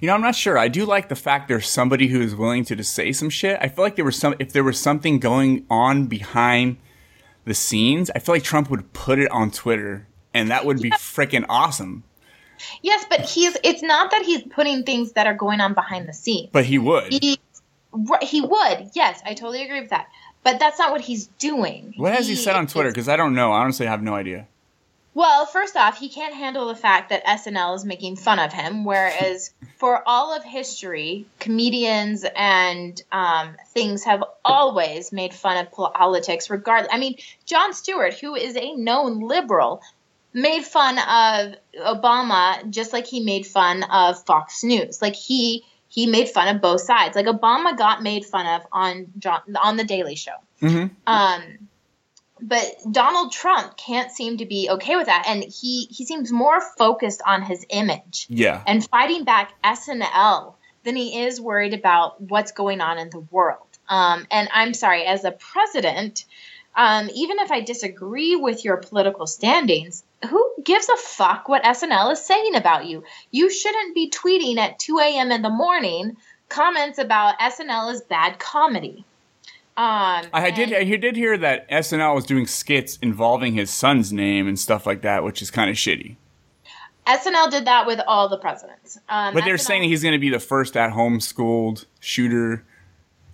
You 0.00 0.06
know, 0.08 0.14
I'm 0.14 0.22
not 0.22 0.34
sure. 0.34 0.56
I 0.58 0.68
do 0.68 0.86
like 0.86 1.08
the 1.08 1.16
fact 1.16 1.48
there's 1.48 1.68
somebody 1.68 2.08
who 2.08 2.20
is 2.20 2.34
willing 2.34 2.64
to 2.66 2.76
just 2.76 2.94
say 2.94 3.12
some 3.12 3.30
shit. 3.30 3.58
I 3.60 3.68
feel 3.68 3.84
like 3.84 3.96
there 3.96 4.04
was 4.06 4.18
some 4.18 4.34
if 4.38 4.52
there 4.52 4.64
was 4.64 4.80
something 4.80 5.18
going 5.18 5.66
on 5.68 6.06
behind 6.06 6.78
the 7.44 7.54
scenes, 7.54 8.10
I 8.14 8.20
feel 8.20 8.34
like 8.34 8.42
Trump 8.42 8.70
would 8.70 8.92
put 8.94 9.18
it 9.18 9.30
on 9.30 9.50
Twitter 9.50 10.06
and 10.34 10.50
that 10.50 10.64
would 10.64 10.80
be 10.80 10.90
freaking 10.90 11.44
awesome. 11.48 12.04
Yes, 12.82 13.04
but 13.08 13.20
he's 13.20 13.56
it's 13.64 13.82
not 13.82 14.10
that 14.10 14.22
he's 14.22 14.42
putting 14.42 14.84
things 14.84 15.12
that 15.12 15.26
are 15.26 15.34
going 15.34 15.60
on 15.60 15.74
behind 15.74 16.08
the 16.08 16.12
scenes. 16.12 16.50
But 16.52 16.64
he 16.64 16.78
would. 16.78 17.12
He 17.12 17.38
he 18.22 18.40
would. 18.40 18.90
Yes, 18.94 19.20
I 19.24 19.34
totally 19.34 19.62
agree 19.62 19.80
with 19.80 19.90
that. 19.90 20.08
But 20.44 20.58
that's 20.58 20.78
not 20.78 20.90
what 20.90 21.00
he's 21.00 21.26
doing. 21.38 21.94
What 21.96 22.14
has 22.14 22.26
he 22.26 22.34
said 22.34 22.56
on 22.56 22.66
Twitter? 22.66 22.90
Because 22.90 23.08
I 23.08 23.16
don't 23.16 23.34
know. 23.34 23.52
I 23.52 23.60
honestly 23.60 23.86
have 23.86 24.02
no 24.02 24.14
idea. 24.14 24.48
Well, 25.14 25.44
first 25.44 25.76
off, 25.76 25.98
he 25.98 26.08
can't 26.08 26.34
handle 26.34 26.68
the 26.68 26.74
fact 26.74 27.10
that 27.10 27.24
SNL 27.26 27.76
is 27.76 27.84
making 27.84 28.16
fun 28.16 28.38
of 28.38 28.50
him, 28.50 28.84
whereas 28.84 29.52
for 29.76 30.02
all 30.06 30.34
of 30.34 30.42
history, 30.42 31.26
comedians 31.38 32.24
and 32.34 33.00
um, 33.12 33.56
things 33.68 34.04
have 34.04 34.24
always 34.42 35.12
made 35.12 35.34
fun 35.34 35.58
of 35.58 35.70
politics. 35.70 36.48
Regardless, 36.48 36.92
I 36.92 36.98
mean, 36.98 37.18
Jon 37.44 37.74
Stewart, 37.74 38.14
who 38.14 38.34
is 38.34 38.56
a 38.56 38.74
known 38.74 39.20
liberal, 39.20 39.82
made 40.32 40.64
fun 40.64 40.98
of 40.98 41.54
Obama 41.80 42.68
just 42.70 42.92
like 42.92 43.06
he 43.06 43.20
made 43.20 43.46
fun 43.46 43.82
of 43.84 44.24
Fox 44.24 44.64
News. 44.64 45.00
Like 45.02 45.14
he 45.14 45.64
he 45.88 46.06
made 46.06 46.28
fun 46.30 46.54
of 46.54 46.62
both 46.62 46.80
sides. 46.80 47.16
Like 47.16 47.26
Obama 47.26 47.76
got 47.76 48.02
made 48.02 48.24
fun 48.24 48.46
of 48.46 48.62
on 48.72 49.08
Jon, 49.18 49.40
on 49.62 49.76
the 49.76 49.84
Daily 49.84 50.14
Show. 50.14 50.32
Mm-hmm. 50.62 50.94
Um, 51.06 51.42
but 52.40 52.64
Donald 52.90 53.32
Trump 53.32 53.76
can't 53.76 54.10
seem 54.10 54.38
to 54.38 54.46
be 54.46 54.68
okay 54.70 54.96
with 54.96 55.06
that, 55.06 55.26
and 55.28 55.44
he 55.44 55.86
he 55.90 56.04
seems 56.04 56.32
more 56.32 56.60
focused 56.60 57.22
on 57.24 57.42
his 57.42 57.64
image 57.70 58.26
Yeah. 58.28 58.62
and 58.66 58.84
fighting 58.88 59.24
back 59.24 59.52
SNL 59.62 60.54
than 60.84 60.96
he 60.96 61.20
is 61.22 61.40
worried 61.40 61.74
about 61.74 62.20
what's 62.20 62.52
going 62.52 62.80
on 62.80 62.98
in 62.98 63.10
the 63.10 63.20
world. 63.20 63.66
Um, 63.88 64.26
and 64.30 64.48
I'm 64.52 64.74
sorry, 64.74 65.04
as 65.04 65.24
a 65.24 65.30
president, 65.30 66.24
um, 66.74 67.10
even 67.14 67.38
if 67.38 67.50
I 67.50 67.60
disagree 67.60 68.36
with 68.36 68.64
your 68.64 68.76
political 68.78 69.26
standings, 69.26 70.02
who 70.28 70.52
gives 70.64 70.88
a 70.88 70.96
fuck 70.96 71.48
what 71.48 71.62
SNL 71.64 72.12
is 72.12 72.24
saying 72.24 72.54
about 72.54 72.86
you? 72.86 73.04
You 73.30 73.50
shouldn't 73.50 73.94
be 73.94 74.10
tweeting 74.10 74.56
at 74.58 74.78
2 74.78 74.98
a.m. 74.98 75.30
in 75.32 75.42
the 75.42 75.50
morning 75.50 76.16
comments 76.48 76.98
about 76.98 77.38
SNL 77.38 77.92
is 77.92 78.02
bad 78.02 78.38
comedy. 78.38 79.04
Um, 79.74 80.26
I 80.34 80.50
did. 80.50 80.70
and- 80.72 80.92
I 80.92 80.96
did 80.96 81.16
hear 81.16 81.36
that 81.38 81.68
SNL 81.70 82.14
was 82.14 82.26
doing 82.26 82.46
skits 82.46 82.98
involving 83.00 83.54
his 83.54 83.70
son's 83.70 84.12
name 84.12 84.46
and 84.46 84.58
stuff 84.58 84.86
like 84.86 85.00
that, 85.02 85.24
which 85.24 85.40
is 85.40 85.50
kind 85.50 85.70
of 85.70 85.76
shitty. 85.76 86.16
SNL 87.06 87.50
did 87.50 87.64
that 87.64 87.86
with 87.86 88.00
all 88.06 88.28
the 88.28 88.36
presidents. 88.38 88.98
Um, 89.08 89.34
But 89.34 89.44
they're 89.44 89.54
SNL 89.56 89.66
saying 89.66 89.82
he's 89.84 90.02
going 90.02 90.12
to 90.12 90.18
be 90.20 90.30
the 90.30 90.38
first 90.38 90.76
at 90.76 90.90
home 90.92 91.20
schooled 91.20 91.86
shooter 92.00 92.64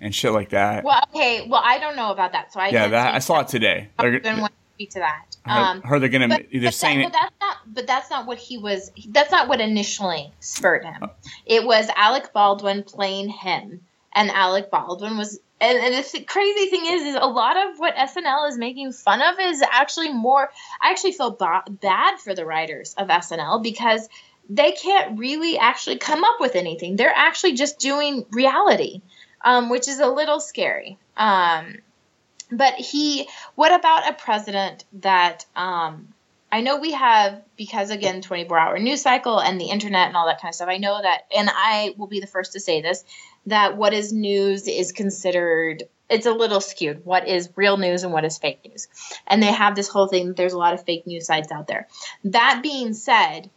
and 0.01 0.15
shit 0.15 0.33
like 0.33 0.51
that. 0.51 0.85
Well, 0.85 1.03
okay. 1.15 1.47
Well, 1.49 1.63
I 1.65 1.79
don't 1.79 1.97
know 1.97 2.11
about 2.13 2.33
that, 2.33 2.53
so 2.53 2.61
I 2.61 2.69
yeah, 2.69 2.89
that 2.89 3.15
I 3.15 3.19
saw 3.19 3.41
it 3.41 3.49
today. 3.49 3.89
They're- 3.99 4.21
to 4.21 4.49
speak 4.75 4.91
to 4.91 4.99
that. 5.01 5.25
I 5.45 5.81
heard- 5.83 5.85
Um, 5.95 6.01
they're 6.01 6.09
gonna 6.09 6.29
They're 6.29 6.63
but 6.63 6.75
saying 6.75 6.99
that, 7.01 7.07
it. 7.09 7.13
but 7.13 7.19
that's 7.21 7.35
not. 7.41 7.57
But 7.67 7.87
that's 7.87 8.11
not 8.11 8.27
what 8.27 8.39
he 8.39 8.59
was. 8.59 8.91
That's 9.09 9.31
not 9.33 9.49
what 9.49 9.61
initially 9.61 10.33
spurred 10.41 10.85
Oh. 10.85 10.91
him. 10.93 11.11
It 11.47 11.65
was 11.65 11.89
Alec 11.97 12.33
Baldwin 12.33 12.83
playing 12.85 13.29
him, 13.31 13.81
and 14.13 14.31
Alec 14.31 14.71
Baldwin 14.71 15.17
was. 15.19 15.41
And, 15.61 15.77
and 15.77 15.93
the 15.93 16.21
crazy 16.21 16.67
thing 16.71 16.87
is, 16.87 17.03
is 17.03 17.15
a 17.17 17.27
lot 17.27 17.57
of 17.57 17.81
what 17.81 17.93
SNL 17.97 18.49
is 18.49 18.57
making 18.57 18.93
fun 18.93 19.21
of 19.21 19.41
is 19.41 19.61
actually 19.69 20.13
more. 20.13 20.49
I 20.81 20.91
actually 20.91 21.11
feel 21.13 21.33
ba- 21.33 21.65
bad 21.69 22.21
for 22.21 22.33
the 22.33 22.47
writers 22.47 22.95
of 22.97 23.09
SNL 23.09 23.61
because 23.61 24.09
they 24.49 24.71
can't 24.71 25.19
really 25.19 25.59
actually 25.59 25.97
come 25.99 26.23
up 26.23 26.37
with 26.39 26.55
anything. 26.55 26.95
They're 26.95 27.13
actually 27.13 27.55
just 27.55 27.81
doing 27.81 28.25
reality, 28.31 29.03
um, 29.49 29.71
which 29.71 29.89
is 29.89 29.99
a 29.99 30.07
little 30.07 30.41
scary. 30.41 30.99
Um, 31.17 31.79
but 32.53 32.75
he, 32.75 33.27
what 33.55 33.73
about 33.73 34.09
a 34.09 34.13
president 34.13 34.85
that 35.01 35.47
um, 35.57 36.09
I 36.53 36.61
know 36.61 36.79
we 36.79 36.93
have 36.93 37.43
because 37.57 37.91
again, 37.91 38.21
24 38.21 38.59
hour 38.59 38.79
news 38.79 39.01
cycle 39.01 39.41
and 39.41 39.59
the 39.59 39.71
internet 39.71 40.09
and 40.09 40.17
all 40.17 40.27
that 40.27 40.41
kind 40.41 40.53
of 40.53 40.55
stuff. 40.55 40.69
I 40.69 40.77
know 40.77 41.01
that, 41.01 41.23
and 41.35 41.49
I 41.51 41.95
will 41.97 42.09
be 42.09 42.21
the 42.21 42.27
first 42.27 42.53
to 42.53 42.61
say 42.61 42.83
this, 42.83 43.05
that 43.47 43.79
what 43.79 43.95
is 43.95 44.13
news 44.13 44.69
is 44.69 44.93
considered. 44.93 45.85
It's 46.11 46.27
a 46.27 46.33
little 46.33 46.61
skewed. 46.61 47.07
What 47.07 47.27
is 47.27 47.49
real 47.57 47.79
news 47.79 48.03
and 48.03 48.13
what 48.13 48.27
is 48.27 48.37
fake 48.37 48.61
news? 48.67 48.89
And 49.27 49.43
they 49.43 49.53
have 49.53 49.75
this 49.75 49.89
whole 49.89 50.09
thing 50.09 50.29
that 50.29 50.37
there's 50.37 50.53
a 50.53 50.59
lot 50.59 50.75
of 50.75 50.85
fake 50.85 51.07
news 51.07 51.27
sites 51.27 51.51
out 51.53 51.67
there. 51.67 51.89
That 52.25 52.61
being 52.63 52.93
said, 52.93 53.49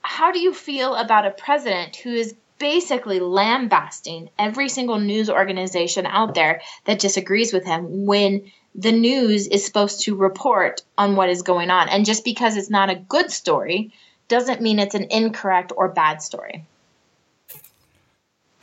how 0.00 0.30
do 0.30 0.38
you 0.38 0.54
feel 0.54 0.94
about 0.94 1.26
a 1.26 1.30
president 1.32 1.96
who 1.96 2.10
is 2.10 2.36
basically 2.58 3.20
lambasting 3.20 4.30
every 4.38 4.68
single 4.68 4.98
news 4.98 5.30
organization 5.30 6.06
out 6.06 6.34
there 6.34 6.60
that 6.84 6.98
disagrees 6.98 7.52
with 7.52 7.64
him 7.64 8.06
when 8.06 8.50
the 8.74 8.92
news 8.92 9.46
is 9.46 9.64
supposed 9.64 10.02
to 10.02 10.14
report 10.14 10.82
on 10.96 11.16
what 11.16 11.28
is 11.28 11.42
going 11.42 11.70
on? 11.70 11.88
And 11.88 12.04
just 12.04 12.24
because 12.24 12.56
it's 12.56 12.70
not 12.70 12.90
a 12.90 12.94
good 12.94 13.30
story 13.30 13.92
doesn't 14.28 14.60
mean 14.60 14.78
it's 14.78 14.94
an 14.94 15.06
incorrect 15.10 15.72
or 15.76 15.88
bad 15.88 16.22
story. 16.22 16.64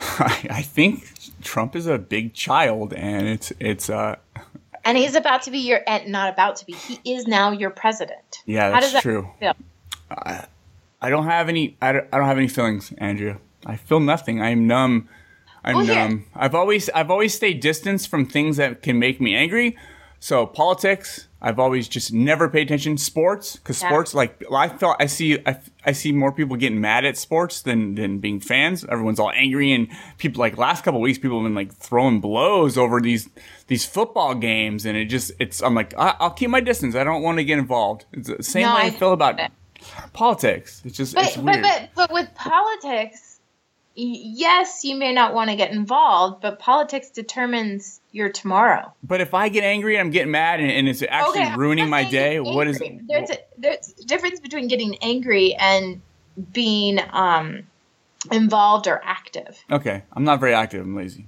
I, 0.00 0.46
I 0.50 0.62
think 0.62 1.12
Trump 1.42 1.74
is 1.76 1.86
a 1.86 1.98
big 1.98 2.34
child, 2.34 2.92
and 2.92 3.26
it's 3.26 3.52
it's 3.58 3.90
uh 3.90 4.16
And 4.84 4.96
he's 4.96 5.16
about 5.16 5.42
to 5.42 5.50
be 5.50 5.58
your, 5.58 5.80
and 5.86 6.12
not 6.12 6.32
about 6.32 6.56
to 6.56 6.66
be, 6.66 6.72
he 6.72 7.14
is 7.14 7.26
now 7.26 7.50
your 7.50 7.70
president. 7.70 8.42
yeah, 8.46 8.70
that's 8.70 8.92
that 8.92 9.02
true. 9.02 9.28
feel? 9.40 9.54
I 10.10 11.10
don't 11.10 11.26
have 11.26 11.48
any. 11.48 11.76
I 11.82 11.92
don't, 11.92 12.06
I 12.12 12.18
don't 12.18 12.26
have 12.26 12.38
any 12.38 12.48
feelings, 12.48 12.92
Andrea. 12.98 13.38
I 13.66 13.76
feel 13.76 14.00
nothing. 14.00 14.40
I'm 14.40 14.66
numb. 14.66 15.08
I'm 15.64 15.76
Well, 15.76 15.84
here- 15.86 15.94
numb. 15.96 16.24
I've 16.34 16.54
always 16.54 16.88
I've 16.90 17.10
always 17.10 17.34
stayed 17.34 17.60
distanced 17.60 18.08
from 18.08 18.24
things 18.26 18.56
that 18.58 18.82
can 18.82 18.98
make 18.98 19.20
me 19.20 19.34
angry. 19.34 19.76
So 20.18 20.46
politics, 20.46 21.28
I've 21.42 21.58
always 21.58 21.88
just 21.88 22.10
never 22.12 22.48
paid 22.48 22.62
attention. 22.68 22.96
Sports, 22.96 23.56
because 23.56 23.82
Yeah. 23.82 23.88
sports, 23.88 24.14
like 24.14 24.42
I 24.50 24.68
felt, 24.68 24.96
I 24.98 25.06
see, 25.06 25.38
I, 25.44 25.58
I 25.84 25.92
see 25.92 26.10
more 26.10 26.32
people 26.32 26.56
getting 26.56 26.80
mad 26.80 27.04
at 27.04 27.16
sports 27.18 27.60
than 27.60 27.96
than 27.96 28.18
being 28.18 28.40
fans. 28.40 28.84
Everyone's 28.90 29.20
all 29.20 29.30
angry, 29.34 29.72
and 29.72 29.88
people 30.16 30.40
like 30.40 30.56
last 30.56 30.84
couple 30.84 31.00
of 31.00 31.02
weeks, 31.02 31.18
people 31.18 31.38
have 31.38 31.44
been 31.44 31.54
like 31.54 31.72
throwing 31.74 32.20
blows 32.20 32.78
over 32.78 33.00
these 33.00 33.28
these 33.66 33.84
football 33.84 34.34
games, 34.34 34.86
and 34.86 34.96
it 34.96 35.06
just 35.06 35.32
it's. 35.38 35.62
I'm 35.62 35.74
like, 35.74 35.92
I, 35.98 36.14
I'll 36.20 36.30
keep 36.30 36.48
my 36.50 36.60
distance. 36.60 36.94
I 36.94 37.04
don't 37.04 37.22
want 37.22 37.36
to 37.38 37.44
get 37.44 37.58
involved. 37.58 38.06
It's 38.12 38.28
the 38.28 38.42
same 38.42 38.62
No, 38.62 38.74
way 38.76 38.82
I, 38.82 38.86
I 38.86 38.90
feel 38.90 39.12
about 39.12 39.36
get 39.36 39.52
politics. 40.12 40.82
It's 40.84 40.96
just 40.96 41.16
it's 41.16 41.36
But, 41.36 41.44
weird. 41.44 41.62
but 41.62 41.80
but 41.94 42.08
but 42.08 42.12
with 42.12 42.34
politics, 42.34 43.25
yes, 43.96 44.84
you 44.84 44.96
may 44.96 45.12
not 45.12 45.34
want 45.34 45.50
to 45.50 45.56
get 45.56 45.72
involved, 45.72 46.42
but 46.42 46.58
politics 46.58 47.10
determines 47.10 48.00
your 48.12 48.28
tomorrow. 48.28 48.92
But 49.02 49.20
if 49.20 49.34
I 49.34 49.48
get 49.48 49.64
angry, 49.64 49.96
and 49.96 50.06
I'm 50.06 50.10
getting 50.10 50.30
mad, 50.30 50.60
and, 50.60 50.70
and 50.70 50.88
it's 50.88 51.02
actually 51.08 51.40
I'm 51.40 51.58
ruining 51.58 51.88
my 51.88 52.04
day. 52.04 52.38
What 52.38 52.68
is? 52.68 52.80
angry. 52.80 53.04
There's 53.08 53.30
a 53.30 53.38
there's 53.58 53.94
a 53.98 54.04
difference 54.04 54.40
between 54.40 54.68
getting 54.68 54.98
angry 54.98 55.54
and 55.54 56.02
being 56.52 57.00
um 57.10 57.64
involved 58.30 58.86
or 58.86 59.00
active. 59.02 59.58
Okay, 59.70 60.02
I'm 60.12 60.24
not 60.24 60.40
very 60.40 60.54
active. 60.54 60.82
I'm 60.82 60.96
lazy. 60.96 61.26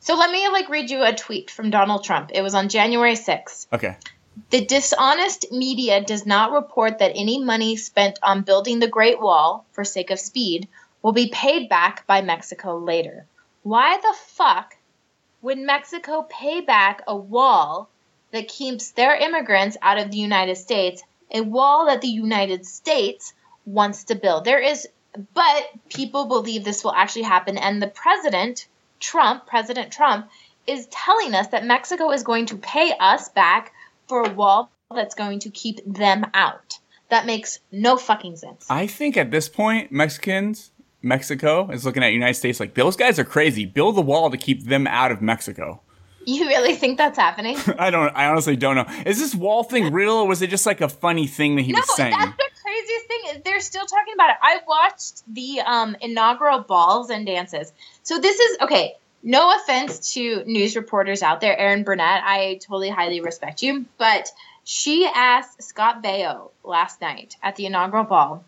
So 0.00 0.16
let 0.16 0.30
me 0.30 0.48
like 0.48 0.68
read 0.68 0.90
you 0.90 1.04
a 1.04 1.14
tweet 1.14 1.50
from 1.50 1.70
Donald 1.70 2.04
Trump. 2.04 2.30
It 2.34 2.42
was 2.42 2.54
on 2.54 2.68
January 2.68 3.14
6th. 3.14 3.66
Okay. 3.72 3.96
The 4.50 4.64
dishonest 4.64 5.52
media 5.52 6.02
does 6.02 6.26
not 6.26 6.52
report 6.52 6.98
that 6.98 7.12
any 7.14 7.42
money 7.42 7.76
spent 7.76 8.18
on 8.22 8.42
building 8.42 8.80
the 8.80 8.88
Great 8.88 9.20
Wall 9.20 9.64
for 9.72 9.84
sake 9.84 10.10
of 10.10 10.18
speed 10.18 10.68
will 11.02 11.12
be 11.12 11.28
paid 11.28 11.68
back 11.68 12.06
by 12.06 12.22
Mexico 12.22 12.78
later. 12.78 13.26
Why 13.62 13.96
the 13.96 14.14
fuck 14.26 14.76
would 15.42 15.58
Mexico 15.58 16.26
pay 16.28 16.60
back 16.60 17.02
a 17.06 17.16
wall 17.16 17.88
that 18.30 18.48
keeps 18.48 18.92
their 18.92 19.14
immigrants 19.14 19.76
out 19.82 19.98
of 19.98 20.10
the 20.10 20.16
United 20.16 20.56
States, 20.56 21.02
a 21.30 21.42
wall 21.42 21.86
that 21.86 22.00
the 22.00 22.08
United 22.08 22.64
States 22.64 23.34
wants 23.66 24.04
to 24.04 24.14
build? 24.14 24.44
There 24.44 24.60
is, 24.60 24.88
but 25.34 25.70
people 25.88 26.26
believe 26.26 26.64
this 26.64 26.84
will 26.84 26.94
actually 26.94 27.22
happen, 27.22 27.58
and 27.58 27.82
the 27.82 27.88
president, 27.88 28.66
Trump, 29.00 29.46
President 29.46 29.92
Trump, 29.92 30.30
is 30.66 30.86
telling 30.86 31.34
us 31.34 31.48
that 31.48 31.66
Mexico 31.66 32.10
is 32.12 32.22
going 32.22 32.46
to 32.46 32.56
pay 32.56 32.94
us 32.98 33.28
back 33.28 33.72
for 34.06 34.24
a 34.24 34.32
wall 34.32 34.70
that's 34.94 35.14
going 35.14 35.40
to 35.40 35.50
keep 35.50 35.80
them 35.84 36.24
out. 36.34 36.78
That 37.08 37.26
makes 37.26 37.58
no 37.70 37.96
fucking 37.96 38.36
sense. 38.36 38.66
I 38.70 38.86
think 38.86 39.16
at 39.16 39.30
this 39.30 39.48
point, 39.48 39.92
Mexicans, 39.92 40.70
Mexico 41.02 41.68
is 41.70 41.84
looking 41.84 42.02
at 42.02 42.12
United 42.12 42.34
States 42.34 42.60
like 42.60 42.74
those 42.74 42.96
guys 42.96 43.18
are 43.18 43.24
crazy. 43.24 43.66
Build 43.66 43.96
the 43.96 44.02
wall 44.02 44.30
to 44.30 44.36
keep 44.36 44.64
them 44.64 44.86
out 44.86 45.12
of 45.12 45.20
Mexico. 45.20 45.80
You 46.24 46.46
really 46.46 46.76
think 46.76 46.98
that's 46.98 47.18
happening? 47.18 47.56
I 47.78 47.90
don't. 47.90 48.14
I 48.14 48.26
honestly 48.26 48.56
don't 48.56 48.76
know. 48.76 48.86
Is 49.04 49.18
this 49.18 49.34
wall 49.34 49.64
thing 49.64 49.92
real, 49.92 50.12
or 50.12 50.28
was 50.28 50.42
it 50.42 50.50
just 50.50 50.66
like 50.66 50.80
a 50.80 50.88
funny 50.88 51.26
thing 51.26 51.56
that 51.56 51.62
he 51.62 51.72
no, 51.72 51.80
was 51.80 51.96
saying? 51.96 52.14
that's 52.16 52.36
the 52.36 52.50
craziest 52.62 53.06
thing. 53.06 53.20
is 53.30 53.42
They're 53.44 53.60
still 53.60 53.86
talking 53.86 54.14
about 54.14 54.30
it. 54.30 54.36
I 54.40 54.60
watched 54.66 55.22
the 55.32 55.60
um, 55.60 55.96
inaugural 56.00 56.60
balls 56.60 57.10
and 57.10 57.26
dances. 57.26 57.72
So 58.02 58.18
this 58.18 58.38
is 58.38 58.58
okay. 58.60 58.94
No 59.24 59.54
offense 59.56 60.12
to 60.14 60.44
news 60.44 60.74
reporters 60.74 61.22
out 61.22 61.40
there, 61.40 61.56
Erin 61.56 61.84
Burnett. 61.84 62.22
I 62.24 62.58
totally 62.60 62.90
highly 62.90 63.20
respect 63.20 63.62
you, 63.62 63.86
but 63.96 64.28
she 64.64 65.08
asked 65.12 65.62
Scott 65.62 66.02
Baio 66.02 66.50
last 66.64 67.00
night 67.00 67.36
at 67.42 67.56
the 67.56 67.66
inaugural 67.66 68.04
ball 68.04 68.44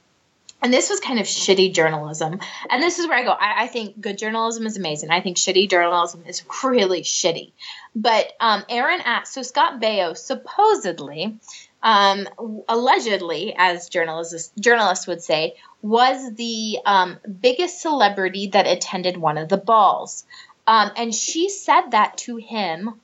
and 0.62 0.72
this 0.72 0.88
was 0.88 1.00
kind 1.00 1.18
of 1.18 1.26
shitty 1.26 1.74
journalism. 1.74 2.40
And 2.70 2.82
this 2.82 2.98
is 2.98 3.06
where 3.06 3.18
I 3.18 3.24
go. 3.24 3.32
I, 3.32 3.64
I 3.64 3.66
think 3.66 4.00
good 4.00 4.16
journalism 4.16 4.66
is 4.66 4.76
amazing. 4.76 5.10
I 5.10 5.20
think 5.20 5.36
shitty 5.36 5.68
journalism 5.68 6.24
is 6.26 6.42
really 6.62 7.02
shitty. 7.02 7.52
But 7.94 8.32
um, 8.40 8.64
Erin 8.68 9.02
asked, 9.04 9.34
so 9.34 9.42
Scott 9.42 9.80
Baio 9.80 10.16
supposedly, 10.16 11.36
um, 11.82 12.26
allegedly, 12.66 13.54
as 13.56 13.90
journalists 13.90 14.52
journalists 14.58 15.06
would 15.06 15.22
say, 15.22 15.56
was 15.82 16.34
the 16.34 16.78
um, 16.86 17.18
biggest 17.42 17.82
celebrity 17.82 18.48
that 18.48 18.66
attended 18.66 19.18
one 19.18 19.36
of 19.36 19.50
the 19.50 19.58
balls. 19.58 20.24
Um, 20.66 20.90
and 20.96 21.14
she 21.14 21.50
said 21.50 21.90
that 21.90 22.16
to 22.18 22.36
him 22.36 22.94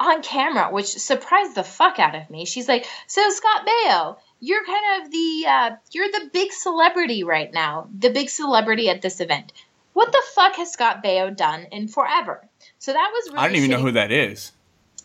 on 0.00 0.22
camera, 0.22 0.72
which 0.72 0.86
surprised 0.86 1.54
the 1.54 1.62
fuck 1.62 1.98
out 2.00 2.16
of 2.16 2.28
me. 2.28 2.44
She's 2.44 2.68
like, 2.68 2.86
"So 3.06 3.22
Scott 3.30 3.66
Baio, 3.66 4.16
you're 4.40 4.64
kind 4.64 5.02
of 5.02 5.10
the 5.10 5.44
uh, 5.46 5.70
you're 5.92 6.10
the 6.10 6.30
big 6.32 6.52
celebrity 6.52 7.24
right 7.24 7.52
now, 7.52 7.88
the 7.96 8.10
big 8.10 8.28
celebrity 8.30 8.88
at 8.88 9.02
this 9.02 9.20
event. 9.20 9.52
What 9.92 10.12
the 10.12 10.22
fuck 10.34 10.54
has 10.56 10.72
Scott 10.72 11.02
Baio 11.02 11.34
done 11.34 11.66
in 11.72 11.88
forever?" 11.88 12.46
So 12.78 12.92
that 12.92 13.10
was 13.12 13.28
really 13.28 13.38
I 13.38 13.46
don't 13.48 13.56
even 13.56 13.70
know 13.70 13.80
who 13.80 13.92
that 13.92 14.12
is. 14.12 14.52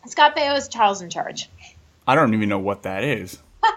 Scott 0.07 0.35
Baio 0.35 0.57
is 0.57 0.67
Charles 0.67 1.01
in 1.01 1.09
charge. 1.09 1.49
I 2.07 2.15
don't 2.15 2.33
even 2.33 2.49
know 2.49 2.59
what 2.59 2.83
that 2.83 3.03
is. 3.03 3.39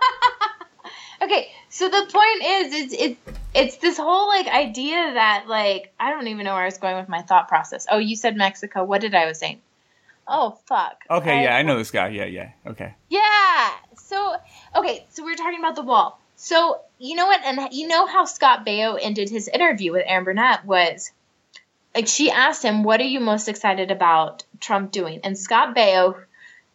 Okay, 1.23 1.51
so 1.70 1.89
the 1.89 2.07
point 2.12 2.45
is, 2.45 2.74
it's 2.74 2.95
it's 2.95 3.20
it's 3.55 3.77
this 3.78 3.97
whole 3.97 4.28
like 4.28 4.47
idea 4.49 5.15
that 5.15 5.47
like 5.49 5.93
I 5.99 6.11
don't 6.11 6.28
even 6.28 6.45
know 6.45 6.53
where 6.53 6.62
I 6.62 6.66
was 6.66 6.78
going 6.78 6.97
with 6.97 7.09
my 7.09 7.23
thought 7.23 7.49
process. 7.49 7.87
Oh, 7.91 7.99
you 7.99 8.16
said 8.16 8.37
Mexico. 8.37 8.85
What 8.85 9.01
did 9.01 9.15
I 9.15 9.27
was 9.27 9.39
saying? 9.39 9.61
Oh 10.28 10.59
fuck. 10.66 11.05
Okay, 11.11 11.45
yeah, 11.45 11.57
I 11.57 11.62
know 11.62 11.78
this 11.78 11.91
guy. 11.91 12.09
Yeah, 12.09 12.27
yeah. 12.27 12.51
Okay. 12.66 12.95
Yeah. 13.09 13.70
So 14.07 14.37
okay, 14.74 15.05
so 15.11 15.24
we 15.24 15.33
are 15.33 15.37
talking 15.37 15.59
about 15.59 15.74
the 15.74 15.83
wall. 15.83 16.20
So 16.37 16.81
you 16.99 17.16
know 17.16 17.27
what, 17.27 17.41
and 17.45 17.73
you 17.73 17.89
know 17.89 18.07
how 18.07 18.24
Scott 18.24 18.65
Baio 18.65 18.99
ended 19.01 19.28
his 19.28 19.49
interview 19.49 19.93
with 19.93 20.05
Erin 20.07 20.24
Burnett 20.24 20.65
was 20.65 21.11
like 21.95 22.07
she 22.07 22.31
asked 22.31 22.62
him, 22.62 22.85
"What 22.85 23.01
are 23.01 23.05
you 23.05 23.20
most 23.20 23.49
excited 23.49 23.91
about 23.91 24.45
Trump 24.61 24.93
doing?" 24.93 25.20
And 25.24 25.37
Scott 25.37 25.74
Baio 25.74 26.24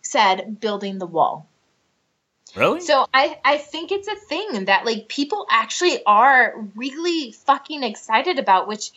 said, 0.01 0.59
"Building 0.59 0.97
the 0.97 1.05
wall." 1.05 1.47
Really? 2.55 2.81
So 2.81 3.07
I 3.13 3.39
I 3.45 3.57
think 3.59 3.93
it's 3.93 4.09
a 4.09 4.15
thing 4.15 4.65
that 4.65 4.85
like 4.85 5.07
people 5.07 5.47
actually 5.49 6.03
are 6.05 6.55
really 6.75 7.31
fucking 7.31 7.83
excited 7.83 8.39
about, 8.39 8.67
which 8.67 8.91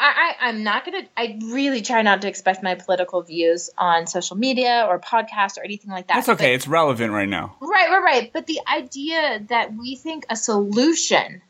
I, 0.00 0.34
I 0.40 0.48
I'm 0.48 0.62
not 0.64 0.84
gonna. 0.86 1.02
I 1.16 1.38
really 1.42 1.82
try 1.82 2.00
not 2.00 2.22
to 2.22 2.28
express 2.28 2.62
my 2.62 2.74
political 2.74 3.20
views 3.22 3.68
on 3.76 4.06
social 4.06 4.36
media 4.36 4.86
or 4.88 4.98
podcasts 4.98 5.58
or 5.58 5.62
anything 5.62 5.90
like 5.90 6.06
that. 6.08 6.14
That's 6.14 6.28
okay. 6.30 6.44
but- 6.46 6.54
It's 6.54 6.66
relevant 6.66 7.12
right 7.12 7.28
now. 7.28 7.56
Right, 7.60 7.90
right, 7.90 8.02
right. 8.02 8.32
But 8.32 8.46
the 8.46 8.60
idea 8.66 9.44
that 9.48 9.74
we 9.74 9.96
think 9.96 10.24
a 10.30 10.36
solution 10.36 11.42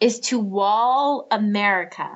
is 0.00 0.20
to 0.20 0.38
wall 0.38 1.26
America 1.30 2.10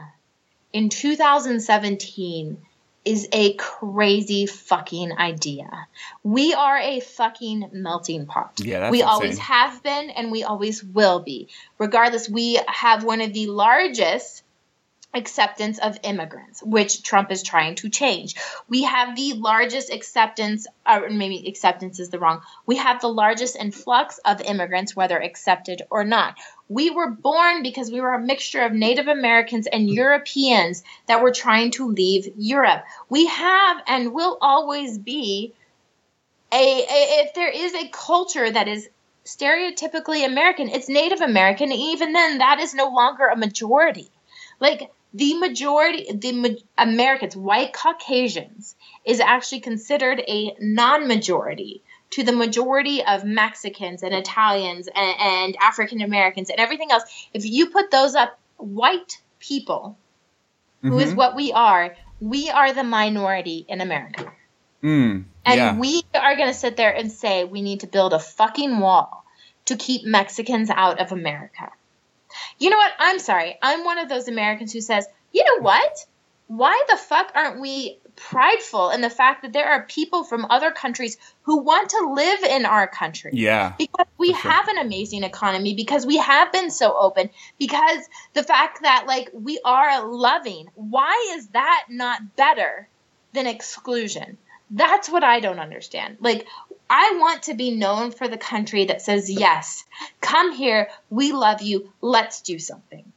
in 0.72 0.88
2017 0.88 2.58
is 3.04 3.28
a 3.32 3.54
crazy 3.54 4.46
fucking 4.46 5.12
idea. 5.18 5.68
We 6.22 6.52
are 6.54 6.78
a 6.78 7.00
fucking 7.00 7.70
melting 7.72 8.26
pot. 8.26 8.60
Yeah, 8.62 8.80
that's 8.80 8.92
we 8.92 9.00
insane. 9.00 9.10
always 9.12 9.38
have 9.38 9.82
been 9.82 10.10
and 10.10 10.30
we 10.30 10.42
always 10.44 10.84
will 10.84 11.20
be. 11.20 11.48
Regardless, 11.78 12.28
we 12.28 12.58
have 12.68 13.04
one 13.04 13.20
of 13.20 13.32
the 13.32 13.46
largest 13.46 14.42
acceptance 15.12 15.78
of 15.78 15.98
immigrants, 16.04 16.62
which 16.62 17.02
Trump 17.02 17.32
is 17.32 17.42
trying 17.42 17.74
to 17.74 17.88
change. 17.88 18.36
We 18.68 18.84
have 18.84 19.16
the 19.16 19.32
largest 19.32 19.92
acceptance, 19.92 20.66
or 20.86 21.10
maybe 21.10 21.48
acceptance 21.48 21.98
is 21.98 22.10
the 22.10 22.18
wrong, 22.18 22.42
we 22.64 22.76
have 22.76 23.00
the 23.00 23.08
largest 23.08 23.56
influx 23.56 24.18
of 24.24 24.40
immigrants, 24.40 24.94
whether 24.94 25.20
accepted 25.20 25.82
or 25.90 26.04
not. 26.04 26.36
We 26.68 26.90
were 26.90 27.10
born 27.10 27.64
because 27.64 27.90
we 27.90 28.00
were 28.00 28.14
a 28.14 28.20
mixture 28.20 28.62
of 28.62 28.72
Native 28.72 29.08
Americans 29.08 29.66
and 29.66 29.90
Europeans 29.90 30.84
that 31.06 31.22
were 31.22 31.32
trying 31.32 31.72
to 31.72 31.88
leave 31.88 32.32
Europe. 32.36 32.84
We 33.08 33.26
have 33.26 33.82
and 33.88 34.12
will 34.12 34.38
always 34.40 34.96
be 34.96 35.54
a, 36.52 36.56
a 36.56 37.24
if 37.24 37.34
there 37.34 37.50
is 37.50 37.74
a 37.74 37.88
culture 37.88 38.48
that 38.48 38.68
is 38.68 38.88
stereotypically 39.24 40.24
American, 40.24 40.68
it's 40.68 40.88
Native 40.88 41.20
American. 41.20 41.72
Even 41.72 42.12
then, 42.12 42.38
that 42.38 42.60
is 42.60 42.74
no 42.74 42.88
longer 42.88 43.26
a 43.26 43.36
majority. 43.36 44.08
Like 44.60 44.90
the 45.12 45.34
majority, 45.34 46.06
the 46.12 46.32
ma- 46.32 46.48
Americans, 46.78 47.36
white 47.36 47.72
Caucasians, 47.72 48.76
is 49.04 49.20
actually 49.20 49.60
considered 49.60 50.20
a 50.20 50.54
non-majority 50.60 51.82
to 52.10 52.24
the 52.24 52.32
majority 52.32 53.04
of 53.04 53.24
Mexicans 53.24 54.02
and 54.02 54.14
Italians 54.14 54.88
and, 54.94 55.14
and 55.20 55.56
African 55.60 56.00
Americans 56.00 56.50
and 56.50 56.58
everything 56.58 56.90
else. 56.90 57.04
If 57.32 57.44
you 57.44 57.70
put 57.70 57.90
those 57.90 58.14
up, 58.14 58.38
white 58.56 59.20
people, 59.38 59.96
who 60.82 60.98
is 60.98 61.12
Mhm. 61.12 61.16
what 61.16 61.34
we 61.36 61.52
are, 61.52 61.96
we 62.20 62.50
are 62.50 62.72
the 62.72 62.84
minority 62.84 63.64
in 63.68 63.80
America. 63.80 64.32
Mm, 64.82 65.24
And 65.44 65.56
yeah. 65.60 65.76
we 65.78 66.02
are 66.14 66.36
going 66.36 66.48
to 66.48 66.54
sit 66.54 66.76
there 66.76 66.94
and 66.94 67.10
say 67.12 67.44
we 67.44 67.62
need 67.62 67.80
to 67.80 67.86
build 67.86 68.12
a 68.12 68.18
fucking 68.18 68.78
wall 68.80 69.24
to 69.66 69.76
keep 69.76 70.04
Mexicans 70.04 70.70
out 70.70 71.00
of 71.00 71.12
America. 71.12 71.70
You 72.58 72.70
know 72.70 72.76
what? 72.76 72.92
I'm 72.98 73.18
sorry. 73.18 73.58
I'm 73.62 73.84
one 73.84 73.98
of 73.98 74.08
those 74.08 74.28
Americans 74.28 74.72
who 74.72 74.80
says, 74.80 75.06
you 75.32 75.44
know 75.44 75.62
what? 75.62 76.06
Why 76.46 76.82
the 76.88 76.96
fuck 76.96 77.32
aren't 77.34 77.60
we 77.60 77.98
prideful 78.16 78.90
in 78.90 79.00
the 79.00 79.10
fact 79.10 79.42
that 79.42 79.52
there 79.52 79.66
are 79.66 79.84
people 79.84 80.24
from 80.24 80.46
other 80.50 80.70
countries 80.70 81.16
who 81.42 81.62
want 81.62 81.90
to 81.90 82.12
live 82.12 82.42
in 82.42 82.66
our 82.66 82.86
country? 82.86 83.30
yeah. 83.34 83.74
because 83.78 84.06
we 84.18 84.32
sure. 84.32 84.50
have 84.50 84.68
an 84.68 84.78
amazing 84.78 85.22
economy 85.24 85.74
because 85.74 86.04
we 86.04 86.18
have 86.18 86.52
been 86.52 86.70
so 86.70 86.96
open 86.96 87.30
because 87.58 88.04
the 88.34 88.42
fact 88.42 88.82
that 88.82 89.04
like 89.06 89.30
we 89.32 89.60
are 89.64 90.06
loving 90.06 90.68
why 90.74 91.34
is 91.36 91.46
that 91.48 91.86
not 91.88 92.36
better 92.36 92.88
than 93.32 93.46
exclusion 93.46 94.36
that's 94.70 95.08
what 95.08 95.24
i 95.24 95.40
don't 95.40 95.58
understand 95.58 96.18
like 96.20 96.46
i 96.90 97.16
want 97.18 97.44
to 97.44 97.54
be 97.54 97.70
known 97.70 98.10
for 98.10 98.28
the 98.28 98.36
country 98.36 98.84
that 98.84 99.00
says 99.00 99.30
yes 99.30 99.84
come 100.20 100.52
here 100.52 100.88
we 101.08 101.32
love 101.32 101.62
you 101.62 101.90
let's 102.02 102.42
do 102.42 102.58
something 102.58 103.10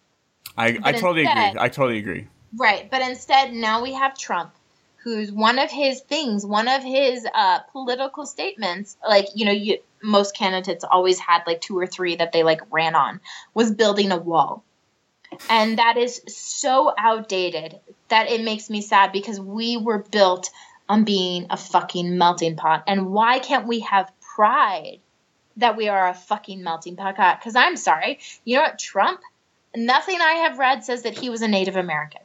I, 0.58 0.78
I 0.84 0.92
totally 0.92 1.22
instead- 1.22 1.50
agree. 1.50 1.62
I 1.62 1.70
totally 1.70 1.98
agree. 1.98 2.28
Right, 2.56 2.90
but 2.92 3.02
instead 3.02 3.52
now 3.54 3.82
we 3.82 3.94
have 3.94 4.16
Trump, 4.16 4.54
who's 4.98 5.32
one 5.32 5.58
of 5.58 5.72
his 5.72 6.02
things, 6.02 6.46
one 6.46 6.68
of 6.68 6.84
his 6.84 7.26
uh, 7.34 7.60
political 7.72 8.28
statements. 8.28 8.96
Like 9.08 9.30
you 9.34 9.46
know, 9.46 9.52
you, 9.52 9.80
most 10.04 10.36
candidates 10.36 10.84
always 10.84 11.18
had 11.18 11.42
like 11.48 11.62
two 11.62 11.76
or 11.76 11.88
three 11.88 12.16
that 12.18 12.32
they 12.32 12.44
like 12.44 12.62
ran 12.72 12.94
on 12.94 13.20
was 13.56 13.72
building 13.72 14.12
a 14.12 14.18
wall, 14.18 14.64
and 15.50 15.80
that 15.80 15.98
is 15.98 16.22
so 16.28 16.94
outdated 16.96 17.80
that 18.10 18.30
it 18.30 18.44
makes 18.44 18.70
me 18.70 18.82
sad 18.82 19.12
because 19.12 19.40
we 19.40 19.78
were 19.78 20.06
built 20.12 20.52
on 20.94 21.06
being 21.06 21.48
a 21.50 21.58
fucking 21.58 22.20
melting 22.20 22.56
pot. 22.56 22.84
And 22.86 23.12
why 23.12 23.40
can't 23.40 23.66
we 23.66 23.80
have 23.80 24.12
pride 24.22 25.00
that 25.58 25.76
we 25.76 25.90
are 25.90 26.08
a 26.08 26.14
fucking 26.14 26.62
melting 26.62 26.98
pot? 26.98 27.16
Because 27.40 27.56
I'm 27.56 27.78
sorry, 27.78 28.20
you 28.46 28.58
know 28.58 28.62
what, 28.62 28.78
Trump. 28.78 29.20
Nothing 29.76 30.22
I 30.22 30.34
have 30.46 30.60
read 30.60 30.84
says 30.84 31.02
that 31.02 31.18
he 31.18 31.32
was 31.32 31.42
a 31.42 31.48
Native 31.48 31.78
American. 31.78 32.22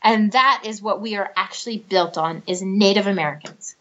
And 0.00 0.30
that 0.30 0.62
is 0.64 0.80
what 0.80 1.00
we 1.00 1.16
are 1.16 1.32
actually 1.34 1.78
built 1.78 2.16
on 2.16 2.44
is 2.46 2.62
Native 2.62 3.08
Americans. 3.08 3.74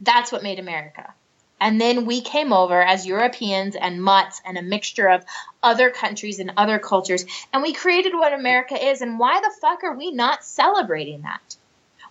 That's 0.00 0.32
what 0.32 0.42
made 0.42 0.58
America. 0.58 1.14
And 1.60 1.80
then 1.80 2.06
we 2.06 2.22
came 2.22 2.52
over 2.52 2.82
as 2.82 3.06
Europeans 3.06 3.76
and 3.76 4.02
mutts 4.02 4.42
and 4.44 4.58
a 4.58 4.62
mixture 4.62 5.08
of 5.08 5.24
other 5.62 5.90
countries 5.90 6.40
and 6.40 6.54
other 6.56 6.80
cultures 6.80 7.24
and 7.52 7.62
we 7.62 7.72
created 7.72 8.14
what 8.14 8.32
America 8.32 8.74
is 8.74 9.00
and 9.00 9.16
why 9.16 9.40
the 9.40 9.54
fuck 9.60 9.84
are 9.84 9.94
we 9.94 10.10
not 10.10 10.44
celebrating 10.44 11.22
that? 11.22 11.56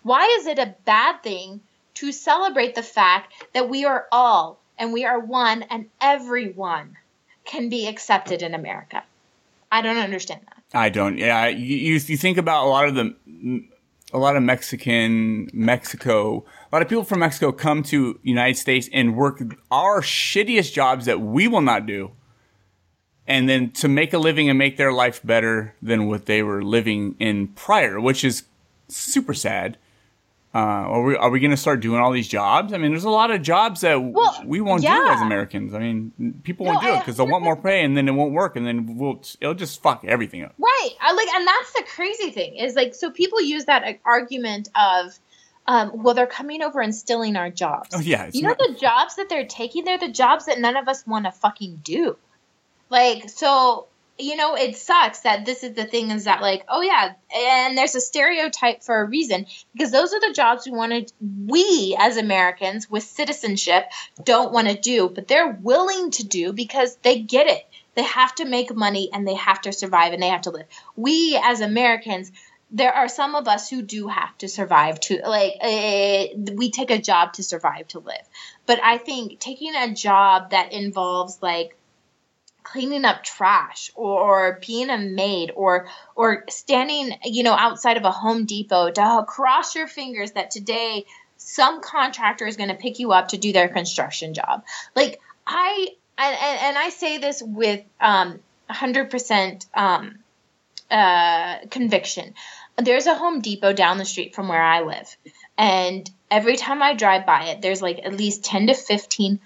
Why 0.04 0.26
is 0.40 0.48
it 0.48 0.60
a 0.60 0.76
bad 0.86 1.24
thing 1.24 1.62
to 1.96 2.12
celebrate 2.12 2.76
the 2.76 2.84
fact 2.84 3.34
that 3.54 3.70
we 3.70 3.86
are 3.86 4.08
all 4.12 4.60
and 4.78 4.94
we 4.94 5.06
are 5.06 5.20
one 5.20 5.64
and 5.64 5.90
everyone 6.00 6.98
can 7.46 7.70
be 7.70 7.88
accepted 7.88 8.42
in 8.42 8.54
America? 8.54 9.04
I 9.72 9.82
don't 9.82 9.98
understand 9.98 10.42
that. 10.48 10.64
I 10.74 10.90
don't. 10.90 11.18
Yeah, 11.18 11.48
you, 11.48 11.96
you 11.96 12.18
think 12.18 12.38
about 12.38 12.66
a 12.66 12.70
lot 12.70 12.88
of 12.88 12.96
the 12.96 13.64
a 14.14 14.18
lot 14.18 14.36
of 14.36 14.44
Mexican 14.44 15.50
Mexico. 15.54 16.46
A 16.72 16.76
lot 16.76 16.82
of 16.82 16.88
people 16.88 17.04
from 17.04 17.20
Mexico 17.20 17.52
come 17.52 17.84
to 17.84 18.20
United 18.24 18.58
States 18.58 18.90
and 18.94 19.16
work 19.16 19.42
our 19.72 20.02
shittiest 20.02 20.74
jobs 20.74 21.06
that 21.06 21.20
we 21.20 21.48
will 21.48 21.62
not 21.62 21.86
do, 21.86 22.12
and 23.28 23.50
then 23.50 23.72
to 23.72 23.88
make 23.88 24.14
a 24.14 24.18
living 24.18 24.50
and 24.50 24.58
make 24.58 24.78
their 24.78 24.94
life 24.94 25.22
better 25.24 25.76
than 25.82 26.08
what 26.08 26.26
they 26.26 26.42
were 26.42 26.64
living 26.64 27.16
in 27.20 27.48
prior, 27.50 28.00
which 28.00 28.24
is 28.24 28.44
super 28.88 29.34
sad. 29.34 29.78
Uh, 30.56 30.60
are 30.60 31.04
we 31.04 31.16
are 31.16 31.30
we 31.30 31.40
going 31.40 31.52
to 31.52 31.58
start 31.58 31.82
doing 31.82 32.00
all 32.00 32.12
these 32.12 32.28
jobs? 32.28 32.74
I 32.74 32.78
mean, 32.78 32.92
there's 32.92 33.04
a 33.04 33.10
lot 33.10 33.30
of 33.32 33.42
jobs 33.42 33.82
that 33.82 34.02
Well, 34.02 34.42
we 34.46 34.62
won't 34.62 34.82
do 34.82 34.88
as 34.88 35.22
Americans. 35.22 35.74
I 35.76 35.80
mean, 35.80 36.40
people 36.44 36.66
No, 36.66 36.72
won't 36.72 36.84
do 36.84 36.94
it 36.94 37.00
because 37.00 37.18
they'll 37.18 37.28
want 37.28 37.44
more 37.44 37.56
pay, 37.58 37.84
and 37.84 37.96
then 37.98 38.08
it 38.08 38.14
won't 38.14 38.32
work, 38.34 38.56
and 38.56 38.66
then 38.66 38.98
we'll 38.98 39.22
it'll 39.42 39.54
just 39.54 39.82
fuck 39.84 40.04
everything 40.06 40.44
up. 40.44 40.54
Right. 40.58 40.90
I 41.02 41.14
like, 41.14 41.28
and 41.28 41.46
that's 41.46 41.74
the 41.74 41.84
crazy 41.96 42.32
thing 42.32 42.56
is 42.56 42.76
like, 42.76 42.96
so 42.96 43.12
people 43.12 43.42
use 43.42 43.66
that 43.66 43.84
uh, 43.84 43.94
argument 44.06 44.70
of, 44.74 45.20
um, 45.68 46.02
well, 46.02 46.14
they're 46.16 46.26
coming 46.26 46.64
over 46.64 46.80
and 46.80 46.96
stealing 46.96 47.36
our 47.36 47.50
jobs. 47.50 47.90
Oh 47.94 48.00
yeah, 48.00 48.30
you 48.34 48.42
know 48.42 48.50
not- 48.50 48.58
the 48.58 48.76
jobs 48.80 49.18
that 49.18 49.28
they're 49.30 49.46
taking? 49.46 49.84
They're 49.84 50.00
the 50.00 50.08
jobs 50.12 50.46
that 50.46 50.60
none 50.60 50.78
of 50.78 50.88
us 50.88 51.06
want 51.06 51.26
to 51.26 51.32
fucking 51.32 51.82
do. 51.84 52.16
Like, 52.90 53.30
so 53.30 53.88
you 54.20 54.36
know, 54.36 54.56
it 54.56 54.76
sucks 54.76 55.22
that 55.22 55.46
this 55.46 55.64
is 55.64 55.74
the 55.74 55.86
thing 55.86 56.12
is 56.12 56.24
that 56.24 56.42
like, 56.42 56.66
oh 56.68 56.82
yeah, 56.82 57.14
and 57.36 57.78
there's 57.78 57.96
a 57.96 58.02
stereotype 58.02 58.84
for 58.84 59.02
a 59.02 59.06
reason 59.06 59.46
because 59.74 59.92
those 59.92 60.14
are 60.14 60.20
the 60.20 60.34
jobs 60.34 60.66
we 60.66 60.72
wanted 60.72 61.12
we 61.46 61.96
as 62.00 62.18
Americans 62.18 62.90
with 62.90 63.04
citizenship 63.04 63.86
don't 64.24 64.52
want 64.52 64.68
to 64.68 64.76
do, 64.76 65.10
but 65.10 65.28
they're 65.28 65.52
willing 65.62 66.12
to 66.12 66.26
do 66.26 66.52
because 66.52 66.96
they 67.04 67.20
get 67.20 67.48
it. 67.48 67.64
They 67.96 68.04
have 68.04 68.36
to 68.36 68.46
make 68.46 68.76
money 68.76 69.10
and 69.12 69.28
they 69.28 69.36
have 69.36 69.62
to 69.62 69.74
survive 69.74 70.14
and 70.14 70.22
they 70.22 70.30
have 70.30 70.42
to 70.42 70.52
live. 70.52 70.68
We 70.96 71.40
as 71.44 71.62
Americans 71.62 72.32
there 72.70 72.94
are 72.94 73.08
some 73.08 73.36
of 73.36 73.48
us 73.48 73.70
who 73.70 73.82
do 73.82 74.08
have 74.08 74.38
to 74.40 74.50
survive 74.50 75.00
to 75.00 75.22
like 75.26 75.54
uh, 75.62 76.52
we 76.56 76.70
take 76.70 76.92
a 76.92 76.98
job 76.98 77.32
to 77.34 77.44
survive 77.44 77.88
to 77.88 78.00
live 78.00 78.28
but 78.66 78.80
i 78.84 78.98
think 78.98 79.40
taking 79.40 79.74
a 79.74 79.94
job 79.94 80.52
that 80.52 80.74
involves 80.74 81.42
like 81.42 81.77
cleaning 82.72 83.06
up 83.06 83.24
trash 83.24 83.92
or, 83.96 84.60
being 84.66 84.90
a 84.90 84.98
maid 84.98 85.52
or 85.56 85.88
or 86.16 86.44
standing 86.50 87.18
you 87.24 87.44
know 87.44 87.54
outside 87.54 87.98
of 87.98 88.04
a 88.04 88.12
home 88.12 88.46
depot 88.46 88.92
to 88.92 89.26
cross 89.28 89.76
your 89.76 89.88
fingers 89.88 90.32
that 90.32 90.52
today 90.52 91.06
some 91.38 91.82
contractor 91.82 92.46
is 92.46 92.58
going 92.58 92.70
to 92.70 92.76
pick 92.76 93.00
you 93.00 93.12
up 93.12 93.30
to 93.30 93.38
do 93.38 93.54
their 93.54 93.70
construction 93.70 94.34
job 94.34 94.64
like 94.96 95.20
i 95.46 95.88
and, 96.18 96.38
and, 96.62 96.78
i 96.78 96.90
say 96.90 97.18
this 97.18 97.42
with 97.46 97.82
um 98.02 98.40
100% 98.70 99.66
um 99.74 100.18
uh, 100.90 101.58
conviction. 101.70 102.34
There's 102.78 103.08
a 103.08 103.16
Home 103.16 103.42
Depot 103.42 103.74
down 103.74 103.98
the 103.98 104.06
street 104.06 104.36
from 104.36 104.48
where 104.48 104.62
I 104.62 104.82
live, 104.82 105.18
and 105.58 106.10
every 106.30 106.58
time 106.58 106.82
I 106.82 106.94
drive 106.94 107.26
by 107.26 107.46
it, 107.46 107.62
there's 107.62 107.82
like 107.82 108.00
at 108.04 108.16
least 108.16 108.46
ten 108.46 108.68
to 108.68 108.74
fifteen, 108.74 109.40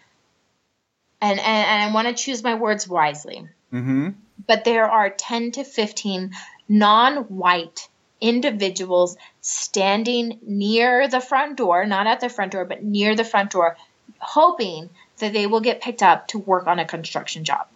and 1.21 1.39
and, 1.39 1.39
and 1.39 1.83
I 1.83 1.93
want 1.93 2.07
to 2.07 2.23
choose 2.23 2.43
my 2.43 2.55
words 2.55 2.87
wisely. 2.87 3.47
Mm-hmm. 3.73 4.09
But 4.47 4.63
there 4.63 4.89
are 4.89 5.09
ten 5.09 5.51
to 5.51 5.63
fifteen 5.63 6.31
non-white 6.67 7.87
individuals 8.19 9.17
standing 9.41 10.39
near 10.43 11.07
the 11.07 11.21
front 11.21 11.57
door, 11.57 11.85
not 11.85 12.07
at 12.07 12.19
the 12.19 12.29
front 12.29 12.51
door, 12.51 12.65
but 12.65 12.83
near 12.83 13.15
the 13.15 13.23
front 13.23 13.51
door, 13.51 13.77
hoping 14.19 14.89
that 15.17 15.33
they 15.33 15.47
will 15.47 15.61
get 15.61 15.81
picked 15.81 16.03
up 16.03 16.27
to 16.27 16.39
work 16.39 16.67
on 16.67 16.79
a 16.79 16.85
construction 16.85 17.43
job. 17.43 17.67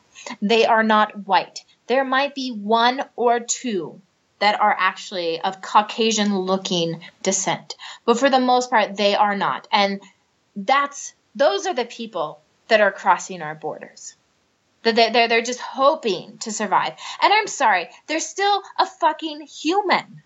They 0.42 0.66
are 0.66 0.84
not 0.84 1.28
white 1.28 1.64
there 1.88 2.04
might 2.04 2.36
be 2.36 2.52
one 2.52 3.04
or 3.16 3.40
two 3.40 4.02
that 4.40 4.60
are 4.60 4.76
actually 4.78 5.40
of 5.42 5.62
Caucasian 5.62 6.38
looking 6.38 7.02
descent. 7.24 7.76
But 8.06 8.20
for 8.20 8.30
the 8.30 8.40
most 8.40 8.70
part, 8.70 8.98
they 8.98 9.16
are 9.16 9.36
not. 9.36 9.68
And 9.72 10.02
that's 10.56 11.14
those 11.36 11.66
are 11.66 11.74
the 11.74 11.86
people 11.86 12.40
that 12.68 12.82
are 12.82 12.92
crossing 12.92 13.42
our 13.42 13.56
borders. 13.56 14.16
That 14.84 14.96
they're, 14.96 15.28
they're, 15.28 15.42
just 15.42 15.60
hoping 15.60 16.38
to 16.40 16.52
survive. 16.52 16.94
And 17.22 17.34
I'm 17.34 17.48
sorry, 17.48 17.90
they're 18.08 18.20
still 18.20 18.62
a 18.78 18.86
fucking 18.86 19.42
human. 19.42 20.22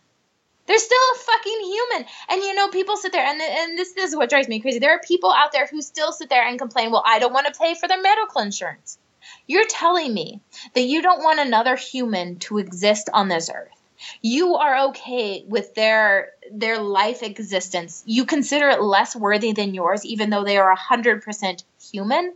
They're 0.65 0.77
still 0.77 0.97
a 1.15 1.17
fucking 1.17 1.59
human. 1.61 2.05
And 2.29 2.41
you 2.43 2.53
know, 2.53 2.67
people 2.67 2.97
sit 2.97 3.11
there, 3.11 3.25
and, 3.25 3.41
and 3.41 3.77
this, 3.77 3.93
this 3.93 4.11
is 4.11 4.15
what 4.15 4.29
drives 4.29 4.47
me 4.47 4.59
crazy. 4.59 4.79
There 4.79 4.93
are 4.93 4.99
people 4.99 5.31
out 5.31 5.51
there 5.51 5.65
who 5.65 5.81
still 5.81 6.11
sit 6.11 6.29
there 6.29 6.45
and 6.45 6.59
complain, 6.59 6.91
well, 6.91 7.03
I 7.05 7.19
don't 7.19 7.33
want 7.33 7.47
to 7.47 7.59
pay 7.59 7.73
for 7.73 7.87
their 7.87 8.01
medical 8.01 8.41
insurance. 8.41 8.99
You're 9.47 9.65
telling 9.65 10.13
me 10.13 10.41
that 10.73 10.81
you 10.81 11.01
don't 11.01 11.23
want 11.23 11.39
another 11.39 11.75
human 11.75 12.37
to 12.39 12.57
exist 12.57 13.09
on 13.13 13.29
this 13.29 13.49
earth. 13.49 13.81
You 14.21 14.55
are 14.55 14.89
okay 14.89 15.43
with 15.47 15.73
their 15.75 16.31
their 16.51 16.79
life 16.79 17.21
existence. 17.21 18.03
You 18.05 18.25
consider 18.25 18.69
it 18.69 18.81
less 18.81 19.15
worthy 19.15 19.51
than 19.51 19.73
yours, 19.73 20.05
even 20.05 20.29
though 20.29 20.43
they 20.43 20.57
are 20.57 20.73
hundred 20.75 21.21
percent 21.21 21.63
human. 21.91 22.33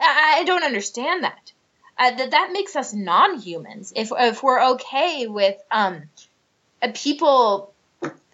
I, 0.00 0.36
I 0.38 0.44
don't 0.44 0.64
understand 0.64 1.24
that. 1.24 1.52
Uh, 1.98 2.12
that 2.12 2.30
that 2.30 2.50
makes 2.52 2.76
us 2.76 2.94
non-humans. 2.94 3.92
If 3.94 4.10
if 4.16 4.42
we're 4.42 4.72
okay 4.72 5.26
with 5.26 5.56
um, 5.70 6.04
uh, 6.82 6.88
people 6.94 7.72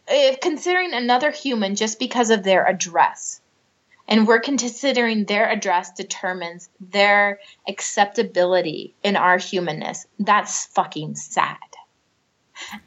if 0.08 0.40
considering 0.40 0.92
another 0.92 1.30
human 1.30 1.74
just 1.74 1.98
because 1.98 2.30
of 2.30 2.44
their 2.44 2.64
address 2.64 3.40
and 4.08 4.26
we're 4.26 4.40
considering 4.40 5.24
their 5.24 5.48
address 5.48 5.92
determines 5.92 6.68
their 6.80 7.40
acceptability 7.66 8.94
in 9.02 9.16
our 9.16 9.38
humanness. 9.38 10.06
That's 10.18 10.66
fucking 10.66 11.16
sad. 11.16 11.56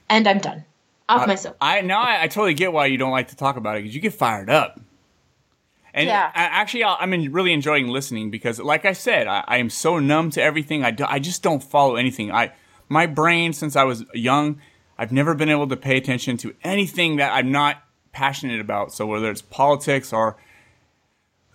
And 0.08 0.28
I'm 0.28 0.40
done. 0.40 0.66
Off 1.08 1.24
I, 1.24 1.26
myself. 1.26 1.56
I 1.60 1.82
now 1.82 2.02
I, 2.02 2.24
I, 2.24 2.28
totally 2.28 2.54
get 2.54 2.72
why 2.72 2.86
you 2.86 2.98
don't 2.98 3.12
like 3.12 3.30
to 3.30 3.36
talk 3.36 3.58
about 3.58 3.78
it 3.78 3.82
because 3.82 3.96
you 3.96 4.02
get 4.02 4.14
fired 4.14 4.50
up. 4.50 4.80
And 6.00 6.08
yeah. 6.08 6.32
I, 6.34 6.44
actually, 6.44 6.86
i 6.86 7.04
am 7.04 7.34
really 7.34 7.52
enjoying 7.52 7.90
listening 7.90 8.32
because, 8.32 8.58
like 8.58 8.86
I 8.86 8.94
said, 8.94 9.28
I, 9.28 9.44
I 9.46 9.58
am 9.58 9.70
so 9.70 10.00
numb 10.00 10.30
to 10.32 10.42
everything. 10.42 10.86
I, 10.86 10.92
do, 10.92 11.04
I 11.06 11.20
just 11.20 11.44
don't 11.44 11.62
follow 11.62 11.98
anything. 11.98 12.32
I 12.32 12.54
my 12.88 13.06
brain, 13.06 13.52
since 13.52 13.76
I 13.76 13.84
was 13.84 14.06
young, 14.14 14.62
I've 14.98 15.12
never 15.12 15.36
been 15.36 15.50
able 15.50 15.68
to 15.68 15.76
pay 15.76 15.98
attention 15.98 16.38
to 16.38 16.56
anything 16.64 17.18
that 17.18 17.34
I'm 17.34 17.52
not 17.52 17.84
passionate 18.14 18.62
about. 18.62 18.94
So 18.94 19.06
whether 19.06 19.30
it's 19.30 19.42
politics 19.42 20.14
or 20.14 20.38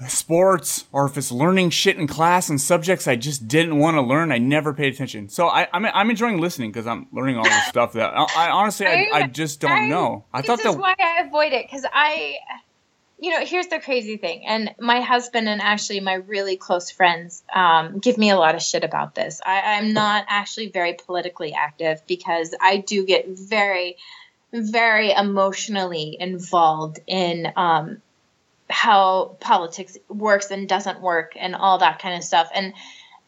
sports 0.09 0.85
or 0.93 1.07
if 1.07 1.17
it's 1.17 1.33
learning 1.33 1.71
shit 1.71 1.97
in 1.97 2.07
class 2.07 2.51
and 2.51 2.61
subjects 2.61 3.09
I 3.09 3.17
just 3.17 3.49
didn't 3.49 3.79
want 3.79 3.97
to 3.97 4.03
learn, 4.03 4.31
I 4.31 4.37
never 4.37 4.75
paid 4.75 4.93
attention. 4.93 5.31
So 5.31 5.49
I, 5.49 5.63
am 5.73 5.87
I'm, 5.87 5.87
I'm 5.87 6.11
enjoying 6.11 6.39
listening 6.39 6.71
because 6.71 6.87
I'm 6.87 7.07
learning 7.13 7.39
all 7.39 7.45
this 7.45 7.65
stuff 7.69 7.95
that 7.95 8.13
I, 8.15 8.27
I 8.37 8.51
honestly 8.51 8.87
I, 8.87 9.09
I, 9.15 9.27
just 9.27 9.61
don't 9.61 9.71
I, 9.71 9.89
know. 9.89 10.27
I 10.35 10.43
this 10.43 10.49
thought 10.49 10.59
is 10.59 10.65
that 10.65 10.79
why 10.79 10.95
I 10.99 11.23
avoid 11.27 11.55
it 11.55 11.67
because 11.67 11.87
I, 11.91 12.37
you 13.25 13.31
know, 13.31 13.43
here's 13.47 13.69
the 13.69 13.81
crazy 13.81 14.19
thing, 14.19 14.45
and 14.47 14.75
my 14.79 15.01
husband 15.01 15.49
and 15.49 15.63
actually 15.63 16.01
my 16.01 16.13
really 16.13 16.59
close 16.59 16.91
friends 16.91 17.43
um, 17.55 17.99
give 17.99 18.19
me 18.19 18.29
a 18.29 18.37
lot 18.37 18.55
of 18.55 18.61
shit 18.61 18.85
about 18.85 19.15
this. 19.15 19.41
I, 19.45 19.79
I'm 19.79 19.95
not 19.95 20.27
actually 20.29 20.69
very 20.69 20.93
politically 20.93 21.55
active 21.55 22.03
because 22.07 22.55
I 22.61 22.77
do 22.77 23.07
get 23.07 23.27
very 23.27 23.97
very 24.53 25.11
emotionally 25.11 26.19
involved 26.21 27.01
in 27.07 27.51
um, 27.57 28.03
how 28.69 29.37
politics 29.41 29.97
works 30.09 30.51
and 30.51 30.69
doesn't 30.69 31.01
work 31.01 31.33
and 31.35 31.57
all 31.57 31.79
that 31.79 32.01
kind 32.01 32.17
of 32.17 32.23
stuff. 32.23 32.51
And 32.55 32.75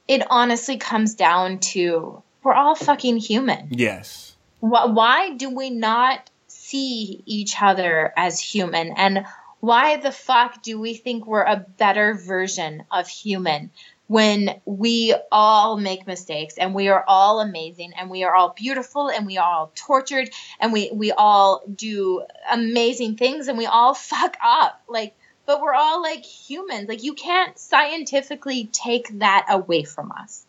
it 0.07 0.23
honestly 0.29 0.77
comes 0.77 1.15
down 1.15 1.59
to 1.73 2.23
we're 2.43 2.53
all 2.53 2.75
fucking 2.75 3.17
human. 3.17 3.69
Yes. 3.71 4.37
Why, 4.61 4.85
why 4.85 5.33
do 5.33 5.57
we 5.57 5.71
not 5.71 6.29
see 6.49 7.23
each 7.25 7.57
other 7.63 8.13
as 8.15 8.39
human? 8.39 8.93
And 8.95 9.25
why 9.61 9.97
the 9.97 10.13
fuck 10.13 10.63
do 10.63 10.79
we 10.79 10.95
think 10.95 11.27
we're 11.27 11.43
a 11.43 11.65
better 11.79 12.15
version 12.15 12.85
of 12.91 13.09
human 13.09 13.71
when 14.09 14.61
we 14.65 15.15
all 15.33 15.77
make 15.77 16.07
mistakes 16.07 16.59
and 16.59 16.75
we 16.75 16.89
are 16.89 17.05
all 17.09 17.41
amazing 17.41 17.93
and 17.99 18.09
we 18.09 18.23
are 18.23 18.35
all 18.35 18.51
beautiful 18.51 19.11
and 19.11 19.27
we 19.27 19.39
are 19.39 19.53
all 19.53 19.73
tortured 19.75 20.31
and 20.61 20.73
we, 20.73 20.91
we 20.93 21.11
all 21.11 21.63
do 21.75 22.23
amazing 22.51 23.17
things 23.17 23.49
and 23.49 23.59
we 23.59 23.67
all 23.67 23.95
fuck 23.95 24.37
up? 24.43 24.81
Like, 24.89 25.15
but 25.45 25.61
we're 25.61 25.75
all 25.75 26.03
like 26.03 26.25
humans. 26.25 26.89
Like 26.89 27.03
you 27.03 27.15
can't 27.15 27.59
scientifically 27.59 28.69
take 28.73 29.19
that 29.19 29.47
away 29.49 29.85
from 29.85 30.13
us. 30.13 30.45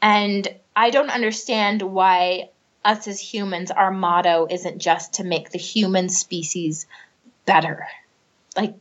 And 0.00 0.46
I 0.74 0.90
don't 0.90 1.10
understand 1.10 1.82
why 1.82 2.50
us 2.84 3.08
as 3.08 3.18
humans, 3.18 3.70
our 3.70 3.90
motto 3.90 4.46
isn't 4.48 4.78
just 4.78 5.14
to 5.14 5.24
make 5.24 5.50
the 5.50 5.58
human 5.58 6.08
species 6.08 6.86
better. 7.44 7.86
Like 8.56 8.74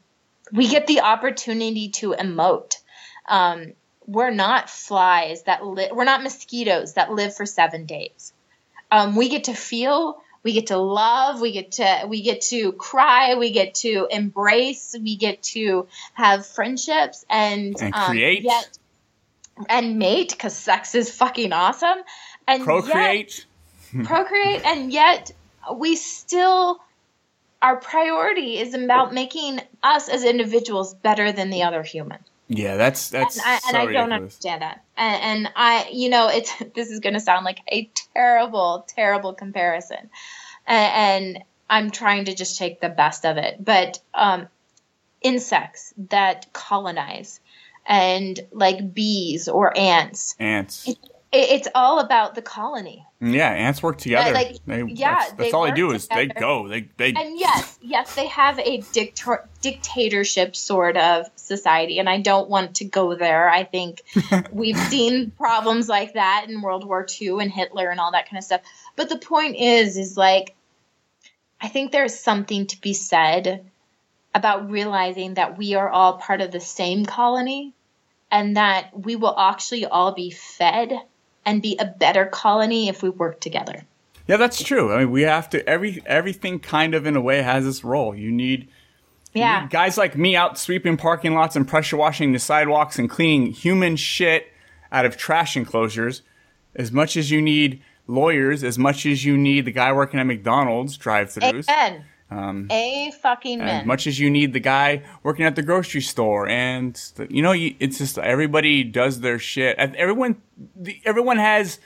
we 0.52 0.68
get 0.68 0.88
the 0.88 1.02
opportunity 1.02 1.90
to 1.90 2.14
emote. 2.14 2.78
Um, 3.28 3.74
we're 4.08 4.32
not 4.32 4.70
flies 4.70 5.44
that 5.44 5.66
live. 5.66 5.92
We're 5.92 6.04
not 6.06 6.24
mosquitoes 6.24 6.94
that 6.94 7.12
live 7.12 7.36
for 7.36 7.46
seven 7.46 7.86
days. 7.86 8.34
Um, 8.92 9.16
we 9.16 9.30
get 9.30 9.46
to 9.46 9.54
feel 9.54 10.22
we 10.46 10.54
get 10.54 10.68
to 10.68 10.78
love 10.78 11.42
we 11.42 11.52
get 11.52 11.74
to 11.74 12.06
we 12.08 12.22
get 12.22 12.40
to 12.40 12.72
cry 12.74 13.34
we 13.36 13.52
get 13.52 13.74
to 13.74 14.08
embrace 14.12 14.96
we 15.02 15.16
get 15.16 15.42
to 15.42 15.88
have 16.14 16.46
friendships 16.46 17.26
and, 17.30 17.76
and 17.82 17.94
create 17.94 18.46
um, 18.46 18.46
yet, 18.46 18.78
and 19.68 19.98
mate 19.98 20.30
because 20.30 20.56
sex 20.56 20.94
is 20.94 21.10
fucking 21.10 21.52
awesome 21.52 21.98
and 22.48 22.64
procreate 22.64 23.46
yet, 23.92 24.06
procreate 24.06 24.64
and 24.66 24.94
yet 24.94 25.32
we 25.74 25.96
still 25.96 26.80
our 27.62 27.78
priority 27.78 28.58
is 28.58 28.74
about 28.74 29.14
making 29.14 29.62
us 29.82 30.10
as 30.10 30.24
individuals 30.24 30.94
better 30.94 31.32
than 31.32 31.50
the 31.50 31.64
other 31.64 31.84
human 31.84 32.20
yeah, 32.48 32.78
that's 32.78 33.10
that's 33.10 33.38
and 33.38 33.46
I, 33.46 33.58
so 33.60 33.68
and 33.68 33.78
I 33.78 33.92
don't 33.92 34.14
understand 34.14 34.62
that. 34.62 34.84
And, 34.96 35.46
and, 35.46 35.54
I, 35.56 35.90
you 35.92 36.10
know, 36.10 36.30
it's 36.30 36.54
this 36.76 36.90
is 36.92 37.00
going 37.00 37.14
to 37.14 37.20
sound 37.20 37.44
like 37.46 37.60
a 37.68 37.90
terrible, 38.14 38.86
terrible 38.88 39.34
comparison, 39.34 40.10
and, 40.68 41.36
and, 41.36 41.44
I'm 41.68 41.90
trying 41.90 42.26
to 42.26 42.36
just 42.36 42.60
take 42.60 42.80
the 42.80 42.90
best 42.90 43.26
of 43.26 43.38
it. 43.38 43.58
But 43.60 43.98
um, 44.14 44.48
insects 45.24 45.96
that 46.10 46.54
colonize, 46.54 47.40
and 47.88 48.40
like 48.52 48.94
bees 48.94 49.48
or 49.48 49.76
ants, 49.76 50.36
ants. 50.38 50.88
It, 50.88 51.00
it, 51.32 51.50
it's 51.52 51.68
all 51.76 52.00
about 52.00 52.36
the 52.36 52.42
colony. 52.42 53.06
Yeah, 53.20 53.50
ants 53.50 53.82
work 53.82 53.98
together. 53.98 54.34
like, 54.34 54.58
They- 54.66 54.84
yeah, 54.84 55.16
that's, 55.16 55.30
that's 55.32 55.38
they 55.38 55.52
all 55.52 55.66
they 55.66 55.72
do 55.72 55.92
is 55.92 56.08
they 56.08 56.28
go. 56.28 56.68
They 56.68 56.90
they 56.98 57.14
And 57.14 57.40
yes, 57.40 57.78
yes, 57.82 58.16
they 58.16 58.28
have 58.28 58.60
a 58.60 58.80
dictor- 58.80 59.46
dictatorship 59.62 60.56
sort 60.56 60.98
of 60.98 61.26
society, 61.36 62.00
and 62.00 62.10
I 62.10 62.22
don't 62.22 62.50
want 62.50 62.76
to 62.78 62.86
go 62.86 63.16
there. 63.16 63.50
I 63.50 63.64
think 63.64 64.02
we've 64.52 64.78
seen 64.78 65.32
problems 65.32 65.90
like 65.90 66.14
that 66.14 66.46
in 66.50 66.62
World 66.62 66.86
War 66.86 67.06
II 67.22 67.42
and 67.42 67.52
Hitler 67.52 67.90
and 67.90 68.00
all 68.00 68.12
that 68.12 68.30
kind 68.30 68.38
of 68.38 68.44
stuff. 68.44 68.62
But 68.96 69.10
the 69.10 69.18
point 69.18 69.56
is, 69.56 69.98
is 69.98 70.16
like, 70.16 70.56
I 71.60 71.68
think 71.68 71.92
there's 71.92 72.18
something 72.18 72.68
to 72.68 72.80
be 72.82 72.94
said 72.94 73.66
about 74.34 74.70
realizing 74.70 75.36
that 75.36 75.58
we 75.58 75.76
are 75.76 75.90
all 75.90 76.18
part 76.18 76.42
of 76.42 76.52
the 76.52 76.60
same 76.60 77.06
colony 77.06 77.74
and 78.30 78.58
that 78.58 78.90
we 78.98 79.16
will 79.16 79.38
actually 79.38 79.86
all 79.86 80.12
be 80.12 80.30
fed 80.30 80.92
and 81.46 81.62
be 81.62 81.78
a 81.80 81.86
better 81.86 82.26
colony 82.26 82.88
if 82.90 83.04
we 83.04 83.10
work 83.10 83.40
together. 83.40 83.84
Yeah, 84.28 84.38
that's 84.38 84.64
true. 84.64 84.94
I 84.94 85.00
mean, 85.00 85.12
we 85.12 85.22
have 85.22 85.50
to 85.52 85.68
every 85.70 86.02
everything 86.06 86.60
kind 86.60 86.96
of 86.96 87.06
in 87.06 87.16
a 87.16 87.22
way 87.22 87.42
has 87.42 87.66
its 87.68 87.84
role. 87.84 88.16
You 88.16 88.32
need 88.32 88.62
you 89.34 89.42
Yeah. 89.42 89.62
need 89.62 89.70
guys 89.70 89.98
like 89.98 90.18
me 90.18 90.36
out 90.36 90.58
sweeping 90.58 90.98
parking 90.98 91.34
lots 91.34 91.56
and 91.56 91.68
pressure 91.68 91.98
washing 91.98 92.32
the 92.32 92.40
sidewalks 92.40 92.98
and 92.98 93.10
cleaning 93.10 93.52
human 93.52 93.96
shit 93.98 94.48
out 94.92 95.06
of 95.06 95.18
trash 95.18 95.56
enclosures 95.58 96.22
as 96.76 96.92
much 96.92 97.16
as 97.18 97.30
you 97.32 97.42
need 97.42 97.82
lawyers, 98.08 98.64
as 98.64 98.78
much 98.80 99.06
as 99.06 99.26
you 99.26 99.38
need 99.38 99.66
the 99.66 99.72
guy 99.72 99.92
working 99.92 100.20
at 100.20 100.26
McDonald's 100.26 100.96
drive-throughs. 100.98 101.68
Amen. 101.70 102.06
Um, 102.32 102.68
A 102.72 103.12
fucking 103.22 103.62
as 103.62 103.66
man. 103.66 103.88
much 103.88 104.08
as 104.08 104.20
you 104.20 104.32
need 104.32 104.52
the 104.54 104.60
guy 104.60 105.04
working 105.22 105.46
at 105.46 105.56
the 105.56 105.62
grocery 105.62 106.02
store 106.02 106.48
and 106.50 107.00
you 107.30 107.44
know 107.44 107.52
you, 107.52 107.76
it's 107.80 108.00
just 108.00 108.18
everybody 108.18 108.84
does 108.84 109.20
their 109.20 109.38
shit 109.38 109.78
everyone 109.78 110.42
the, 110.76 111.00
everyone 111.06 111.38
has 111.38 111.80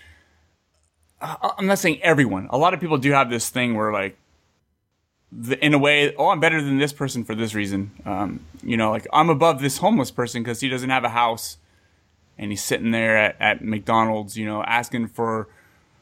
I- 1.22 1.52
i'm 1.58 1.66
not 1.68 1.78
saying 1.80 2.02
everyone 2.02 2.48
a 2.52 2.58
lot 2.58 2.74
of 2.74 2.80
people 2.80 2.98
do 2.98 3.12
have 3.12 3.30
this 3.30 3.50
thing 3.50 3.76
where 3.76 3.92
like 3.92 4.18
the, 5.32 5.64
in 5.64 5.74
a 5.74 5.78
way 5.78 6.16
oh 6.16 6.30
i'm 6.30 6.40
better 6.40 6.62
than 6.62 6.78
this 6.78 6.94
person 6.94 7.26
for 7.26 7.36
this 7.36 7.54
reason 7.54 7.92
um, 8.06 8.40
you 8.64 8.78
know 8.78 8.92
like 8.92 9.08
i'm 9.12 9.30
above 9.30 9.62
this 9.62 9.80
homeless 9.80 10.10
person 10.10 10.42
because 10.42 10.62
he 10.62 10.70
doesn't 10.70 10.90
have 10.90 11.04
a 11.04 11.10
house 11.10 11.58
and 12.38 12.50
he's 12.52 12.64
sitting 12.64 12.92
there 12.92 13.18
at, 13.18 13.36
at 13.42 13.62
mcdonald's 13.64 14.38
you 14.38 14.46
know 14.46 14.64
asking 14.64 15.08
for 15.10 15.50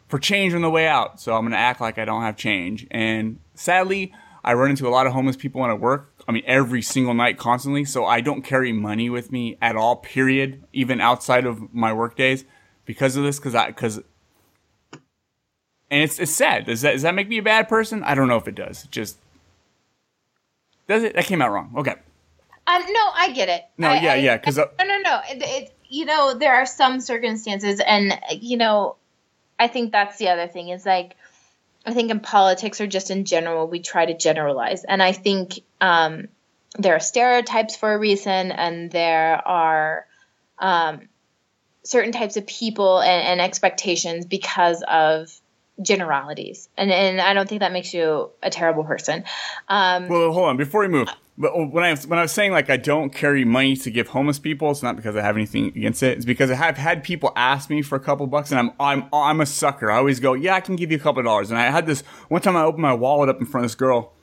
for 0.08 0.20
change 0.20 0.54
on 0.54 0.62
the 0.62 0.70
way 0.70 0.88
out. 0.88 1.20
So 1.20 1.36
I'm 1.36 1.42
going 1.42 1.52
to 1.52 1.58
act 1.58 1.82
like 1.82 1.98
I 1.98 2.06
don't 2.06 2.22
have 2.22 2.38
change. 2.38 2.88
And 2.90 3.40
sadly, 3.56 4.14
I 4.48 4.54
run 4.54 4.70
into 4.70 4.88
a 4.88 4.90
lot 4.90 5.06
of 5.08 5.14
homeless 5.14 5.36
people 5.36 5.60
when 5.62 5.70
I 5.70 5.74
work. 5.74 6.14
I 6.28 6.32
mean, 6.32 6.44
every 6.46 6.82
single 6.82 7.14
night, 7.14 7.38
constantly. 7.38 7.84
So 7.86 8.06
I 8.06 8.22
don't 8.22 8.42
carry 8.44 8.72
money 8.72 9.10
with 9.10 9.32
me 9.32 9.58
at 9.62 9.76
all, 9.76 9.98
period, 9.98 10.64
even 10.74 11.02
outside 11.02 11.46
of 11.46 11.74
my 11.74 11.92
work 11.92 12.16
days 12.16 12.46
because 12.86 13.16
of 13.18 13.24
this. 13.24 13.40
Cause 13.40 13.56
I, 13.56 13.72
cause, 13.74 13.98
and 15.92 16.04
it's, 16.04 16.20
it's 16.20 16.32
sad. 16.32 16.66
Does 16.66 16.82
that, 16.82 16.94
does 16.94 17.02
that 17.02 17.14
make 17.16 17.28
me 17.30 17.38
a 17.40 17.44
bad 17.44 17.68
person? 17.68 18.04
I 18.04 18.16
don't 18.16 18.28
know 18.28 18.38
if 18.38 18.48
it 18.48 18.56
does. 18.56 18.86
It 18.86 18.92
just, 18.92 19.18
does 20.88 21.04
it? 21.04 21.14
That 21.16 21.26
came 21.26 21.42
out 21.42 21.52
wrong. 21.52 21.74
Okay. 21.78 21.96
Um, 22.68 22.82
no, 22.90 23.10
I 23.16 23.32
get 23.34 23.50
it. 23.50 23.64
No, 23.78 23.90
I- 23.90 24.00
yeah, 24.02 24.14
I- 24.14 24.16
yeah, 24.16 24.38
'cause, 24.38 24.58
uh, 24.58 24.66
no, 24.80 24.86
no, 24.86 24.98
no. 25.00 25.22
It, 25.30 25.42
it, 25.44 25.74
you 25.90 26.06
know, 26.06 26.34
there 26.34 26.54
are 26.56 26.66
some 26.66 27.00
circumstances, 27.00 27.80
and 27.86 28.18
you 28.42 28.58
know, 28.58 28.96
I 29.60 29.68
think 29.70 29.92
that's 29.94 30.18
the 30.18 30.28
other 30.30 30.48
thing 30.48 30.70
is 30.70 30.86
like, 30.86 31.16
I 31.88 31.94
think 31.94 32.12
in 32.12 32.20
politics 32.20 32.82
or 32.82 32.88
just 32.88 33.12
in 33.12 33.24
general, 33.24 33.66
we 33.66 33.80
try 33.80 34.06
to 34.06 34.14
generalize, 34.14 34.84
and 34.84 35.02
I 35.02 35.14
think 35.14 35.62
um, 35.80 36.28
there 36.78 36.94
are 36.94 37.00
stereotypes 37.00 37.78
for 37.78 37.94
a 37.94 37.98
reason, 37.98 38.52
and 38.52 38.92
there 38.92 39.48
are 39.48 40.06
um, 40.60 41.08
certain 41.84 42.12
types 42.12 42.36
of 42.36 42.46
people 42.46 43.00
and, 43.00 43.28
and 43.28 43.42
expectations 43.42 44.26
because 44.26 44.84
of 44.86 45.34
generalities, 45.82 46.68
and 46.78 46.92
and 46.92 47.22
I 47.22 47.34
don't 47.34 47.48
think 47.48 47.62
that 47.62 47.72
makes 47.72 47.94
you 47.94 48.32
a 48.44 48.50
terrible 48.50 48.84
person. 48.84 49.24
Um, 49.70 50.10
Well, 50.10 50.34
hold 50.34 50.50
on. 50.50 50.58
Before 50.58 50.82
we 50.82 50.90
move, 50.90 51.08
but 51.38 51.56
when 51.56 51.84
I 51.84 51.96
when 51.96 52.18
I 52.18 52.24
was 52.24 52.32
saying 52.32 52.52
like 52.52 52.70
I 52.70 52.78
don't 52.78 53.12
carry 53.12 53.46
money 53.46 53.76
to 53.78 53.92
give 53.92 54.08
homeless 54.08 54.40
people, 54.40 54.72
it's 54.72 54.82
not 54.82 54.96
because 54.96 55.16
I 55.16 55.22
have 55.22 55.36
anything 55.36 55.68
against 55.68 56.02
it. 56.02 56.18
It's 56.18 56.26
because 56.26 56.50
I 56.50 56.56
have 56.56 56.78
had 56.78 57.04
people 57.04 57.32
ask 57.36 57.70
me 57.70 57.84
for 57.84 57.96
a 57.96 58.00
couple 58.00 58.26
bucks, 58.26 58.52
and 58.52 58.60
I'm 58.60 58.72
I'm 58.80 59.10
I'm 59.14 59.40
a 59.42 59.46
sucker. 59.46 59.92
I 59.92 59.98
always 59.98 60.20
go, 60.20 60.34
yeah, 60.34 60.56
I 60.56 60.62
can 60.62 60.76
give 60.76 60.90
you 60.92 60.98
a 60.98 61.00
couple 61.00 61.22
dollars. 61.22 61.52
And 61.52 61.60
I 61.60 61.70
had 61.70 61.86
this 61.86 62.02
one 62.30 62.42
time 62.42 62.58
I 62.58 62.64
opened 62.64 62.82
my 62.82 62.94
wallet 62.94 63.30
up 63.30 63.40
in 63.40 63.46
front 63.46 63.66
of 63.66 63.70
this 63.70 63.76
girl, 63.76 64.14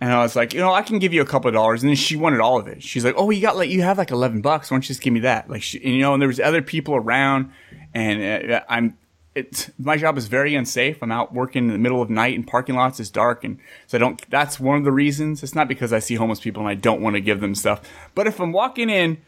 and 0.00 0.12
I 0.12 0.22
was 0.22 0.34
like, 0.34 0.52
you 0.52 0.58
know, 0.58 0.74
I 0.74 0.82
can 0.82 0.98
give 0.98 1.12
you 1.12 1.22
a 1.22 1.26
couple 1.26 1.48
dollars, 1.52 1.84
and 1.84 1.90
then 1.90 1.96
she 1.96 2.16
wanted 2.16 2.40
all 2.40 2.58
of 2.58 2.66
it. 2.66 2.82
She's 2.82 3.04
like, 3.04 3.14
oh, 3.16 3.30
you 3.30 3.40
got 3.40 3.56
like 3.56 3.70
you 3.70 3.82
have 3.82 3.98
like 3.98 4.10
eleven 4.10 4.40
bucks. 4.40 4.72
Why 4.72 4.74
don't 4.74 4.82
you 4.82 4.88
just 4.88 5.02
give 5.02 5.12
me 5.12 5.20
that? 5.20 5.48
Like, 5.48 5.62
she, 5.62 5.78
and, 5.84 5.94
you 5.94 6.00
know, 6.00 6.14
and 6.14 6.20
there 6.20 6.28
was 6.28 6.40
other 6.40 6.62
people 6.62 6.96
around, 6.96 7.52
and 7.94 8.50
uh, 8.50 8.62
I'm. 8.68 8.98
It's 9.34 9.70
my 9.78 9.96
job 9.96 10.18
is 10.18 10.26
very 10.26 10.54
unsafe. 10.54 11.02
I'm 11.02 11.10
out 11.10 11.32
working 11.32 11.64
in 11.64 11.72
the 11.72 11.78
middle 11.78 12.02
of 12.02 12.10
night 12.10 12.34
in 12.34 12.44
parking 12.44 12.74
lots. 12.74 13.00
It's 13.00 13.08
dark, 13.08 13.44
and 13.44 13.58
so 13.86 13.96
I 13.96 13.98
don't. 13.98 14.30
That's 14.30 14.60
one 14.60 14.76
of 14.76 14.84
the 14.84 14.92
reasons. 14.92 15.42
It's 15.42 15.54
not 15.54 15.68
because 15.68 15.92
I 15.92 16.00
see 16.00 16.16
homeless 16.16 16.40
people 16.40 16.60
and 16.60 16.68
I 16.68 16.74
don't 16.74 17.00
want 17.00 17.14
to 17.16 17.20
give 17.20 17.40
them 17.40 17.54
stuff. 17.54 17.80
But 18.14 18.26
if 18.26 18.40
I'm 18.40 18.52
walking 18.52 18.90
in 18.90 19.22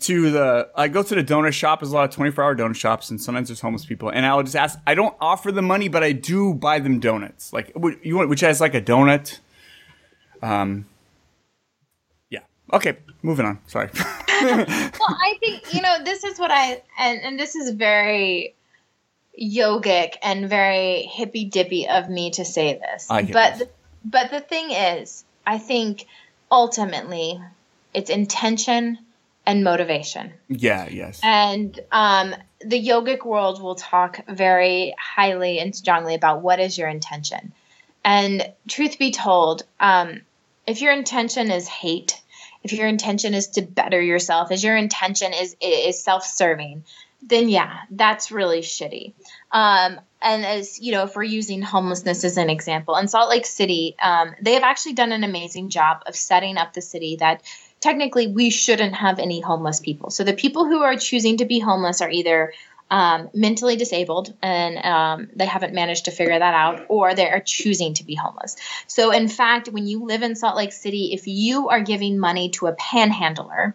to 0.00 0.30
the, 0.30 0.68
I 0.74 0.88
go 0.88 1.02
to 1.02 1.14
the 1.14 1.24
donut 1.24 1.52
shop. 1.52 1.80
There's 1.80 1.92
a 1.92 1.94
lot 1.94 2.08
of 2.08 2.14
24 2.14 2.44
hour 2.44 2.54
donut 2.54 2.76
shops, 2.76 3.10
and 3.10 3.20
sometimes 3.20 3.48
there's 3.48 3.60
homeless 3.60 3.86
people. 3.86 4.10
And 4.10 4.26
I'll 4.26 4.42
just 4.42 4.56
ask. 4.56 4.78
I 4.86 4.94
don't 4.94 5.14
offer 5.20 5.50
them 5.50 5.66
money, 5.66 5.88
but 5.88 6.02
I 6.02 6.12
do 6.12 6.52
buy 6.52 6.78
them 6.78 7.00
donuts. 7.00 7.52
Like 7.52 7.72
you 8.02 8.16
want, 8.16 8.28
which 8.28 8.40
has 8.40 8.60
like 8.60 8.74
a 8.74 8.82
donut. 8.82 9.38
Um. 10.42 10.86
Yeah. 12.28 12.40
Okay. 12.74 12.98
Moving 13.22 13.46
on. 13.46 13.60
Sorry. 13.66 13.88
well, 13.94 14.66
I 14.68 15.36
think 15.40 15.72
you 15.72 15.80
know 15.80 16.04
this 16.04 16.24
is 16.24 16.38
what 16.38 16.50
I 16.50 16.82
and 16.98 17.20
and 17.22 17.40
this 17.40 17.56
is 17.56 17.70
very 17.70 18.54
yogic 19.40 20.14
and 20.22 20.48
very 20.48 21.02
hippy 21.02 21.44
dippy 21.44 21.88
of 21.88 22.08
me 22.08 22.30
to 22.32 22.44
say 22.44 22.78
this. 22.78 23.06
But 23.32 23.58
this. 23.58 23.58
the, 23.58 23.68
but 24.04 24.30
the 24.30 24.40
thing 24.40 24.70
is, 24.70 25.24
I 25.46 25.58
think 25.58 26.06
ultimately 26.50 27.40
it's 27.92 28.10
intention 28.10 28.98
and 29.46 29.62
motivation. 29.62 30.32
yeah. 30.48 30.88
Yes. 30.88 31.20
And 31.22 31.78
um, 31.92 32.34
the 32.60 32.82
yogic 32.82 33.24
world 33.24 33.62
will 33.62 33.74
talk 33.74 34.20
very 34.26 34.94
highly 34.98 35.58
and 35.58 35.76
strongly 35.76 36.14
about 36.14 36.42
what 36.42 36.60
is 36.60 36.78
your 36.78 36.88
intention. 36.88 37.52
And 38.04 38.52
truth 38.68 38.98
be 38.98 39.10
told, 39.10 39.64
um, 39.80 40.22
if 40.66 40.80
your 40.80 40.92
intention 40.92 41.50
is 41.50 41.68
hate, 41.68 42.20
if 42.62 42.72
your 42.72 42.86
intention 42.86 43.34
is 43.34 43.48
to 43.48 43.62
better 43.62 44.00
yourself, 44.00 44.50
if 44.50 44.62
your 44.62 44.76
intention 44.76 45.32
is 45.34 45.54
is 45.60 46.02
self 46.02 46.24
serving, 46.24 46.84
then 47.26 47.48
yeah, 47.48 47.80
that's 47.90 48.30
really 48.30 48.60
shitty. 48.60 49.14
Um, 49.50 50.00
and 50.20 50.44
as 50.44 50.80
you 50.80 50.92
know, 50.92 51.04
if 51.04 51.16
we're 51.16 51.22
using 51.22 51.62
homelessness 51.62 52.24
as 52.24 52.36
an 52.36 52.50
example, 52.50 52.96
in 52.96 53.08
Salt 53.08 53.30
Lake 53.30 53.46
City, 53.46 53.94
um, 54.00 54.34
they 54.42 54.54
have 54.54 54.62
actually 54.62 54.94
done 54.94 55.12
an 55.12 55.24
amazing 55.24 55.70
job 55.70 56.02
of 56.06 56.14
setting 56.14 56.56
up 56.56 56.72
the 56.72 56.82
city 56.82 57.16
that 57.16 57.42
technically 57.80 58.26
we 58.26 58.50
shouldn't 58.50 58.94
have 58.94 59.18
any 59.18 59.40
homeless 59.40 59.80
people. 59.80 60.10
So 60.10 60.24
the 60.24 60.34
people 60.34 60.66
who 60.66 60.82
are 60.82 60.96
choosing 60.96 61.38
to 61.38 61.44
be 61.44 61.58
homeless 61.58 62.00
are 62.00 62.10
either 62.10 62.52
um, 62.90 63.30
mentally 63.34 63.76
disabled 63.76 64.34
and 64.42 64.78
um, 64.84 65.28
they 65.34 65.46
haven't 65.46 65.74
managed 65.74 66.04
to 66.04 66.10
figure 66.10 66.38
that 66.38 66.54
out, 66.54 66.86
or 66.88 67.14
they 67.14 67.28
are 67.28 67.40
choosing 67.40 67.94
to 67.94 68.04
be 68.04 68.14
homeless. 68.14 68.56
So 68.86 69.10
in 69.10 69.28
fact, 69.28 69.68
when 69.68 69.86
you 69.86 70.04
live 70.04 70.22
in 70.22 70.36
Salt 70.36 70.56
Lake 70.56 70.72
City, 70.72 71.12
if 71.12 71.26
you 71.26 71.70
are 71.70 71.80
giving 71.80 72.18
money 72.18 72.50
to 72.50 72.66
a 72.66 72.74
panhandler, 72.74 73.74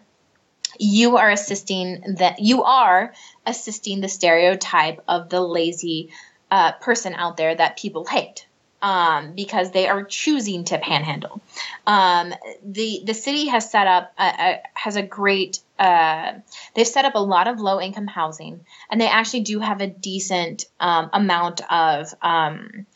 you 0.78 1.18
are 1.18 1.30
assisting 1.30 2.16
that 2.18 2.38
you 2.38 2.62
are 2.62 3.12
assisting 3.46 4.00
the 4.00 4.08
stereotype 4.08 5.02
of 5.08 5.28
the 5.28 5.40
lazy 5.40 6.10
uh, 6.50 6.72
person 6.72 7.14
out 7.14 7.36
there 7.36 7.54
that 7.54 7.78
people 7.78 8.04
hate 8.04 8.46
um, 8.82 9.32
because 9.34 9.70
they 9.70 9.88
are 9.88 10.04
choosing 10.04 10.64
to 10.64 10.78
panhandle. 10.78 11.40
Um, 11.86 12.34
the 12.64 13.02
the 13.04 13.14
city 13.14 13.46
has 13.48 13.70
set 13.70 13.86
up 13.86 14.12
a, 14.18 14.22
a, 14.22 14.62
has 14.74 14.96
a 14.96 15.02
great 15.02 15.60
uh, 15.78 16.34
they've 16.74 16.86
set 16.86 17.04
up 17.04 17.14
a 17.14 17.20
lot 17.20 17.48
of 17.48 17.60
low 17.60 17.80
income 17.80 18.06
housing, 18.06 18.60
and 18.90 19.00
they 19.00 19.08
actually 19.08 19.40
do 19.40 19.60
have 19.60 19.80
a 19.80 19.86
decent 19.86 20.66
um, 20.78 21.10
amount 21.12 21.60
of 21.70 22.14
um, 22.22 22.86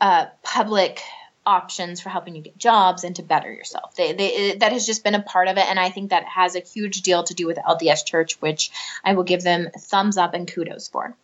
uh, 0.00 0.26
public 0.42 1.02
options 1.48 2.00
for 2.00 2.10
helping 2.10 2.36
you 2.36 2.42
get 2.42 2.58
jobs 2.58 3.02
and 3.04 3.16
to 3.16 3.22
better 3.22 3.50
yourself. 3.50 3.94
They, 3.96 4.12
they, 4.12 4.56
that 4.56 4.72
has 4.72 4.84
just 4.84 5.02
been 5.02 5.14
a 5.14 5.22
part 5.22 5.48
of 5.48 5.56
it, 5.56 5.64
and 5.66 5.80
I 5.80 5.88
think 5.88 6.10
that 6.10 6.24
has 6.24 6.54
a 6.54 6.60
huge 6.60 7.00
deal 7.02 7.24
to 7.24 7.34
do 7.34 7.46
with 7.46 7.56
LDS 7.56 8.04
Church, 8.04 8.40
which 8.40 8.70
I 9.02 9.14
will 9.14 9.24
give 9.24 9.42
them 9.42 9.68
thumbs 9.76 10.18
up 10.18 10.34
and 10.34 10.46
kudos 10.46 10.88
for. 10.88 11.16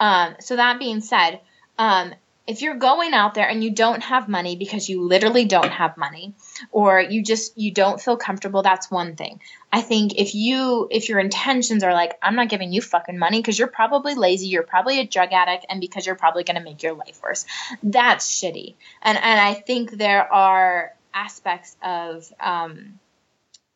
Um, 0.00 0.34
so 0.40 0.56
that 0.56 0.80
being 0.80 1.00
said, 1.00 1.40
um, 1.78 2.12
if 2.48 2.62
you're 2.62 2.76
going 2.76 3.12
out 3.12 3.34
there 3.34 3.46
and 3.46 3.62
you 3.62 3.70
don't 3.70 4.02
have 4.02 4.26
money 4.26 4.56
because 4.56 4.88
you 4.88 5.02
literally 5.02 5.44
don't 5.44 5.70
have 5.70 5.98
money 5.98 6.32
or 6.72 6.98
you 6.98 7.22
just 7.22 7.58
you 7.58 7.70
don't 7.70 8.00
feel 8.00 8.16
comfortable 8.16 8.62
that's 8.62 8.90
one 8.90 9.16
thing. 9.16 9.40
I 9.70 9.82
think 9.82 10.14
if 10.18 10.34
you 10.34 10.88
if 10.90 11.10
your 11.10 11.18
intentions 11.18 11.84
are 11.84 11.92
like 11.92 12.18
i'm 12.22 12.34
not 12.36 12.48
giving 12.48 12.72
you 12.72 12.80
fucking 12.80 13.18
money 13.18 13.38
because 13.38 13.58
you're 13.58 13.68
probably 13.68 14.14
lazy 14.14 14.48
you're 14.48 14.62
probably 14.62 14.98
a 14.98 15.06
drug 15.06 15.32
addict 15.32 15.66
and 15.68 15.78
because 15.78 16.06
you're 16.06 16.14
probably 16.14 16.42
going 16.42 16.56
to 16.56 16.62
make 16.62 16.82
your 16.82 16.94
life 16.94 17.20
worse. 17.22 17.44
That's 17.82 18.26
shitty. 18.40 18.74
And 19.02 19.18
and 19.18 19.40
i 19.40 19.52
think 19.52 19.90
there 19.90 20.32
are 20.32 20.94
aspects 21.12 21.76
of 21.82 22.32
um 22.40 22.98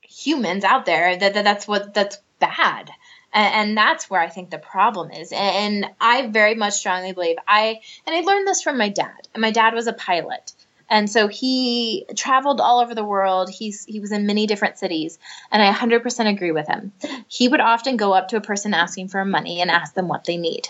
humans 0.01 0.65
out 0.65 0.87
there 0.87 1.17
that, 1.17 1.35
that 1.35 1.45
that's 1.45 1.69
what 1.69 1.93
that's 1.93 2.19
bad 2.39 2.91
And, 3.33 3.55
and 3.55 3.77
that's 3.77 4.11
where 4.11 4.21
I 4.21 4.29
think 4.29 4.51
the 4.51 4.59
problem 4.59 5.11
is. 5.11 5.33
And 5.33 5.87
I 6.01 6.27
very 6.27 6.55
much 6.55 6.75
strongly 6.75 7.13
believe 7.13 7.37
I, 7.47 7.81
and 8.07 8.15
I 8.17 8.21
learned 8.21 8.47
this 8.47 8.63
from 8.63 8.79
my 8.79 8.89
dad. 8.89 9.29
And 9.35 9.41
my 9.41 9.51
dad 9.51 9.75
was 9.75 9.87
a 9.87 9.93
pilot. 9.93 10.53
And 10.93 11.09
so 11.11 11.27
he 11.27 12.05
traveled 12.17 12.61
all 12.61 12.81
over 12.81 12.95
the 12.95 13.05
world. 13.05 13.49
He's 13.49 13.83
he 13.87 13.99
was 13.99 14.13
in 14.13 14.27
many 14.27 14.47
different 14.47 14.77
cities, 14.77 15.19
and 15.51 15.63
I 15.63 15.73
100% 15.73 16.29
agree 16.29 16.53
with 16.53 16.69
him. 16.69 16.93
He 17.29 17.49
would 17.49 17.61
often 17.61 17.97
go 17.97 18.13
up 18.13 18.29
to 18.29 18.37
a 18.37 18.43
person 18.43 18.75
asking 18.75 19.09
for 19.09 19.25
money 19.25 19.63
and 19.63 19.71
ask 19.71 19.95
them 19.95 20.07
what 20.07 20.25
they 20.25 20.37
need, 20.37 20.69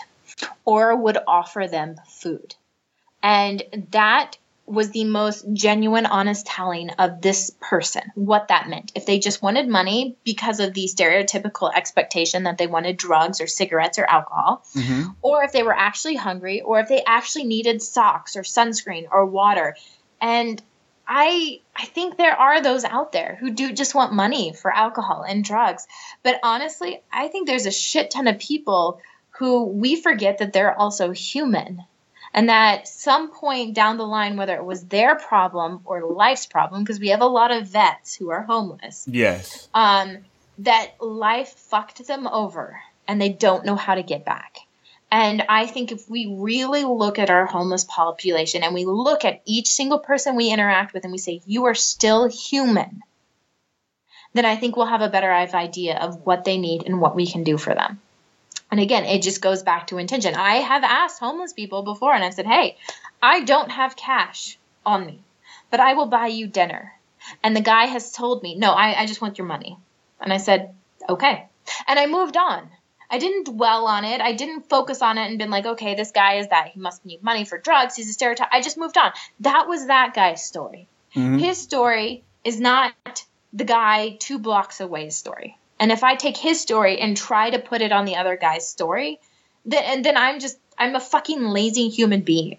or 0.63 0.95
would 0.95 1.17
offer 1.27 1.67
them 1.67 1.97
food. 2.07 2.55
And 3.21 3.63
that 3.91 4.37
was 4.65 4.91
the 4.91 5.03
most 5.03 5.45
genuine, 5.51 6.05
honest 6.05 6.45
telling 6.45 6.89
of 6.91 7.21
this 7.21 7.51
person, 7.59 8.01
what 8.15 8.47
that 8.47 8.69
meant. 8.69 8.93
If 8.95 9.05
they 9.05 9.19
just 9.19 9.41
wanted 9.41 9.67
money 9.67 10.15
because 10.23 10.61
of 10.61 10.73
the 10.73 10.85
stereotypical 10.85 11.71
expectation 11.73 12.43
that 12.43 12.57
they 12.57 12.67
wanted 12.67 12.95
drugs 12.95 13.41
or 13.41 13.47
cigarettes 13.47 13.99
or 13.99 14.05
alcohol, 14.05 14.63
Mm-hmm. 14.75 15.09
or 15.21 15.43
if 15.43 15.51
they 15.51 15.63
were 15.63 15.75
actually 15.75 16.15
hungry, 16.15 16.61
or 16.61 16.79
if 16.79 16.87
they 16.87 17.03
actually 17.05 17.43
needed 17.43 17.81
socks 17.81 18.37
or 18.37 18.41
sunscreen 18.43 19.07
or 19.11 19.25
water. 19.25 19.75
And 20.21 20.61
I 21.05 21.59
I 21.75 21.85
think 21.85 22.15
there 22.15 22.35
are 22.35 22.61
those 22.61 22.85
out 22.85 23.11
there 23.11 23.37
who 23.39 23.51
do 23.51 23.73
just 23.73 23.93
want 23.93 24.13
money 24.13 24.53
for 24.53 24.73
alcohol 24.73 25.25
and 25.27 25.43
drugs. 25.43 25.85
But 26.23 26.39
honestly, 26.43 27.01
I 27.11 27.27
think 27.27 27.47
there's 27.47 27.65
a 27.65 27.71
shit 27.71 28.11
ton 28.11 28.27
of 28.27 28.39
people 28.39 29.01
who 29.39 29.65
we 29.65 30.01
forget 30.01 30.37
that 30.37 30.53
they're 30.53 30.77
also 30.79 31.11
human. 31.11 31.83
And 32.33 32.49
that 32.49 32.87
some 32.87 33.31
point 33.31 33.75
down 33.75 33.97
the 33.97 34.07
line, 34.07 34.37
whether 34.37 34.55
it 34.55 34.65
was 34.65 34.85
their 34.85 35.15
problem 35.15 35.81
or 35.85 36.03
life's 36.03 36.47
problem, 36.47 36.83
because 36.83 36.99
we 36.99 37.09
have 37.09 37.21
a 37.21 37.27
lot 37.27 37.51
of 37.51 37.67
vets 37.67 38.15
who 38.15 38.31
are 38.31 38.41
homeless, 38.41 39.05
Yes. 39.09 39.69
um, 39.73 40.17
that 40.59 40.93
life 40.99 41.49
fucked 41.49 42.05
them 42.07 42.27
over 42.27 42.81
and 43.07 43.21
they 43.21 43.29
don't 43.29 43.65
know 43.65 43.75
how 43.75 43.95
to 43.95 44.03
get 44.03 44.25
back. 44.25 44.57
And 45.11 45.43
I 45.47 45.67
think 45.67 45.91
if 45.91 46.09
we 46.09 46.35
really 46.39 46.83
look 46.85 47.19
at 47.19 47.29
our 47.29 47.45
homeless 47.45 47.83
population 47.83 48.63
and 48.63 48.73
we 48.73 48.85
look 48.85 49.25
at 49.25 49.43
each 49.45 49.67
single 49.67 49.99
person 49.99 50.35
we 50.35 50.49
interact 50.49 50.91
with 50.91 51.03
and 51.03 51.11
we 51.11 51.19
say, 51.19 51.41
you 51.45 51.65
are 51.65 51.75
still 51.75 52.27
human, 52.27 53.03
then 54.33 54.45
I 54.45 54.55
think 54.55 54.75
we'll 54.75 54.87
have 54.87 55.01
a 55.01 55.09
better 55.09 55.31
idea 55.31 55.99
of 55.99 56.25
what 56.25 56.45
they 56.45 56.57
need 56.57 56.83
and 56.87 56.99
what 56.99 57.15
we 57.15 57.27
can 57.27 57.43
do 57.43 57.59
for 57.59 57.75
them. 57.75 58.01
And 58.73 58.79
again, 58.79 59.05
it 59.05 59.21
just 59.21 59.39
goes 59.39 59.61
back 59.61 59.85
to 59.87 59.99
intention. 59.99 60.33
I 60.33 60.55
have 60.55 60.83
asked 60.83 61.19
homeless 61.19 61.53
people 61.53 61.83
before 61.83 62.11
and 62.11 62.23
I 62.23 62.31
said, 62.31 62.47
hey, 62.47 62.75
I 63.21 63.41
don't 63.41 63.69
have 63.69 63.95
cash 63.95 64.57
on 64.83 65.05
me, 65.05 65.21
but 65.69 65.79
I 65.79 65.93
will 65.93 66.07
buy 66.07 66.25
you 66.25 66.47
dinner. 66.47 66.91
And 67.43 67.55
the 67.55 67.61
guy 67.61 67.85
has 67.85 68.13
told 68.13 68.41
me, 68.41 68.55
no, 68.55 68.71
I, 68.71 69.01
I 69.01 69.05
just 69.05 69.21
want 69.21 69.37
your 69.37 69.45
money. 69.45 69.77
And 70.19 70.33
I 70.33 70.37
said, 70.37 70.73
okay. 71.07 71.45
And 71.87 71.99
I 71.99 72.07
moved 72.07 72.35
on. 72.35 72.67
I 73.11 73.19
didn't 73.19 73.55
dwell 73.55 73.85
on 73.85 74.05
it. 74.05 74.21
I 74.21 74.33
didn't 74.33 74.67
focus 74.69 75.03
on 75.03 75.19
it 75.19 75.29
and 75.29 75.37
been 75.37 75.51
like, 75.51 75.67
okay, 75.67 75.93
this 75.93 76.09
guy 76.09 76.37
is 76.37 76.47
that. 76.47 76.69
He 76.69 76.79
must 76.79 77.05
need 77.05 77.21
money 77.21 77.45
for 77.45 77.59
drugs. 77.59 77.95
He's 77.95 78.09
a 78.09 78.13
stereotype. 78.13 78.49
I 78.51 78.63
just 78.63 78.79
moved 78.79 78.97
on. 78.97 79.11
That 79.41 79.67
was 79.67 79.85
that 79.85 80.15
guy's 80.15 80.43
story. 80.43 80.87
Mm-hmm. 81.15 81.37
His 81.37 81.59
story 81.59 82.23
is 82.43 82.59
not 82.59 82.95
the 83.53 83.65
guy 83.65 84.17
two 84.19 84.39
blocks 84.39 84.79
away's 84.79 85.15
story. 85.15 85.59
And 85.83 85.91
if 85.91 86.01
I 86.01 86.15
take 86.15 86.37
his 86.37 86.61
story 86.61 86.97
and 87.01 87.17
try 87.17 87.49
to 87.49 87.59
put 87.59 87.81
it 87.81 87.91
on 87.91 88.05
the 88.05 88.15
other 88.15 88.37
guy's 88.37 88.65
story, 88.65 89.19
then 89.65 89.83
and 89.83 90.05
then 90.05 90.15
I'm 90.15 90.39
just 90.39 90.57
I'm 90.77 90.95
a 90.95 91.01
fucking 91.01 91.41
lazy 91.41 91.89
human 91.89 92.21
being. 92.21 92.57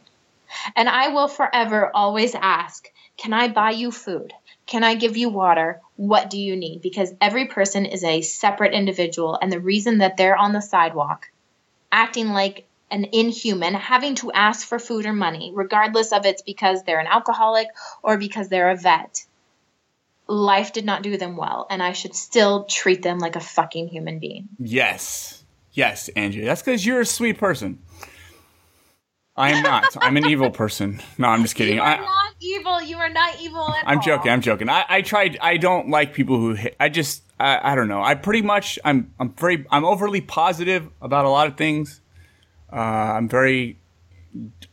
And 0.77 0.91
I 0.91 1.09
will 1.09 1.29
forever 1.29 1.91
always 1.95 2.35
ask, 2.35 2.87
can 3.17 3.33
I 3.33 3.49
buy 3.49 3.71
you 3.71 3.91
food? 3.91 4.35
Can 4.67 4.85
I 4.85 4.95
give 4.95 5.17
you 5.17 5.31
water? 5.31 5.81
What 5.97 6.29
do 6.29 6.37
you 6.37 6.55
need? 6.55 6.83
Because 6.83 7.15
every 7.19 7.47
person 7.47 7.87
is 7.87 8.05
a 8.05 8.21
separate 8.21 8.75
individual 8.75 9.39
and 9.41 9.51
the 9.51 9.59
reason 9.59 9.99
that 9.99 10.19
they're 10.19 10.37
on 10.37 10.53
the 10.53 10.61
sidewalk 10.61 11.31
acting 11.91 12.29
like 12.29 12.67
an 12.91 13.07
inhuman, 13.11 13.73
having 13.73 14.17
to 14.17 14.33
ask 14.33 14.69
for 14.69 14.79
food 14.79 15.07
or 15.07 15.15
money, 15.15 15.51
regardless 15.55 16.13
of 16.13 16.27
it's 16.27 16.43
because 16.43 16.83
they're 16.83 17.01
an 17.01 17.07
alcoholic 17.07 17.69
or 18.03 18.19
because 18.19 18.51
they're 18.51 18.69
a 18.69 18.77
vet. 18.77 19.25
Life 20.27 20.73
did 20.73 20.85
not 20.85 21.03
do 21.03 21.17
them 21.17 21.37
well, 21.37 21.67
and 21.69 21.83
I 21.83 21.93
should 21.93 22.15
still 22.15 22.65
treat 22.65 23.03
them 23.03 23.19
like 23.19 23.37
a 23.37 23.41
fucking 23.41 23.89
human 23.89 24.19
being. 24.19 24.49
Yes. 24.59 25.45
Yes, 25.73 26.09
Andrea. 26.11 26.47
That's 26.47 26.63
because 26.63 26.87
you're 26.87 27.01
a 27.01 27.07
sweet 27.07 27.37
person. 27.39 27.81
I 29.37 29.51
am 29.51 29.63
not. 29.65 29.97
I'm 30.01 30.17
an 30.17 30.27
evil 30.27 30.51
person. 30.51 31.03
No, 31.19 31.29
I'm 31.29 31.43
just 31.43 31.57
kidding. 31.57 31.75
You 31.75 31.83
are 31.83 31.87
I, 31.87 31.97
not 31.97 32.35
evil. 32.41 32.83
You 32.83 32.99
are 32.99 33.09
not 33.09 33.41
evil 33.41 33.69
at 33.69 33.83
I'm 33.87 33.99
all. 33.99 34.05
joking. 34.05 34.31
I'm 34.31 34.41
joking. 34.41 34.69
I, 34.69 34.85
I 34.89 35.03
tried. 35.03 35.39
I 35.41 35.57
don't 35.57 35.91
like 35.91 36.15
people 36.15 36.39
who. 36.39 36.55
Hit, 36.55 36.77
I 36.79 36.89
just. 36.89 37.23
I, 37.41 37.73
I 37.73 37.75
don't 37.75 37.89
know. 37.89 38.01
I 38.01 38.15
pretty 38.15 38.43
much. 38.43 38.79
I'm. 38.85 39.13
I'm 39.19 39.33
very. 39.33 39.67
I'm 39.73 39.85
overly 39.85 40.21
positive 40.21 40.89
about 41.03 41.25
a 41.25 41.29
lot 41.31 41.49
of 41.49 41.57
things. 41.57 42.01
Uh, 42.73 42.77
I'm 42.77 43.29
very. 43.29 43.81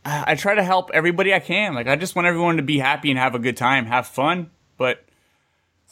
I, 0.04 0.24
I 0.28 0.34
try 0.36 0.54
to 0.54 0.62
help 0.62 0.90
everybody 0.94 1.34
I 1.34 1.40
can. 1.40 1.74
Like 1.74 1.88
I 1.88 1.96
just 1.96 2.14
want 2.14 2.28
everyone 2.28 2.58
to 2.58 2.62
be 2.62 2.78
happy 2.78 3.10
and 3.10 3.18
have 3.18 3.34
a 3.34 3.40
good 3.40 3.56
time, 3.56 3.86
have 3.86 4.06
fun. 4.06 4.50
But 4.78 5.04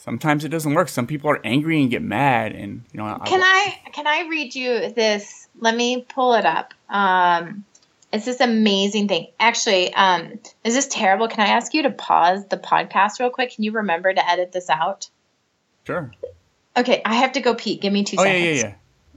sometimes 0.03 0.43
it 0.43 0.49
doesn't 0.49 0.73
work. 0.73 0.89
Some 0.89 1.07
people 1.07 1.29
are 1.29 1.39
angry 1.43 1.81
and 1.81 1.89
get 1.89 2.01
mad, 2.01 2.53
and 2.53 2.83
you 2.91 2.97
know. 2.97 3.17
Can 3.25 3.41
I 3.41 3.75
can 3.93 4.07
I 4.07 4.27
read 4.29 4.55
you 4.55 4.91
this? 4.91 5.47
Let 5.59 5.75
me 5.75 6.05
pull 6.09 6.33
it 6.33 6.45
up. 6.45 6.73
Um, 6.89 7.65
it's 8.11 8.25
this 8.25 8.41
amazing 8.41 9.07
thing. 9.07 9.27
Actually, 9.39 9.93
um, 9.93 10.39
is 10.63 10.73
this 10.73 10.87
terrible? 10.87 11.27
Can 11.27 11.45
I 11.45 11.49
ask 11.49 11.73
you 11.73 11.83
to 11.83 11.89
pause 11.91 12.45
the 12.47 12.57
podcast 12.57 13.19
real 13.19 13.29
quick? 13.29 13.55
Can 13.55 13.63
you 13.63 13.71
remember 13.71 14.13
to 14.13 14.29
edit 14.29 14.51
this 14.51 14.69
out? 14.69 15.09
Sure. 15.85 16.11
Okay, 16.75 17.01
I 17.05 17.15
have 17.15 17.33
to 17.33 17.41
go 17.41 17.53
pee. 17.55 17.77
Give 17.77 17.91
me 17.93 18.03
two 18.03 18.17
Oh 18.19 18.23
yeah, 18.23 18.29
seconds. 18.31 18.61
yeah, 18.63 18.67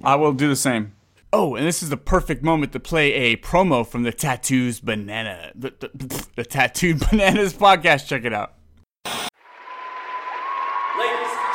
yeah. 0.00 0.08
I 0.08 0.16
will 0.16 0.32
do 0.32 0.48
the 0.48 0.56
same. 0.56 0.92
Oh, 1.32 1.56
and 1.56 1.66
this 1.66 1.82
is 1.82 1.88
the 1.88 1.96
perfect 1.96 2.44
moment 2.44 2.72
to 2.72 2.80
play 2.80 3.12
a 3.12 3.36
promo 3.36 3.84
from 3.86 4.04
the 4.04 4.12
Tattoos 4.12 4.78
Banana, 4.80 5.50
the, 5.54 5.72
the, 5.80 6.26
the 6.36 6.44
Tattooed 6.44 7.00
Bananas 7.10 7.52
podcast. 7.54 8.06
Check 8.06 8.24
it 8.24 8.32
out. 8.32 8.54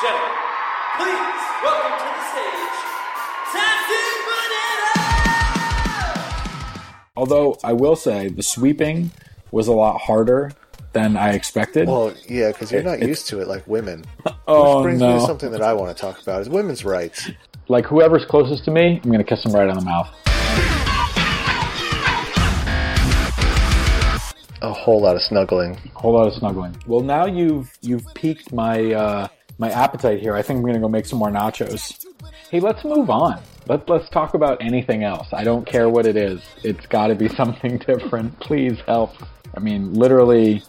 Ladies 0.01 0.11
and 0.11 0.21
gentlemen, 0.21 0.35
please 0.95 1.43
welcome 1.61 1.95
to 1.99 2.05
the 2.15 2.23
stage, 2.31 2.77
Tattoo 3.51 4.09
Banana! 4.29 6.03
Although 7.17 7.57
I 7.65 7.73
will 7.73 7.95
say 7.97 8.29
the 8.29 8.43
sweeping 8.43 9.11
was 9.51 9.67
a 9.67 9.73
lot 9.73 9.99
harder 9.99 10.51
than 10.93 11.17
I 11.17 11.33
expected. 11.33 11.87
Well, 11.89 12.13
yeah, 12.29 12.47
because 12.51 12.71
you're 12.71 12.81
not 12.83 12.99
It- 13.01 13.07
used 13.09 13.27
to 13.27 13.41
it 13.41 13.47
like 13.49 13.67
women. 13.67 14.05
oh 14.47 14.77
Which 14.77 14.83
brings 14.83 15.01
me 15.01 15.07
to 15.07 15.19
something 15.21 15.51
that 15.51 15.61
I 15.61 15.73
want 15.73 15.95
to 15.95 16.01
talk 16.01 16.21
about 16.21 16.41
is 16.41 16.49
women's 16.49 16.85
rights. 16.85 17.29
Like 17.67 17.85
whoever's 17.85 18.23
closest 18.25 18.63
to 18.65 18.71
me, 18.71 19.01
I'm 19.03 19.11
gonna 19.11 19.23
kiss 19.25 19.43
him 19.45 19.51
right 19.51 19.67
on 19.69 19.75
the 19.75 19.83
mouth. 19.83 20.09
A 24.61 24.71
whole 24.73 25.01
lot 25.01 25.15
of 25.17 25.21
snuggling. 25.21 25.77
A 25.95 25.99
whole 25.99 26.13
lot 26.13 26.27
of 26.27 26.33
snuggling. 26.35 26.75
Well, 26.87 27.01
now 27.01 27.25
you've 27.25 27.77
you've 27.81 28.05
piqued 28.13 28.51
my 28.53 28.93
uh, 28.93 29.27
my 29.59 29.69
appetite 29.69 30.19
here. 30.21 30.35
I 30.35 30.41
think 30.41 30.59
I'm 30.59 30.65
gonna 30.65 30.79
go 30.79 30.87
make 30.89 31.05
some 31.05 31.19
more 31.19 31.29
nachos. 31.29 32.05
Hey, 32.49 32.59
let's 32.59 32.83
move 32.83 33.09
on. 33.09 33.41
Let 33.67 33.87
let's 33.87 34.09
talk 34.09 34.33
about 34.33 34.57
anything 34.61 35.03
else. 35.03 35.27
I 35.31 35.43
don't 35.43 35.65
care 35.65 35.89
what 35.89 36.07
it 36.07 36.15
is. 36.15 36.41
It's 36.63 36.85
got 36.87 37.07
to 37.07 37.15
be 37.15 37.27
something 37.35 37.77
different. 37.77 38.39
Please 38.39 38.79
help. 38.87 39.11
I 39.55 39.59
mean, 39.59 39.93
literally, 39.93 40.63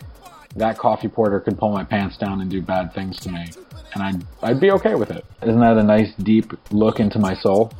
that 0.56 0.76
coffee 0.76 1.08
porter 1.08 1.40
could 1.40 1.56
pull 1.56 1.72
my 1.72 1.84
pants 1.84 2.18
down 2.18 2.40
and 2.40 2.50
do 2.50 2.60
bad 2.60 2.92
things 2.92 3.18
to 3.20 3.30
me, 3.30 3.46
and 3.94 4.02
I'd 4.02 4.26
I'd 4.42 4.60
be 4.60 4.72
okay 4.72 4.96
with 4.96 5.10
it. 5.10 5.24
Isn't 5.42 5.60
that 5.60 5.78
a 5.78 5.82
nice 5.82 6.12
deep 6.16 6.52
look 6.72 7.00
into 7.00 7.18
my 7.18 7.34
soul? 7.36 7.72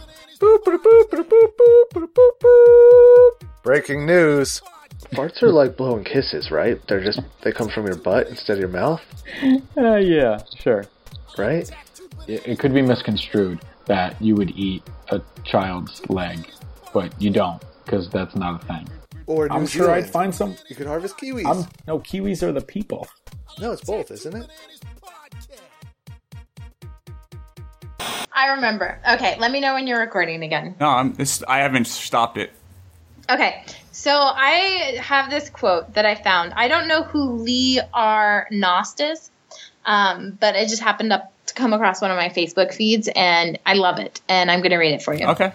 Breaking 3.62 4.06
news. 4.06 4.62
Farts 5.12 5.42
are 5.42 5.52
like 5.52 5.76
blowing 5.76 6.04
kisses, 6.04 6.50
right? 6.50 6.80
They're 6.86 7.02
just 7.02 7.20
they 7.42 7.52
come 7.52 7.68
from 7.68 7.86
your 7.86 7.96
butt 7.96 8.28
instead 8.28 8.54
of 8.54 8.60
your 8.60 8.68
mouth, 8.68 9.00
Uh, 9.76 9.96
yeah, 9.96 10.38
sure. 10.58 10.84
Right? 11.39 11.70
It, 12.27 12.47
it 12.47 12.59
could 12.59 12.74
be 12.74 12.82
misconstrued 12.82 13.61
that 13.86 14.20
you 14.20 14.35
would 14.35 14.51
eat 14.51 14.82
a 15.09 15.20
child's 15.44 16.09
leg, 16.09 16.51
but 16.93 17.20
you 17.20 17.31
don't 17.31 17.62
because 17.85 18.09
that's 18.11 18.36
not 18.36 18.62
a 18.62 18.66
thing. 18.66 18.89
Or 19.27 19.48
New 19.48 19.55
I'm 19.55 19.66
sure 19.66 19.90
I'd 19.90 20.09
find 20.09 20.35
some. 20.35 20.57
You 20.69 20.77
could 20.77 20.86
harvest 20.86 21.16
kiwis. 21.19 21.47
I'm 21.47 21.66
no 21.86 21.98
kiwis 21.98 22.43
are 22.43 22.52
the 22.52 22.61
people. 22.61 23.07
No, 23.61 23.73
it's 23.73 23.85
both, 23.85 24.11
isn't 24.11 24.36
it? 24.36 24.48
I 28.32 28.47
remember. 28.55 28.98
Okay, 29.12 29.36
let 29.39 29.51
me 29.51 29.61
know 29.61 29.74
when 29.74 29.86
you're 29.86 30.01
recording 30.01 30.43
again. 30.43 30.74
No, 30.81 30.89
I'm. 30.89 31.12
This, 31.15 31.43
I 31.47 31.59
haven't 31.59 31.86
stopped 31.86 32.39
it. 32.39 32.52
Okay, 33.28 33.65
so 33.93 34.12
I 34.12 34.98
have 35.01 35.31
this 35.31 35.51
quote 35.51 35.93
that 35.94 36.07
I 36.07 36.15
found. 36.15 36.52
I 36.55 36.66
don't 36.66 36.89
know 36.89 37.02
who 37.02 37.32
Lee 37.32 37.81
R. 37.93 38.48
Knost 38.51 39.01
is, 39.12 39.31
um, 39.85 40.36
but 40.40 40.57
it 40.57 40.69
just 40.69 40.82
happened 40.82 41.12
up 41.12 41.32
to 41.47 41.55
come 41.55 41.73
across 41.73 42.01
one 42.01 42.11
of 42.11 42.16
my 42.16 42.28
Facebook 42.28 42.73
feeds, 42.73 43.09
and 43.15 43.59
I 43.66 43.74
love 43.74 43.98
it. 43.98 44.20
And 44.28 44.51
I'm 44.51 44.61
going 44.61 44.70
to 44.70 44.78
read 44.78 44.93
it 44.93 45.02
for 45.02 45.15
you. 45.15 45.27
Okay. 45.27 45.52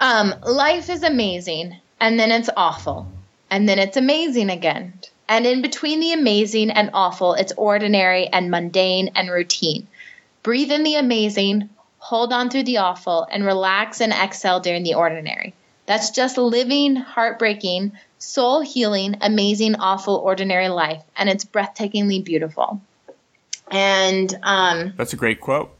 Um, 0.00 0.34
life 0.42 0.90
is 0.90 1.02
amazing, 1.02 1.76
and 2.00 2.18
then 2.18 2.30
it's 2.30 2.50
awful, 2.56 3.06
and 3.50 3.68
then 3.68 3.78
it's 3.78 3.96
amazing 3.96 4.50
again. 4.50 4.94
And 5.28 5.46
in 5.46 5.62
between 5.62 6.00
the 6.00 6.12
amazing 6.12 6.70
and 6.70 6.90
awful, 6.92 7.34
it's 7.34 7.52
ordinary 7.56 8.26
and 8.26 8.50
mundane 8.50 9.12
and 9.14 9.30
routine. 9.30 9.86
Breathe 10.42 10.70
in 10.70 10.82
the 10.82 10.96
amazing, 10.96 11.70
hold 11.98 12.32
on 12.32 12.50
through 12.50 12.64
the 12.64 12.78
awful, 12.78 13.26
and 13.30 13.44
relax 13.44 14.00
and 14.00 14.12
exhale 14.12 14.60
during 14.60 14.82
the 14.82 14.94
ordinary. 14.94 15.54
That's 15.86 16.10
just 16.10 16.36
living, 16.36 16.96
heartbreaking, 16.96 17.92
soul 18.18 18.60
healing, 18.60 19.16
amazing, 19.20 19.76
awful, 19.76 20.16
ordinary 20.16 20.68
life, 20.68 21.02
and 21.16 21.28
it's 21.28 21.44
breathtakingly 21.44 22.22
beautiful. 22.22 22.80
And 23.70 24.38
um, 24.42 24.92
That's 24.96 25.12
a 25.12 25.16
great 25.16 25.40
quote. 25.40 25.70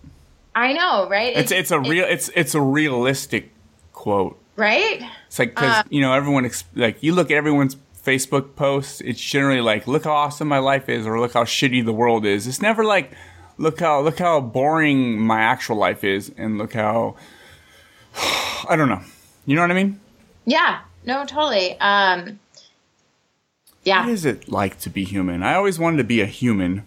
I 0.54 0.72
know, 0.72 1.08
right? 1.08 1.36
It's 1.36 1.50
it's 1.50 1.70
a 1.70 1.80
real 1.80 2.04
it's 2.04 2.30
it's 2.34 2.54
a 2.54 2.60
realistic 2.60 3.50
quote. 3.92 4.38
right. 4.56 5.02
It's 5.26 5.38
like 5.38 5.50
because 5.50 5.78
Uh, 5.78 5.82
you 5.90 6.00
know 6.00 6.12
everyone 6.12 6.48
like 6.76 7.02
you 7.02 7.12
look 7.14 7.30
at 7.30 7.36
everyone's 7.36 7.76
Facebook 8.04 8.54
posts. 8.54 9.00
It's 9.00 9.20
generally 9.20 9.60
like, 9.60 9.86
look 9.88 10.04
how 10.04 10.12
awesome 10.12 10.46
my 10.46 10.58
life 10.58 10.88
is, 10.88 11.06
or 11.06 11.18
look 11.20 11.32
how 11.32 11.44
shitty 11.44 11.84
the 11.84 11.92
world 11.92 12.24
is. 12.26 12.46
It's 12.46 12.60
never 12.62 12.84
like, 12.84 13.10
look 13.58 13.80
how 13.80 14.00
look 14.00 14.18
how 14.18 14.40
boring 14.40 15.18
my 15.18 15.40
actual 15.40 15.76
life 15.76 16.04
is, 16.04 16.30
and 16.36 16.56
look 16.58 16.74
how 16.74 17.16
I 18.68 18.76
don't 18.76 18.88
know. 18.88 19.02
You 19.46 19.56
know 19.56 19.62
what 19.62 19.70
I 19.70 19.74
mean? 19.74 20.00
Yeah, 20.46 20.80
no, 21.04 21.24
totally. 21.24 21.78
Um, 21.80 22.38
yeah. 23.82 24.04
What 24.04 24.12
is 24.12 24.24
it 24.24 24.48
like 24.48 24.78
to 24.80 24.90
be 24.90 25.04
human? 25.04 25.42
I 25.42 25.54
always 25.54 25.78
wanted 25.78 25.96
to 25.98 26.04
be 26.04 26.20
a 26.20 26.26
human. 26.26 26.84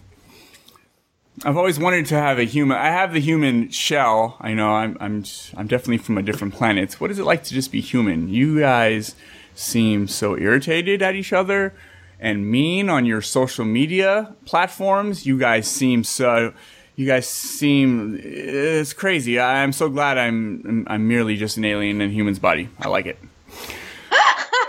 I've 1.44 1.56
always 1.56 1.78
wanted 1.78 2.06
to 2.06 2.14
have 2.14 2.38
a 2.38 2.44
human. 2.44 2.76
I 2.76 2.86
have 2.86 3.12
the 3.12 3.20
human 3.20 3.70
shell. 3.70 4.36
I 4.40 4.54
know 4.54 4.70
I'm 4.70 4.96
I'm 5.00 5.24
I'm 5.56 5.66
definitely 5.66 5.98
from 5.98 6.18
a 6.18 6.22
different 6.22 6.54
planet. 6.54 7.00
What 7.00 7.10
is 7.10 7.18
it 7.18 7.24
like 7.24 7.44
to 7.44 7.54
just 7.54 7.70
be 7.70 7.80
human? 7.80 8.28
You 8.28 8.60
guys 8.60 9.14
seem 9.54 10.08
so 10.08 10.36
irritated 10.36 11.02
at 11.02 11.14
each 11.14 11.32
other 11.32 11.74
and 12.18 12.50
mean 12.50 12.88
on 12.88 13.06
your 13.06 13.22
social 13.22 13.64
media 13.64 14.34
platforms. 14.46 15.26
You 15.26 15.38
guys 15.38 15.68
seem 15.68 16.02
so 16.04 16.52
you 16.96 17.06
guys 17.06 17.28
seem 17.28 18.18
it's 18.20 18.92
crazy. 18.92 19.38
I'm 19.38 19.72
so 19.72 19.88
glad 19.88 20.18
I'm 20.18 20.84
I'm, 20.88 21.06
merely 21.06 21.36
just 21.36 21.56
an 21.56 21.64
alien 21.64 22.00
in 22.00 22.10
a 22.10 22.12
human's 22.12 22.40
body. 22.40 22.68
I 22.80 22.88
like 22.88 23.06
it. 23.06 23.18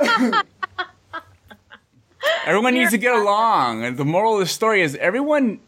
Everyone 2.46 2.74
needs 2.74 2.92
to 2.92 2.98
get 2.98 3.16
along. 3.16 3.84
And 3.84 3.98
the 3.98 4.06
moral 4.06 4.36
of 4.36 4.40
the 4.40 4.46
story 4.46 4.82
is 4.82 4.96
everyone 4.96 5.60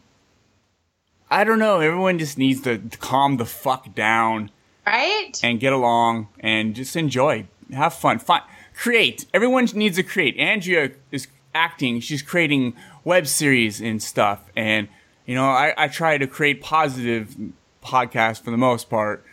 I 1.32 1.44
don't 1.44 1.58
know, 1.58 1.80
everyone 1.80 2.18
just 2.18 2.36
needs 2.36 2.60
to 2.62 2.78
calm 3.00 3.38
the 3.38 3.46
fuck 3.46 3.94
down 3.94 4.50
Right? 4.86 5.32
and 5.42 5.58
get 5.58 5.72
along 5.72 6.28
and 6.40 6.74
just 6.74 6.94
enjoy. 6.94 7.46
Have 7.72 7.94
fun. 7.94 8.18
Fun. 8.18 8.42
Create. 8.74 9.24
Everyone 9.32 9.64
needs 9.74 9.96
to 9.96 10.02
create. 10.02 10.36
Andrea 10.36 10.90
is 11.10 11.28
acting. 11.54 12.00
She's 12.00 12.20
creating 12.20 12.74
web 13.02 13.26
series 13.26 13.80
and 13.80 14.02
stuff. 14.02 14.40
And, 14.54 14.88
you 15.24 15.34
know, 15.34 15.46
I, 15.46 15.72
I 15.78 15.88
try 15.88 16.18
to 16.18 16.26
create 16.26 16.60
positive 16.60 17.34
podcasts 17.82 18.42
for 18.42 18.50
the 18.50 18.58
most 18.58 18.90
part. 18.90 19.24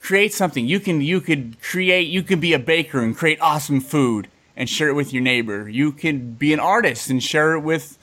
Create 0.00 0.32
something. 0.32 0.66
You 0.66 0.80
can, 0.80 1.00
you 1.00 1.20
could 1.20 1.60
create, 1.62 2.08
you 2.08 2.24
could 2.24 2.40
be 2.40 2.54
a 2.54 2.58
baker 2.58 3.00
and 3.00 3.16
create 3.16 3.40
awesome 3.40 3.80
food 3.80 4.26
and 4.56 4.68
share 4.68 4.88
it 4.88 4.94
with 4.94 5.12
your 5.12 5.22
neighbor. 5.22 5.68
You 5.68 5.92
could 5.92 6.40
be 6.40 6.52
an 6.52 6.58
artist 6.60 7.08
and 7.08 7.22
share 7.22 7.52
it 7.52 7.60
with 7.60 7.98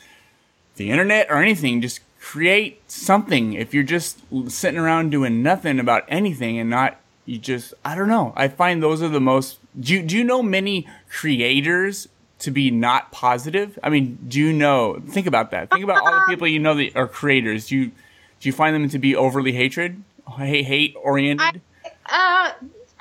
the 0.78 0.92
internet 0.92 1.30
or 1.30 1.38
anything. 1.38 1.82
Just 1.82 2.00
create 2.24 2.82
something. 2.90 3.52
If 3.54 3.74
you're 3.74 3.84
just 3.84 4.22
sitting 4.48 4.80
around 4.80 5.12
doing 5.12 5.44
nothing 5.44 5.78
about 5.78 6.06
anything 6.08 6.58
and 6.58 6.70
not, 6.70 6.98
you 7.26 7.38
just, 7.38 7.74
I 7.84 7.96
don't 7.96 8.08
know. 8.08 8.32
I 8.38 8.48
find 8.48 8.82
those 8.82 9.04
are 9.04 9.10
the 9.10 9.20
most, 9.20 9.60
do 9.78 9.94
you, 9.94 10.02
do 10.02 10.18
you 10.18 10.24
know 10.24 10.42
many 10.42 10.88
creators 11.10 12.08
to 12.40 12.50
be 12.50 12.72
not 12.72 13.12
positive? 13.12 13.78
I 13.84 13.90
mean, 13.90 14.18
do 14.28 14.40
you 14.40 14.54
know, 14.54 15.02
think 15.06 15.28
about 15.28 15.52
that. 15.52 15.70
Think 15.70 15.84
about 15.84 16.02
all 16.02 16.14
the 16.14 16.26
people 16.28 16.48
you 16.48 16.60
know 16.60 16.76
that 16.76 16.96
are 16.96 17.08
creators. 17.08 17.68
Do 17.68 17.76
you, 17.76 17.86
do 17.88 18.50
you 18.50 18.54
find 18.54 18.74
them 18.74 18.88
to 18.90 19.00
be 19.00 19.16
overly 19.18 19.52
hatred, 19.52 20.02
hate, 20.38 20.64
hate 20.64 20.96
oriented? 21.02 21.62
Uh, 22.06 22.54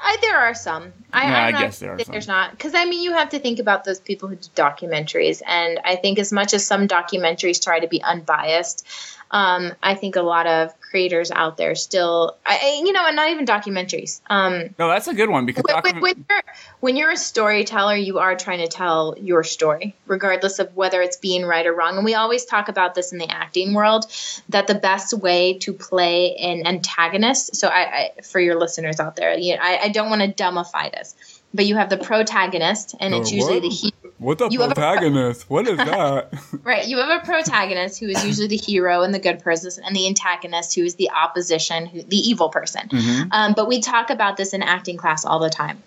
I, 0.02 0.16
there 0.20 0.36
are 0.36 0.54
some. 0.54 0.92
I, 1.12 1.22
Yeah, 1.22 1.50
not 1.50 1.60
guess 1.60 1.78
there 1.78 1.92
are. 1.92 1.96
There's 1.96 2.26
not 2.26 2.50
because 2.50 2.74
I 2.74 2.84
mean 2.84 3.02
you 3.02 3.12
have 3.12 3.30
to 3.30 3.38
think 3.38 3.60
about 3.60 3.84
those 3.84 4.00
people 4.00 4.28
who 4.28 4.36
do 4.36 4.48
documentaries, 4.56 5.42
and 5.46 5.78
I 5.84 5.96
think 5.96 6.18
as 6.18 6.32
much 6.32 6.54
as 6.54 6.66
some 6.66 6.88
documentaries 6.88 7.62
try 7.62 7.78
to 7.78 7.86
be 7.86 8.02
unbiased, 8.02 8.86
um, 9.30 9.72
I 9.82 9.94
think 9.94 10.16
a 10.16 10.22
lot 10.22 10.46
of 10.46 10.74
creators 10.92 11.30
out 11.30 11.56
there 11.56 11.74
still, 11.74 12.36
I, 12.44 12.58
I- 12.62 12.82
you 12.84 12.92
know, 12.92 13.04
and 13.06 13.16
not 13.16 13.30
even 13.30 13.46
documentaries. 13.46 14.20
Um, 14.28 14.74
no, 14.78 14.88
that's 14.88 15.08
a 15.08 15.14
good 15.14 15.30
one 15.30 15.46
because 15.46 15.64
when, 15.66 15.82
docu- 15.82 16.00
when 16.02 16.24
you're, 16.28 16.42
when 16.80 16.96
you're 16.96 17.10
a 17.10 17.16
storyteller, 17.16 17.96
you 17.96 18.18
are 18.18 18.36
trying 18.36 18.58
to 18.58 18.68
tell 18.68 19.16
your 19.18 19.42
story, 19.42 19.96
regardless 20.06 20.58
of 20.58 20.76
whether 20.76 21.00
it's 21.00 21.16
being 21.16 21.44
right 21.46 21.66
or 21.66 21.72
wrong. 21.72 21.96
And 21.96 22.04
we 22.04 22.14
always 22.14 22.44
talk 22.44 22.68
about 22.68 22.94
this 22.94 23.12
in 23.12 23.18
the 23.18 23.30
acting 23.30 23.72
world 23.72 24.04
that 24.50 24.66
the 24.66 24.74
best 24.74 25.14
way 25.14 25.54
to 25.60 25.72
play 25.72 26.36
an 26.36 26.66
antagonist. 26.66 27.56
So, 27.56 27.68
I, 27.68 28.12
I 28.18 28.20
for 28.22 28.38
your 28.38 28.58
listeners 28.60 29.00
out 29.00 29.16
there, 29.16 29.32
you 29.36 29.56
know, 29.56 29.62
I, 29.62 29.84
I 29.84 29.88
don't 29.88 30.10
want 30.10 30.20
to 30.20 30.44
dumbify 30.44 30.92
this, 30.92 31.14
but 31.54 31.64
you 31.64 31.76
have 31.76 31.88
the 31.88 31.96
protagonist, 31.96 32.94
and 33.00 33.14
it's 33.14 33.32
usually 33.32 33.54
what? 33.54 33.62
the 33.62 33.68
hero. 33.70 34.01
What 34.22 34.38
the 34.38 34.48
you 34.48 34.58
protagonist? 34.58 35.50
what 35.50 35.66
is 35.66 35.76
that? 35.76 36.32
Right. 36.62 36.86
You 36.86 36.98
have 36.98 37.22
a 37.22 37.24
protagonist 37.24 38.00
who 38.00 38.08
is 38.08 38.24
usually 38.24 38.48
the 38.48 38.56
hero 38.56 39.02
and 39.02 39.12
the 39.12 39.18
good 39.18 39.40
person, 39.40 39.82
and 39.84 39.94
the 39.94 40.06
antagonist 40.06 40.74
who 40.74 40.84
is 40.84 40.94
the 40.94 41.10
opposition, 41.10 41.86
who, 41.86 42.02
the 42.02 42.16
evil 42.16 42.48
person. 42.48 42.88
Mhm. 42.88 43.28
Um, 43.30 43.52
but 43.54 43.68
we 43.68 43.80
talk 43.80 44.10
about 44.10 44.36
this 44.36 44.52
in 44.52 44.62
acting 44.62 44.96
class 44.96 45.24
all 45.24 45.38
the 45.38 45.50
time. 45.50 45.82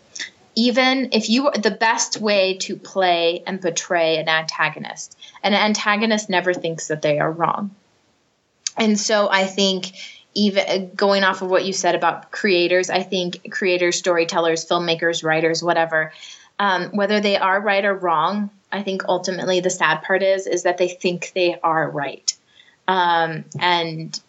Even 0.55 1.09
if 1.11 1.29
you, 1.29 1.51
the 1.51 1.71
best 1.71 2.17
way 2.21 2.57
to 2.59 2.77
play 2.77 3.43
and 3.45 3.61
portray 3.61 4.17
an 4.17 4.29
antagonist, 4.29 5.17
an 5.43 5.53
antagonist 5.53 6.29
never 6.29 6.53
thinks 6.53 6.87
that 6.87 7.01
they 7.01 7.19
are 7.19 7.31
wrong. 7.31 7.71
And 8.77 8.99
so 8.99 9.29
I 9.29 9.45
think, 9.45 9.91
even 10.37 10.91
going 10.95 11.23
off 11.23 11.41
of 11.41 11.49
what 11.49 11.63
you 11.65 11.71
said 11.71 11.95
about 11.95 12.31
creators, 12.31 12.89
I 12.89 13.03
think 13.03 13.51
creators, 13.51 13.97
storytellers, 13.97 14.65
filmmakers, 14.65 15.23
writers, 15.23 15.63
whatever, 15.63 16.11
um, 16.59 16.91
whether 16.91 17.19
they 17.19 17.37
are 17.37 17.59
right 17.59 17.83
or 17.83 17.93
wrong, 17.93 18.49
I 18.71 18.83
think 18.83 19.03
ultimately 19.07 19.59
the 19.59 19.69
sad 19.69 20.03
part 20.03 20.23
is 20.23 20.47
is 20.47 20.63
that 20.63 20.77
they 20.77 20.87
think 20.87 21.31
they 21.35 21.59
are 21.61 21.89
right, 21.89 22.33
um, 22.87 23.45
and 23.59 24.19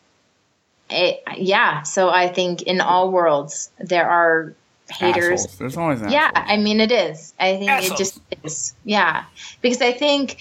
it, 0.91 1.23
yeah. 1.37 1.83
So 1.83 2.09
I 2.11 2.29
think 2.29 2.63
in 2.63 2.81
all 2.81 3.11
worlds 3.11 3.71
there 3.79 4.09
are 4.09 4.55
haters. 4.91 5.45
Assholes. 5.45 5.59
There's 5.59 5.77
always 5.77 6.03
an 6.03 6.11
Yeah, 6.11 6.31
I 6.35 6.57
mean 6.57 6.81
it 6.81 6.93
is. 6.93 7.35
I 7.39 7.57
think 7.57 7.71
Assholes. 7.71 7.93
it 7.93 7.99
just 7.99 8.21
is. 8.45 8.75
Yeah, 8.85 9.25
because 9.61 9.81
I 9.81 9.93
think, 9.93 10.39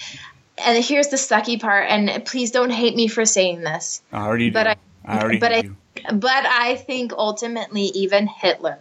and 0.57 0.83
here's 0.83 1.07
the 1.07 1.17
sucky 1.17 1.59
part. 1.59 1.89
And 1.89 2.25
please 2.25 2.51
don't 2.51 2.69
hate 2.71 2.95
me 2.95 3.07
for 3.07 3.25
saying 3.25 3.61
this, 3.61 4.01
I 4.11 4.25
already 4.25 4.49
do. 4.49 4.53
but 4.53 4.67
I, 4.67 4.75
I 5.05 5.19
already 5.19 5.39
but 5.39 5.51
hate 5.51 5.71
I, 6.05 6.13
but 6.13 6.45
I 6.45 6.75
think 6.75 7.13
ultimately 7.13 7.83
even 7.83 8.27
Hitler, 8.27 8.79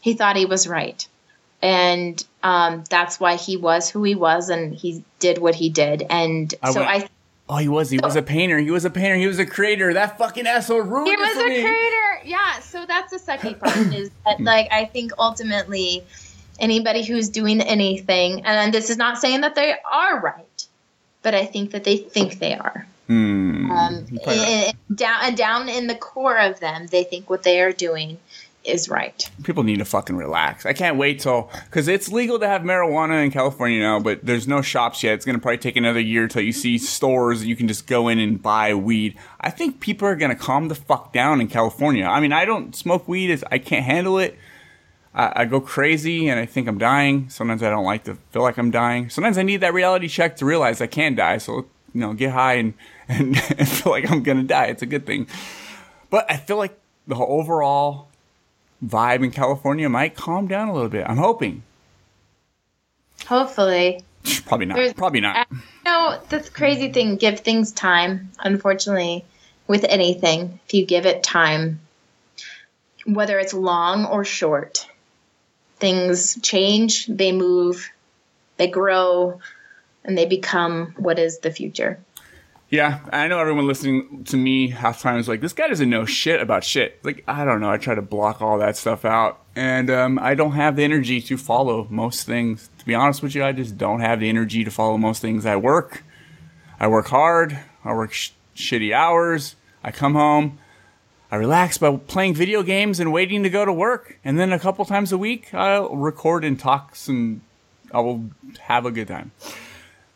he 0.00 0.14
thought 0.14 0.36
he 0.36 0.46
was 0.46 0.66
right, 0.66 1.06
and 1.62 2.22
um, 2.42 2.84
that's 2.90 3.20
why 3.20 3.36
he 3.36 3.56
was 3.56 3.88
who 3.88 4.02
he 4.02 4.14
was, 4.14 4.48
and 4.48 4.74
he 4.74 5.04
did 5.20 5.38
what 5.38 5.54
he 5.54 5.70
did. 5.70 6.04
And 6.10 6.52
I 6.62 6.72
so 6.72 6.80
went- 6.80 7.04
I, 7.04 7.08
Oh, 7.48 7.56
he 7.56 7.68
was. 7.68 7.90
He 7.90 7.98
was 7.98 8.16
a 8.16 8.22
painter. 8.22 8.56
He 8.58 8.70
was 8.70 8.84
a 8.86 8.90
painter. 8.90 9.16
He 9.16 9.26
was 9.26 9.38
a 9.38 9.44
creator. 9.44 9.92
That 9.92 10.16
fucking 10.16 10.46
asshole 10.46 10.80
ruined 10.80 11.08
he 11.08 11.16
was 11.16 11.36
a 11.36 11.48
me. 11.48 11.60
creator. 11.60 12.20
Yeah, 12.24 12.60
so 12.60 12.86
that's 12.86 13.10
the 13.10 13.18
sucky 13.18 13.58
part 13.58 13.76
is 13.92 14.10
that 14.24 14.40
like 14.40 14.68
I 14.72 14.86
think 14.86 15.12
ultimately 15.18 16.02
anybody 16.58 17.04
who's 17.04 17.28
doing 17.28 17.60
anything, 17.60 18.44
and 18.46 18.72
this 18.72 18.88
is 18.90 18.96
not 18.96 19.18
saying 19.18 19.42
that 19.42 19.54
they 19.54 19.74
are 19.90 20.20
right, 20.20 20.66
but 21.22 21.34
I 21.34 21.44
think 21.44 21.72
that 21.72 21.84
they 21.84 21.96
think 21.98 22.38
they 22.38 22.54
are. 22.54 22.86
Hmm. 23.08 23.70
Um, 23.70 24.06
You're 24.10 24.20
probably 24.20 24.38
right. 24.38 24.48
and- 24.48 24.76
and 24.88 24.96
down 24.96 25.18
and 25.24 25.36
down 25.36 25.68
in 25.68 25.88
the 25.88 25.94
core 25.96 26.38
of 26.38 26.60
them, 26.60 26.86
they 26.86 27.04
think 27.04 27.28
what 27.28 27.42
they 27.42 27.60
are 27.60 27.72
doing 27.72 28.18
is 28.64 28.88
right. 28.88 29.28
People 29.42 29.62
need 29.62 29.78
to 29.78 29.84
fucking 29.84 30.16
relax. 30.16 30.66
I 30.66 30.72
can't 30.72 30.96
wait 30.96 31.20
till 31.20 31.50
because 31.64 31.88
it's 31.88 32.10
legal 32.10 32.38
to 32.38 32.46
have 32.46 32.62
marijuana 32.62 33.24
in 33.24 33.30
California 33.30 33.80
now, 33.80 34.00
but 34.00 34.24
there's 34.24 34.46
no 34.46 34.62
shops 34.62 35.02
yet. 35.02 35.14
It's 35.14 35.24
gonna 35.24 35.38
probably 35.38 35.58
take 35.58 35.76
another 35.76 36.00
year 36.00 36.28
till 36.28 36.42
you 36.42 36.52
see 36.52 36.78
stores 36.78 37.40
that 37.40 37.46
you 37.46 37.56
can 37.56 37.68
just 37.68 37.86
go 37.86 38.08
in 38.08 38.18
and 38.18 38.40
buy 38.40 38.74
weed. 38.74 39.16
I 39.40 39.50
think 39.50 39.80
people 39.80 40.06
are 40.08 40.16
gonna 40.16 40.36
calm 40.36 40.68
the 40.68 40.74
fuck 40.74 41.12
down 41.12 41.40
in 41.40 41.48
California. 41.48 42.04
I 42.04 42.20
mean, 42.20 42.32
I 42.32 42.44
don't 42.44 42.74
smoke 42.74 43.08
weed; 43.08 43.30
it's, 43.30 43.44
I 43.50 43.58
can't 43.58 43.84
handle 43.84 44.18
it. 44.18 44.38
I, 45.14 45.32
I 45.42 45.44
go 45.44 45.60
crazy 45.60 46.28
and 46.28 46.38
I 46.38 46.46
think 46.46 46.68
I'm 46.68 46.78
dying. 46.78 47.28
Sometimes 47.28 47.62
I 47.62 47.70
don't 47.70 47.84
like 47.84 48.04
to 48.04 48.16
feel 48.30 48.42
like 48.42 48.58
I'm 48.58 48.70
dying. 48.70 49.10
Sometimes 49.10 49.38
I 49.38 49.42
need 49.42 49.58
that 49.58 49.74
reality 49.74 50.08
check 50.08 50.36
to 50.36 50.46
realize 50.46 50.80
I 50.80 50.86
can 50.86 51.14
die. 51.14 51.38
So 51.38 51.66
you 51.94 52.00
know, 52.00 52.14
get 52.14 52.32
high 52.32 52.54
and 52.54 52.74
and, 53.08 53.36
and 53.58 53.68
feel 53.68 53.92
like 53.92 54.10
I'm 54.10 54.22
gonna 54.22 54.44
die. 54.44 54.66
It's 54.66 54.82
a 54.82 54.86
good 54.86 55.06
thing. 55.06 55.26
But 56.10 56.30
I 56.30 56.36
feel 56.36 56.56
like 56.56 56.78
the 57.06 57.16
overall 57.16 58.08
vibe 58.84 59.24
in 59.24 59.30
California 59.30 59.88
might 59.88 60.14
calm 60.16 60.46
down 60.46 60.68
a 60.68 60.72
little 60.72 60.88
bit. 60.88 61.06
I'm 61.08 61.16
hoping. 61.16 61.62
Hopefully, 63.26 64.04
Probably 64.46 64.66
not. 64.66 64.74
There's- 64.76 64.92
Probably 64.92 65.20
not. 65.20 65.48
no, 65.84 66.20
that's 66.28 66.48
the 66.48 66.54
crazy 66.54 66.92
thing. 66.92 67.16
Give 67.16 67.38
things 67.40 67.72
time. 67.72 68.30
Unfortunately, 68.38 69.24
with 69.66 69.84
anything, 69.84 70.60
if 70.66 70.74
you 70.74 70.84
give 70.86 71.06
it 71.06 71.22
time, 71.22 71.80
whether 73.06 73.38
it's 73.38 73.54
long 73.54 74.04
or 74.06 74.24
short, 74.24 74.86
things 75.76 76.38
change, 76.42 77.06
they 77.06 77.32
move, 77.32 77.90
they 78.56 78.68
grow, 78.68 79.40
and 80.04 80.16
they 80.16 80.26
become 80.26 80.94
what 80.98 81.18
is 81.18 81.38
the 81.38 81.50
future. 81.50 81.98
Yeah, 82.72 83.00
I 83.12 83.28
know 83.28 83.38
everyone 83.38 83.66
listening 83.66 84.24
to 84.24 84.36
me 84.38 84.70
half 84.70 85.02
time 85.02 85.18
is 85.18 85.28
like, 85.28 85.42
this 85.42 85.52
guy 85.52 85.68
doesn't 85.68 85.90
know 85.90 86.06
shit 86.06 86.40
about 86.40 86.64
shit. 86.64 87.04
Like, 87.04 87.22
I 87.28 87.44
don't 87.44 87.60
know. 87.60 87.70
I 87.70 87.76
try 87.76 87.94
to 87.94 88.00
block 88.00 88.40
all 88.40 88.56
that 88.60 88.78
stuff 88.78 89.04
out. 89.04 89.42
And 89.54 89.90
um, 89.90 90.18
I 90.18 90.34
don't 90.34 90.52
have 90.52 90.76
the 90.76 90.82
energy 90.82 91.20
to 91.20 91.36
follow 91.36 91.86
most 91.90 92.24
things. 92.24 92.70
To 92.78 92.86
be 92.86 92.94
honest 92.94 93.22
with 93.22 93.34
you, 93.34 93.44
I 93.44 93.52
just 93.52 93.76
don't 93.76 94.00
have 94.00 94.20
the 94.20 94.30
energy 94.30 94.64
to 94.64 94.70
follow 94.70 94.96
most 94.96 95.20
things. 95.20 95.44
I 95.44 95.54
work. 95.56 96.02
I 96.80 96.86
work 96.88 97.08
hard. 97.08 97.58
I 97.84 97.92
work 97.92 98.14
sh- 98.14 98.30
shitty 98.56 98.94
hours. 98.94 99.54
I 99.84 99.90
come 99.90 100.14
home. 100.14 100.58
I 101.30 101.36
relax 101.36 101.76
by 101.76 101.94
playing 101.94 102.32
video 102.32 102.62
games 102.62 103.00
and 103.00 103.12
waiting 103.12 103.42
to 103.42 103.50
go 103.50 103.66
to 103.66 103.72
work. 103.72 104.18
And 104.24 104.38
then 104.38 104.50
a 104.50 104.58
couple 104.58 104.86
times 104.86 105.12
a 105.12 105.18
week, 105.18 105.52
I'll 105.52 105.94
record 105.94 106.42
and 106.42 106.58
talk 106.58 106.96
some. 106.96 107.42
I 107.92 108.00
will 108.00 108.30
have 108.60 108.86
a 108.86 108.90
good 108.90 109.08
time. 109.08 109.32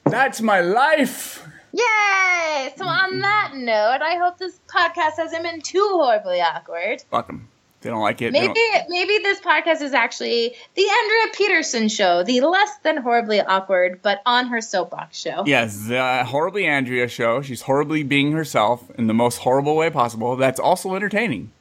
That's 0.04 0.40
my 0.40 0.62
life. 0.62 1.45
Yay! 1.76 2.72
So 2.76 2.86
on 2.86 3.20
that 3.20 3.52
note, 3.54 4.00
I 4.02 4.16
hope 4.16 4.38
this 4.38 4.58
podcast 4.66 5.16
hasn't 5.18 5.42
been 5.42 5.60
too 5.60 5.86
horribly 5.92 6.40
awkward. 6.40 7.02
Fuck 7.10 7.26
them. 7.26 7.48
They 7.82 7.90
don't 7.90 8.00
like 8.00 8.22
it. 8.22 8.32
Maybe 8.32 8.60
maybe 8.88 9.18
this 9.18 9.38
podcast 9.40 9.82
is 9.82 9.92
actually 9.92 10.54
the 10.74 10.82
Andrea 10.82 11.34
Peterson 11.34 11.88
show, 11.88 12.22
the 12.24 12.40
less 12.40 12.78
than 12.82 12.96
horribly 12.96 13.40
awkward, 13.40 14.00
but 14.02 14.22
on 14.24 14.46
her 14.48 14.60
soapbox 14.60 15.20
show. 15.20 15.44
Yes, 15.46 15.86
the 15.86 16.24
horribly 16.24 16.66
Andrea 16.66 17.06
show. 17.06 17.42
She's 17.42 17.62
horribly 17.62 18.02
being 18.02 18.32
herself 18.32 18.90
in 18.98 19.06
the 19.06 19.14
most 19.14 19.36
horrible 19.36 19.76
way 19.76 19.90
possible. 19.90 20.34
That's 20.36 20.58
also 20.58 20.96
entertaining. 20.96 21.52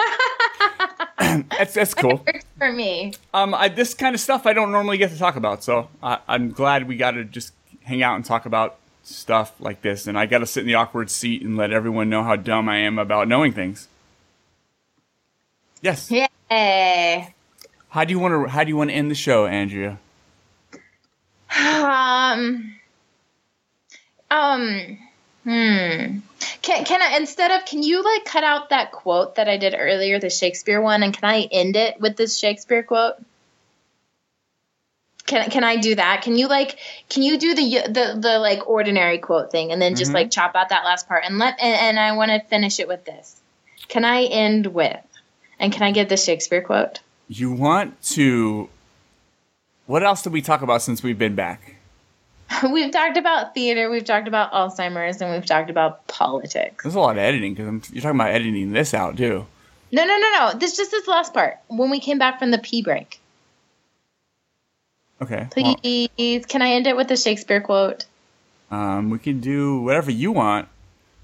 that's 1.19 1.75
that's 1.75 1.95
cool. 1.95 2.25
For 2.59 2.73
me. 2.73 3.13
Um, 3.35 3.55
I, 3.55 3.69
this 3.69 3.93
kind 3.93 4.15
of 4.15 4.21
stuff 4.21 4.47
I 4.47 4.55
don't 4.55 4.73
normally 4.73 4.97
get 4.97 5.11
to 5.11 5.19
talk 5.19 5.37
about, 5.37 5.63
so 5.63 5.89
I, 6.03 6.19
I'm 6.27 6.51
glad 6.51 6.89
we 6.89 6.97
got 6.97 7.13
to 7.13 7.25
just 7.25 7.53
hang 7.85 8.03
out 8.03 8.17
and 8.17 8.25
talk 8.25 8.47
about 8.47 8.79
stuff 9.05 9.53
like 9.61 9.83
this. 9.83 10.07
And 10.07 10.19
I 10.19 10.27
got 10.27 10.39
to 10.39 10.47
sit 10.47 10.61
in 10.61 10.67
the 10.67 10.75
awkward 10.75 11.11
seat 11.11 11.43
and 11.43 11.57
let 11.57 11.73
everyone 11.73 12.11
know 12.11 12.23
how 12.23 12.37
dumb 12.37 12.69
I 12.69 12.79
am 12.79 12.99
about 12.99 13.29
knowing 13.29 13.53
things. 13.53 13.89
Yes. 15.81 16.11
Yay. 16.11 17.35
How 17.91 18.05
do 18.05 18.13
you 18.13 18.19
want 18.19 18.33
to? 18.33 18.51
How 18.51 18.65
do 18.65 18.71
you 18.71 18.77
want 18.77 18.91
to 18.91 18.97
end 18.97 19.11
the 19.11 19.15
show, 19.15 19.47
Andrea? 19.47 19.99
Um. 21.55 22.75
Um. 24.31 24.99
Hmm. 25.45 26.19
Can 26.63 26.85
can 26.85 27.03
I 27.03 27.17
instead 27.19 27.51
of 27.51 27.67
can 27.67 27.83
you 27.83 28.03
like 28.03 28.25
cut 28.25 28.43
out 28.43 28.71
that 28.71 28.93
quote 28.93 29.35
that 29.35 29.49
I 29.49 29.59
did 29.59 29.77
earlier, 29.79 30.19
the 30.19 30.31
Shakespeare 30.31 30.81
one, 30.81 31.03
and 31.03 31.13
can 31.13 31.29
I 31.29 31.43
end 31.53 31.77
it 31.77 32.01
with 32.01 32.17
this 32.17 32.39
Shakespeare 32.39 32.83
quote? 32.83 33.17
Can 35.27 35.49
can 35.51 35.65
I 35.65 35.77
do 35.77 35.95
that? 35.95 36.23
Can 36.23 36.37
you 36.37 36.49
like 36.49 36.79
can 37.09 37.23
you 37.23 37.39
do 37.39 37.55
the 37.55 37.83
the 37.89 38.19
the 38.21 38.39
like 38.39 38.69
ordinary 38.69 39.19
quote 39.19 39.51
thing 39.51 39.73
and 39.73 39.81
then 39.81 39.95
just 39.95 40.11
Mhm. 40.11 40.15
like 40.15 40.31
chop 40.31 40.55
out 40.55 40.69
that 40.69 40.85
last 40.85 41.09
part 41.09 41.25
and 41.25 41.39
let 41.39 41.59
and, 41.61 41.75
and 41.81 41.99
I 42.01 42.13
want 42.13 42.31
to 42.31 42.41
finish 42.49 42.79
it 42.79 42.89
with 42.89 43.05
this. 43.05 43.41
Can 43.89 44.05
I 44.05 44.25
end 44.25 44.67
with? 44.69 45.01
And 45.59 45.73
can 45.73 45.83
I 45.83 45.93
get 45.93 46.09
the 46.09 46.17
Shakespeare 46.17 46.61
quote? 46.61 47.01
You 47.29 47.53
want 47.53 48.03
to? 48.15 48.69
What 49.87 50.03
else 50.03 50.23
did 50.23 50.33
we 50.33 50.43
talk 50.43 50.63
about 50.63 50.83
since 50.83 51.03
we've 51.03 51.19
been 51.19 51.35
back? 51.35 51.77
We've 52.71 52.91
talked 52.93 53.17
about 53.17 53.55
theater, 53.55 53.91
we've 53.91 54.05
talked 54.05 54.29
about 54.29 54.53
Alzheimer's, 54.53 55.21
and 55.21 55.33
we've 55.33 55.47
talked 55.47 55.71
about 55.71 56.07
politics. 56.07 56.85
There's 56.85 56.95
a 56.95 57.01
lot 57.01 57.13
of 57.13 57.19
editing 57.19 57.55
because 57.55 57.91
you're 57.91 58.03
talking 58.03 58.21
about 58.21 58.31
editing 58.33 58.73
this 58.73 58.93
out 58.95 59.17
too. 59.17 59.47
No, 59.91 60.05
no, 60.05 60.17
no, 60.19 60.31
no. 60.39 60.59
This 60.59 60.77
just 60.77 60.91
this 60.91 61.09
last 61.09 61.33
part. 61.33 61.59
When 61.69 61.91
we 61.91 62.01
came 62.01 62.19
back 62.19 62.39
from 62.39 62.51
the 62.51 62.59
pee 62.59 62.83
break. 62.83 63.21
Okay. 65.25 65.49
well, 65.57 65.77
Please, 65.77 66.47
can 66.47 66.63
I 66.63 66.73
end 66.73 66.87
it 66.87 66.97
with 66.97 67.11
a 67.11 67.17
Shakespeare 67.17 67.61
quote? 67.61 68.05
um, 68.71 69.11
we 69.11 69.19
can 69.19 69.41
do 69.41 69.81
whatever 69.81 70.11
you 70.11 70.33
want. 70.33 70.69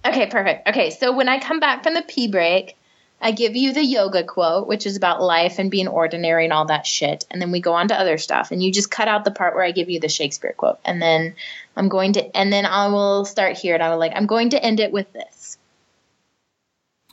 Okay, 0.04 0.26
perfect. 0.26 0.68
Okay, 0.68 0.90
so 0.90 1.12
when 1.14 1.28
I 1.28 1.40
come 1.40 1.60
back 1.60 1.82
from 1.82 1.94
the 1.94 2.02
pee 2.02 2.28
break, 2.28 2.76
I 3.20 3.32
give 3.32 3.54
you 3.54 3.74
the 3.74 3.84
yoga 3.84 4.24
quote, 4.24 4.66
which 4.66 4.86
is 4.86 4.96
about 4.96 5.20
life 5.20 5.58
and 5.58 5.70
being 5.70 5.88
ordinary 5.88 6.44
and 6.44 6.52
all 6.52 6.64
that 6.66 6.86
shit. 6.86 7.26
And 7.30 7.42
then 7.42 7.50
we 7.50 7.60
go 7.60 7.74
on 7.74 7.88
to 7.88 7.98
other 7.98 8.16
stuff. 8.16 8.50
And 8.50 8.62
you 8.62 8.72
just 8.72 8.90
cut 8.90 9.08
out 9.08 9.24
the 9.24 9.30
part 9.30 9.54
where 9.54 9.64
I 9.64 9.72
give 9.72 9.90
you 9.90 10.00
the 10.00 10.08
Shakespeare 10.08 10.54
quote. 10.56 10.78
And 10.84 11.02
then 11.02 11.34
I'm 11.76 11.88
going 11.88 12.14
to, 12.14 12.36
and 12.36 12.50
then 12.50 12.64
I 12.64 12.86
will 12.88 13.26
start 13.26 13.58
here. 13.58 13.74
And 13.74 13.82
I 13.82 13.90
will 13.90 13.98
like, 13.98 14.12
I'm 14.14 14.26
going 14.26 14.50
to 14.50 14.64
end 14.64 14.80
it 14.80 14.90
with 14.90 15.12
this. 15.12 15.58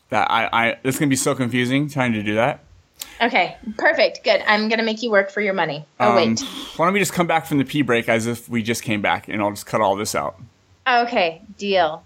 That 0.10 0.32
I, 0.32 0.50
I, 0.54 0.78
it's 0.86 0.98
gonna 0.98 1.10
be 1.10 1.18
so 1.18 1.36
confusing 1.36 1.90
trying 1.90 2.14
to 2.14 2.24
do 2.24 2.36
that. 2.36 2.62
Okay, 3.22 3.58
perfect. 3.78 4.24
Good. 4.24 4.42
I'm 4.46 4.68
going 4.70 4.80
to 4.80 4.86
make 4.86 5.02
you 5.02 5.10
work 5.12 5.32
for 5.32 5.42
your 5.42 5.54
money. 5.54 5.86
Oh, 6.00 6.10
Um, 6.12 6.16
wait. 6.16 6.40
Why 6.76 6.86
don't 6.86 6.94
we 6.94 7.00
just 7.00 7.14
come 7.14 7.28
back 7.28 7.46
from 7.48 7.58
the 7.58 7.66
pee 7.66 7.82
break 7.82 8.08
as 8.10 8.28
if 8.28 8.48
we 8.48 8.62
just 8.62 8.84
came 8.84 9.02
back, 9.02 9.28
and 9.28 9.42
I'll 9.42 9.50
just 9.52 9.66
cut 9.66 9.82
all 9.82 9.96
this 9.96 10.14
out. 10.16 10.40
Okay, 10.88 11.42
deal. 11.58 12.04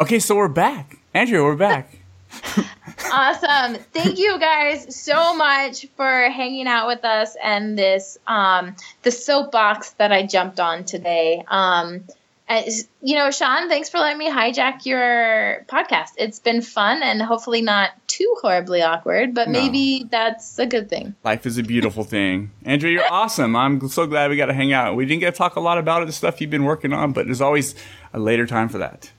Okay, 0.00 0.18
so 0.18 0.36
we're 0.36 0.48
back, 0.48 0.98
Andrea. 1.14 1.42
We're 1.42 1.56
back. 1.56 1.98
awesome. 3.12 3.76
Thank 3.92 4.18
you 4.18 4.38
guys 4.38 4.94
so 4.94 5.36
much 5.36 5.86
for 5.96 6.28
hanging 6.30 6.66
out 6.66 6.86
with 6.88 7.04
us 7.04 7.36
and 7.42 7.78
this 7.78 8.18
um 8.26 8.74
the 9.02 9.10
soapbox 9.12 9.90
that 9.92 10.10
I 10.12 10.26
jumped 10.26 10.58
on 10.58 10.84
today. 10.84 11.44
Um 11.46 12.04
as, 12.48 12.86
you 13.02 13.14
know, 13.16 13.30
Sean, 13.30 13.68
thanks 13.68 13.88
for 13.88 13.98
letting 13.98 14.18
me 14.18 14.30
hijack 14.30 14.84
your 14.84 15.64
podcast. 15.66 16.10
It's 16.18 16.38
been 16.40 16.60
fun 16.60 17.02
and 17.02 17.22
hopefully 17.22 17.62
not 17.62 17.90
too 18.06 18.34
horribly 18.42 18.82
awkward, 18.82 19.34
but 19.34 19.48
No. 19.48 19.60
maybe 19.60 20.06
that's 20.10 20.58
a 20.58 20.66
good 20.66 20.90
thing. 20.90 21.14
Life 21.24 21.46
is 21.46 21.56
a 21.58 21.62
beautiful 21.62 22.04
thing. 22.04 22.50
Andrea, 22.64 22.92
you're 22.92 23.02
awesome. 23.12 23.56
I'm 23.56 23.88
so 23.88 24.06
glad 24.06 24.30
we 24.30 24.36
got 24.36 24.46
to 24.46 24.54
hang 24.54 24.72
out. 24.72 24.94
We 24.94 25.06
didn't 25.06 25.20
get 25.20 25.32
to 25.34 25.38
talk 25.38 25.56
a 25.56 25.60
lot 25.60 25.78
about 25.78 26.02
it, 26.02 26.06
the 26.06 26.12
stuff 26.12 26.40
you've 26.40 26.50
been 26.50 26.64
working 26.64 26.92
on, 26.92 27.12
but 27.12 27.24
there's 27.26 27.40
always 27.40 27.74
a 28.12 28.18
later 28.18 28.46
time 28.46 28.68
for 28.68 28.78
that. 28.78 29.10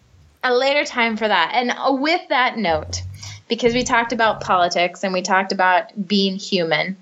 a 0.44 0.54
later 0.54 0.86
time 0.86 1.18
for 1.18 1.28
that. 1.28 1.52
And 1.56 1.72
uh, 1.72 1.94
with 2.00 2.22
that 2.30 2.58
note, 2.60 3.02
because 3.48 3.74
we 3.74 3.84
talked 3.84 4.14
about 4.14 4.42
politics 4.42 5.04
and 5.04 5.12
we 5.14 5.22
talked 5.24 5.52
about 5.52 6.08
being 6.08 6.36
human, 6.38 6.96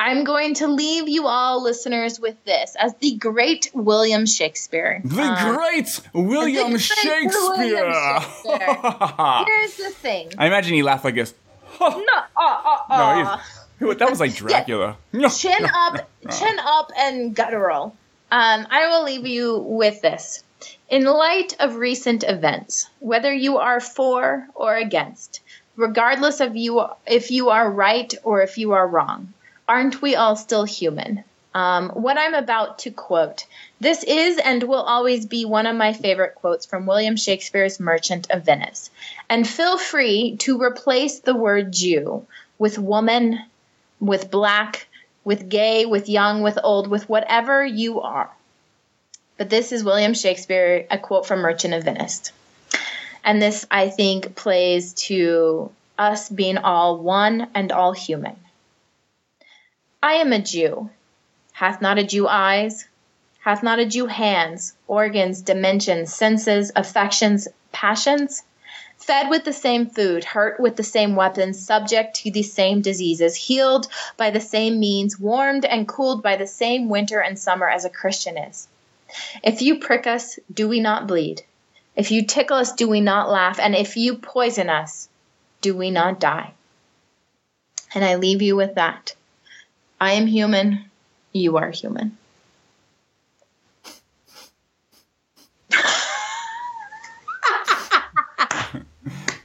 I'm 0.00 0.24
going 0.24 0.54
to 0.54 0.66
leave 0.66 1.10
you 1.10 1.26
all 1.26 1.62
listeners 1.62 2.18
with 2.18 2.42
this 2.46 2.74
as 2.80 2.94
the 3.02 3.16
great 3.16 3.70
William 3.74 4.24
Shakespeare. 4.24 5.02
The 5.04 5.20
um, 5.20 5.54
great 5.54 6.00
William 6.14 6.72
the 6.72 6.78
Shakespeare. 6.78 7.28
William 7.30 7.92
Shakespeare. 7.92 8.58
Here's 9.46 9.76
the 9.76 9.90
thing. 9.90 10.32
I 10.38 10.46
imagine 10.46 10.72
he 10.72 10.82
laughed 10.82 11.04
like 11.04 11.16
this. 11.16 11.34
No, 11.80 11.88
oh, 11.90 12.06
oh, 12.38 12.84
No, 12.88 12.96
oh. 12.98 13.42
he's, 13.78 13.98
that 13.98 14.08
was 14.08 14.20
like 14.20 14.34
Dracula. 14.34 14.96
chin 15.36 15.66
up, 15.66 16.08
chin 16.30 16.58
up, 16.60 16.92
and 16.96 17.36
guttural. 17.36 17.94
Um, 18.32 18.66
I 18.70 18.88
will 18.88 19.04
leave 19.04 19.26
you 19.26 19.58
with 19.58 20.00
this. 20.00 20.42
In 20.88 21.04
light 21.04 21.56
of 21.60 21.76
recent 21.76 22.24
events, 22.26 22.88
whether 23.00 23.34
you 23.34 23.58
are 23.58 23.80
for 23.80 24.46
or 24.54 24.76
against, 24.76 25.40
regardless 25.76 26.40
of 26.40 26.56
you 26.56 26.86
if 27.06 27.30
you 27.30 27.50
are 27.50 27.70
right 27.70 28.14
or 28.24 28.40
if 28.40 28.56
you 28.56 28.72
are 28.72 28.88
wrong, 28.88 29.34
aren't 29.70 30.02
we 30.02 30.16
all 30.16 30.34
still 30.34 30.64
human? 30.64 31.22
Um, 31.54 31.90
what 31.90 32.18
I'm 32.18 32.34
about 32.34 32.80
to 32.80 32.90
quote. 32.90 33.46
This 33.78 34.02
is 34.02 34.36
and 34.38 34.64
will 34.64 34.82
always 34.82 35.26
be 35.26 35.44
one 35.44 35.66
of 35.66 35.76
my 35.76 35.92
favorite 35.92 36.34
quotes 36.34 36.66
from 36.66 36.86
William 36.86 37.14
Shakespeare's 37.14 37.78
Merchant 37.78 38.28
of 38.30 38.44
Venice. 38.44 38.90
And 39.28 39.46
feel 39.46 39.78
free 39.78 40.36
to 40.38 40.60
replace 40.60 41.20
the 41.20 41.36
word 41.36 41.72
Jew 41.72 42.26
with 42.58 42.80
woman, 42.80 43.38
with 44.00 44.28
black, 44.28 44.88
with 45.22 45.48
gay, 45.48 45.86
with 45.86 46.08
young, 46.08 46.42
with 46.42 46.58
old, 46.64 46.88
with 46.88 47.08
whatever 47.08 47.64
you 47.64 48.00
are. 48.00 48.30
But 49.36 49.50
this 49.50 49.70
is 49.70 49.84
William 49.84 50.14
Shakespeare, 50.14 50.84
a 50.90 50.98
quote 50.98 51.26
from 51.26 51.42
Merchant 51.42 51.74
of 51.74 51.84
Venice. 51.84 52.32
And 53.22 53.40
this, 53.40 53.64
I 53.70 53.88
think, 53.88 54.34
plays 54.34 54.94
to 55.04 55.70
us 55.96 56.28
being 56.28 56.58
all 56.58 56.98
one 56.98 57.46
and 57.54 57.70
all 57.70 57.92
human. 57.92 58.34
I 60.02 60.14
am 60.14 60.32
a 60.32 60.38
Jew. 60.38 60.88
Hath 61.52 61.82
not 61.82 61.98
a 61.98 62.04
Jew 62.04 62.26
eyes? 62.26 62.86
Hath 63.40 63.62
not 63.62 63.78
a 63.78 63.84
Jew 63.84 64.06
hands, 64.06 64.74
organs, 64.86 65.42
dimensions, 65.42 66.14
senses, 66.14 66.72
affections, 66.74 67.48
passions? 67.70 68.42
Fed 68.96 69.28
with 69.28 69.44
the 69.44 69.52
same 69.52 69.86
food, 69.86 70.24
hurt 70.24 70.58
with 70.58 70.76
the 70.76 70.82
same 70.82 71.16
weapons, 71.16 71.58
subject 71.58 72.16
to 72.16 72.30
the 72.30 72.42
same 72.42 72.80
diseases, 72.80 73.34
healed 73.34 73.88
by 74.16 74.30
the 74.30 74.40
same 74.40 74.80
means, 74.80 75.20
warmed 75.20 75.66
and 75.66 75.86
cooled 75.86 76.22
by 76.22 76.36
the 76.36 76.46
same 76.46 76.88
winter 76.88 77.20
and 77.20 77.38
summer 77.38 77.68
as 77.68 77.84
a 77.84 77.90
Christian 77.90 78.38
is. 78.38 78.68
If 79.42 79.60
you 79.60 79.80
prick 79.80 80.06
us, 80.06 80.38
do 80.52 80.66
we 80.66 80.80
not 80.80 81.06
bleed? 81.06 81.42
If 81.94 82.10
you 82.10 82.24
tickle 82.24 82.56
us, 82.56 82.72
do 82.72 82.88
we 82.88 83.02
not 83.02 83.28
laugh? 83.28 83.58
And 83.58 83.74
if 83.74 83.98
you 83.98 84.16
poison 84.16 84.70
us, 84.70 85.10
do 85.60 85.76
we 85.76 85.90
not 85.90 86.20
die? 86.20 86.54
And 87.94 88.02
I 88.02 88.14
leave 88.14 88.40
you 88.40 88.56
with 88.56 88.76
that. 88.76 89.14
I 90.00 90.12
am 90.12 90.26
human, 90.26 90.86
you 91.32 91.58
are 91.58 91.70
human. 91.70 92.16
I 98.50 98.82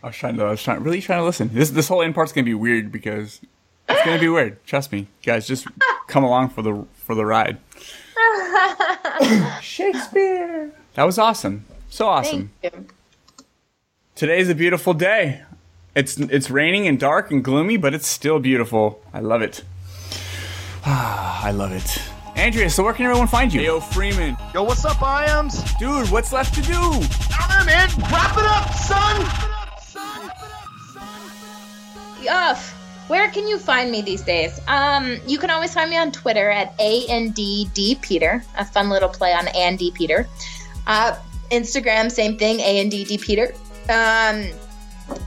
was 0.03 0.15
trying 0.15 0.38
to, 0.38 0.45
I 0.45 0.52
was 0.52 0.64
trying, 0.64 0.82
really 0.82 1.02
trying 1.02 1.19
to 1.19 1.26
listen. 1.26 1.49
This 1.52 1.72
this 1.72 1.88
whole 1.88 2.02
end 2.02 2.15
part's 2.15 2.32
gonna 2.32 2.45
be 2.45 2.53
weird 2.53 2.91
because 2.91 3.41
it's 3.90 4.06
gonna 4.06 4.19
be 4.19 4.30
weird. 4.30 4.64
Trust 4.65 4.91
me, 4.91 5.07
guys. 5.23 5.45
Just 5.45 5.68
come 6.07 6.23
along 6.23 6.49
for 6.49 6.61
the 6.61 6.86
for 6.94 7.15
the 7.15 7.26
ride. 7.26 7.57
Shakespeare. 9.61 10.72
That 10.94 11.03
was 11.03 11.18
awesome. 11.19 11.65
So 11.90 12.07
awesome. 12.07 12.52
Thank 12.61 12.76
you. 12.76 12.88
Today's 14.15 14.48
a 14.48 14.56
beautiful 14.56 14.94
day. 14.94 15.41
It's 15.95 16.18
it's 16.18 16.49
raining 16.49 16.88
and 16.88 16.98
dark 16.99 17.30
and 17.32 17.44
gloomy, 17.44 17.76
but 17.76 17.94
it's 17.94 18.07
still 18.07 18.40
beautiful. 18.40 19.02
I 19.14 19.19
love 19.19 19.41
it. 19.41 19.64
Ah, 20.88 21.44
I 21.44 21.52
love 21.52 21.72
it. 21.72 22.02
Andrea, 22.36 22.70
so 22.70 22.84
where 22.84 22.94
can 22.94 23.06
everyone 23.06 23.28
find 23.28 23.52
you? 23.53 23.62
Yo, 23.62 23.80
Freeman. 23.80 24.38
Yo, 24.53 24.64
what's 24.64 24.86
up, 24.86 25.02
Iams? 25.02 25.64
Dude, 25.80 26.12
what's 26.12 26.32
left 26.32 26.53
to 26.56 26.62
do? 26.62 26.74
I 26.74 27.48
don't 27.48 27.60
know, 27.60 27.66
man. 27.66 27.90
Wrap 28.12 28.38
it 28.38 28.45
up, 28.45 28.74
son. 28.74 29.45
Ugh. 32.30 32.57
Where 33.07 33.30
can 33.30 33.48
you 33.48 33.60
find 33.60 33.91
me 33.91 34.02
these 34.02 34.24
days? 34.24 34.60
Um, 34.68 35.18
you 35.28 35.38
can 35.38 35.52
always 35.52 35.74
find 35.74 35.90
me 35.91 35.98
on 35.98 36.12
Twitter 36.12 36.49
at 36.49 36.80
ANDD 36.80 38.02
Peter, 38.02 38.44
a 38.57 38.66
fun 38.66 38.90
little 38.90 39.10
play 39.10 39.32
on 39.32 39.48
Andy 39.49 39.91
Peter. 39.91 40.28
Uh, 40.88 41.16
Instagram, 41.52 42.12
same 42.12 42.36
thing, 42.38 42.60
ANDD 42.62 43.22
Peter. 43.22 43.53
Um, 43.90 44.49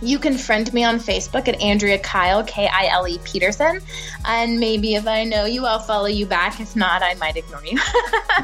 you 0.01 0.19
can 0.19 0.37
friend 0.39 0.73
me 0.73 0.85
on 0.85 0.99
Facebook 0.99 1.49
at 1.49 1.61
Andrea 1.61 1.99
Kyle, 1.99 2.45
K 2.45 2.69
I 2.69 2.87
L 2.87 3.07
E 3.09 3.19
Peterson. 3.25 3.81
And 4.25 4.61
maybe 4.61 4.95
if 4.95 5.07
I 5.07 5.25
know 5.25 5.45
you, 5.45 5.65
I'll 5.67 5.79
follow 5.79 6.07
you 6.07 6.27
back. 6.27 6.61
If 6.61 6.77
not, 6.77 7.03
I 7.03 7.15
might 7.15 7.37
ignore 7.37 7.65
you. 7.65 7.79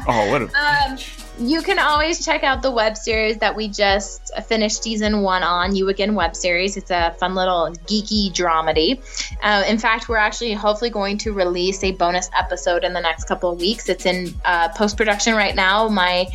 Oh, 0.07 0.29
what 0.29 0.41
a 0.41 0.49
Um, 0.89 0.97
you 1.39 1.61
can 1.61 1.79
always 1.79 2.23
check 2.25 2.43
out 2.43 2.61
the 2.61 2.71
web 2.71 2.95
series 2.95 3.37
that 3.37 3.55
we 3.55 3.67
just 3.67 4.31
finished 4.47 4.83
season 4.83 5.21
one 5.21 5.43
on. 5.43 5.75
You 5.75 5.89
Again 5.89 6.15
web 6.15 6.35
series. 6.35 6.77
It's 6.77 6.91
a 6.91 7.15
fun 7.19 7.35
little 7.35 7.73
geeky 7.87 8.31
dramedy. 8.31 9.01
Uh, 9.41 9.63
in 9.67 9.77
fact, 9.77 10.07
we're 10.07 10.17
actually 10.17 10.53
hopefully 10.53 10.89
going 10.89 11.17
to 11.19 11.33
release 11.33 11.83
a 11.83 11.91
bonus 11.91 12.29
episode 12.37 12.83
in 12.83 12.93
the 12.93 13.01
next 13.01 13.25
couple 13.25 13.51
of 13.51 13.59
weeks. 13.59 13.89
It's 13.89 14.05
in 14.05 14.33
uh, 14.45 14.69
post 14.69 14.97
production 14.97 15.35
right 15.35 15.55
now. 15.55 15.87
My 15.89 16.27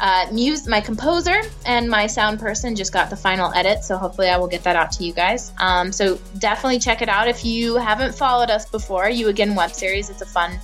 uh, 0.00 0.26
muse, 0.32 0.66
my 0.66 0.80
composer 0.80 1.40
and 1.64 1.88
my 1.88 2.06
sound 2.06 2.38
person 2.38 2.76
just 2.76 2.92
got 2.92 3.10
the 3.10 3.16
final 3.16 3.52
edit, 3.54 3.84
so 3.84 3.96
hopefully 3.96 4.28
I 4.28 4.36
will 4.36 4.48
get 4.48 4.64
that 4.64 4.76
out 4.76 4.92
to 4.92 5.04
you 5.04 5.12
guys. 5.12 5.52
Um, 5.58 5.92
so 5.92 6.18
definitely 6.38 6.78
check 6.78 7.02
it 7.02 7.08
out 7.08 7.28
if 7.28 7.44
you 7.44 7.76
haven't 7.76 8.14
followed 8.14 8.50
us 8.50 8.66
before. 8.66 9.08
You 9.08 9.28
Again 9.28 9.54
web 9.54 9.70
series. 9.72 10.10
It's 10.10 10.22
a 10.22 10.26
fun, 10.26 10.58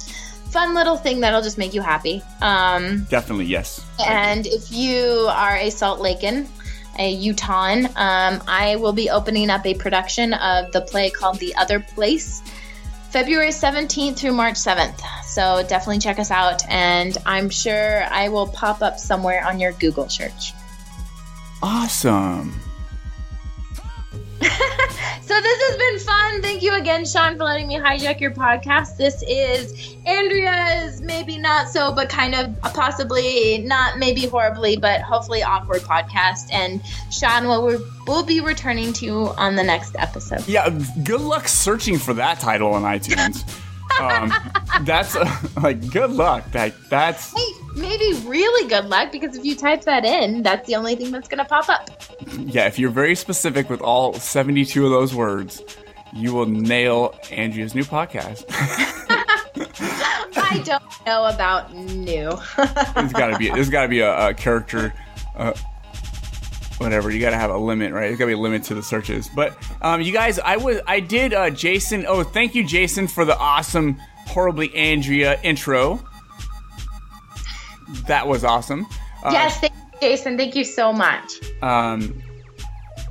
fun 0.51 0.75
little 0.75 0.97
thing 0.97 1.21
that'll 1.21 1.43
just 1.43 1.59
make 1.59 1.75
you 1.75 1.81
happy. 1.81 2.23
Um, 2.41 3.05
Definitely 3.05 3.47
yes. 3.47 3.85
and 4.07 4.47
if 4.47 4.71
you 4.71 5.29
are 5.31 5.57
a 5.57 5.71
Salt 5.71 6.01
Lakean, 6.01 6.47
a 6.99 7.17
Utahan, 7.17 7.87
um, 7.97 8.43
I 8.47 8.77
will 8.77 8.93
be 8.93 9.11
opening 9.11 9.51
up 9.51 9.65
a 9.67 9.75
production 9.75 10.35
of 10.35 10.73
the 10.73 10.83
play 10.83 11.11
called 11.11 11.39
The 11.39 11.55
Other 11.55 11.81
Place, 11.81 12.43
February 13.13 13.51
17th 13.51 14.17
through 14.17 14.33
March 14.33 14.55
7th. 14.55 14.99
So 15.27 15.63
definitely 15.69 15.99
check 15.99 16.19
us 16.19 16.31
out, 16.31 16.63
and 16.67 17.15
I'm 17.27 17.51
sure 17.51 18.05
I 18.05 18.31
will 18.31 18.47
pop 18.47 18.81
up 18.81 18.99
somewhere 18.99 19.47
on 19.47 19.61
your 19.61 19.73
Google 19.73 20.09
search. 20.09 20.55
Awesome. 21.63 22.62
So 25.25 25.41
this 25.41 25.63
has 25.63 25.77
been 25.79 25.99
fun. 26.01 26.43
Thank 26.43 26.63
you 26.63 26.75
again, 26.75 27.07
Sean, 27.07 27.39
for 27.39 27.45
letting 27.45 27.69
me 27.69 27.77
hijack 27.77 28.21
your 28.21 28.33
podcast. 28.33 28.99
This 28.99 29.23
is 29.27 29.97
Andrea's 30.05 31.01
maybe 31.01 31.39
not 31.39 31.69
so, 31.69 31.91
but 31.93 32.11
kind 32.11 32.35
of 32.35 32.61
possibly 32.61 33.59
not 33.59 33.99
maybe 33.99 34.27
horribly, 34.27 34.77
but 34.77 35.01
hopefully 35.01 35.43
awkward 35.43 35.83
podcast. 35.83 36.53
And 36.53 36.83
Sean 37.11 37.47
will 37.47 37.81
will 38.07 38.25
be 38.25 38.41
returning 38.41 38.93
to 38.95 39.07
you 39.07 39.29
on 39.39 39.57
the 39.57 39.63
next 39.63 39.95
episode. 39.97 40.47
Yeah, 40.47 40.69
good 41.03 41.21
luck 41.21 41.49
searching 41.49 41.99
for 41.99 42.13
that 42.15 42.41
title 42.41 42.75
on 42.75 42.83
iTunes. 42.83 43.49
um, 44.01 44.33
that's 44.83 45.17
uh, 45.17 45.31
like 45.63 45.91
good 45.91 46.11
luck. 46.11 46.51
That 46.53 46.75
that's 46.89 47.33
Hey, 47.33 47.53
maybe 47.77 48.13
really 48.27 48.69
good 48.69 48.87
luck 48.87 49.13
because 49.13 49.37
if 49.37 49.45
you 49.45 49.55
type 49.57 49.83
that 49.83 50.05
in, 50.05 50.43
that's 50.43 50.67
the 50.67 50.77
only 50.77 50.97
thing 50.97 51.11
that's 51.11 51.29
gonna 51.29 51.45
pop 51.45 51.69
up. 51.69 51.91
yeah. 52.39 52.67
If 52.67 52.79
you're 52.79 52.91
very 52.91 53.15
specific 53.15 53.69
with 53.71 53.81
all 53.81 54.15
72 54.15 54.85
of 54.85 54.91
those 54.91 55.15
words, 55.15 55.63
you 56.13 56.33
will 56.35 56.47
nail 56.47 57.15
Andrea's 57.31 57.75
new 57.75 57.85
podcast. 57.85 58.45
I 60.35 60.63
don't 60.65 60.83
know 61.07 61.25
about 61.27 61.75
new. 61.75 62.31
there's 62.95 63.13
got 63.13 63.29
to 63.29 63.39
be 63.39 63.49
there's 63.49 63.71
got 63.71 63.83
to 63.83 63.89
be 63.89 64.01
a, 64.01 64.29
a 64.29 64.35
character, 64.35 64.93
uh, 65.37 65.53
whatever. 66.83 67.11
You 67.11 67.21
got 67.21 67.31
to 67.31 67.37
have 67.37 67.51
a 67.51 67.57
limit, 67.57 67.93
right? 67.93 68.09
There's 68.09 68.19
got 68.19 68.25
to 68.25 68.29
be 68.29 68.33
a 68.35 68.39
limit 68.39 68.65
to 68.65 68.75
the 68.75 68.83
searches. 68.83 69.29
But 69.35 69.57
um, 69.81 70.01
you 70.01 70.13
guys, 70.13 70.39
I 70.39 70.57
was 70.57 70.81
I 70.87 71.01
did 71.01 71.33
uh, 71.33 71.51
Jason. 71.51 72.05
Oh, 72.07 72.23
thank 72.23 72.55
you, 72.55 72.67
Jason, 72.67 73.09
for 73.09 73.25
the 73.25 73.37
awesome, 73.37 74.01
horribly 74.27 74.75
Andrea 74.75 75.41
intro. 75.43 76.01
That 78.07 78.27
was 78.27 78.45
awesome. 78.45 78.87
Uh, 79.23 79.31
yes, 79.33 79.61
thank 79.61 79.73
you, 79.73 79.99
Jason. 80.01 80.37
Thank 80.37 80.55
you 80.57 80.65
so 80.65 80.93
much. 80.93 81.41
Um, 81.63 82.23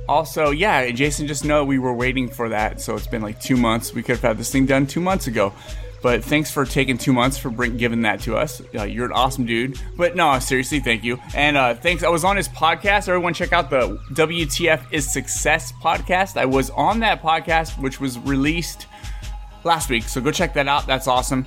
also, 0.08 0.50
yeah, 0.50 0.90
Jason, 0.90 1.26
just 1.26 1.44
know 1.44 1.64
we 1.64 1.78
were 1.78 1.94
waiting 1.94 2.28
for 2.28 2.48
that. 2.48 2.80
So 2.80 2.96
it's 2.96 3.06
been 3.06 3.22
like 3.22 3.40
two 3.40 3.56
months. 3.56 3.94
We 3.94 4.02
could 4.02 4.16
have 4.16 4.22
had 4.22 4.38
this 4.38 4.50
thing 4.50 4.66
done 4.66 4.86
two 4.86 5.00
months 5.00 5.26
ago. 5.26 5.52
But 6.02 6.24
thanks 6.24 6.50
for 6.50 6.64
taking 6.64 6.98
two 6.98 7.12
months 7.12 7.38
for 7.38 7.48
bring, 7.48 7.76
giving 7.76 8.02
that 8.02 8.20
to 8.22 8.36
us. 8.36 8.60
Uh, 8.74 8.82
you're 8.82 9.06
an 9.06 9.12
awesome 9.12 9.46
dude. 9.46 9.80
But 9.96 10.16
no, 10.16 10.36
seriously, 10.40 10.80
thank 10.80 11.04
you. 11.04 11.20
And 11.34 11.56
uh, 11.56 11.74
thanks. 11.74 12.02
I 12.02 12.08
was 12.08 12.24
on 12.24 12.36
his 12.36 12.48
podcast. 12.48 13.08
Everyone, 13.08 13.32
check 13.34 13.52
out 13.52 13.70
the 13.70 13.98
WTF 14.12 14.92
is 14.92 15.10
Success 15.10 15.72
podcast. 15.80 16.36
I 16.36 16.44
was 16.44 16.70
on 16.70 17.00
that 17.00 17.22
podcast, 17.22 17.80
which 17.80 18.00
was 18.00 18.18
released 18.18 18.88
last 19.62 19.90
week. 19.90 20.02
So 20.04 20.20
go 20.20 20.32
check 20.32 20.54
that 20.54 20.66
out. 20.66 20.88
That's 20.88 21.06
awesome. 21.06 21.46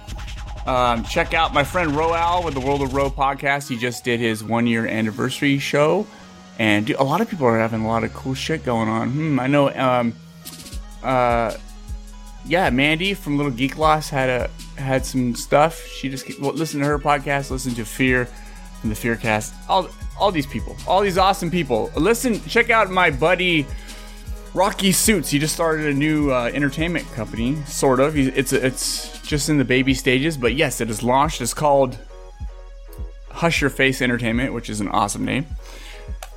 Um, 0.65 1.03
check 1.03 1.33
out 1.33 1.53
my 1.53 1.63
friend 1.63 1.91
Roal 1.91 2.43
with 2.43 2.53
the 2.53 2.61
World 2.61 2.81
of 2.81 2.93
Row 2.93 3.09
podcast. 3.09 3.67
He 3.67 3.77
just 3.77 4.05
did 4.05 4.21
his 4.21 4.43
one 4.43 4.67
year 4.67 4.87
anniversary 4.87 5.59
show. 5.59 6.07
And 6.57 6.85
dude, 6.85 6.95
a 6.95 7.03
lot 7.03 7.19
of 7.19 7.29
people 7.29 7.45
are 7.45 7.59
having 7.59 7.81
a 7.81 7.87
lot 7.87 8.05
of 8.05 8.13
cool 8.13 8.33
shit 8.33 8.63
going 8.63 8.87
on. 8.87 9.09
Hmm, 9.11 9.39
I 9.39 9.47
know. 9.47 9.69
Um, 9.69 10.13
uh, 11.03 11.55
yeah, 12.47 12.69
Mandy 12.69 13.13
from 13.13 13.37
Little 13.37 13.51
Geek 13.51 13.77
Loss 13.77 14.09
had 14.09 14.29
a 14.29 14.49
had 14.79 15.05
some 15.05 15.35
stuff. 15.35 15.85
She 15.87 16.09
just 16.09 16.39
well, 16.39 16.53
listen 16.53 16.79
to 16.79 16.85
her 16.85 16.99
podcast, 16.99 17.49
listen 17.49 17.73
to 17.75 17.85
Fear 17.85 18.25
from 18.79 18.89
the 18.89 18.95
Fearcast. 18.95 19.53
All 19.67 19.89
all 20.19 20.31
these 20.31 20.45
people, 20.45 20.77
all 20.87 21.01
these 21.01 21.17
awesome 21.17 21.49
people. 21.49 21.91
Listen, 21.95 22.41
check 22.45 22.69
out 22.69 22.89
my 22.89 23.09
buddy 23.09 23.65
Rocky 24.53 24.91
Suits. 24.91 25.29
He 25.29 25.39
just 25.39 25.53
started 25.53 25.87
a 25.87 25.93
new 25.93 26.31
uh, 26.31 26.51
entertainment 26.53 27.11
company, 27.13 27.55
sort 27.65 27.99
of. 27.99 28.17
It's 28.17 28.53
it's 28.53 29.21
just 29.21 29.49
in 29.49 29.57
the 29.57 29.65
baby 29.65 29.93
stages, 29.93 30.37
but 30.37 30.55
yes, 30.55 30.81
it 30.81 30.89
is 30.89 31.01
launched. 31.01 31.41
It's 31.41 31.53
called 31.53 31.97
Hush 33.29 33.59
Your 33.61 33.69
Face 33.69 34.01
Entertainment, 34.01 34.53
which 34.53 34.69
is 34.69 34.81
an 34.81 34.87
awesome 34.89 35.25
name. 35.25 35.47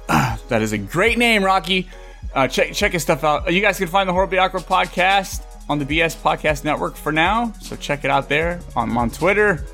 that 0.09 0.63
is 0.63 0.73
a 0.73 0.79
great 0.79 1.19
name, 1.19 1.45
Rocky. 1.45 1.89
Uh, 2.35 2.49
check 2.49 2.73
check 2.73 2.93
his 2.93 3.03
stuff 3.03 3.25
out. 3.25 3.53
You 3.53 3.61
guys 3.61 3.79
can 3.79 3.89
find 3.89 4.09
the 4.09 4.13
Horribly 4.13 4.39
Awkward 4.39 4.63
podcast 4.63 5.45
on 5.69 5.79
the 5.79 5.85
BS 5.85 6.17
Podcast 6.17 6.65
Network 6.65 6.97
for 6.97 7.13
now, 7.13 7.53
so 7.61 7.77
check 7.77 8.05
it 8.05 8.11
out 8.11 8.29
there. 8.29 8.61
I'm 8.77 8.97
on 8.97 9.11
Twitter. 9.11 9.65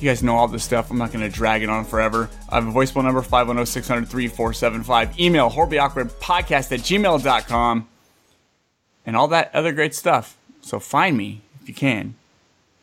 You 0.00 0.08
guys 0.08 0.22
know 0.22 0.34
all 0.36 0.48
this 0.48 0.64
stuff. 0.64 0.90
I'm 0.90 0.98
not 0.98 1.12
going 1.12 1.22
to 1.22 1.34
drag 1.34 1.62
it 1.62 1.68
on 1.68 1.84
forever. 1.84 2.28
I 2.48 2.56
have 2.56 2.66
a 2.66 2.72
voicemail 2.72 3.04
number 3.04 3.22
510 3.22 3.66
603 3.66 4.28
475. 4.28 5.20
Email 5.20 5.50
horriblyawkwardpodcast 5.50 6.72
at 6.72 6.80
gmail.com 6.80 7.88
and 9.06 9.16
all 9.16 9.28
that 9.28 9.54
other 9.54 9.72
great 9.72 9.94
stuff. 9.94 10.36
So 10.60 10.80
find 10.80 11.16
me 11.16 11.42
if 11.60 11.68
you 11.68 11.74
can. 11.74 12.16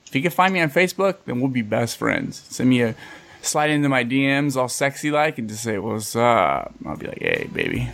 If 0.06 0.16
you 0.16 0.22
can 0.22 0.32
find 0.32 0.54
me 0.54 0.62
on 0.62 0.70
Facebook, 0.70 1.18
then 1.26 1.40
we'll 1.40 1.50
be 1.50 1.62
best 1.62 1.98
friends. 1.98 2.42
Send 2.50 2.70
me 2.70 2.82
a 2.84 2.96
slide 3.42 3.70
into 3.70 3.90
my 3.90 4.04
DMs 4.04 4.56
all 4.56 4.70
sexy 4.70 5.12
like 5.12 5.38
and 5.38 5.50
just 5.50 5.64
say, 5.64 5.78
What's 5.78 6.16
up? 6.16 6.74
I'll 6.86 6.98
be 6.98 7.08
like, 7.08 7.20
Hey, 7.20 7.50
baby. 7.52 7.90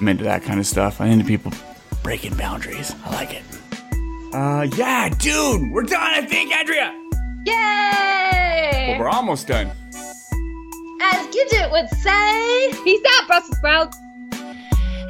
I'm 0.00 0.08
into 0.08 0.24
that 0.24 0.42
kind 0.42 0.58
of 0.58 0.66
stuff. 0.66 1.00
I'm 1.00 1.10
into 1.10 1.24
people 1.24 1.52
breaking 2.06 2.34
boundaries. 2.36 2.94
I 3.04 3.14
like 3.16 3.34
it. 3.34 3.42
Uh, 4.32 4.68
yeah, 4.76 5.08
dude, 5.08 5.72
we're 5.72 5.82
done, 5.82 6.00
I 6.00 6.24
think, 6.24 6.54
Andrea. 6.54 6.94
Yay! 7.44 8.90
Well, 8.90 9.00
we're 9.00 9.08
almost 9.08 9.48
done. 9.48 9.72
As 11.02 11.26
Gidget 11.34 11.72
would 11.72 11.88
say, 11.98 12.70
peace 12.84 13.02
out, 13.18 13.26
Brussels 13.26 13.56
sprouts. 13.56 13.98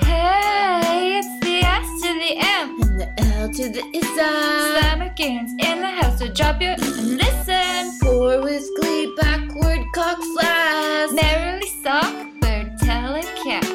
Hey, 0.06 1.18
it's 1.18 1.44
the 1.44 1.56
S 1.66 1.86
to 2.01 2.14
the 2.14 2.32
M 2.39 2.81
and 2.81 3.01
the 3.01 3.23
L 3.35 3.52
to 3.52 3.68
the 3.68 3.85
Isa. 3.93 4.81
Summer 4.81 5.12
games 5.16 5.51
in 5.51 5.82
the 5.82 5.90
house, 6.01 6.18
so 6.18 6.28
drop 6.28 6.62
your 6.62 6.70
and 6.70 7.18
listen. 7.18 7.98
Pour 8.01 8.40
with 8.40 8.66
glee, 8.81 9.14
backward 9.18 9.85
cock 9.94 10.16
flash. 10.32 11.10
Merrily 11.12 11.68
sock, 11.82 12.40
bird 12.40 12.73
telecast. 12.81 13.70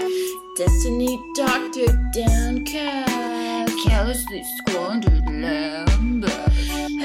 Destiny 0.57 1.19
doctor 1.35 1.85
downcast. 2.13 3.10
Carelessly 4.01 4.43
squandered 4.57 5.27
lamb. 5.27 6.23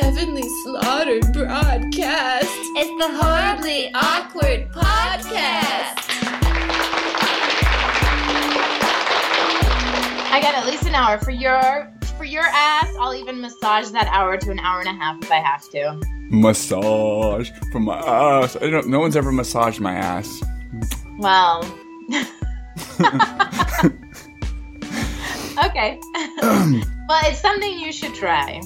Heavenly 0.00 0.48
slaughtered 0.64 1.30
broadcast. 1.30 2.48
It's 2.48 3.04
the 3.04 3.22
horribly 3.22 3.92
awkward 3.92 4.72
podcast. 4.72 6.00
I 10.32 10.40
got 10.40 10.54
at 10.54 10.64
least 10.64 10.86
an 10.86 10.94
hour 10.94 11.18
for 11.18 11.32
your 11.32 11.92
for 12.16 12.24
your 12.24 12.44
ass. 12.44 12.88
I'll 12.98 13.14
even 13.14 13.42
massage 13.42 13.90
that 13.90 14.08
hour 14.10 14.38
to 14.38 14.50
an 14.50 14.58
hour 14.58 14.80
and 14.80 14.88
a 14.88 14.94
half 14.94 15.22
if 15.22 15.30
I 15.30 15.40
have 15.40 15.68
to. 15.72 16.00
Massage 16.30 17.50
for 17.72 17.78
my 17.78 17.98
ass. 17.98 18.56
I 18.56 18.70
don't. 18.70 18.88
No 18.88 19.00
one's 19.00 19.16
ever 19.16 19.32
massaged 19.32 19.80
my 19.80 19.92
ass. 19.92 20.42
Well. 21.18 21.62
okay. 25.64 25.98
well, 26.42 27.20
it's 27.24 27.40
something 27.40 27.78
you 27.78 27.92
should 27.92 28.14
try. 28.14 28.60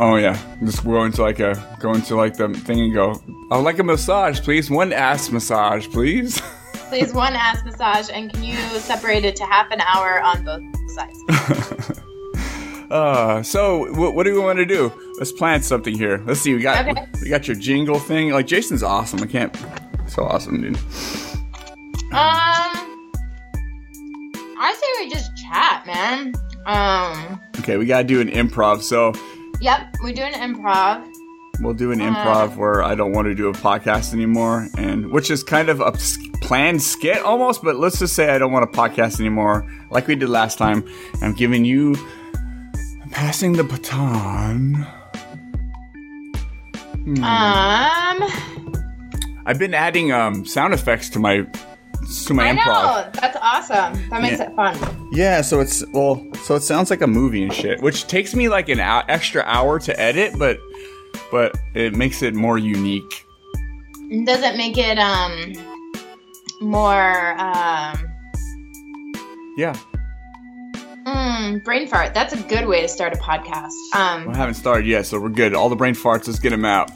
Oh 0.00 0.16
yeah, 0.16 0.38
just 0.64 0.84
go 0.84 1.04
into 1.04 1.22
like 1.22 1.40
a 1.40 1.54
go 1.80 1.92
into 1.94 2.14
like 2.16 2.36
the 2.36 2.48
thing 2.50 2.80
and 2.80 2.94
go. 2.94 3.20
I 3.50 3.56
would 3.56 3.64
like 3.64 3.78
a 3.78 3.84
massage, 3.84 4.40
please. 4.40 4.70
One 4.70 4.92
ass 4.92 5.30
massage, 5.30 5.88
please. 5.88 6.40
Please, 6.88 7.12
one 7.12 7.34
ass 7.34 7.62
massage, 7.66 8.08
and 8.10 8.32
can 8.32 8.42
you 8.42 8.56
separate 8.78 9.22
it 9.22 9.36
to 9.36 9.44
half 9.44 9.70
an 9.70 9.78
hour 9.82 10.22
on 10.22 10.42
both 10.42 10.62
sides? 10.92 12.00
Uh, 12.90 13.42
so 13.42 13.92
what, 13.92 14.14
what 14.14 14.24
do 14.24 14.32
we 14.32 14.40
want 14.40 14.58
to 14.58 14.64
do? 14.64 14.90
Let's 15.18 15.30
plan 15.30 15.62
something 15.62 15.94
here. 15.94 16.22
Let's 16.24 16.40
see. 16.40 16.54
We 16.54 16.62
got 16.62 16.88
Okay. 16.88 17.04
we 17.20 17.28
got 17.28 17.46
your 17.46 17.54
jingle 17.54 17.98
thing. 17.98 18.30
Like 18.30 18.46
Jason's 18.46 18.82
awesome. 18.82 19.22
I 19.22 19.26
can't. 19.26 19.54
So 20.06 20.24
awesome, 20.24 20.62
dude. 20.62 20.76
Um, 20.76 20.80
I 24.58 24.74
say 24.74 25.04
we 25.04 25.10
just 25.10 25.30
chat, 25.48 25.86
man. 25.86 26.34
Um, 26.66 27.40
Okay, 27.60 27.76
we 27.76 27.86
gotta 27.86 28.04
do 28.04 28.20
an 28.20 28.28
improv. 28.28 28.82
So 28.82 29.12
yep, 29.60 29.94
we 30.04 30.12
do 30.12 30.22
an 30.22 30.32
improv. 30.34 31.04
we'll 31.60 31.74
do 31.74 31.90
an 31.92 32.00
Uh. 32.00 32.14
improv 32.14 32.56
where 32.56 32.82
I 32.82 32.94
don't 32.94 33.12
want 33.12 33.26
to 33.26 33.34
do 33.34 33.48
a 33.48 33.52
podcast 33.52 34.12
anymore, 34.12 34.68
and 34.78 35.10
which 35.10 35.30
is 35.30 35.42
kind 35.42 35.68
of 35.68 35.80
a 35.80 35.92
planned 36.40 36.80
skit 36.82 37.18
almost. 37.22 37.62
But 37.62 37.76
let's 37.76 37.98
just 37.98 38.14
say 38.14 38.30
I 38.30 38.38
don't 38.38 38.52
want 38.52 38.64
a 38.64 38.68
podcast 38.78 39.18
anymore, 39.20 39.66
like 39.90 40.06
we 40.06 40.14
did 40.14 40.28
last 40.28 40.56
time. 40.58 40.84
I'm 41.22 41.32
giving 41.34 41.64
you, 41.64 41.94
I'm 43.02 43.10
passing 43.10 43.54
the 43.54 43.64
baton. 43.64 44.86
Hmm. 47.04 47.24
Um, 47.24 48.30
I've 49.46 49.58
been 49.58 49.72
adding 49.74 50.12
um, 50.12 50.44
sound 50.44 50.74
effects 50.74 51.08
to 51.10 51.18
my 51.18 51.46
to 52.26 52.34
my 52.34 52.48
I 52.50 52.52
improv. 52.56 52.64
know 52.66 53.10
that's 53.20 53.36
awesome. 53.40 54.08
That 54.10 54.22
makes 54.22 54.38
Yeah. 54.38 54.50
it 54.50 54.56
fun. 54.56 55.08
Yeah, 55.12 55.40
so 55.42 55.60
it's 55.60 55.84
well, 55.92 56.24
so 56.44 56.54
it 56.54 56.62
sounds 56.62 56.90
like 56.90 57.00
a 57.02 57.06
movie 57.06 57.42
and 57.42 57.52
shit, 57.52 57.80
which 57.82 58.06
takes 58.06 58.34
me 58.34 58.48
like 58.48 58.68
an 58.68 58.78
hou- 58.78 59.02
extra 59.08 59.42
hour 59.46 59.78
to 59.80 60.00
edit, 60.00 60.38
but 60.38 60.58
but 61.30 61.54
it 61.74 61.94
makes 61.94 62.22
it 62.22 62.34
more 62.34 62.58
unique. 62.58 63.24
Does 64.24 64.42
it 64.42 64.56
make 64.56 64.78
it 64.78 64.98
um 64.98 65.52
more 66.60 67.32
um 67.38 67.98
Yeah, 69.56 69.74
mm, 71.04 71.62
brain 71.64 71.86
fart? 71.88 72.14
That's 72.14 72.32
a 72.32 72.42
good 72.44 72.66
way 72.66 72.80
to 72.82 72.88
start 72.88 73.12
a 73.14 73.18
podcast. 73.18 73.72
Um, 73.94 74.28
I 74.30 74.36
haven't 74.36 74.54
started 74.54 74.86
yet, 74.86 75.06
so 75.06 75.18
we're 75.20 75.28
good. 75.28 75.54
All 75.54 75.68
the 75.68 75.76
brain 75.76 75.94
farts, 75.94 76.26
let's 76.26 76.38
get 76.38 76.50
them 76.50 76.64
out. 76.64 76.90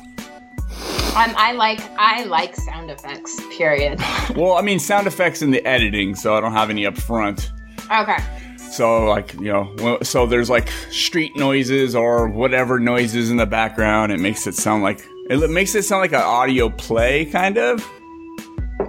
Um, 1.15 1.35
I 1.37 1.53
like 1.53 1.81
I 1.99 2.25
like 2.25 2.57
sound 2.57 2.91
effects. 2.91 3.39
Period. 3.57 4.01
Well, 4.35 4.53
I 4.55 4.63
mean, 4.63 4.79
sound 4.79 5.07
effects 5.07 5.43
in 5.43 5.51
the 5.51 5.63
editing, 5.67 6.15
so 6.15 6.35
I 6.35 6.41
don't 6.41 6.53
have 6.53 6.71
any 6.71 6.87
up 6.87 6.97
front. 6.97 7.53
Okay. 7.91 8.17
So 8.57 9.05
like 9.05 9.35
you 9.35 9.53
know, 9.53 9.99
so 10.03 10.25
there's 10.25 10.49
like 10.49 10.71
street 10.91 11.37
noises 11.37 11.95
or 11.95 12.29
whatever 12.29 12.79
noises 12.79 13.31
in 13.31 13.37
the 13.37 13.45
background. 13.45 14.11
It 14.11 14.21
makes 14.21 14.47
it 14.47 14.55
sound 14.55 14.83
like 14.83 15.03
it 15.29 15.51
makes 15.51 15.75
it 15.75 15.83
sound 15.83 16.01
like 16.01 16.13
an 16.13 16.23
audio 16.23 16.71
play, 16.71 17.27
kind 17.27 17.59
of. 17.59 17.87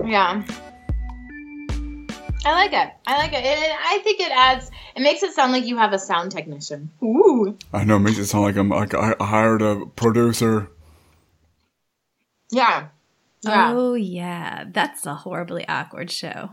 Yeah. 0.06 0.44
I 2.46 2.52
like 2.52 2.74
it. 2.74 2.94
I 3.06 3.18
like 3.18 3.34
it. 3.34 3.44
it. 3.44 3.72
I 3.86 4.00
think 4.04 4.22
it 4.22 4.32
adds. 4.32 4.72
It 4.96 5.02
makes 5.02 5.24
it 5.24 5.34
sound 5.34 5.52
like 5.52 5.66
you 5.66 5.78
have 5.78 5.92
a 5.92 6.00
sound 6.00 6.32
technician. 6.32 6.90
Ooh. 7.04 7.58
I 7.74 7.84
know, 7.84 7.98
it 7.98 8.00
makes 8.00 8.18
it 8.18 8.28
sound 8.28 8.46
like 8.46 8.56
I'm 8.56 8.70
like 8.70 8.94
I 8.94 9.16
hired 9.20 9.62
a 9.62 9.86
producer. 9.96 10.70
Yeah. 12.54 12.88
Yeah. 13.42 13.74
Oh, 13.74 13.96
yeah. 13.96 14.66
That's 14.72 15.06
a 15.06 15.16
horribly 15.16 15.68
awkward 15.68 16.12
show. 16.12 16.52